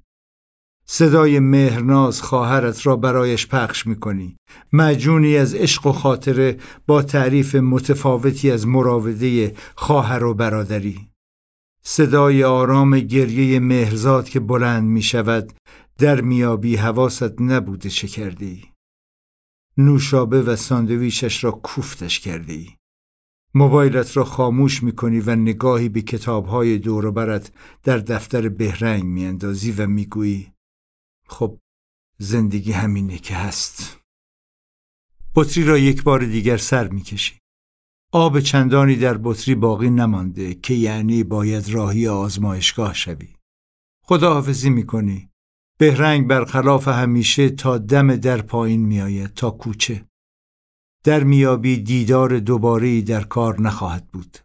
[0.85, 4.37] صدای مهرناز خواهرت را برایش پخش می‌کنی
[4.73, 11.07] مجونی از عشق و خاطره با تعریف متفاوتی از مراوده خواهر و برادری
[11.89, 15.53] صدای آرام گریه مهرزاد که بلند می شود
[15.97, 18.71] در میابی حواست نبوده چه کردی
[19.77, 22.69] نوشابه و ساندویشش را کوفتش کرده ای.
[23.53, 26.77] موبایلت را خاموش می کنی و نگاهی به کتابهای
[27.11, 27.51] برت
[27.83, 30.53] در دفتر بهرنگ میاندازی و می‌گویی
[31.27, 31.59] خب
[32.19, 33.99] زندگی همینه که هست.
[35.35, 37.39] بطری را یک بار دیگر سر می‌کشی.
[38.17, 43.27] آب چندانی در بطری باقی نمانده که یعنی باید راهی آزمایشگاه شوی.
[44.03, 45.29] خداحافظی می‌کنی.
[45.79, 50.05] بهرنگ برخلاف همیشه تا دم در پایین میآید تا کوچه.
[51.03, 54.37] در میابی دیدار دوباره در کار نخواهد بود.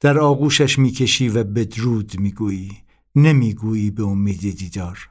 [0.00, 2.72] در آغوشش می‌کشی و بدرود می‌گویی.
[3.16, 5.10] نمی‌گویی به امید دیدار.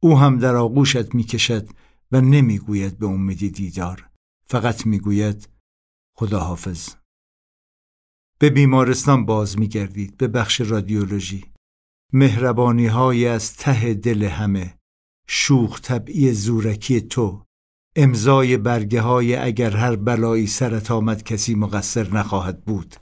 [0.00, 1.68] او هم در آغوشت می‌کشد
[2.12, 4.08] و نمی‌گوید به امیدی دیدار.
[4.46, 5.48] فقط می‌گوید
[6.16, 6.88] خداحافظ.
[8.38, 11.44] به بیمارستان باز میگردید به بخش رادیولوژی.
[12.12, 14.78] مهربانی های از ته دل همه.
[15.28, 17.44] شوخ طبعی زورکی تو.
[17.96, 22.96] امضای برگه های اگر هر بلایی سرت آمد کسی مقصر نخواهد بود.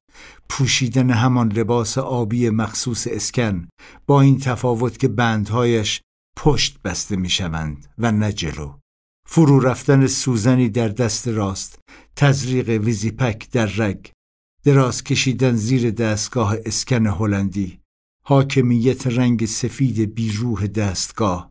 [0.48, 3.68] پوشیدن همان لباس آبی مخصوص اسکن
[4.06, 6.00] با این تفاوت که بندهایش
[6.36, 8.79] پشت بسته می شوند و نه جلو.
[9.32, 11.78] فرو رفتن سوزنی در دست راست
[12.16, 14.06] تزریق ویزیپک در رگ
[14.64, 17.80] دراز کشیدن زیر دستگاه اسکن هلندی
[18.24, 21.50] حاکمیت رنگ سفید بیروح دستگاه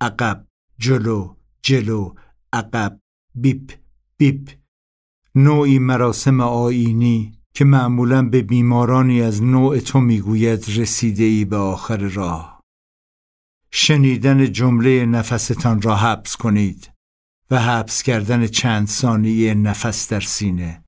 [0.00, 0.46] عقب
[0.78, 2.14] جلو جلو
[2.52, 2.98] عقب
[3.34, 3.72] بیپ
[4.16, 4.50] بیپ.
[5.34, 11.96] نوعی مراسم آینی که معمولا به بیمارانی از نوع تو می‌گوید رسیده ای به آخر
[11.96, 12.60] راه.
[13.70, 16.89] شنیدن جمله نفستان را حبس کنید.
[17.50, 20.84] و حبس کردن چند ثانیه نفس در سینه.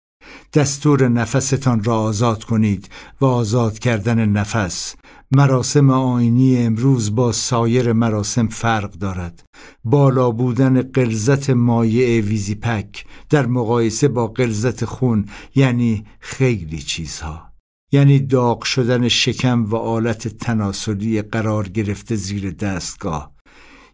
[0.55, 2.89] دستور نفستان را آزاد کنید
[3.21, 4.95] و آزاد کردن نفس.
[5.31, 9.45] مراسم آینی امروز با سایر مراسم فرق دارد.
[9.85, 17.53] بالا بودن قلزت مایع ویزیپک در مقایسه با قلزت خون یعنی خیلی چیزها.
[17.93, 23.32] یعنی داغ شدن شکم و آلت تناسلی قرار گرفته زیر دستگاه.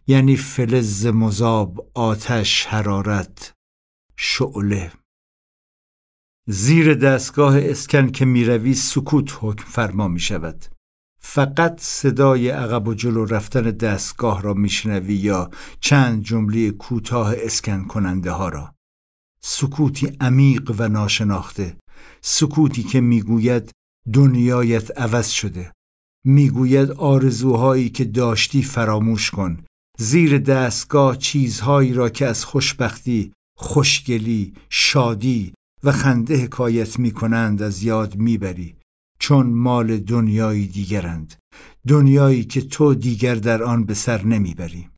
[0.09, 3.53] یعنی فلز مذاب آتش حرارت
[4.17, 4.91] شعله.
[6.47, 10.65] زیر دستگاه اسکن که می‌روی سکوت حکم فرما می شود
[11.21, 18.31] فقط صدای عقب و جلو رفتن دستگاه را میشنوی یا چند جمله کوتاه اسکن کننده
[18.31, 18.75] ها را.
[19.41, 21.77] سکوتی عمیق و ناشناخته.
[22.21, 23.71] سکوتی که می‌گوید
[24.13, 25.71] دنیایت عوض شده.
[26.25, 29.65] می‌گوید آرزوهایی که داشتی فراموش کن.
[30.01, 35.53] زیر دستگاه چیزهایی را که از خوشبختی، خوشگلی، شادی
[35.83, 38.75] و خنده حکایت می کنند از یاد می‌بری
[39.19, 41.35] چون مال دنیایی دیگرند
[41.87, 44.89] دنیایی که تو دیگر در آن به سر نمی‌بری.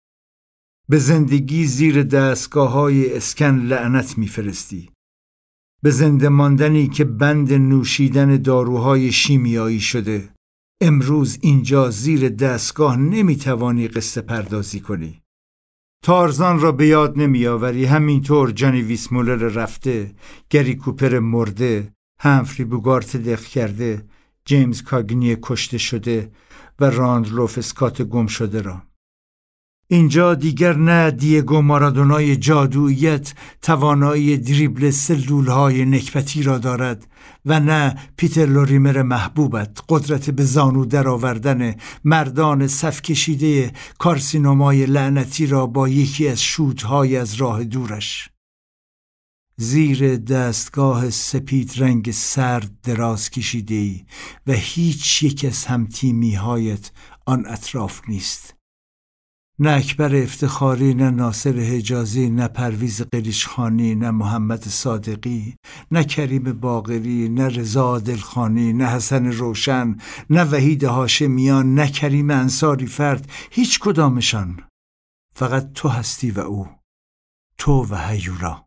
[0.90, 4.90] به زندگی زیر دستگاه های اسکن لعنت میفرستی.
[5.84, 10.30] به زنده ماندنی که بند نوشیدن داروهای شیمیایی شده.
[10.84, 15.22] امروز اینجا زیر دستگاه نمی‌توانی قصه پردازی کنی.
[16.04, 17.86] تارزان را به یاد نمیآوری.
[17.86, 20.16] همینطور جانی ویسمولر رفته
[20.50, 24.06] گری کوپر مرده همفری بوگارت دخ کرده
[24.46, 26.32] جیمز کاگنی کشته شده
[26.80, 28.82] و راندلوف اسکات گم شده را.
[29.94, 37.08] اینجا دیگر نه دیگو مارادونای جادویت توانایی دریبل سلول های نکبتی را دارد
[37.46, 45.68] و نه پیتر لوریمر محبوبت قدرت به زانو درآوردن مردان صف کشیده کارسینومای لعنتی را
[45.68, 48.30] با یکی از شودهای از راه دورش.
[49.58, 54.06] زیر دستگاه سپید رنگ سرد دراز کشیده ای
[54.48, 56.92] و هیچ یک از همتیمی هایت
[57.26, 58.61] آن اطراف نیست.
[59.64, 65.56] نه اکبر افتخاری نه ناصر حجازی نه پرویز قریشخانی نه محمد صادقی
[65.92, 69.98] نه کریم باقری نه رضا دلخانی نه حسن روشن
[70.30, 74.64] نه وحید هاشمیان نه کریم انصاری فرد هیچ کدامشان.
[75.36, 76.68] فقط تو هستی و او.
[77.58, 78.66] تو و هیولا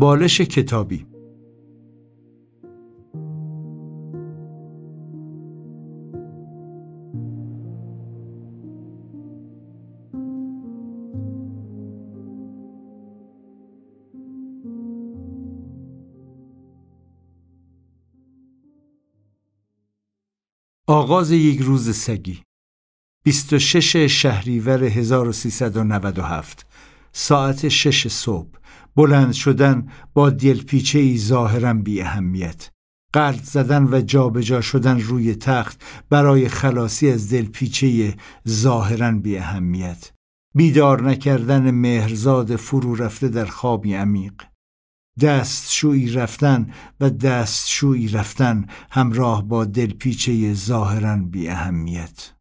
[0.00, 1.06] بالش کتابی.
[20.86, 22.42] آغاز یک روز سگی.
[23.24, 26.66] 26 شهریور 1397
[27.12, 28.60] ساعت 6 صبح.
[28.96, 32.70] بلند شدن با دلپیچه ای ظاهرا بی اهمیت
[33.12, 38.14] قرد زدن و جابجا شدن روی تخت برای خلاصی از دلپیچه
[38.48, 40.12] ظاهرا بی اهمیت
[40.54, 44.42] بیدار نکردن مهرزاد فرو رفته در خوابی عمیق.
[45.20, 52.32] دستشویی رفتن و دستشویی رفتن همراه با دلپیچه ظاهرا بی اهمیت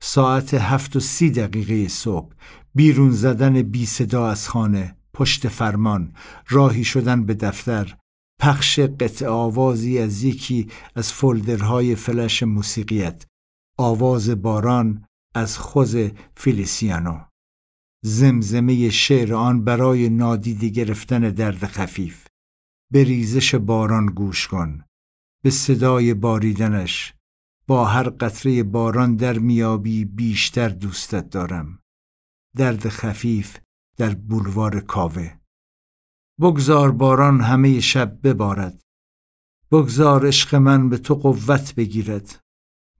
[0.00, 2.32] ساعت هفت و سی دقیقه صبح.
[2.76, 6.14] بیرون زدن بی صدا از خانه پشت فرمان
[6.48, 7.96] راهی شدن به دفتر
[8.40, 13.26] پخش قطع آوازی از یکی از فولدرهای فلش موسیقیت
[13.78, 15.96] آواز باران از خوز
[16.36, 17.20] فیلیسیانو.
[18.04, 22.26] زمزمه شعر آن برای نادیده گرفتن درد خفیف.
[22.92, 24.84] به ریزش باران گوش کن.
[25.44, 27.14] به صدای باریدنش.
[27.66, 31.78] با هر قطره باران در میابی بیشتر دوستت دارم.
[32.56, 33.58] درد خفیف
[33.96, 35.36] در بولوار کاوه.
[36.40, 38.82] بگذار باران همه شب ببارد.
[39.70, 42.40] بگذار عشق من به تو قوت بگیرد.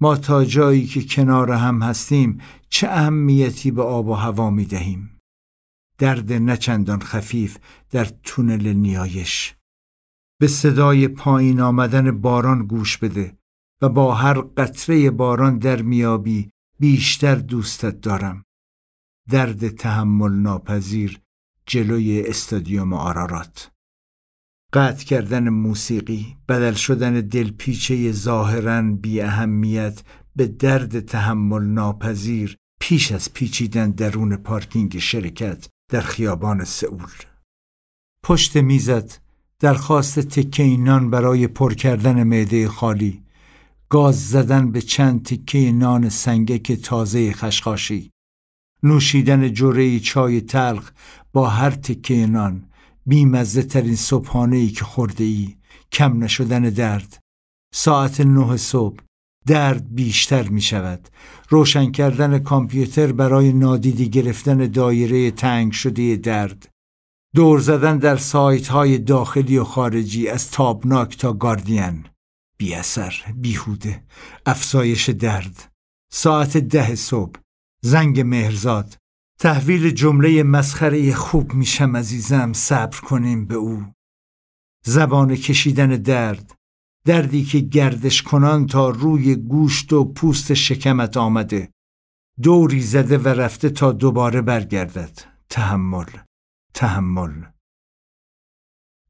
[0.00, 5.18] ما تا جایی که کنار هم هستیم چه اهمیتی به آب و هوا می دهیم؟
[5.98, 7.58] درد نچندان خفیف
[7.90, 9.54] در تونل نیایش.
[10.40, 13.38] به صدای پایین آمدن باران گوش بده
[13.82, 18.45] و با هر قطره باران در میابی بیشتر دوستت دارم.
[19.30, 21.20] درد تحمل ناپذیر
[21.66, 23.70] جلوی استادیوم آرارات.
[24.72, 30.02] قطع کردن موسیقی بدل شدن دلپیچه ظاهرا بی اهمیت
[30.36, 37.12] به درد تحمل ناپذیر پیش از پیچیدن درون پارکینگ شرکت در خیابان سئول.
[38.22, 39.20] پشت میزت
[39.60, 43.22] درخواست تکه اینان برای پر کردن معده خالی
[43.88, 48.10] گاز زدن به چند تکه نان سنگک تازه خشخاشی.
[48.82, 50.90] نوشیدن جوره چای تلخ
[51.32, 52.66] با هر تکه نان
[53.06, 55.56] بیمزه ترین صبحانه ای که خورده ای
[55.92, 57.18] کم نشدن درد.
[57.74, 59.00] ساعت نه صبح
[59.46, 61.08] درد بیشتر می شود
[61.48, 66.68] روشن کردن کامپیوتر برای نادیده گرفتن دایره تنگ شده درد.
[67.34, 72.04] دور زدن در سایت های داخلی و خارجی از تابناک تا گاردین.
[72.58, 74.02] بی اثر بیهوده.
[74.46, 75.72] افزایش درد.
[76.12, 77.40] ساعت ده صبح
[77.86, 78.98] زنگ مهرزاد.
[79.38, 83.92] تحویل جمله مسخره خوب میشم عزیزم صبر کنیم به او.
[84.84, 86.54] زبان کشیدن درد
[87.04, 91.70] دردی که گردش کنان تا روی گوشت و پوست شکمت آمده.
[92.42, 95.20] دوری زده و رفته تا دوباره برگردد.
[95.48, 96.10] تحمل
[96.74, 97.42] تحمل.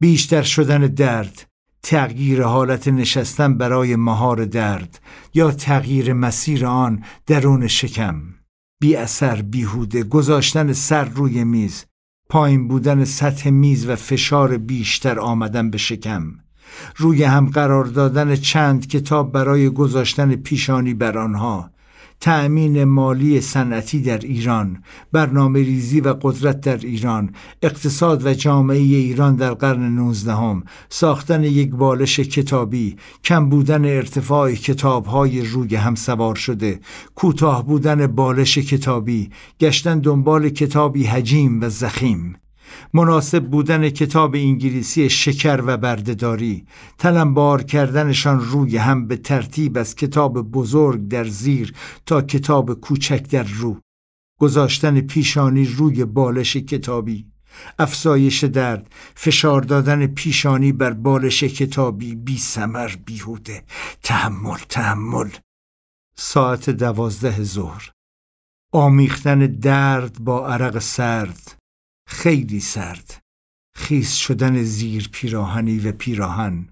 [0.01, 1.47] بیشتر شدن درد
[1.83, 5.01] تغییر حالت نشستن برای مهار درد
[5.35, 8.36] یا تغییر مسیر آن درون شکم.
[8.81, 11.85] بی اثر بیهوده گذاشتن سر روی میز
[12.29, 16.23] پایین بودن سطح میز و فشار بیشتر آمدن به شکم.
[16.97, 21.71] روی هم قرار دادن چند کتاب برای گذاشتن پیشانی بر آنها.
[22.21, 27.31] تأمین مالی صنعتی در ایران برنامه ریزی و قدرت در ایران
[27.63, 35.41] اقتصاد و جامعه ایران در قرن نوزدهم ساختن یک بالش کتابی کم بودن ارتفاع کتابهای
[35.41, 36.81] روی هم سوار شده
[37.15, 39.31] کوتاه بودن بالش کتابی
[39.61, 42.37] گشتن دنبال کتابی حجیم و زخیم.
[42.95, 46.67] مناسب بودن کتاب انگلیسی شکر و بردهداری
[46.99, 51.75] تلمبار کردنشان روی هم به ترتیب از کتاب بزرگ در زیر
[52.07, 53.81] تا کتاب کوچک در رو.
[54.41, 57.27] گذاشتن پیشانی روی بالش کتابی.
[57.79, 63.63] افزایش درد فشار دادن پیشانی بر بالش کتابی بی سمر بیهوده.
[64.03, 65.31] تحمل تحمل.
[66.17, 67.91] ساعت دوازده ظهر.
[68.73, 71.57] آمیختن درد با عرق سرد.
[72.07, 73.23] خیلی سرد.
[73.75, 76.69] خیس شدن زیر پیراهنی و پیراهن.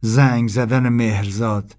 [0.00, 1.76] زنگ زدن مهرزاد.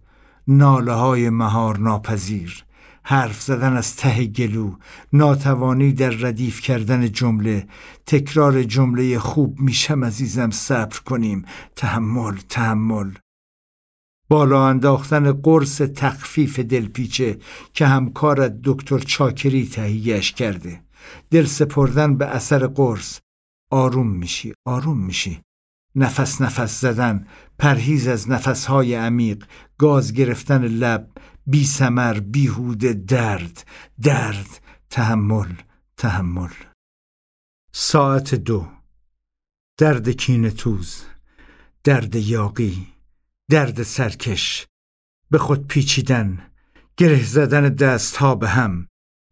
[0.47, 2.65] ناله های مهار ناپذیر.
[3.03, 4.75] حرف زدن از ته گلو.
[5.13, 7.67] ناتوانی در ردیف کردن جمله.
[8.05, 11.45] تکرار جمله خوب میشم عزیزم صبر کنیم.
[11.75, 13.11] تحمل تحمل.
[14.29, 17.37] بالا انداختن قرص تخفیف دلپیچه
[17.73, 20.81] که همکارت دکتر چاکری تهیهش کرده.
[21.31, 23.19] دل سپردن به اثر قرص.
[23.71, 25.41] آروم میشی آروم میشی.
[25.95, 27.27] نفس نفس زدن
[27.59, 29.45] پرهیز از نفسهای عمیق.
[29.77, 31.09] گاز گرفتن لب
[31.45, 33.67] بی سمر بیهوده درد.
[34.01, 35.53] درد تحمل
[35.97, 36.53] تحمل.
[37.71, 38.67] ساعت دو.
[39.77, 41.03] درد کین توز
[41.83, 42.87] درد یاقی
[43.49, 44.67] درد سرکش.
[45.31, 46.51] به خود پیچیدن
[46.97, 48.87] گره زدن دست ها به هم.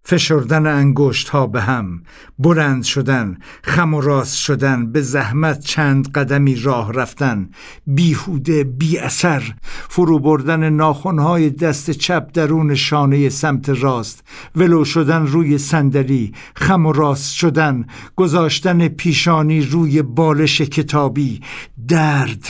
[0.10, 2.04] فشردن انگشت ها به هم
[2.40, 7.50] بلند شدن خم و راست شدن به زحمت چند قدمی راه رفتن
[7.88, 9.54] بیهوده بی اثر
[9.90, 14.24] فرو بردن ناخونهای دست چپ درون شانه سمت راست
[14.56, 21.42] ولو شدن روی صندلی خم و راست شدن گذاشتن پیشانی روی بالش کتابی
[21.88, 22.46] درد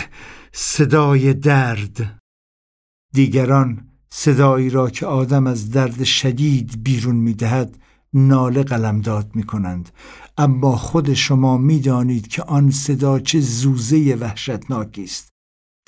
[0.52, 2.20] صدای درد.
[3.14, 7.78] دیگران صدایی را که آدم از درد شدید بیرون می دهد
[8.14, 9.90] ناله قلمداد می کنند
[10.38, 15.37] اما خود شما می دانید که آن صدا چه زوزه وحشتناکی است.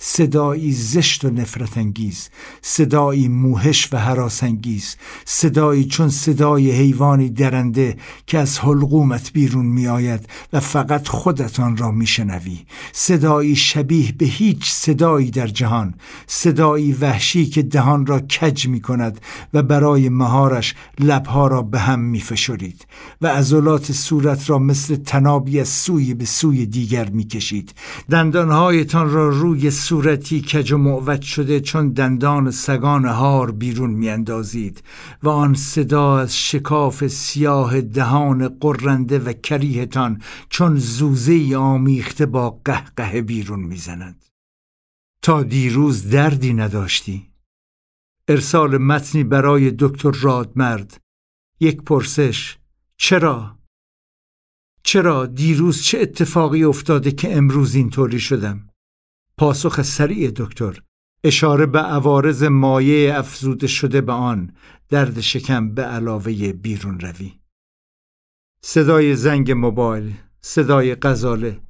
[0.01, 2.29] صدایی زشت و نفرت انگیز
[2.61, 4.95] صدایی موهش و حراس انگیز
[5.25, 7.97] صدایی چون صدای حیوانی درنده
[8.27, 12.59] که از حلقومت بیرون می آید و فقط خودتان را می شنوی
[12.91, 15.93] صدایی شبیه به هیچ صدایی در جهان
[16.27, 19.21] صدایی وحشی که دهان را کج می کند
[19.53, 22.87] و برای مهارش لبها را به هم می فشرید
[23.21, 27.73] و عضلات صورت را مثل تنابی از سوی به سوی دیگر می کشید
[28.09, 34.83] دندانهایتان را روی صورتی کج و معوج شده چون دندان سگان هار بیرون میاندازید
[35.23, 43.21] و آن صدا از شکاف سیاه دهان قرنده و کریهتان چون زوزه آمیخته با قهقه
[43.21, 44.25] بیرون می‌زند.
[45.21, 47.31] تا دیروز دردی نداشتی؟
[48.27, 51.01] ارسال متنی برای دکتر رادمرد.
[51.59, 52.57] یک پرسش
[52.97, 53.59] چرا؟
[54.83, 58.68] چرا دیروز چه اتفاقی افتاده که امروز اینطوری شدم؟
[59.39, 60.81] پاسخ سریع دکتر.
[61.23, 64.53] اشاره به عوارض مایه افزوده شده به آن
[64.89, 67.39] درد شکم به علاوه بیرون روی.
[68.61, 71.61] صدای زنگ موبایل صدای غزاله.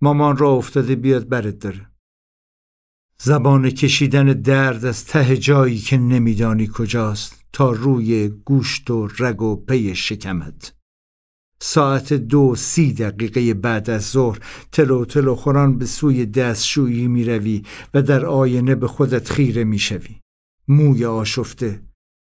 [0.00, 1.90] مامان را افتاده بیاد برت داره.
[3.18, 9.56] زبان کشیدن درد از ته جایی که نمیدانی کجاست تا روی گوشت و رگ و
[9.56, 10.74] پی شکمت.
[11.66, 14.38] ساعت دو سی دقیقه بعد از ظهر
[14.72, 17.62] تلو تلو خوران به سوی دستشویی می روی
[17.94, 20.16] و در آینه به خودت خیره می شوی.
[20.68, 21.82] موی آشفته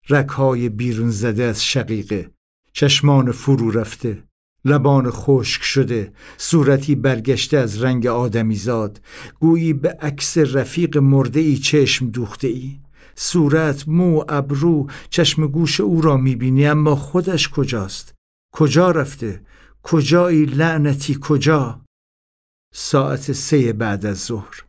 [0.09, 2.31] رکهای بیرون زده از شقیقه
[2.73, 4.23] چشمان فرو رفته
[4.65, 9.01] لبان خشک شده صورتی برگشته از رنگ آدمیزاد
[9.39, 12.79] گویی به عکس رفیق مرده ای چشم دوخته ای
[13.15, 18.20] صورت مو ابرو چشم گوش او را می‌بینی اما خودش کجاست؟
[18.51, 19.45] کجا رفته؟
[19.83, 21.85] کجایی لعنتی کجا؟
[22.73, 24.63] ساعت سه بعد از ظهر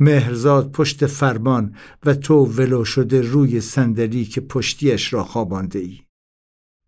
[0.00, 6.00] مهرزاد پشت فرمان و تو ولو شده روی صندلی که پشتیش را خوابانده ای.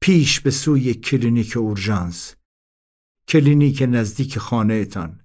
[0.01, 2.35] پیش به سوی کلینیک اورژانس
[3.29, 5.21] کلینیک نزدیک خانهتان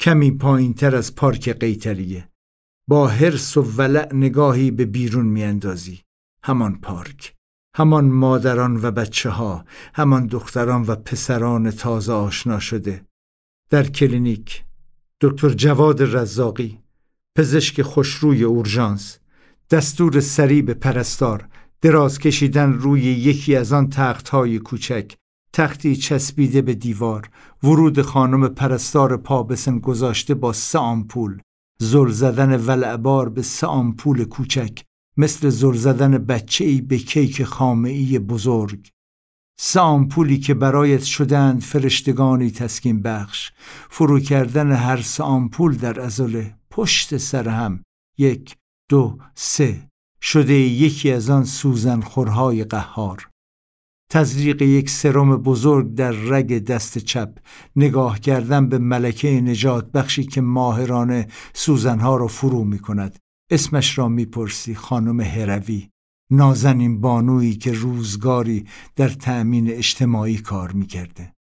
[0.00, 2.28] کمی پایین تر از پارک قیطریه
[2.88, 6.00] با حرص و ولع نگاهی به بیرون میاندازی
[6.42, 7.34] همان پارک
[7.76, 13.04] همان مادران و بچه ها همان دختران و پسران تازه آشنا شده.
[13.70, 14.64] در کلینیک
[15.20, 16.78] دکتر جواد رزاقی
[17.36, 19.18] پزشک خوشروی اورژانس
[19.70, 21.48] دستور سریع به پرستار
[21.80, 25.14] دراز کشیدن روی یکی از آن تخت های کوچک
[25.52, 27.30] تختی چسبیده به دیوار
[27.62, 31.40] ورود خانم پرستار پابسن گذاشته با سه آمپول
[31.80, 34.82] زل زدن ولعبار به سه آمپول کوچک
[35.16, 38.88] مثل زل زدن بچه ای به کیک خامعی بزرگ.
[39.60, 43.52] سه آمپولی که برایت شدند فرشتگانی تسکین بخش.
[43.90, 47.82] فرو کردن هر سه آمپول در ازله پشت سر هم.
[48.18, 48.56] یک
[48.90, 49.88] دو سه.
[50.22, 53.28] شده یکی از آن سوزن خورهای قهار.
[54.10, 57.38] تزریق یک سرم بزرگ در رگ دست چپ.
[57.76, 63.18] نگاه کردن به ملکه نجات بخشی که ماهرانه سوزنها را فرو می کند
[63.50, 65.90] اسمش را می‌پرسی خانم هروی.
[66.30, 71.32] نازنین بانویی که روزگاری در تأمین اجتماعی کار می‌کرده.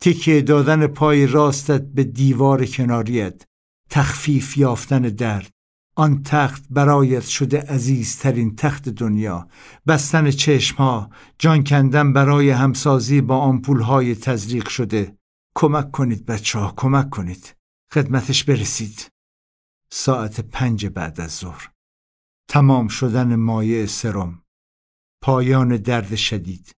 [0.00, 3.42] تکیه دادن پای راستت به دیوار کناریت.
[3.90, 5.50] تخفیف یافتن درد.
[5.96, 9.48] آن تخت برایت شده عزیزترین تخت دنیا.
[9.86, 11.10] بستن چشمها.
[11.38, 15.16] جان کندن برای همسازی با آمپولهای تزریق شده.
[15.54, 17.54] کمک کنید بچه ها کمک کنید.
[17.92, 19.06] خدمتش برسید.
[19.92, 21.70] ساعت پنج بعد از ظهر.
[22.48, 24.42] تمام شدن مایع سرم.
[25.22, 26.72] پایان درد شدید.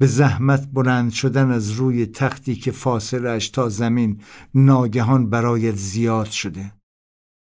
[0.00, 4.22] به زحمت بلند شدن از روی تختی که فاصلش تا زمین
[4.54, 6.72] ناگهان برایت زیاد شده.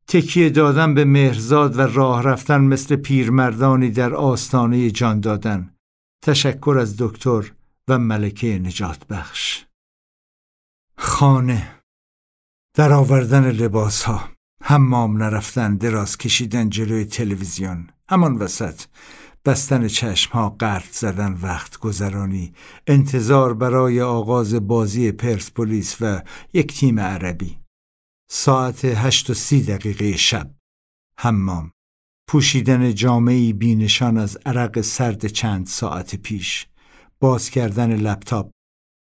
[0.08, 5.74] تکیه دادن به مهرزاد و راه رفتن مثل پیرمردانی در آستانه جان دادن.
[6.22, 7.52] تشکر از دکتر
[7.89, 9.64] و ملکه نجات بخش
[10.97, 11.82] خانه.
[12.74, 14.28] در آوردن لباس ها
[14.62, 17.89] حمام نرفتن دراز کشیدن جلوی تلویزیون.
[18.08, 18.82] همان وسط.
[19.44, 22.52] بستن چشم ها قرد زدن وقت گذرانی.
[22.86, 26.22] انتظار برای آغاز بازی پرسپولیس و
[26.52, 27.58] یک تیم عربی.
[28.30, 30.50] ساعت هشت و سی دقیقه شب.
[31.18, 31.72] حمام.
[32.28, 36.66] پوشیدن جامعی بینشان از عرق سرد چند ساعت پیش.
[37.20, 38.50] باز کردن لپتاپ.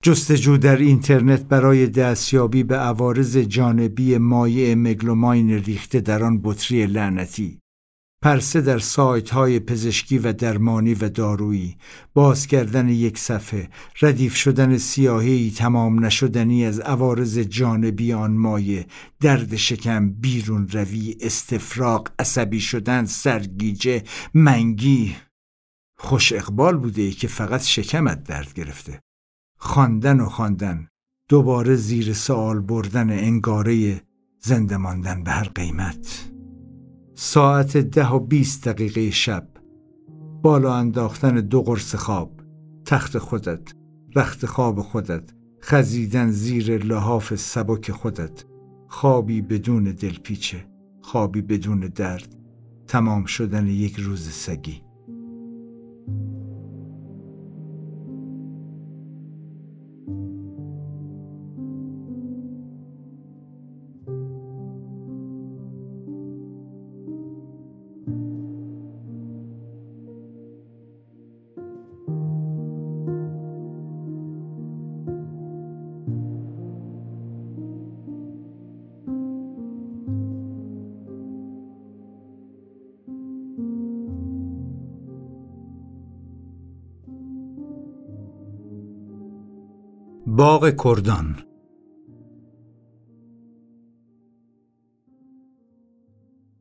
[0.02, 7.58] جستجو در اینترنت برای دستیابی به عوارض جانبی مایع مگلوماین ریخته در آن بطری لعنتی.
[8.22, 11.76] پرسه در سایت های پزشکی و درمانی و دارویی.
[12.14, 13.68] باز کردن یک صفحه.
[14.02, 18.86] ردیف شدن سیاهی تمام نشدنی از عوارض جانبی آن مایه
[19.20, 24.02] درد شکم بیرون روی استفراغ عصبی شدن سرگیجه
[24.34, 25.16] منگی.
[25.98, 29.00] خوش اقبال بوده ای که فقط شکمت درد گرفته.
[29.62, 30.88] خواندن و خواندن
[31.28, 34.02] دوباره زیر سوال بردن انگاره
[34.38, 36.30] زنده ماندن به هر قیمت.
[37.14, 39.48] ساعت ده و بیست دقیقه شب
[40.42, 42.40] بالا انداختن دو قرص خواب
[42.84, 43.74] تخت خودت
[44.16, 45.32] رخت خواب خودت
[45.62, 48.44] خزیدن زیر لحاف سبک خودت.
[48.88, 50.66] خوابی بدون دلپیچه
[51.02, 52.36] خوابی بدون درد
[52.86, 54.89] تمام شدن یک روز سگی.
[90.40, 91.42] باغ کردان.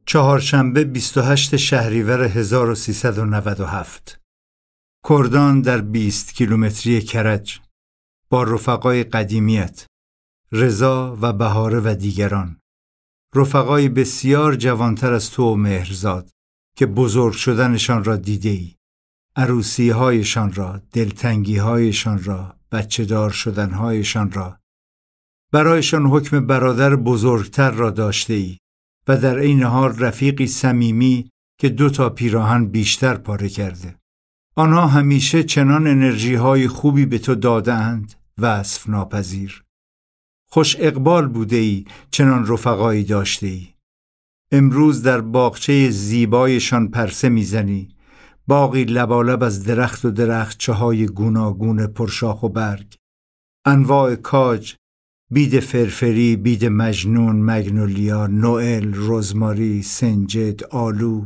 [0.05, 4.19] چهارشنبه 28 شهریور 1397
[5.09, 7.59] کردان در 20 کیلومتری کرج
[8.29, 9.85] با رفقای قدیمیت
[10.51, 12.59] رضا و بهاره و دیگران.
[13.35, 16.29] رفقای بسیار جوانتر از تو و مهرزاد
[16.77, 18.75] که بزرگ شدنشان را دیده ای
[19.35, 24.59] عروسی هایشان را دلتنگی هایشان را بچه دار شدنهایشان را.
[25.51, 28.57] برایشان حکم برادر بزرگتر را داشته ای
[29.07, 33.95] و در این حال رفیقی صمیمی که دو تا پیراهن بیشتر پاره کرده.
[34.55, 39.63] آنها همیشه چنان انرژی های خوبی به تو دادهاند وصف ناپذیر
[40.51, 43.67] خوش اقبال بوده ای چنان رفقایی داشته ای
[44.51, 47.89] امروز در باغچه زیبایشان پرسه می‌زنی.
[48.49, 52.95] باقی لبالب از درخت و درخت های گوناگون پرشاخ و برگ.
[53.65, 54.75] انواع کاج
[55.31, 61.25] بید فرفری بید مجنون مگنولیا نوئل رزماری سنجد آلو.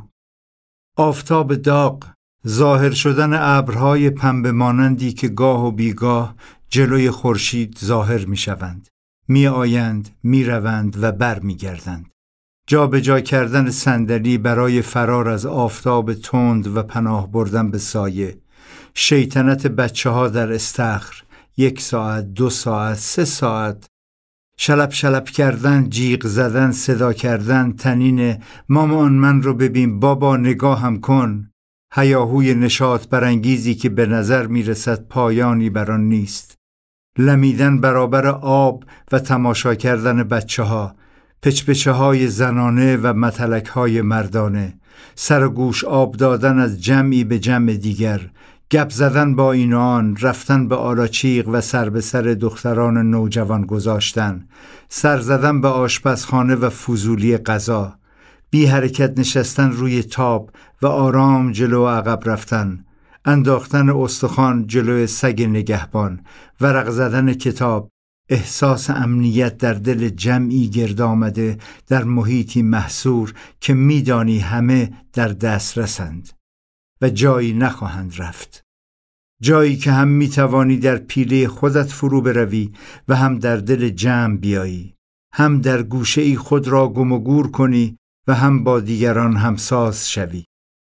[0.98, 2.14] آفتاب داغ
[2.48, 6.36] ظاهر شدن ابرهای پنبه مانندی که گاه و بیگاه
[6.70, 8.88] جلوی خورشید ظاهر می شوند
[9.28, 12.13] می آیند می روند و بر می گردند
[12.68, 18.38] جا به جا کردن صندلی برای فرار از آفتاب تند و پناه بردن به سایه.
[18.94, 21.24] شیطنت بچه ها در استخر.
[21.58, 23.86] یک ساعت دو ساعت سه ساعت.
[24.58, 28.38] شلب شلب کردن جیغ زدن صدا کردن تنین.
[28.70, 31.50] مامان من رو ببین بابا نگاه هم کن.
[31.94, 36.56] هیاهوی نشاط برانگیزی که به نظر می‌رسد پایانی بر آن نیست.
[37.18, 40.96] لمیدن برابر آب و تماشا کردن بچه ها
[41.44, 44.74] پچپچه های زنانه و متلک های مردانه.
[45.16, 48.22] سر گوش آب دادن از جمعی به جمع دیگر.
[48.72, 54.48] گپ زدن با این آن رفتن به آلاچیق و سر به سر دختران نوجوان گذاشتن.
[54.90, 57.94] سر زدن به آشپزخانه و فضولی غذا.
[58.50, 60.50] بی حرکت نشستن روی تاب
[60.82, 62.86] و آرام جلو عقب رفتن.
[63.26, 66.20] انداختن استخوان جلو سگ نگهبان.
[66.62, 67.93] ورق زدن کتاب.
[68.34, 75.78] احساس امنیت در دل جمعی گرد آمده در محیطی محصور که میدانی همه در دست
[75.78, 76.30] رسند
[77.02, 78.64] و جایی نخواهند رفت.
[79.42, 82.72] جایی که هم می‌توانی در پیله خودت فرو بروی
[83.08, 84.96] و هم در دل جمع بیایی
[85.34, 87.98] هم در گوشه ای خود را گم و گور کنی
[88.28, 90.46] و هم با دیگران همساز شوی.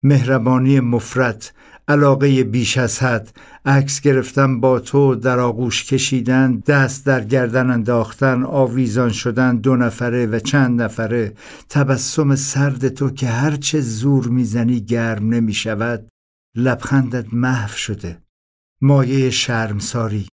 [0.03, 1.53] مهربانی مفرت
[1.89, 3.37] علاقه بیش از حد.
[3.65, 10.25] عکس گرفتن با تو در آغوش کشیدن دست در گردن انداختن آویزان شدن دو نفره
[10.25, 11.33] و چند نفره.
[11.69, 16.07] تبسم سرد تو که هرچه زور می‌زنی گرم نمی شود
[16.55, 18.17] لبخندت محو شده.
[18.81, 20.27] مایه شرمساری.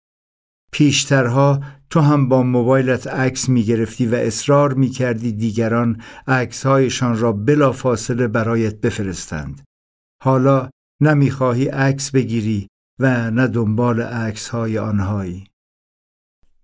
[0.73, 1.61] پیشترها
[1.91, 7.73] تو هم با موبایلت عکس می گرفتی و اصرار می کردی دیگران عکسهایشان را بلا
[7.73, 9.63] فاصله برایت بفرستند.
[10.23, 12.69] حالا نمی‌خواهی عکس بگیری
[12.99, 15.47] و نه دنبال عکس های آنهایی.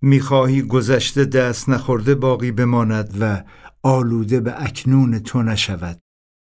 [0.01, 3.45] می‌خواهی گذشته دست نخورده باقی بماند و
[3.83, 6.01] آلوده به اکنون تو نشود.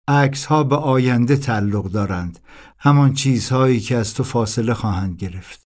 [0.08, 2.40] عکس ها به آینده تعلق دارند
[2.80, 5.66] همان چیزهایی که از تو فاصله خواهند گرفت.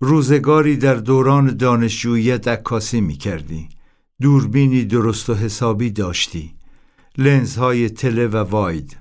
[0.00, 3.68] روزگاری در دوران دانشجوییت عکاسی می کردی
[4.20, 6.54] دوربینی درست و حسابی داشتی.
[7.18, 8.96] لنزهای تله و واید.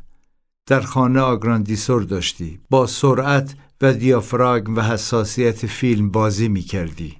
[0.69, 7.17] در خانه آگراندیسور داشتی با سرعت و دیافراگم و حساسیت فیلم بازی می کردی.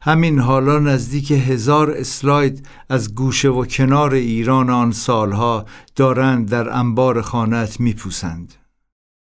[0.00, 5.64] همین حالا نزدیک هزار اسلاید از گوشه و کنار ایران آن سالها
[5.96, 8.54] دارند در انبار خانت می پوسند.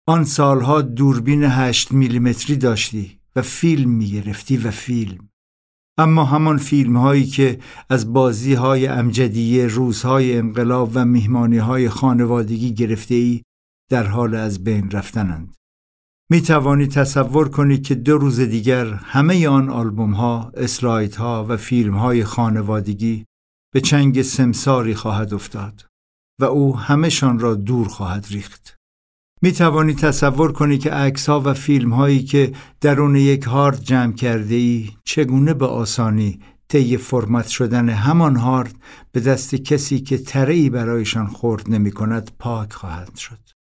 [0.08, 5.30] آن سالها دوربین هشت میلیمتری داشتی و فیلم می گرفتی و فیلم.
[5.98, 12.74] اما همان فیلم هایی که از بازی های امجدیه روزهای انقلاب و میهمانی های خانوادگی
[12.74, 13.42] گرفته ای
[13.90, 15.56] در حال از بین رفتنند.
[16.32, 21.58] می توانی تصور کنی که دو روز دیگر همه آن آلبوم ها، اسلاید ها و
[21.58, 23.26] فیلم های خانوادگی
[23.74, 25.86] به چنگ سمساری خواهد افتاد
[26.42, 28.76] و او همهشان را دور خواهد ریخت.
[29.42, 34.14] می توانی تصور کنی که عکس ها و فیلم هایی که درون یک هارد جمع
[34.14, 38.76] کرده ای چگونه به آسانی طی فرمت شدن همان هارد
[39.12, 43.55] به دست کسی که تره برایشان خورد نمی کند پاک خواهد شد.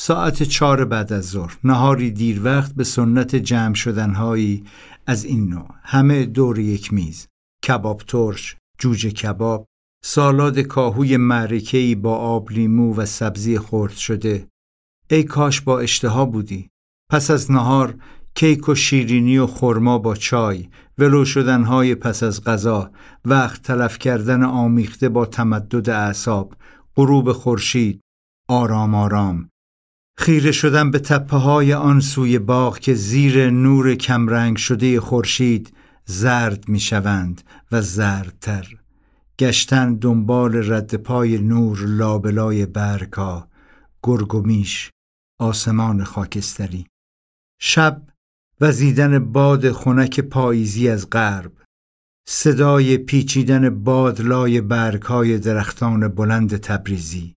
[0.00, 1.58] ساعت چهار بعد از ظهر.
[1.64, 4.64] نهاری دیر وقت به سنت جمع شدنهایی
[5.06, 5.68] از این نوع.
[5.82, 7.26] همه دور یک میز.
[7.64, 9.66] کباب ترش جوجه کباب
[10.04, 14.48] سالاد کاهوی معرکه‌ای با آب لیمو و سبزی خرد شده.
[15.10, 16.68] ای کاش با اشتها بودی.
[17.10, 17.94] پس از نهار
[18.34, 20.68] کیک و شیرینی و خرما با چای
[20.98, 22.90] ولو شدنهای پس از غذا
[23.24, 26.56] وقت تلف کردن آمیخته با تمدد اعصاب
[26.96, 28.00] غروب خورشید
[28.48, 29.48] آرام آرام.
[30.20, 35.72] خیره شدن به تپه های آن سوی باغ که زیر نور کمرنگ شده خورشید
[36.04, 38.76] زرد می شوند و زردتر.
[39.38, 43.48] گشتن دنبال رد پای نور لابلای برگا
[44.02, 44.90] گرگ و میش
[45.40, 46.86] آسمان خاکستری.
[47.60, 48.02] شب
[48.60, 51.52] وزیدن باد خنک پاییزی از غرب.
[52.28, 57.37] صدای پیچیدن باد لای برگهای درختان بلند تبریزی.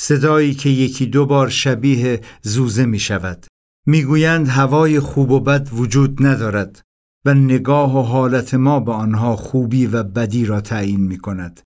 [0.00, 3.46] صدایی که یکی دو بار شبیه زوزه می شود
[3.86, 6.80] می‌گویند هوای خوب و بد وجود ندارد
[7.24, 11.60] و نگاه و حالت ما به آنها خوبی و بدی را تعیین می کند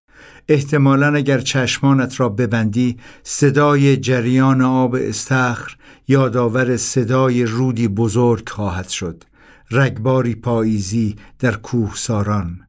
[0.49, 5.77] احتمالا اگر چشمانت را ببندی صدای جریان آب استخر
[6.09, 9.25] یادآور صدای رودی بزرگ خواهد شد.
[9.71, 12.67] رگباری پاییزی در کوه ساران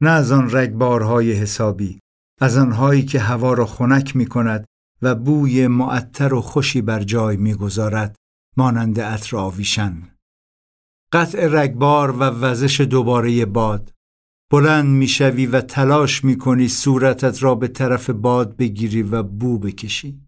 [0.00, 1.98] نه از آن رگبارهای حسابی
[2.40, 4.64] از آنهایی که هوا را خنک می کند
[5.04, 8.16] و بوی معطر و خوشی بر جای می‌گذارد
[8.56, 10.02] مانند عطر آویشن
[11.12, 13.92] قطع رگبار و وزش دوباره باد.
[14.52, 20.20] بلند می‌شوی و تلاش می‌کنی صورتت را به طرف باد بگیری و بو بکشی.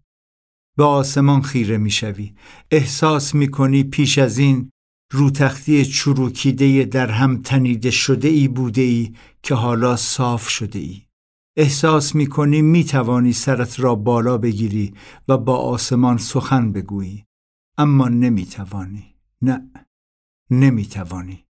[0.77, 2.35] به آسمان خیره می‌شوی.
[2.71, 4.69] احساس می‌کنی پیش از این
[5.11, 11.06] رو تختی چروکیده در هم تنیده شده ای بوده ای که حالا صاف شده ای
[11.59, 14.93] احساس می کنی می توانی سرت را بالا بگیری
[15.27, 17.25] و با آسمان سخن بگویی.
[17.77, 19.71] اما نمی توانی نه
[20.51, 21.45] نمی توانی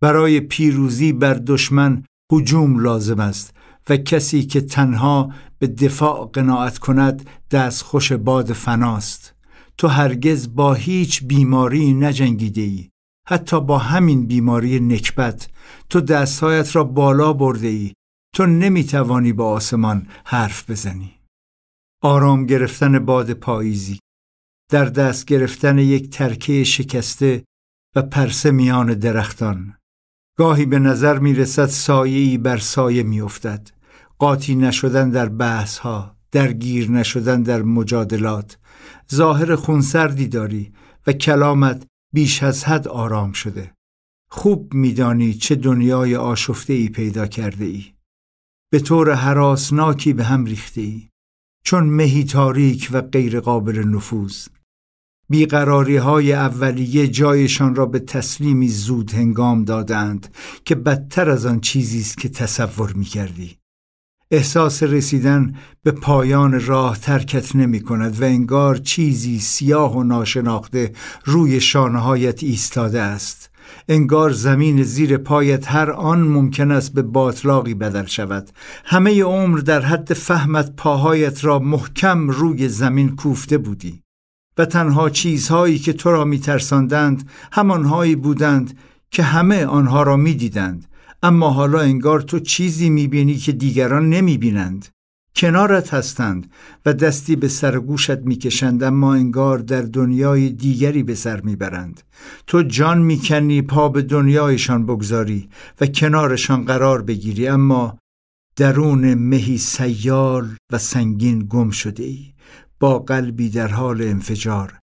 [0.00, 3.54] برای پیروزی بر دشمن هجوم لازم است
[3.90, 9.34] و کسی که تنها به دفاع قناعت کند دست خوش باد فناست.
[9.78, 12.88] تو هرگز با هیچ بیماری نجنگیده ای
[13.28, 15.48] حتی با همین بیماری نکبت
[15.88, 17.92] تو دستهایت را بالا برده ای
[18.34, 21.14] تو نمی‌توانی با آسمان حرف بزنی.
[22.02, 23.98] آرام گرفتن باد پاییزی
[24.70, 27.44] در دست گرفتن یک ترکه شکسته
[27.96, 29.76] و پرسه میان درختان.
[30.38, 33.70] گاهی به نظر می رسد سایه‌ای بر سایه می افتد.
[34.18, 38.58] قاطی نشدن در بحث ها درگیر نشدن در مجادلات.
[39.14, 40.72] ظاهر خونسردی داری
[41.06, 43.72] و کلامت بیش از حد آرام شده.
[44.30, 47.93] خوب میدانی چه دنیای آشفته ای پیدا کرده ای
[48.74, 51.08] به طور حراسناکی به هم ریخته ای
[51.64, 54.46] چون مهی تاریک و غیر قابل نفوذ
[55.28, 62.00] بیقراری های اولیه جایشان را به تسلیمی زود هنگام دادند که بدتر از آن چیزی
[62.00, 63.56] است که تصور می کردی.
[64.30, 70.92] احساس رسیدن به پایان راه ترکت نمی کند و انگار چیزی سیاه و ناشناخته
[71.24, 73.50] روی شانهایت ایستاده است
[73.88, 78.50] انگار زمین زیر پایت هر آن ممکن است به باطلاقی بدل شود.
[78.84, 84.02] همه عمر در حد فهمت پاهایت را محکم روی زمین کوفته بودی
[84.58, 88.78] و تنها چیزهایی که تو را میترساندند همانهایی بودند
[89.10, 90.86] که همه آنها را می‌دیدند.
[91.22, 94.88] اما حالا انگار تو چیزی می‌بینی که دیگران نمی‌بینند.
[95.36, 96.52] کنارت هستند
[96.86, 102.02] و دستی به سر گوشت می‌کشند اما انگار در دنیای دیگری به سر می‌برند.
[102.46, 105.48] تو جان می‌کنی پا به دنیایشان بگذاری
[105.80, 107.98] و کنارشان قرار بگیری اما
[108.56, 112.34] درون مهی سیال و سنگین گم شده ای
[112.80, 114.78] با قلبی در حال انفجار.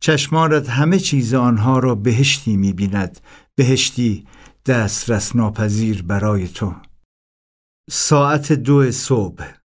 [0.00, 3.20] چشمانت همه چیز آنها را بهشتی می‌بیند.
[3.54, 4.26] بهشتی
[4.66, 6.74] دسترس ناپذیر برای تو.
[7.90, 9.63] ساعت دو صبح.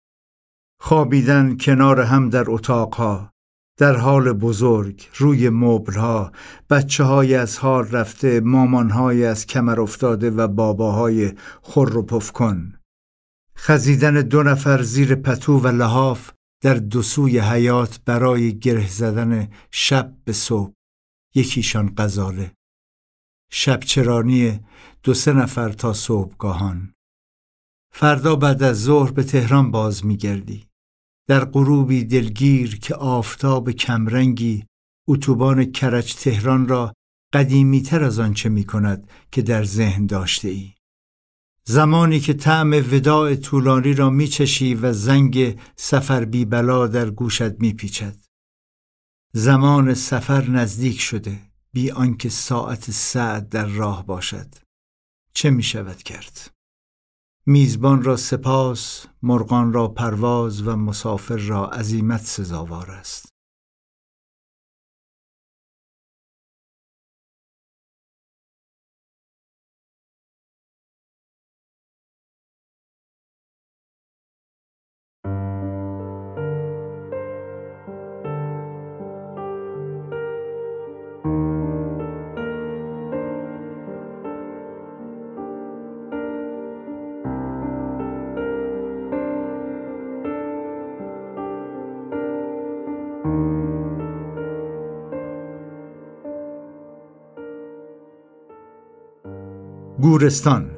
[0.79, 3.31] خوابیدن کنار هم در اتاقها
[3.77, 6.31] در حال بزرگ روی مبلها
[6.69, 12.73] بچه های از حال رفته مامان های از کمر افتاده و باباهای خور و پفکن.
[13.57, 16.31] خزیدن دو نفر زیر پتو و لحاف
[16.63, 20.73] در دو حیات برای گره زدن شب به صبح.
[21.35, 22.51] یکیشان غزاله.
[23.51, 24.59] شبچرانی
[25.03, 26.93] دو سه نفر تا صبحگاهان.
[27.93, 30.66] فردا بعد از ظهر به تهران باز میگردی.
[31.27, 34.65] در غروبی دلگیر که آفتاب کمرنگی
[35.07, 36.93] اتوبان کرج تهران را
[37.33, 40.73] قدیمی تر از آنچه می کند که در ذهن داشته ای.
[41.63, 48.15] زمانی که طعم وداع طولانی را میچشی و زنگ سفر بی بلا در گوشت میپیچد.
[49.33, 51.39] زمان سفر نزدیک شده
[51.73, 54.55] بی آنکه ساعت سعد در راه باشد.
[55.33, 56.56] چه می شود کرد؟
[57.49, 63.36] میزبان را سپاس، مرغان را پرواز و مسافر را عزیمت سزاوار است.
[100.01, 100.77] گورستان.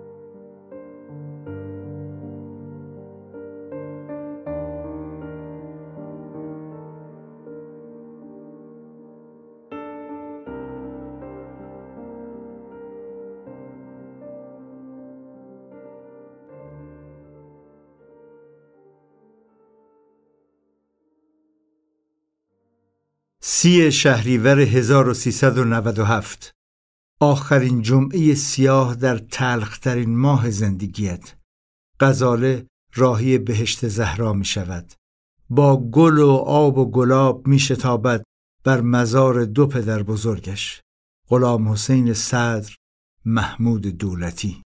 [23.42, 26.59] سی شهریور 1397
[27.22, 31.36] آخرین جمعه سیاه در تلخترین ماه زندگیت.
[32.00, 34.94] غزاله راهی بهشت زهرا می شود
[35.50, 38.24] با گل و آب و گلاب می شتابد
[38.64, 40.82] بر مزار دو پدر بزرگش.
[41.30, 42.76] غلام حسین صدر
[43.26, 44.64] محمود دولتی.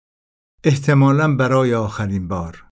[0.64, 2.64] احتمالا برای آخرین بار.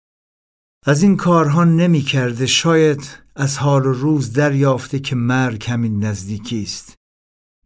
[0.87, 6.63] از این کارها نمی کرده شاید از حال و روز دریافته که مرگ همین نزدیکی
[6.63, 6.95] است.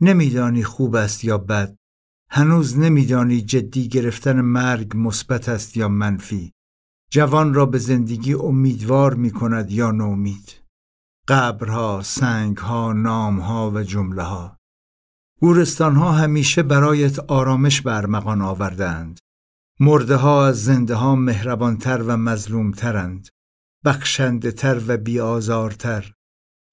[0.01, 1.80] نمیدانی خوب است یا بد.
[2.31, 6.53] هنوز نمیدانی جدی گرفتن مرگ مثبت است یا منفی.
[7.11, 10.61] جوان را به زندگی امیدوار می کند یا نومید
[11.29, 14.57] قبرها، سنگها، نامها و جمله ها
[15.41, 19.19] گورستانها همیشه برایت آرامش برمغان آوردند
[19.81, 23.29] مرده ها از زنده ها مهربانتر و مظلومترند.
[23.85, 26.13] بخشنده تر و بیازارتر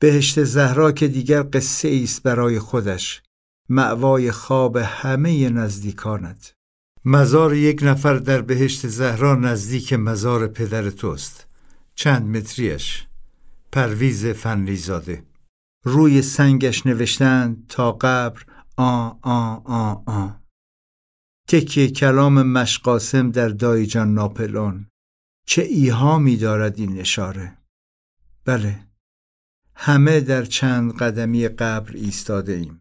[0.02, 3.22] بهشت زهرا که دیگر قصه است برای خودش.
[3.70, 6.54] معوای خواب همه نزدیکانت.
[7.06, 11.48] مزار یک نفر در بهشت زهرا نزدیک مزار پدر توست.
[11.96, 13.08] چند متریش.
[13.72, 15.24] پرویز فنلیزاده.
[15.86, 18.46] روی سنگش نوشتند تا قبر
[18.78, 20.30] آ آ آ آ.
[21.48, 24.88] تکیه کلام مشقاسم در دایجان ناپلون
[25.48, 27.58] چه ایهامی دارد این اشاره؟
[28.46, 28.88] بله.
[29.76, 32.80] همه در چند قدمی قبر ایستاده ایم.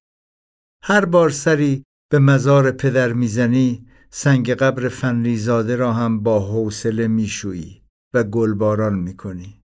[0.88, 7.82] هر بار سری به مزار پدر می‌زنی سنگ قبر فنریزاده را هم با حوصله میشویی
[8.14, 9.60] و گلباران می‌کنی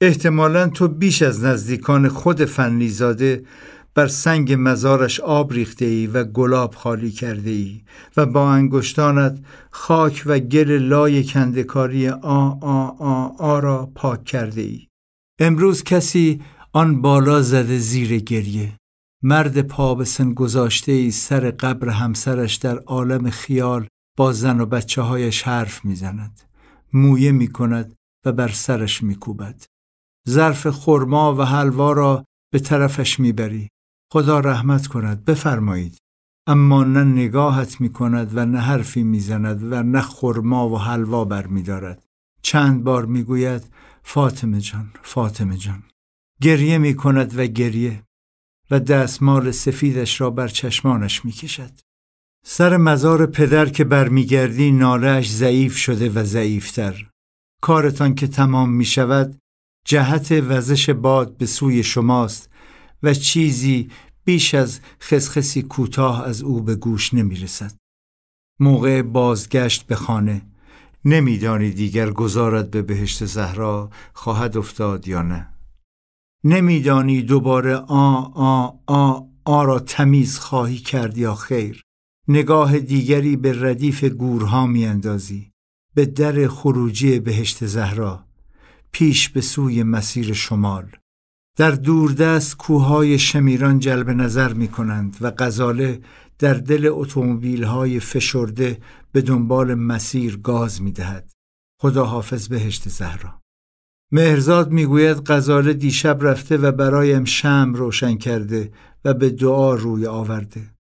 [0.00, 3.42] احتمالا تو بیش از نزدیکان خود فنریزاده
[3.94, 7.82] بر سنگ مزارش آب ریخته ای و گلاب خالی کرده ای
[8.16, 9.38] و با انگشتانت
[9.70, 14.86] خاک و گل لای کندکاری آ آ آ آ را پاک کرده ای.
[15.38, 18.72] امروز کسی آن بالا زده زیر گریه
[19.22, 24.66] مرد پا به سن گذاشته ای سر قبر همسرش در عالم خیال با زن و
[24.66, 26.40] بچه هایش حرف می‌زند.
[26.92, 29.64] مویه می کند و بر سرش می کوبد.
[30.28, 33.68] ظرف خرما و حلوا را به طرفش می‌بری.
[34.12, 35.98] خدا رحمت کند بفرمایید.
[36.46, 41.46] اما نه نگاهت می کند و نه حرفی می‌زند و نه خرما و حلوا بر
[41.46, 42.04] می دارد.
[42.42, 43.62] چند بار می گوید
[44.02, 45.82] فاطمه جان فاطمه جان.
[46.42, 48.02] گریه می کند و گریه.
[48.70, 51.70] و دستمال سفیدش را بر چشمانش می کشد.
[52.44, 57.06] سر مزار پدر که برمیگردی نالهش ضعیف شده و ضعیفتر.
[57.62, 59.38] کارتان که تمام می شود
[59.86, 62.50] جهت وزش باد به سوی شماست
[63.02, 63.90] و چیزی
[64.24, 67.72] بیش از خسخسی کوتاه از او به گوش نمی رسد.
[68.60, 70.42] موقع بازگشت به خانه
[71.04, 75.57] نمیدانی دیگر گذارد به بهشت زهرا خواهد افتاد یا نه.
[76.44, 81.82] نمیدانی دوباره آ آ آ آ را تمیز خواهی کرد یا خیر.
[82.28, 85.52] نگاه دیگری به ردیف گورها میاندازی
[85.94, 88.24] به در خروجی بهشت زهرا
[88.92, 90.90] پیش به سوی مسیر شمال
[91.56, 96.00] در دوردست کوههای شمیران جلب نظر می کنند و غزاله
[96.38, 98.78] در دل اتومبیل‌های فشرده
[99.12, 101.32] به دنبال مسیر گاز می دهد.
[101.80, 103.42] خدا حافظ بهشت زهرا.
[104.12, 108.72] مهرزاد می‌گوید غزاله دیشب رفته و برایم شم روشن کرده
[109.04, 110.74] و به دعا روی آورده.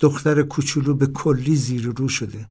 [0.00, 2.48] دختر کوچولو به کلی زیر رو شده.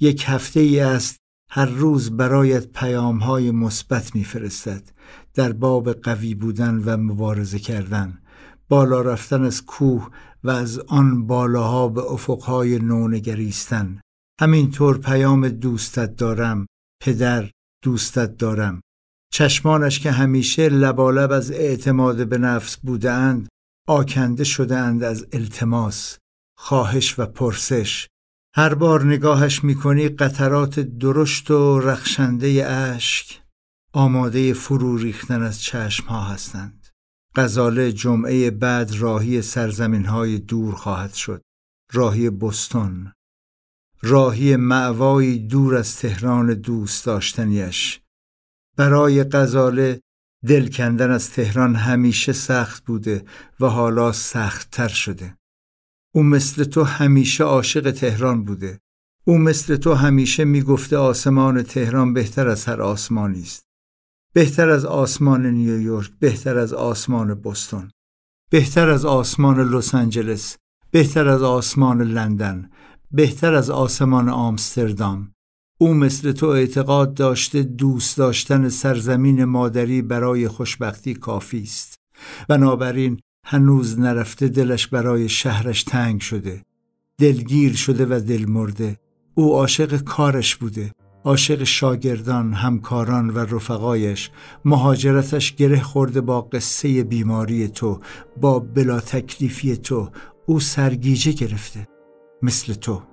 [0.00, 1.16] یک هفته ای است
[1.50, 4.90] هر روز برایت پیام های مثبت میفرستد
[5.34, 8.18] در باب قوی بودن و مبارزه کردن
[8.68, 10.10] بالا رفتن از کوه
[10.44, 14.00] و از آن بالاها به افقهای نونگریستن
[14.40, 16.66] همینطور پیام دوستت دارم
[17.02, 17.50] پدر
[17.84, 18.80] دوستت دارم
[19.32, 23.48] چشمانش که همیشه لبالب از اعتماد به نفس بودند
[23.88, 26.18] آکنده شده اند از التماس
[26.56, 28.08] خواهش و پرسش
[28.54, 33.40] هر بار نگاهش می‌کنی قطرات درشت و رخشنده اشک
[33.92, 36.86] آماده فرو ریختن از چشم ها هستند.
[37.36, 41.42] غزاله جمعه بعد راهی سرزمین های دور خواهد شد.
[41.92, 43.12] راهی بستون.
[44.02, 48.00] راهی معوایی دور از تهران دوست داشتنیش.
[48.76, 50.00] برای غزاله
[50.46, 53.24] دل کندن از تهران همیشه سخت بوده
[53.60, 55.36] و حالا سختتر شده.
[56.14, 58.80] او مثل تو همیشه عاشق تهران بوده.
[59.24, 63.64] او مثل تو همیشه می‌گفته آسمان تهران بهتر از هر آسمانی است.
[64.32, 67.90] بهتر از آسمان نیویورک، بهتر از آسمان بوستون،
[68.50, 70.56] بهتر از آسمان لس آنجلس،
[70.90, 72.70] بهتر از آسمان لندن،
[73.10, 75.32] بهتر از آسمان آمستردام.
[75.82, 81.94] او مثل تو اعتقاد داشته دوست داشتن سرزمین مادری برای خوشبختی کافی است.
[82.48, 86.62] بنابراین هنوز نرفته دلش برای شهرش تنگ شده.
[87.18, 88.98] دلگیر شده و دل مرده.
[89.34, 90.92] او عاشق کارش بوده.
[91.24, 94.30] عاشق شاگردان، همکاران و رفقایش.
[94.64, 98.00] مهاجرتش گره خورده با قصه بیماری تو
[98.40, 100.10] با بلا تکلیفی تو.
[100.46, 101.88] او سرگیجه گرفته.
[102.42, 103.09] مثل تو.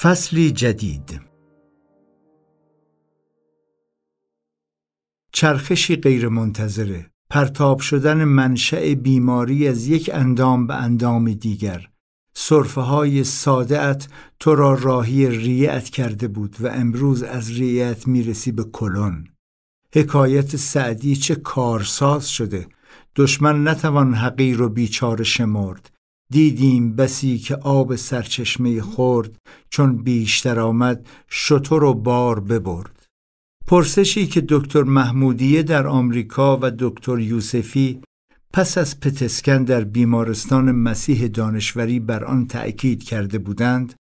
[0.00, 1.20] فصلی جدید.
[5.32, 11.88] چرخشی غیرمنتظره پرتاب شدن منشأ بیماری از یک اندام به اندام دیگر.
[12.34, 14.08] صرفه های سادهت
[14.40, 19.28] تو را راهی ریعت کرده بود و امروز از ریعت می‌رسی به کلون.
[19.92, 22.66] حکایت سعدی چه کارساز شده.
[23.16, 25.93] دشمن نتوان حقیر و بیچاره شمرد.
[26.34, 29.38] دیدیم بسی که آب سرچشمه خورد
[29.70, 33.06] چون بیشتر آمد شطور و بار ببرد.
[33.66, 38.00] پرسشی که دکتر محمودیه در آمریکا و دکتر یوسفی
[38.52, 43.94] پس از پتسکن در بیمارستان مسیح دانشوری بر آن تأکید کرده بودند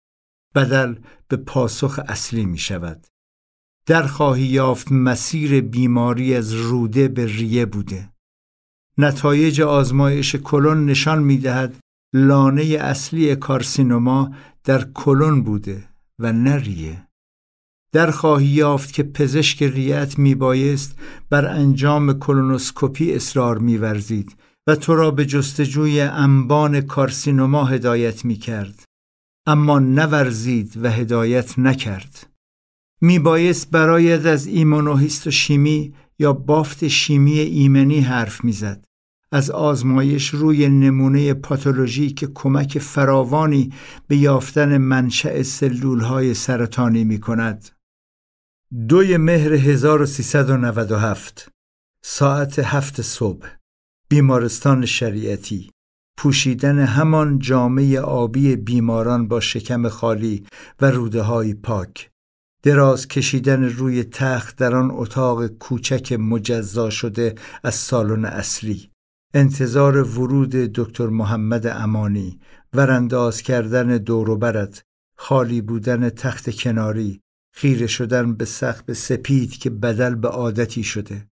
[0.55, 0.95] بدل
[1.27, 3.07] به پاسخ اصلی می شود.
[3.85, 8.09] در خواهی یافت مسیر بیماری از روده به ریه بوده.
[8.97, 11.80] نتایج آزمایش کلون نشان می دهد
[12.13, 15.83] لانه اصلی کارسینوما در کلون بوده
[16.19, 17.07] و نریه
[17.93, 20.99] در خواهی یافت که پزشک ریت می بایست
[21.29, 24.35] بر انجام کلونوسکوپی اصرار می ورزید
[24.67, 28.83] و تو را به جستجوی انبان کارسینوما هدایت می کرد.
[29.47, 32.27] اما نورزید و هدایت نکرد.
[33.01, 34.47] می بایست برایت از
[35.29, 38.85] شیمی یا بافت شیمی ایمنی حرف می‌زد.
[39.33, 43.73] از آزمایش روی نمونه پاتولوژی که کمک فراوانی
[44.07, 47.69] به یافتن منشأ سلول های سرطانی می کند.
[48.87, 51.49] دوی مهر 1397
[52.03, 53.47] ساعت هفت صبح
[54.09, 55.71] بیمارستان شریعتی.
[56.17, 60.45] پوشیدن همان جامعه آبی بیماران با شکم خالی
[60.81, 62.09] و روده های پاک.
[62.63, 68.90] دراز کشیدن روی تخت در آن اتاق کوچک مجزا شده از سالن اصلی.
[69.33, 72.39] انتظار ورود دکتر محمد امانی
[72.73, 74.83] ورانداز کردن دوروبرت
[75.15, 77.21] خالی بودن تخت کناری
[77.53, 81.27] خیره شدن به سقف سپید که بدل به عادتی شده.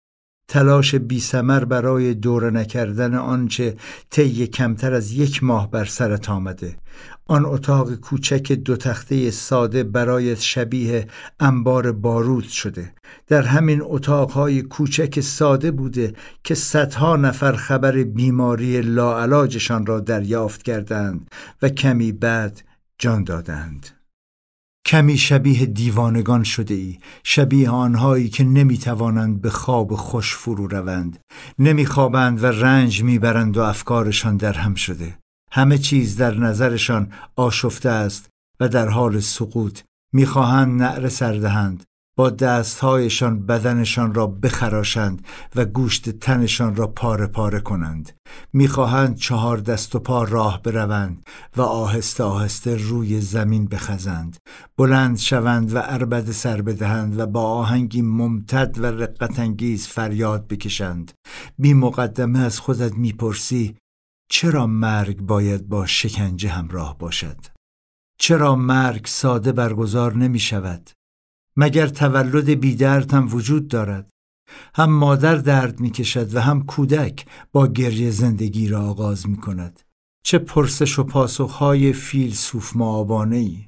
[0.47, 3.75] تلاش بی سمر برای دور نکردن آنچه
[4.09, 6.75] طی کمتر از یک ماه بر سرت آمده.
[7.27, 11.07] آن اتاق کوچک دو تخته ساده برای شبیه
[11.39, 12.93] انبار بارود شده.
[13.27, 21.29] در همین اتاقهای کوچک ساده بوده که صدها نفر خبر بیماری لاعلاجشان را دریافت کردند
[21.61, 22.61] و کمی بعد
[22.99, 24.04] جان دادند.
[24.85, 31.19] کمی شبیه دیوانگان شده ای شبیه آنهایی که نمی‌توانند به خواب خوش فرو روند.
[31.59, 35.17] نمیخوابند و رنج می‌برند و افکارشان در هم شده.
[35.51, 39.79] همه چیز در نظرشان آشفته است و در حال سقوط
[40.13, 41.83] می‌خواهند نعره سردهند
[42.17, 48.11] با دستهایشان بدنشان را بخراشند و گوشت تنشان را پاره پاره کنند.
[48.53, 51.23] می‌خواهند چهار دست و پا راه بروند
[51.57, 54.37] و آهسته آهسته روی زمین بخزند.
[54.77, 61.11] بلند شوند و اربد سر بدهند و با آهنگی ممتد و رقت انگیز فریاد بکشند.
[61.59, 63.77] بی مقدمه از خودت می‌پرسی
[64.31, 67.37] چرا مرگ باید با شکنجه همراه باشد؟
[68.19, 70.89] چرا مرگ ساده برگزار نمی شود
[71.57, 74.09] مگر تولد بیدرد هم وجود دارد
[74.75, 79.81] هم مادر درد می کشد و هم کودک با گریه زندگی را آغاز می کند
[80.25, 83.65] چه پرسش و پاسخهای فیلسوف معابانه ای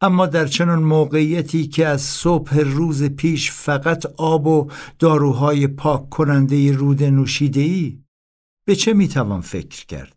[0.00, 6.72] اما در چنان موقعیتی که از صبح روز پیش فقط آب و داروهای پاک کننده
[6.72, 8.04] رود نوشیده ای
[8.66, 10.16] به چه می‌توان فکر کرد؟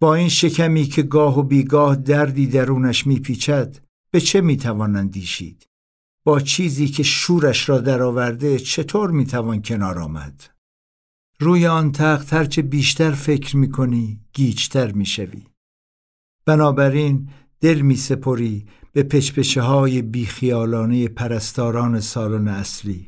[0.00, 3.78] با این شکمی که گاه و بیگاه دردی درونش میپیچد
[4.10, 5.66] به چه می‌توان اندیشید؟
[6.24, 10.50] با چیزی که شورش را درآورده چطور می‌توان کنار آمد؟
[11.40, 15.46] روی آن تخت هرچه بیشتر فکر می‌کنی گیجتر می‌شوی.
[16.46, 17.28] بنابراین
[17.60, 23.06] دل میسپری به پچپچه های بیخیالانه پرستاران سالن اصلی.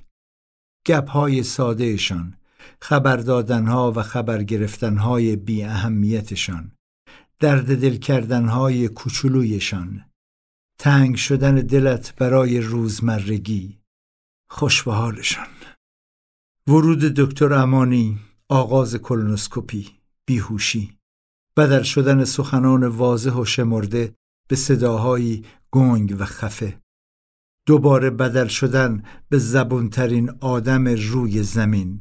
[0.86, 2.36] گپ های سادهشان،
[2.81, 6.73] خبر دادنها و خبر گرفتنهای بی اهمیتشان،
[7.41, 10.05] درد دل کردنهای کوچولویشان،
[10.78, 13.78] تنگ شدن دلت برای روزمرگی.
[14.49, 15.47] خوش حالشان
[16.69, 19.91] ورود دکتر امانی آغاز کلونوسکوپی
[20.27, 20.99] بیهوشی.
[21.57, 24.15] بدل شدن سخنان واضح و شمرده
[24.49, 26.81] به صداهایی گنگ و خفه.
[27.67, 32.01] دوباره بدل شدن به زبونترین آدم روی زمین.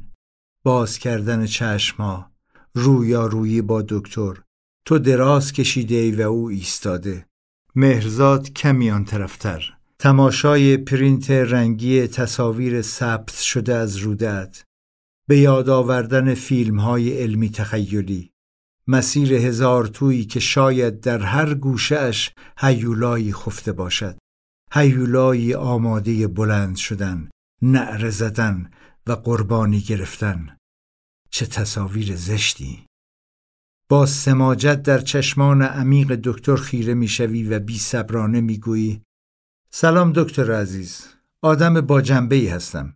[0.62, 2.32] باز کردن چشما
[2.74, 4.42] رویارویی با دکتر.
[4.84, 7.26] تو دراز کشیده ای و او ایستاده.
[7.76, 9.74] مهرزاد کمی آن طرفتر.
[9.98, 14.64] تماشای پرینت رنگی تصاویر ثبت شده از رودت.
[15.28, 18.30] به یاد آوردن فیلم های علمی تخیلی.
[18.86, 24.18] مسیر هزار تویی که شاید در هر گوشهش هیولایی خفته باشد.
[24.72, 27.30] هیولایی آماده بلند شدن
[27.62, 28.70] نعره زدن
[29.06, 30.56] و قربانی گرفتن.
[31.30, 32.86] چه تصاویر زشتی!
[33.88, 39.02] با سماجت در چشمان عمیق دکتر خیره می‌شوی و بی صبرانه می‌گویی
[39.70, 41.06] سلام دکتر عزیز
[41.42, 42.94] آدم با جنبه ای هستم.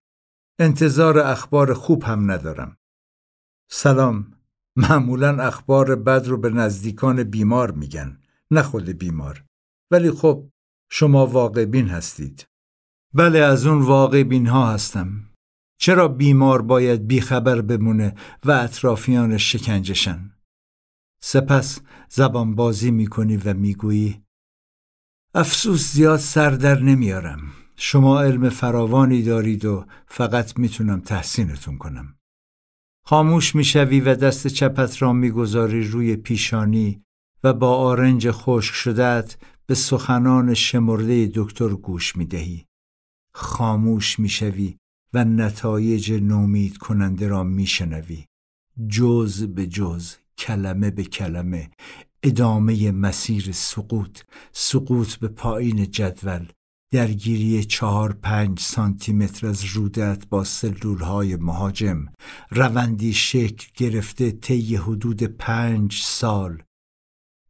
[0.58, 2.76] انتظار اخبار خوب هم ندارم.
[3.70, 4.32] سلام
[4.76, 8.18] معمولا اخبار بد رو به نزدیکان بیمار میگن
[8.50, 9.44] نه خود بیمار.
[9.90, 10.48] ولی خب
[10.90, 12.46] شما واقع بین هستید.
[13.14, 15.24] بله از اون واقع بین ها هستم.
[15.80, 20.30] چرا بیمار باید بیخبر بمونه و اطرافیانش شکنجشن
[21.20, 24.22] سپس زبان بازی می‌کنی و می‌گویی
[25.34, 27.40] افسوس زیاد سر در نمیارم
[27.76, 32.14] شما علم فراوانی دارید و فقط می‌تونم تحسینتون کنم
[33.04, 37.02] خاموش می‌شوی و دست چپت را می‌گذاری روی پیشانی
[37.44, 42.66] و با آرنج خشک شدت به سخنان شمرده دکتر گوش می‌دهی.
[43.32, 44.76] خاموش می‌شوی
[45.14, 48.24] و نتایج نومید کننده را میشنوی.
[48.88, 51.70] جز به جز، کلمه به کلمه،
[52.22, 54.20] ادامه مسیر سقوط،
[54.52, 56.46] سقوط به پایین جدول،
[56.92, 62.06] درگیری چهار پنج سانتی متر از رودت با سلول های مهاجم
[62.50, 66.62] روندی شکل گرفته طی حدود پنج سال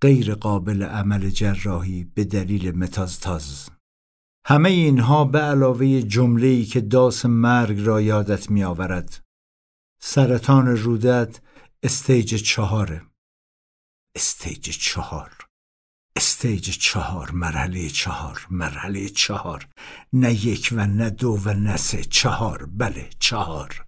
[0.01, 3.69] غیر قابل عمل جراحی به دلیل متازتاز.
[4.47, 9.25] همه اینها به علاوه جمله‌ای که داس مرگ را یادت می آورد
[10.01, 11.41] سرطان ریه ات
[11.83, 13.03] stage چهاره
[14.15, 15.31] stage چهار.
[16.17, 19.69] stage چهار مرحله چهار مرحله چهار.
[20.13, 22.67] نه یک و نه دو و نه سه چهار.
[22.67, 23.87] بله چهار.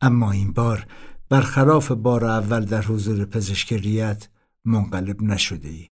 [0.00, 0.86] اما این بار
[1.28, 4.28] برخلاف بار اول در حضور پزشک ریه ات
[4.64, 5.88] منقلب نشده ای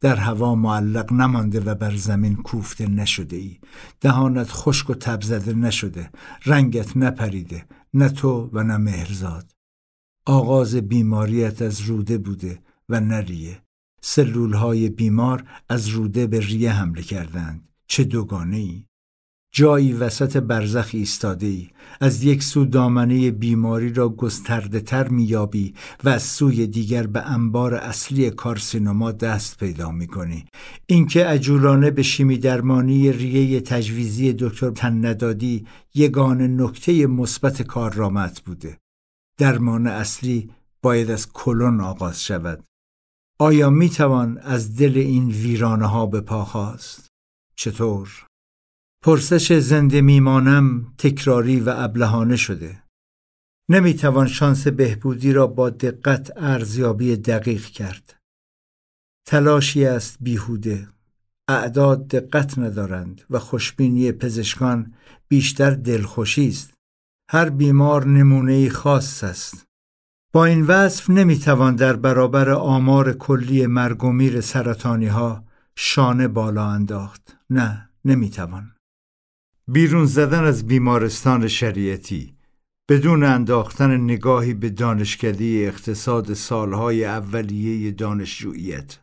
[0.00, 3.60] در هوا معلق نمانده و بر زمین کوفته نشده ای.
[4.00, 6.10] دهانت خشک و تب زده نشده.
[6.44, 9.55] رنگت نپریده نه تو و نه مهرزاد.
[10.28, 13.62] آغاز بیماریت از روده بوده و نریه
[14.00, 17.68] سلول های بیمار از روده به ریه حمله کردند.
[17.86, 18.84] چه دوگانه ای
[19.52, 21.68] جایی وسط برزخ ایستاده ای
[22.00, 25.74] از یک سو دامنه بیماری را گسترده تر میابی
[26.04, 30.44] و از سوی دیگر به انبار اصلی کارسینوما دست پیدا می‌کنی.
[30.86, 38.78] اینکه عجولانه به شیمی درمانی ریه تجویزی دکتر تن ندادی یگان نکته مثبت کارآمد بوده.
[39.38, 40.50] درمان اصلی
[40.82, 42.64] باید از کلون آغاز شود
[43.38, 47.06] آیا می توان از دل این ویرانه ها به پا خواست؟
[47.56, 48.26] چطور؟
[49.02, 52.82] پرسش زنده میمانم تکراری و ابلهانه شده.
[53.68, 58.16] نمی توان شانس بهبودی را با دقت ارزیابی دقیق کرد.
[59.26, 60.88] تلاشی است بیهوده.
[61.48, 64.94] اعداد دقت ندارند و خوشبینی پزشکان
[65.28, 66.75] بیشتر دلخوشی است.
[67.30, 69.66] هر بیمار نمونه خاص است.
[70.32, 75.44] با این وصف نمی‌توان در برابر آمار کلی مرگ و میر سرطانی ها
[75.76, 78.72] شانه بالا انداخت نه نمی‌توان
[79.68, 82.36] بیرون زدن از بیمارستان شریعتی
[82.88, 88.98] بدون انداختن نگاهی به دانشکده اقتصاد سالهای اولیه دانشجوییت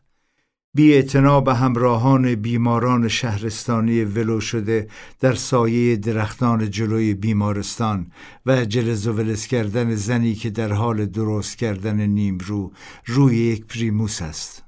[0.76, 1.02] بی
[1.44, 4.88] به همراهان بیماران شهرستانی ولو شده
[5.20, 8.06] در سایه درختان جلوی بیمارستان
[8.46, 12.72] و جلز و ولز کردن زنی که در حال درست کردن نیمرو
[13.06, 14.64] روی یک پریموس است.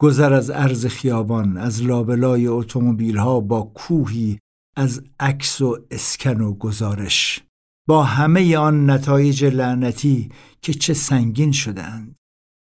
[0.00, 4.38] گذر از عرض خیابان از لابلای اتومبیل ها با کوهی
[4.76, 7.42] از عکس و اسکن و گزارش
[7.88, 10.28] با همه آن نتایج لعنتی
[10.62, 12.16] که چه سنگین شدند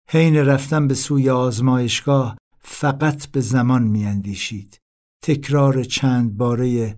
[0.10, 4.78] حین رفتن به سوی آزمایشگاه فقط به زمان میاندیشید.
[5.24, 6.98] تکرار چند باره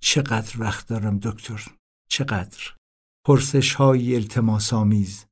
[0.00, 1.66] چقدر وقت دارم دکتر؟
[2.10, 2.58] چقدر؟
[3.26, 5.24] پرسش های التماس آمیز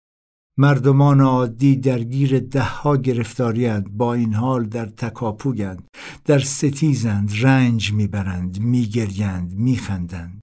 [0.58, 5.88] مردمان عادی درگیر دهها گرفتاریند با این حال در تکاپویند
[6.24, 10.40] در ستیزند رنج می‌برند میگریند میخندند.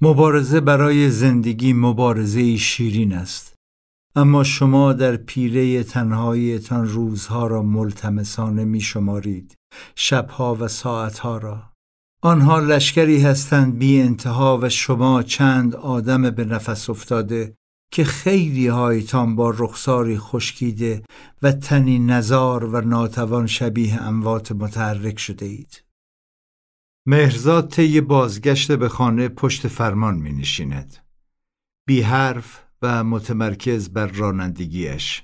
[0.00, 3.54] مبارزه برای زندگی مبارزه شیرین است.
[4.16, 9.54] اما شما در پیله تنهاییتان روزها را ملتمسانه می شمارید
[9.96, 11.62] شبها و ساعتها را
[12.22, 17.54] آنها لشکری هستند بی انتها و شما چند آدم به نفس افتاده
[17.92, 21.02] که خیلی هایتان با رخساری خشکیده
[21.42, 25.84] و تنی نزار و ناتوان شبیه اموات متحرک شده اید.
[27.06, 30.96] مهرزاد طی بازگشت به خانه پشت فرمان می نشیند.
[31.86, 35.22] بی حرف و متمرکز بر رانندگیش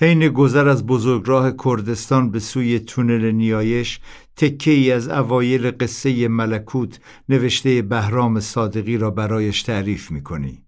[0.00, 4.00] حین گذر از بزرگراه کردستان به سوی تونل نیایش
[4.36, 10.62] تکه ای از اوایل قصه ملکوت نوشته بهرام صادقی را برایش تعریف می کنی.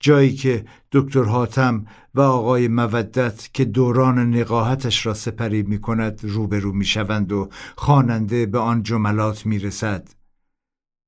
[0.00, 6.72] جایی که دکتر حاتم و آقای مودت که دوران نقاهتش را سپری می کند روبرو
[6.72, 10.08] می شوند و خواننده به آن جملات می رسد.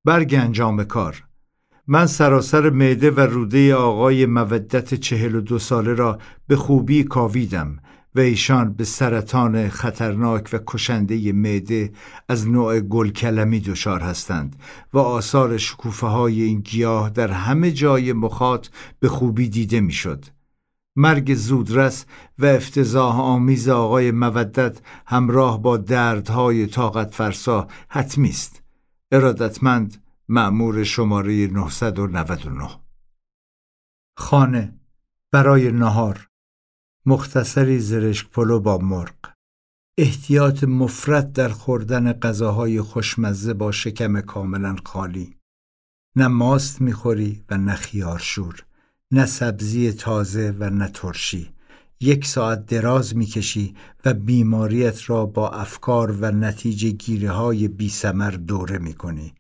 [0.05, 1.28] برگ انجام کار
[1.91, 7.79] من سراسر معده و روده آقای مودت چهل و دو ساله را به خوبی کاویدم
[8.15, 11.93] و ایشان به سرطان خطرناک و کشنده معده
[12.29, 14.57] از نوع گلکلمی دچار هستند
[14.93, 18.69] و آثار شکوفه های این گیاه در همه جای مخاط
[19.01, 20.25] به خوبی دیده می‌شد.
[20.97, 22.05] مرگ زودرس
[22.39, 28.63] و افتضاح آمیز آقای مودت همراه با دردهای طاقت فرسا حتمی است.
[29.13, 32.69] ارادتمند معمور شماره 999
[34.17, 34.81] خانه
[35.33, 36.29] برای نهار.
[37.07, 39.15] مختصری زرشک پلو با مرغ.
[39.99, 45.37] احتیاط مفرد در خوردن غذاهای خوشمزه با شکم کاملا خالی.
[46.17, 48.65] نه ماست می‌خوری و نه خیارشور
[49.11, 51.55] نه سبزی تازه و نه ترشی.
[52.01, 58.31] یک ساعت دراز می‌کشی و بیماریت را با افکار و نتیجه گیره های بی سمر
[58.31, 59.35] دوره می‌کنی.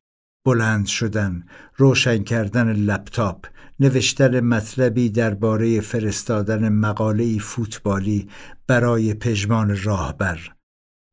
[0.45, 3.47] بلند شدن، روشن کردن لپتاپ،
[3.81, 8.29] نوشتن مطلبی درباره فرستادن مقاله فوتبالی
[8.67, 10.55] برای پژمان راهبر.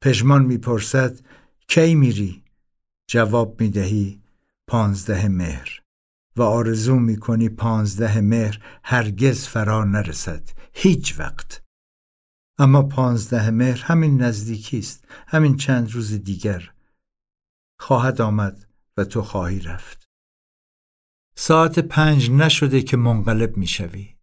[0.02, 1.20] پژمان می‌پرسد
[1.68, 2.44] کی میری؟
[3.10, 4.22] جواب می‌دهی
[4.68, 5.82] پانزده مهر
[6.36, 11.64] و آرزو می‌کنی پانزده مهر هرگز فرا نرسد هیچ وقت
[12.60, 16.72] اما پانزده مهر همین نزدیکی است همین چند روز دیگر
[17.80, 18.66] خواهد آمد
[18.98, 20.06] و تو خواهی رفت.
[21.38, 24.16] ساعت پنج نشده که منقلب می‌شوی.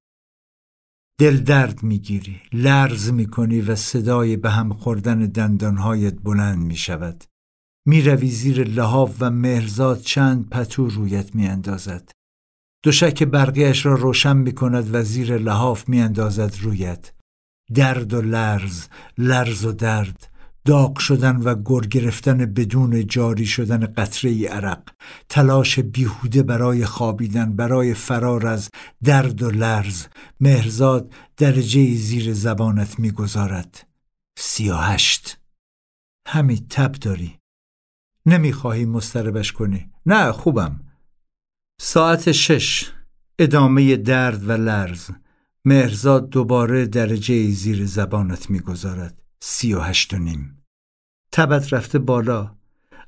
[1.18, 7.24] دل درد می‌گیری، لرز می‌کنی و صدای به هم خوردن دندانهایت بلند می‌شود.
[7.86, 12.10] می‌روی زیر لحاف و مهرزاد چند پتو رویت میاندازد.
[12.84, 17.12] دوشک برقیش را روشن می کند و زیر لحاف می اندازد رویت.
[17.74, 20.31] درد و لرز، لرز و درد،
[20.64, 24.82] داغ شدن و گر گرفتن بدون جاری شدن قطره ای عرق
[25.28, 28.70] تلاش بیهوده برای خوابیدن برای فرار از
[29.04, 30.06] درد و لرز
[30.40, 33.88] مهرزاد درجه زیر زبانت می‌گذارد.
[34.38, 35.38] سی و هشت
[36.26, 37.38] همی تب داری.
[38.26, 39.90] نمی‌خواهی مستربش کنی.
[40.06, 40.80] نه خوبم.
[41.80, 42.90] ساعت شش.
[43.38, 45.10] ادامه درد و لرز.
[45.64, 49.21] مهرزاد دوباره درجه زیر زبانت می‌گذارد.
[49.44, 50.64] سی و هشت و نیم.
[51.32, 52.56] تبت رفته بالا.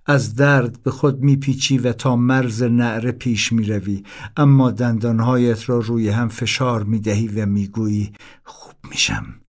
[0.06, 4.02] از درد به خود میپیچی و تا مرز نعره پیش می‌روی.
[4.36, 8.12] اما دندانهایت را روی هم فشار می‌دهی و می‌گویی
[8.44, 9.40] خوب میشم.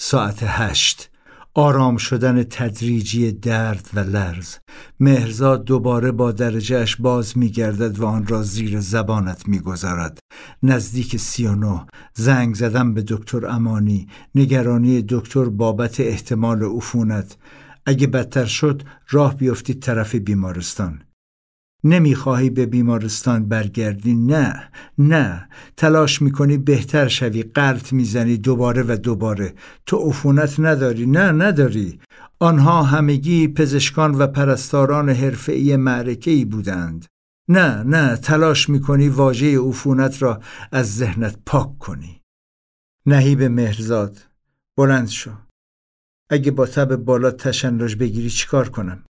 [0.00, 1.10] ساعت هشت.
[1.56, 4.56] آرام شدن تدریجی درد و لرز.
[5.00, 10.18] مهرزاد دوباره با درجهش باز میگردد و آن را زیر زبانت می‌گذارد.
[10.62, 14.08] نزدیک سی و نه زنگ زدم به دکتر امانی.
[14.34, 17.36] نگرانی دکتر بابت احتمال عفونت.
[17.86, 21.02] اگه بدتر شد راه بیفتید طرف بیمارستان.
[21.84, 25.48] نمی‌خواهی به بیمارستان برگردی؟ نه نه.
[25.76, 27.42] تلاش می‌کنی بهتر شوی.
[27.42, 29.54] قلط می‌زنی دوباره و دوباره.
[29.86, 31.06] تو عفونت نداری.
[31.06, 32.00] نه نداری.
[32.38, 37.06] آنها همگی پزشکان و پرستاران حرفه‌ای معرکه ای بودند.
[37.48, 38.16] نه نه.
[38.16, 40.40] تلاش می‌کنی واژه عفونت را
[40.72, 42.20] از ذهنت پاک کنی.
[43.06, 44.18] نهیب مهرزاد.
[44.78, 45.30] بلند شو.
[46.30, 49.04] اگه با تب بالا تشنج بگیری چیکار کنم؟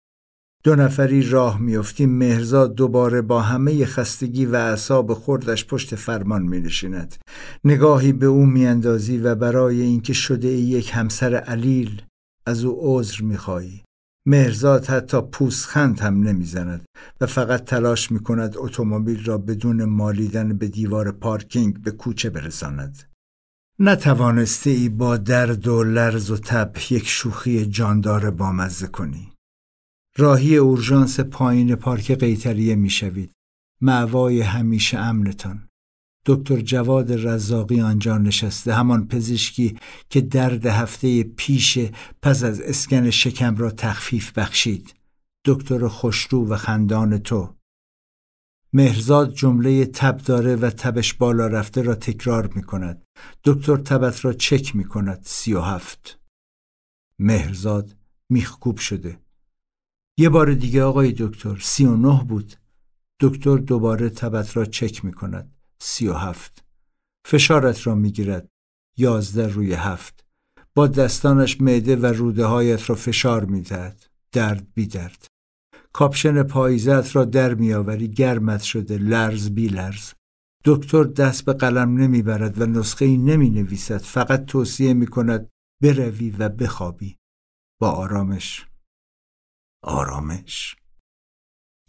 [0.65, 6.59] دو نفری راه میافتیم مهرزاد دوباره با همه خستگی و اعصاب خوردش پشت فرمان می
[6.59, 7.15] نشیند.
[7.63, 12.01] نگاهی به او میاندازی و برای اینکه شده یک همسر علیل
[12.45, 13.83] از او عذر می‌خواهی.
[14.27, 16.85] مهرزاد حتی پوسخند هم نمی‌زند
[17.21, 23.03] و فقط تلاش می کند اتومبیل را بدون مالیدن به دیوار پارکینگ به کوچه برساند.
[23.79, 29.32] نتوانسته ای با درد و لرز و تب یک شوخی جاندار بامزه کنی.
[30.17, 33.31] راهی اورژانس پایین پارک قیتریه می‌شوید.
[33.81, 35.69] معوای همیشه امنتان.
[36.25, 39.77] دکتر جواد رزاقی آنجا نشسته همان پزشکی
[40.09, 41.79] که درد هفته پیش
[42.21, 44.93] پس از اسکن شکم را تخفیف بخشید.
[45.45, 47.55] دکتر خوشرو و خندان تو
[48.73, 53.03] مهرزاد جمله تب داره و تبش بالا رفته را تکرار می کند.
[53.43, 55.21] دکتر تبت را چک می کند.
[55.25, 56.19] سی و هفت.
[57.19, 57.95] مهرزاد
[58.29, 59.22] میخکوب شده.
[60.17, 62.53] یه بار دیگه آقای دکتر سی و نه بود.
[63.19, 65.55] دکتر دوباره تبت را چک می کند.
[65.79, 66.63] سی و هفت.
[67.25, 68.49] فشارت را می گیرد.
[68.97, 70.25] یازده روی هفت.
[70.75, 75.27] با دستانش معده و روده هایت را فشار می‌دهد درد بی درد
[75.93, 80.13] کاپشن پاییزت را در میآوری گرمت شده لرز بی لرز
[80.65, 85.49] دکتر دست به قلم نمی‌برد و نسخه ای نمی نویسد فقط توصیه می کند
[85.81, 87.17] بروی و بخوابی
[87.79, 88.65] با آرامش
[89.83, 90.75] آرامش.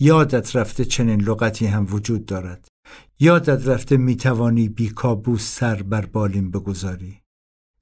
[0.00, 2.68] یادت رفته چنین لغتی هم وجود دارد.
[3.20, 7.20] یادت رفته می توانی بی کابوس سر بر بالین بگذاری.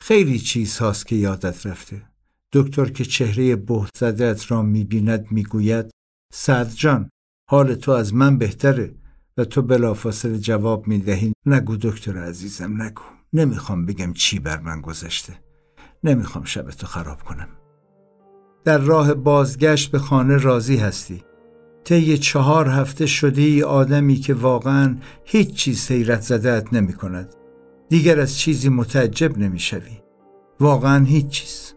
[0.01, 2.09] خیلی چیز هاست که یادت رفته.
[2.53, 5.91] دکتر که چهره بهت را می بیند می گوید
[6.77, 7.11] جان
[7.51, 8.95] حال تو از من بهتره.
[9.37, 13.03] و تو بلافاصله جواب می دهی نگو دکتر عزیزم نگو.
[13.33, 15.39] نمی‌خوام بگم چی بر من گذشته.
[16.05, 17.49] نمی‌خوام شب تو خراب کنم.
[18.65, 21.23] در راه بازگشت به خانه راضی هستی
[21.85, 27.35] طی چهار هفته شده ای آدمی که واقعا هیچ چیز حیرت زدهت نمی کند.
[27.89, 30.01] دیگر از چیزی متعجب نمی شوی.
[30.61, 31.75] واقعا هیچ چیز.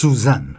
[0.00, 0.56] سوزن.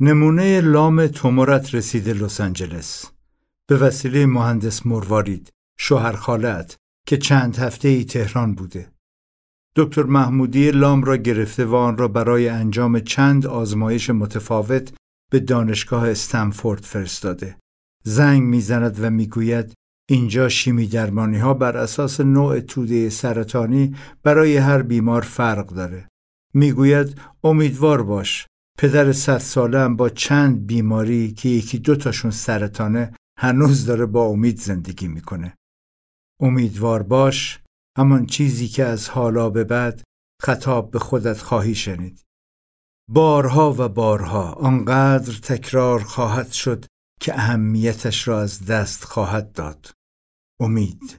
[0.00, 3.10] نمونه لام تومورت رسیده لس آنجلس.
[3.66, 8.92] به وسیله مهندس مروارید شوهر خالت که چند هفته ای تهران بوده.
[9.76, 14.94] دکتر محمودی لام را گرفته و آن را برای انجام چند آزمایش متفاوت
[15.30, 17.56] به دانشگاه استنفورد فرستاده.
[18.04, 19.72] زنگ می‌زند و می‌گوید
[20.12, 26.08] اینجا شیمی درمانی ها بر اساس نوع توده سرطانی برای هر بیمار فرق داره.
[26.54, 28.46] می‌گوید امیدوار باش.
[28.78, 35.08] پدر صد ساله با چند بیماری که یکی دوتاشون سرطانه هنوز داره با امید زندگی
[35.08, 35.54] می‌کنه.
[36.40, 37.60] امیدوار باش
[37.98, 40.02] همان چیزی که از حالا به بعد
[40.42, 42.20] خطاب به خودت خواهی شنید.
[43.10, 46.84] بارها و بارها آنقدر تکرار خواهد شد
[47.20, 49.90] که اهمیتش را از دست خواهد داد.
[50.60, 51.16] امید.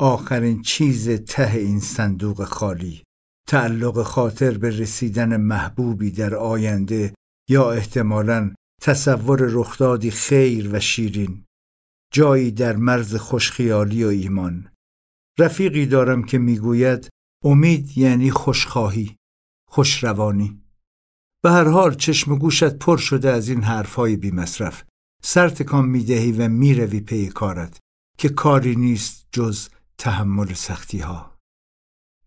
[0.00, 3.02] آخرین چیز ته این صندوق خالی.
[3.48, 7.14] تعلق خاطر به رسیدن محبوبی در آینده
[7.48, 11.44] یا احتمالا تصور رخدادی خیر و شیرین.
[12.12, 14.68] جایی در مرز خوشخیالی و ایمان.
[15.38, 17.08] رفیقی دارم که می‌گوید
[17.44, 19.16] امید یعنی خوشخواهی
[19.68, 20.62] خوشروانی.
[21.42, 24.84] به هر حال چشم گوشت پر شده از این حرفهای بی مصرف
[25.22, 27.78] سر تکان می‌دهی و می‌روی پی کارت.
[28.18, 31.38] که کاری نیست جز تحمل سختی ها.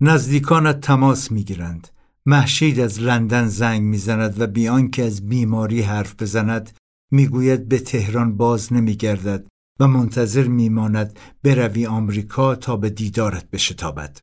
[0.01, 1.87] نزدیکانت تماس می‌گیرند.
[2.25, 6.77] محشید از لندن زنگ می‌زند و بیان که از بیماری حرف بزند
[7.11, 9.47] می‌گوید به تهران باز نمیگردد
[9.79, 14.19] و منتظر میماند بروی آمریکا تا به دیدارت بشتابد.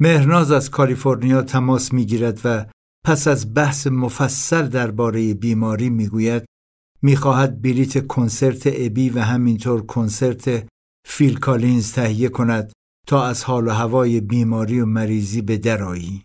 [0.00, 2.66] مهرناز از کالیفرنیا تماس می‌گیرد و
[3.04, 6.44] پس از بحث مفصل درباره بیماری می‌گوید
[7.02, 10.68] می‌خواهد بلیت کنسرت ابی و همینطور کنسرت
[11.06, 12.72] فیل کالینز تهیه کند
[13.06, 16.24] تا از حال و هوای بیماری و مریضی به درایی.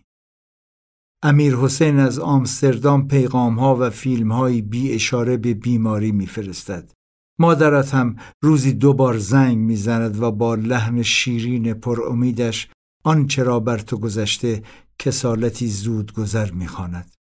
[1.22, 6.92] امیر حسین از آمستردام پیغام ها و فیلم های بی اشاره به بیماری میفرستد.
[7.38, 12.68] مادرت هم روزی دو بار زنگ می‌زند و با لحن شیرین پر امیدش
[13.04, 14.62] آنچه را بر تو گذشته
[14.98, 17.17] کسالتی زود گذر می‌خواند.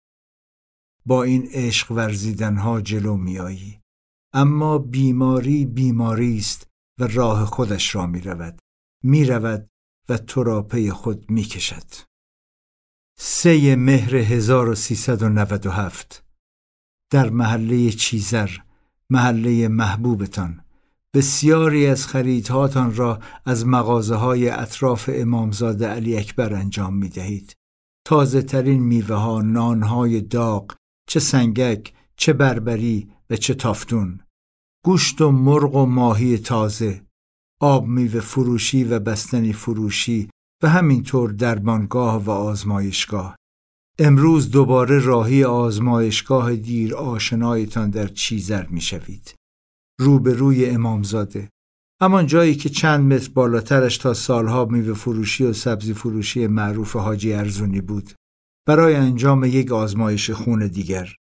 [1.06, 3.80] با این عشق ورزیدنها جلو میایی.
[4.34, 6.68] اما بیماری بیماری است
[7.00, 8.60] و راه خودش را می رود
[9.04, 9.68] می رود
[10.10, 11.86] و تو را پی خود می کشد
[13.20, 16.24] سه مهر 1397
[17.12, 18.50] در محله چیزر
[19.10, 20.64] محله محبوبتان.
[21.14, 27.54] بسیاری از خریدهاتان را از مغازه های اطراف امامزاده علی اکبر انجام می دهید.
[28.06, 30.76] تازه ترین میوه ها، نان های داغ،
[31.14, 34.20] چه سنگک، چه بربری و چه تافتون.
[34.86, 37.02] گوشت و مرغ و ماهی تازه
[37.62, 40.30] آب میوه فروشی و بستنی فروشی
[40.64, 43.36] و همینطور درمانگاه و آزمایشگاه.
[44.00, 49.34] امروز دوباره راهی آزمایشگاه دیر آشنایتان در چیزر می‌شوید.
[50.00, 51.50] روبروی امامزاده.
[52.02, 57.34] همان جایی که چند متر بالاترش تا سالها میوه فروشی و سبزی فروشی معروف حاجی
[57.34, 58.12] ارزونی بود.
[58.68, 61.16] برای انجام یک آزمایش خون دیگر.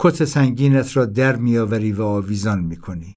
[0.00, 3.14] کت سنگینت را در میآوری و آویزان می‌کنی.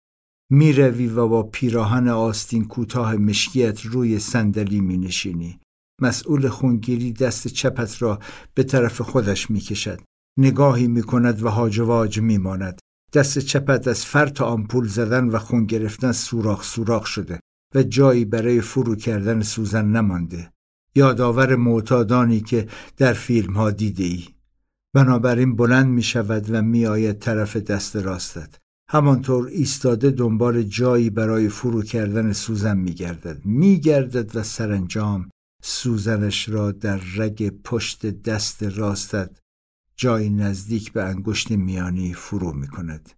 [0.51, 5.59] می‌روی و با پیراهن آستین کوتاه مشکیت روی صندلی مینشینی.
[6.01, 8.19] مسئول خونگیری دست چپت را
[8.53, 10.01] به طرف خودش می‌کشد.
[10.39, 12.79] نگاهی می‌کند و هاج واج میماند.
[13.13, 17.39] دست چپت از فرط آمپول زدن و خون گرفتن سوراخ سوراخ شده
[17.75, 20.51] و جایی برای فرو کردن سوزن نمانده.
[20.99, 24.25] یادآور معتادانی که در فیلم ها دیده ای
[24.93, 28.57] بنابراین بلند می شود و می آید طرف دست راستت.
[28.89, 35.29] همانطور ایستاده دنبال جایی برای فرو کردن سوزن می گردد می گردد و سرانجام
[35.63, 39.39] سوزنش را در رگ پشت دست راستت
[39.95, 43.09] جایی نزدیک به انگشت میانی فرو می کند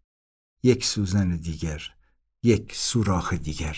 [0.63, 1.81] یک سوزن دیگر
[2.43, 3.77] یک سوراخ دیگر.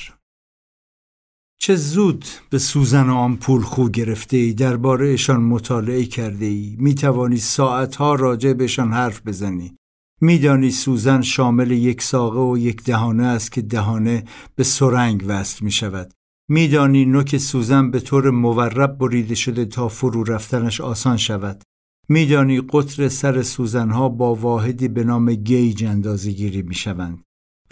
[1.57, 7.37] چه زود به سوزن و آمپول خو گرفته ای دربارهشان مطالعه کرده ای می توانی
[7.37, 9.75] ساعتها راجع بهشان حرف بزنی.
[10.21, 14.23] میدانی سوزن شامل یک ساقه و یک دهانه است که دهانه
[14.55, 16.13] به سرنگ وصل می شود
[16.49, 21.63] میدانی نوک سوزن به طور مورب بریده شده تا فرو رفتنش آسان شود.
[22.09, 27.23] میدانی قطر سر سوزنها با واحدی به نام گیج اندازه گیری می شوند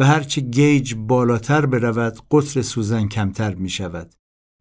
[0.01, 4.13] و هرچه گیج بالاتر برود قطر سوزن کمتر می شود.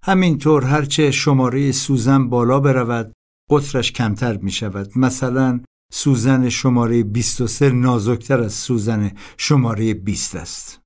[0.02, 3.12] همینطور هرچه شماره سوزن بالا برود
[3.51, 4.99] قطرش کمتر می شود.
[4.99, 5.60] مثلا
[5.93, 10.81] سوزن شماره 23 نازکتر از سوزن شماره 20 است.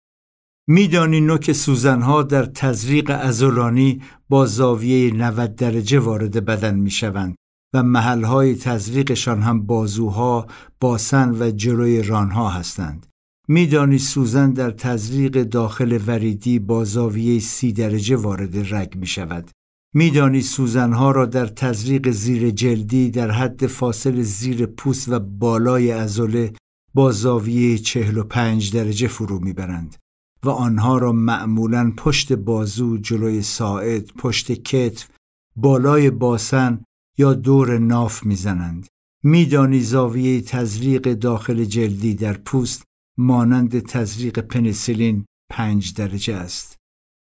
[0.69, 7.35] میدانی نوک سوزنها در تزریق ازولانی با زاویه 90 درجه وارد بدن می شوند
[7.75, 10.47] و محلهای تزریقشان هم بازوها،
[10.81, 13.07] باسن و جلوی رانها هستند.
[13.49, 19.51] میدانی سوزن در تزریق داخل وریدی با زاویه سی درجه وارد رگ می شود.
[19.95, 26.53] میدانی سوزنها را در تزریق زیر جلدی در حد فاصل زیر پوست و بالای ازوله
[26.95, 29.97] با زاویه چهل و پنج درجه فرو می‌برند
[30.45, 35.09] و آنها را معمولا پشت بازو، جلوی ساعد، پشت کتف،
[35.57, 36.85] بالای باسن
[37.19, 38.87] یا دور ناف می‌زنند.
[39.25, 42.85] میدانی زاویه تزریق داخل جلدی در پوست
[43.19, 46.77] مانند تزریق پنیسیلین پنج درجه است.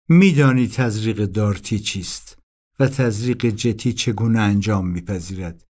[0.08, 2.38] میدانی تزریق دارتی چیست
[2.80, 5.64] و تزریق جتی چگونه انجام میپذیرد.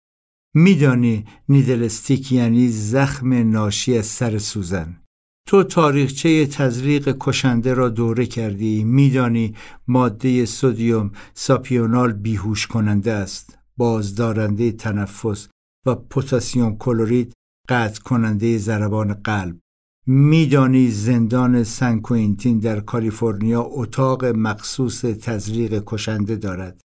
[0.55, 5.01] میدانی نیدلستیک یعنی زخم ناشی از سر سوزن.
[5.47, 9.55] تو تاریخچه تزریق کشنده را دوره کردی میدانی
[9.87, 15.47] ماده سودیوم ساپیونال بیهوش کننده است بازدارنده تنفس
[15.85, 17.33] و پتاسیم کلورید
[17.69, 19.59] قطع کننده ضربان قلب
[20.07, 26.81] میدانی زندان سن کوینتین در کالیفرنیا اتاق مخصوص تزریق کشنده دارد.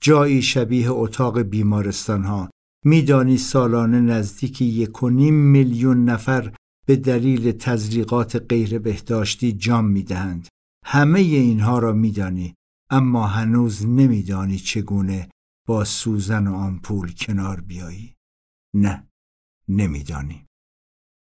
[0.00, 2.50] جایی شبیه اتاق بیمارستان ها
[2.84, 6.52] میدانی سالانه نزدیک یک میلیون نفر
[6.86, 10.48] به دلیل تزریقات غیر بهداشتی جام می‌دهند.
[10.84, 12.54] همه اینها را میدانی
[12.90, 15.28] اما هنوز نمیدانی چگونه
[15.66, 18.14] با سوزن و آمپول کنار بیایی.
[18.74, 19.06] نه
[19.68, 20.46] نمیدانی.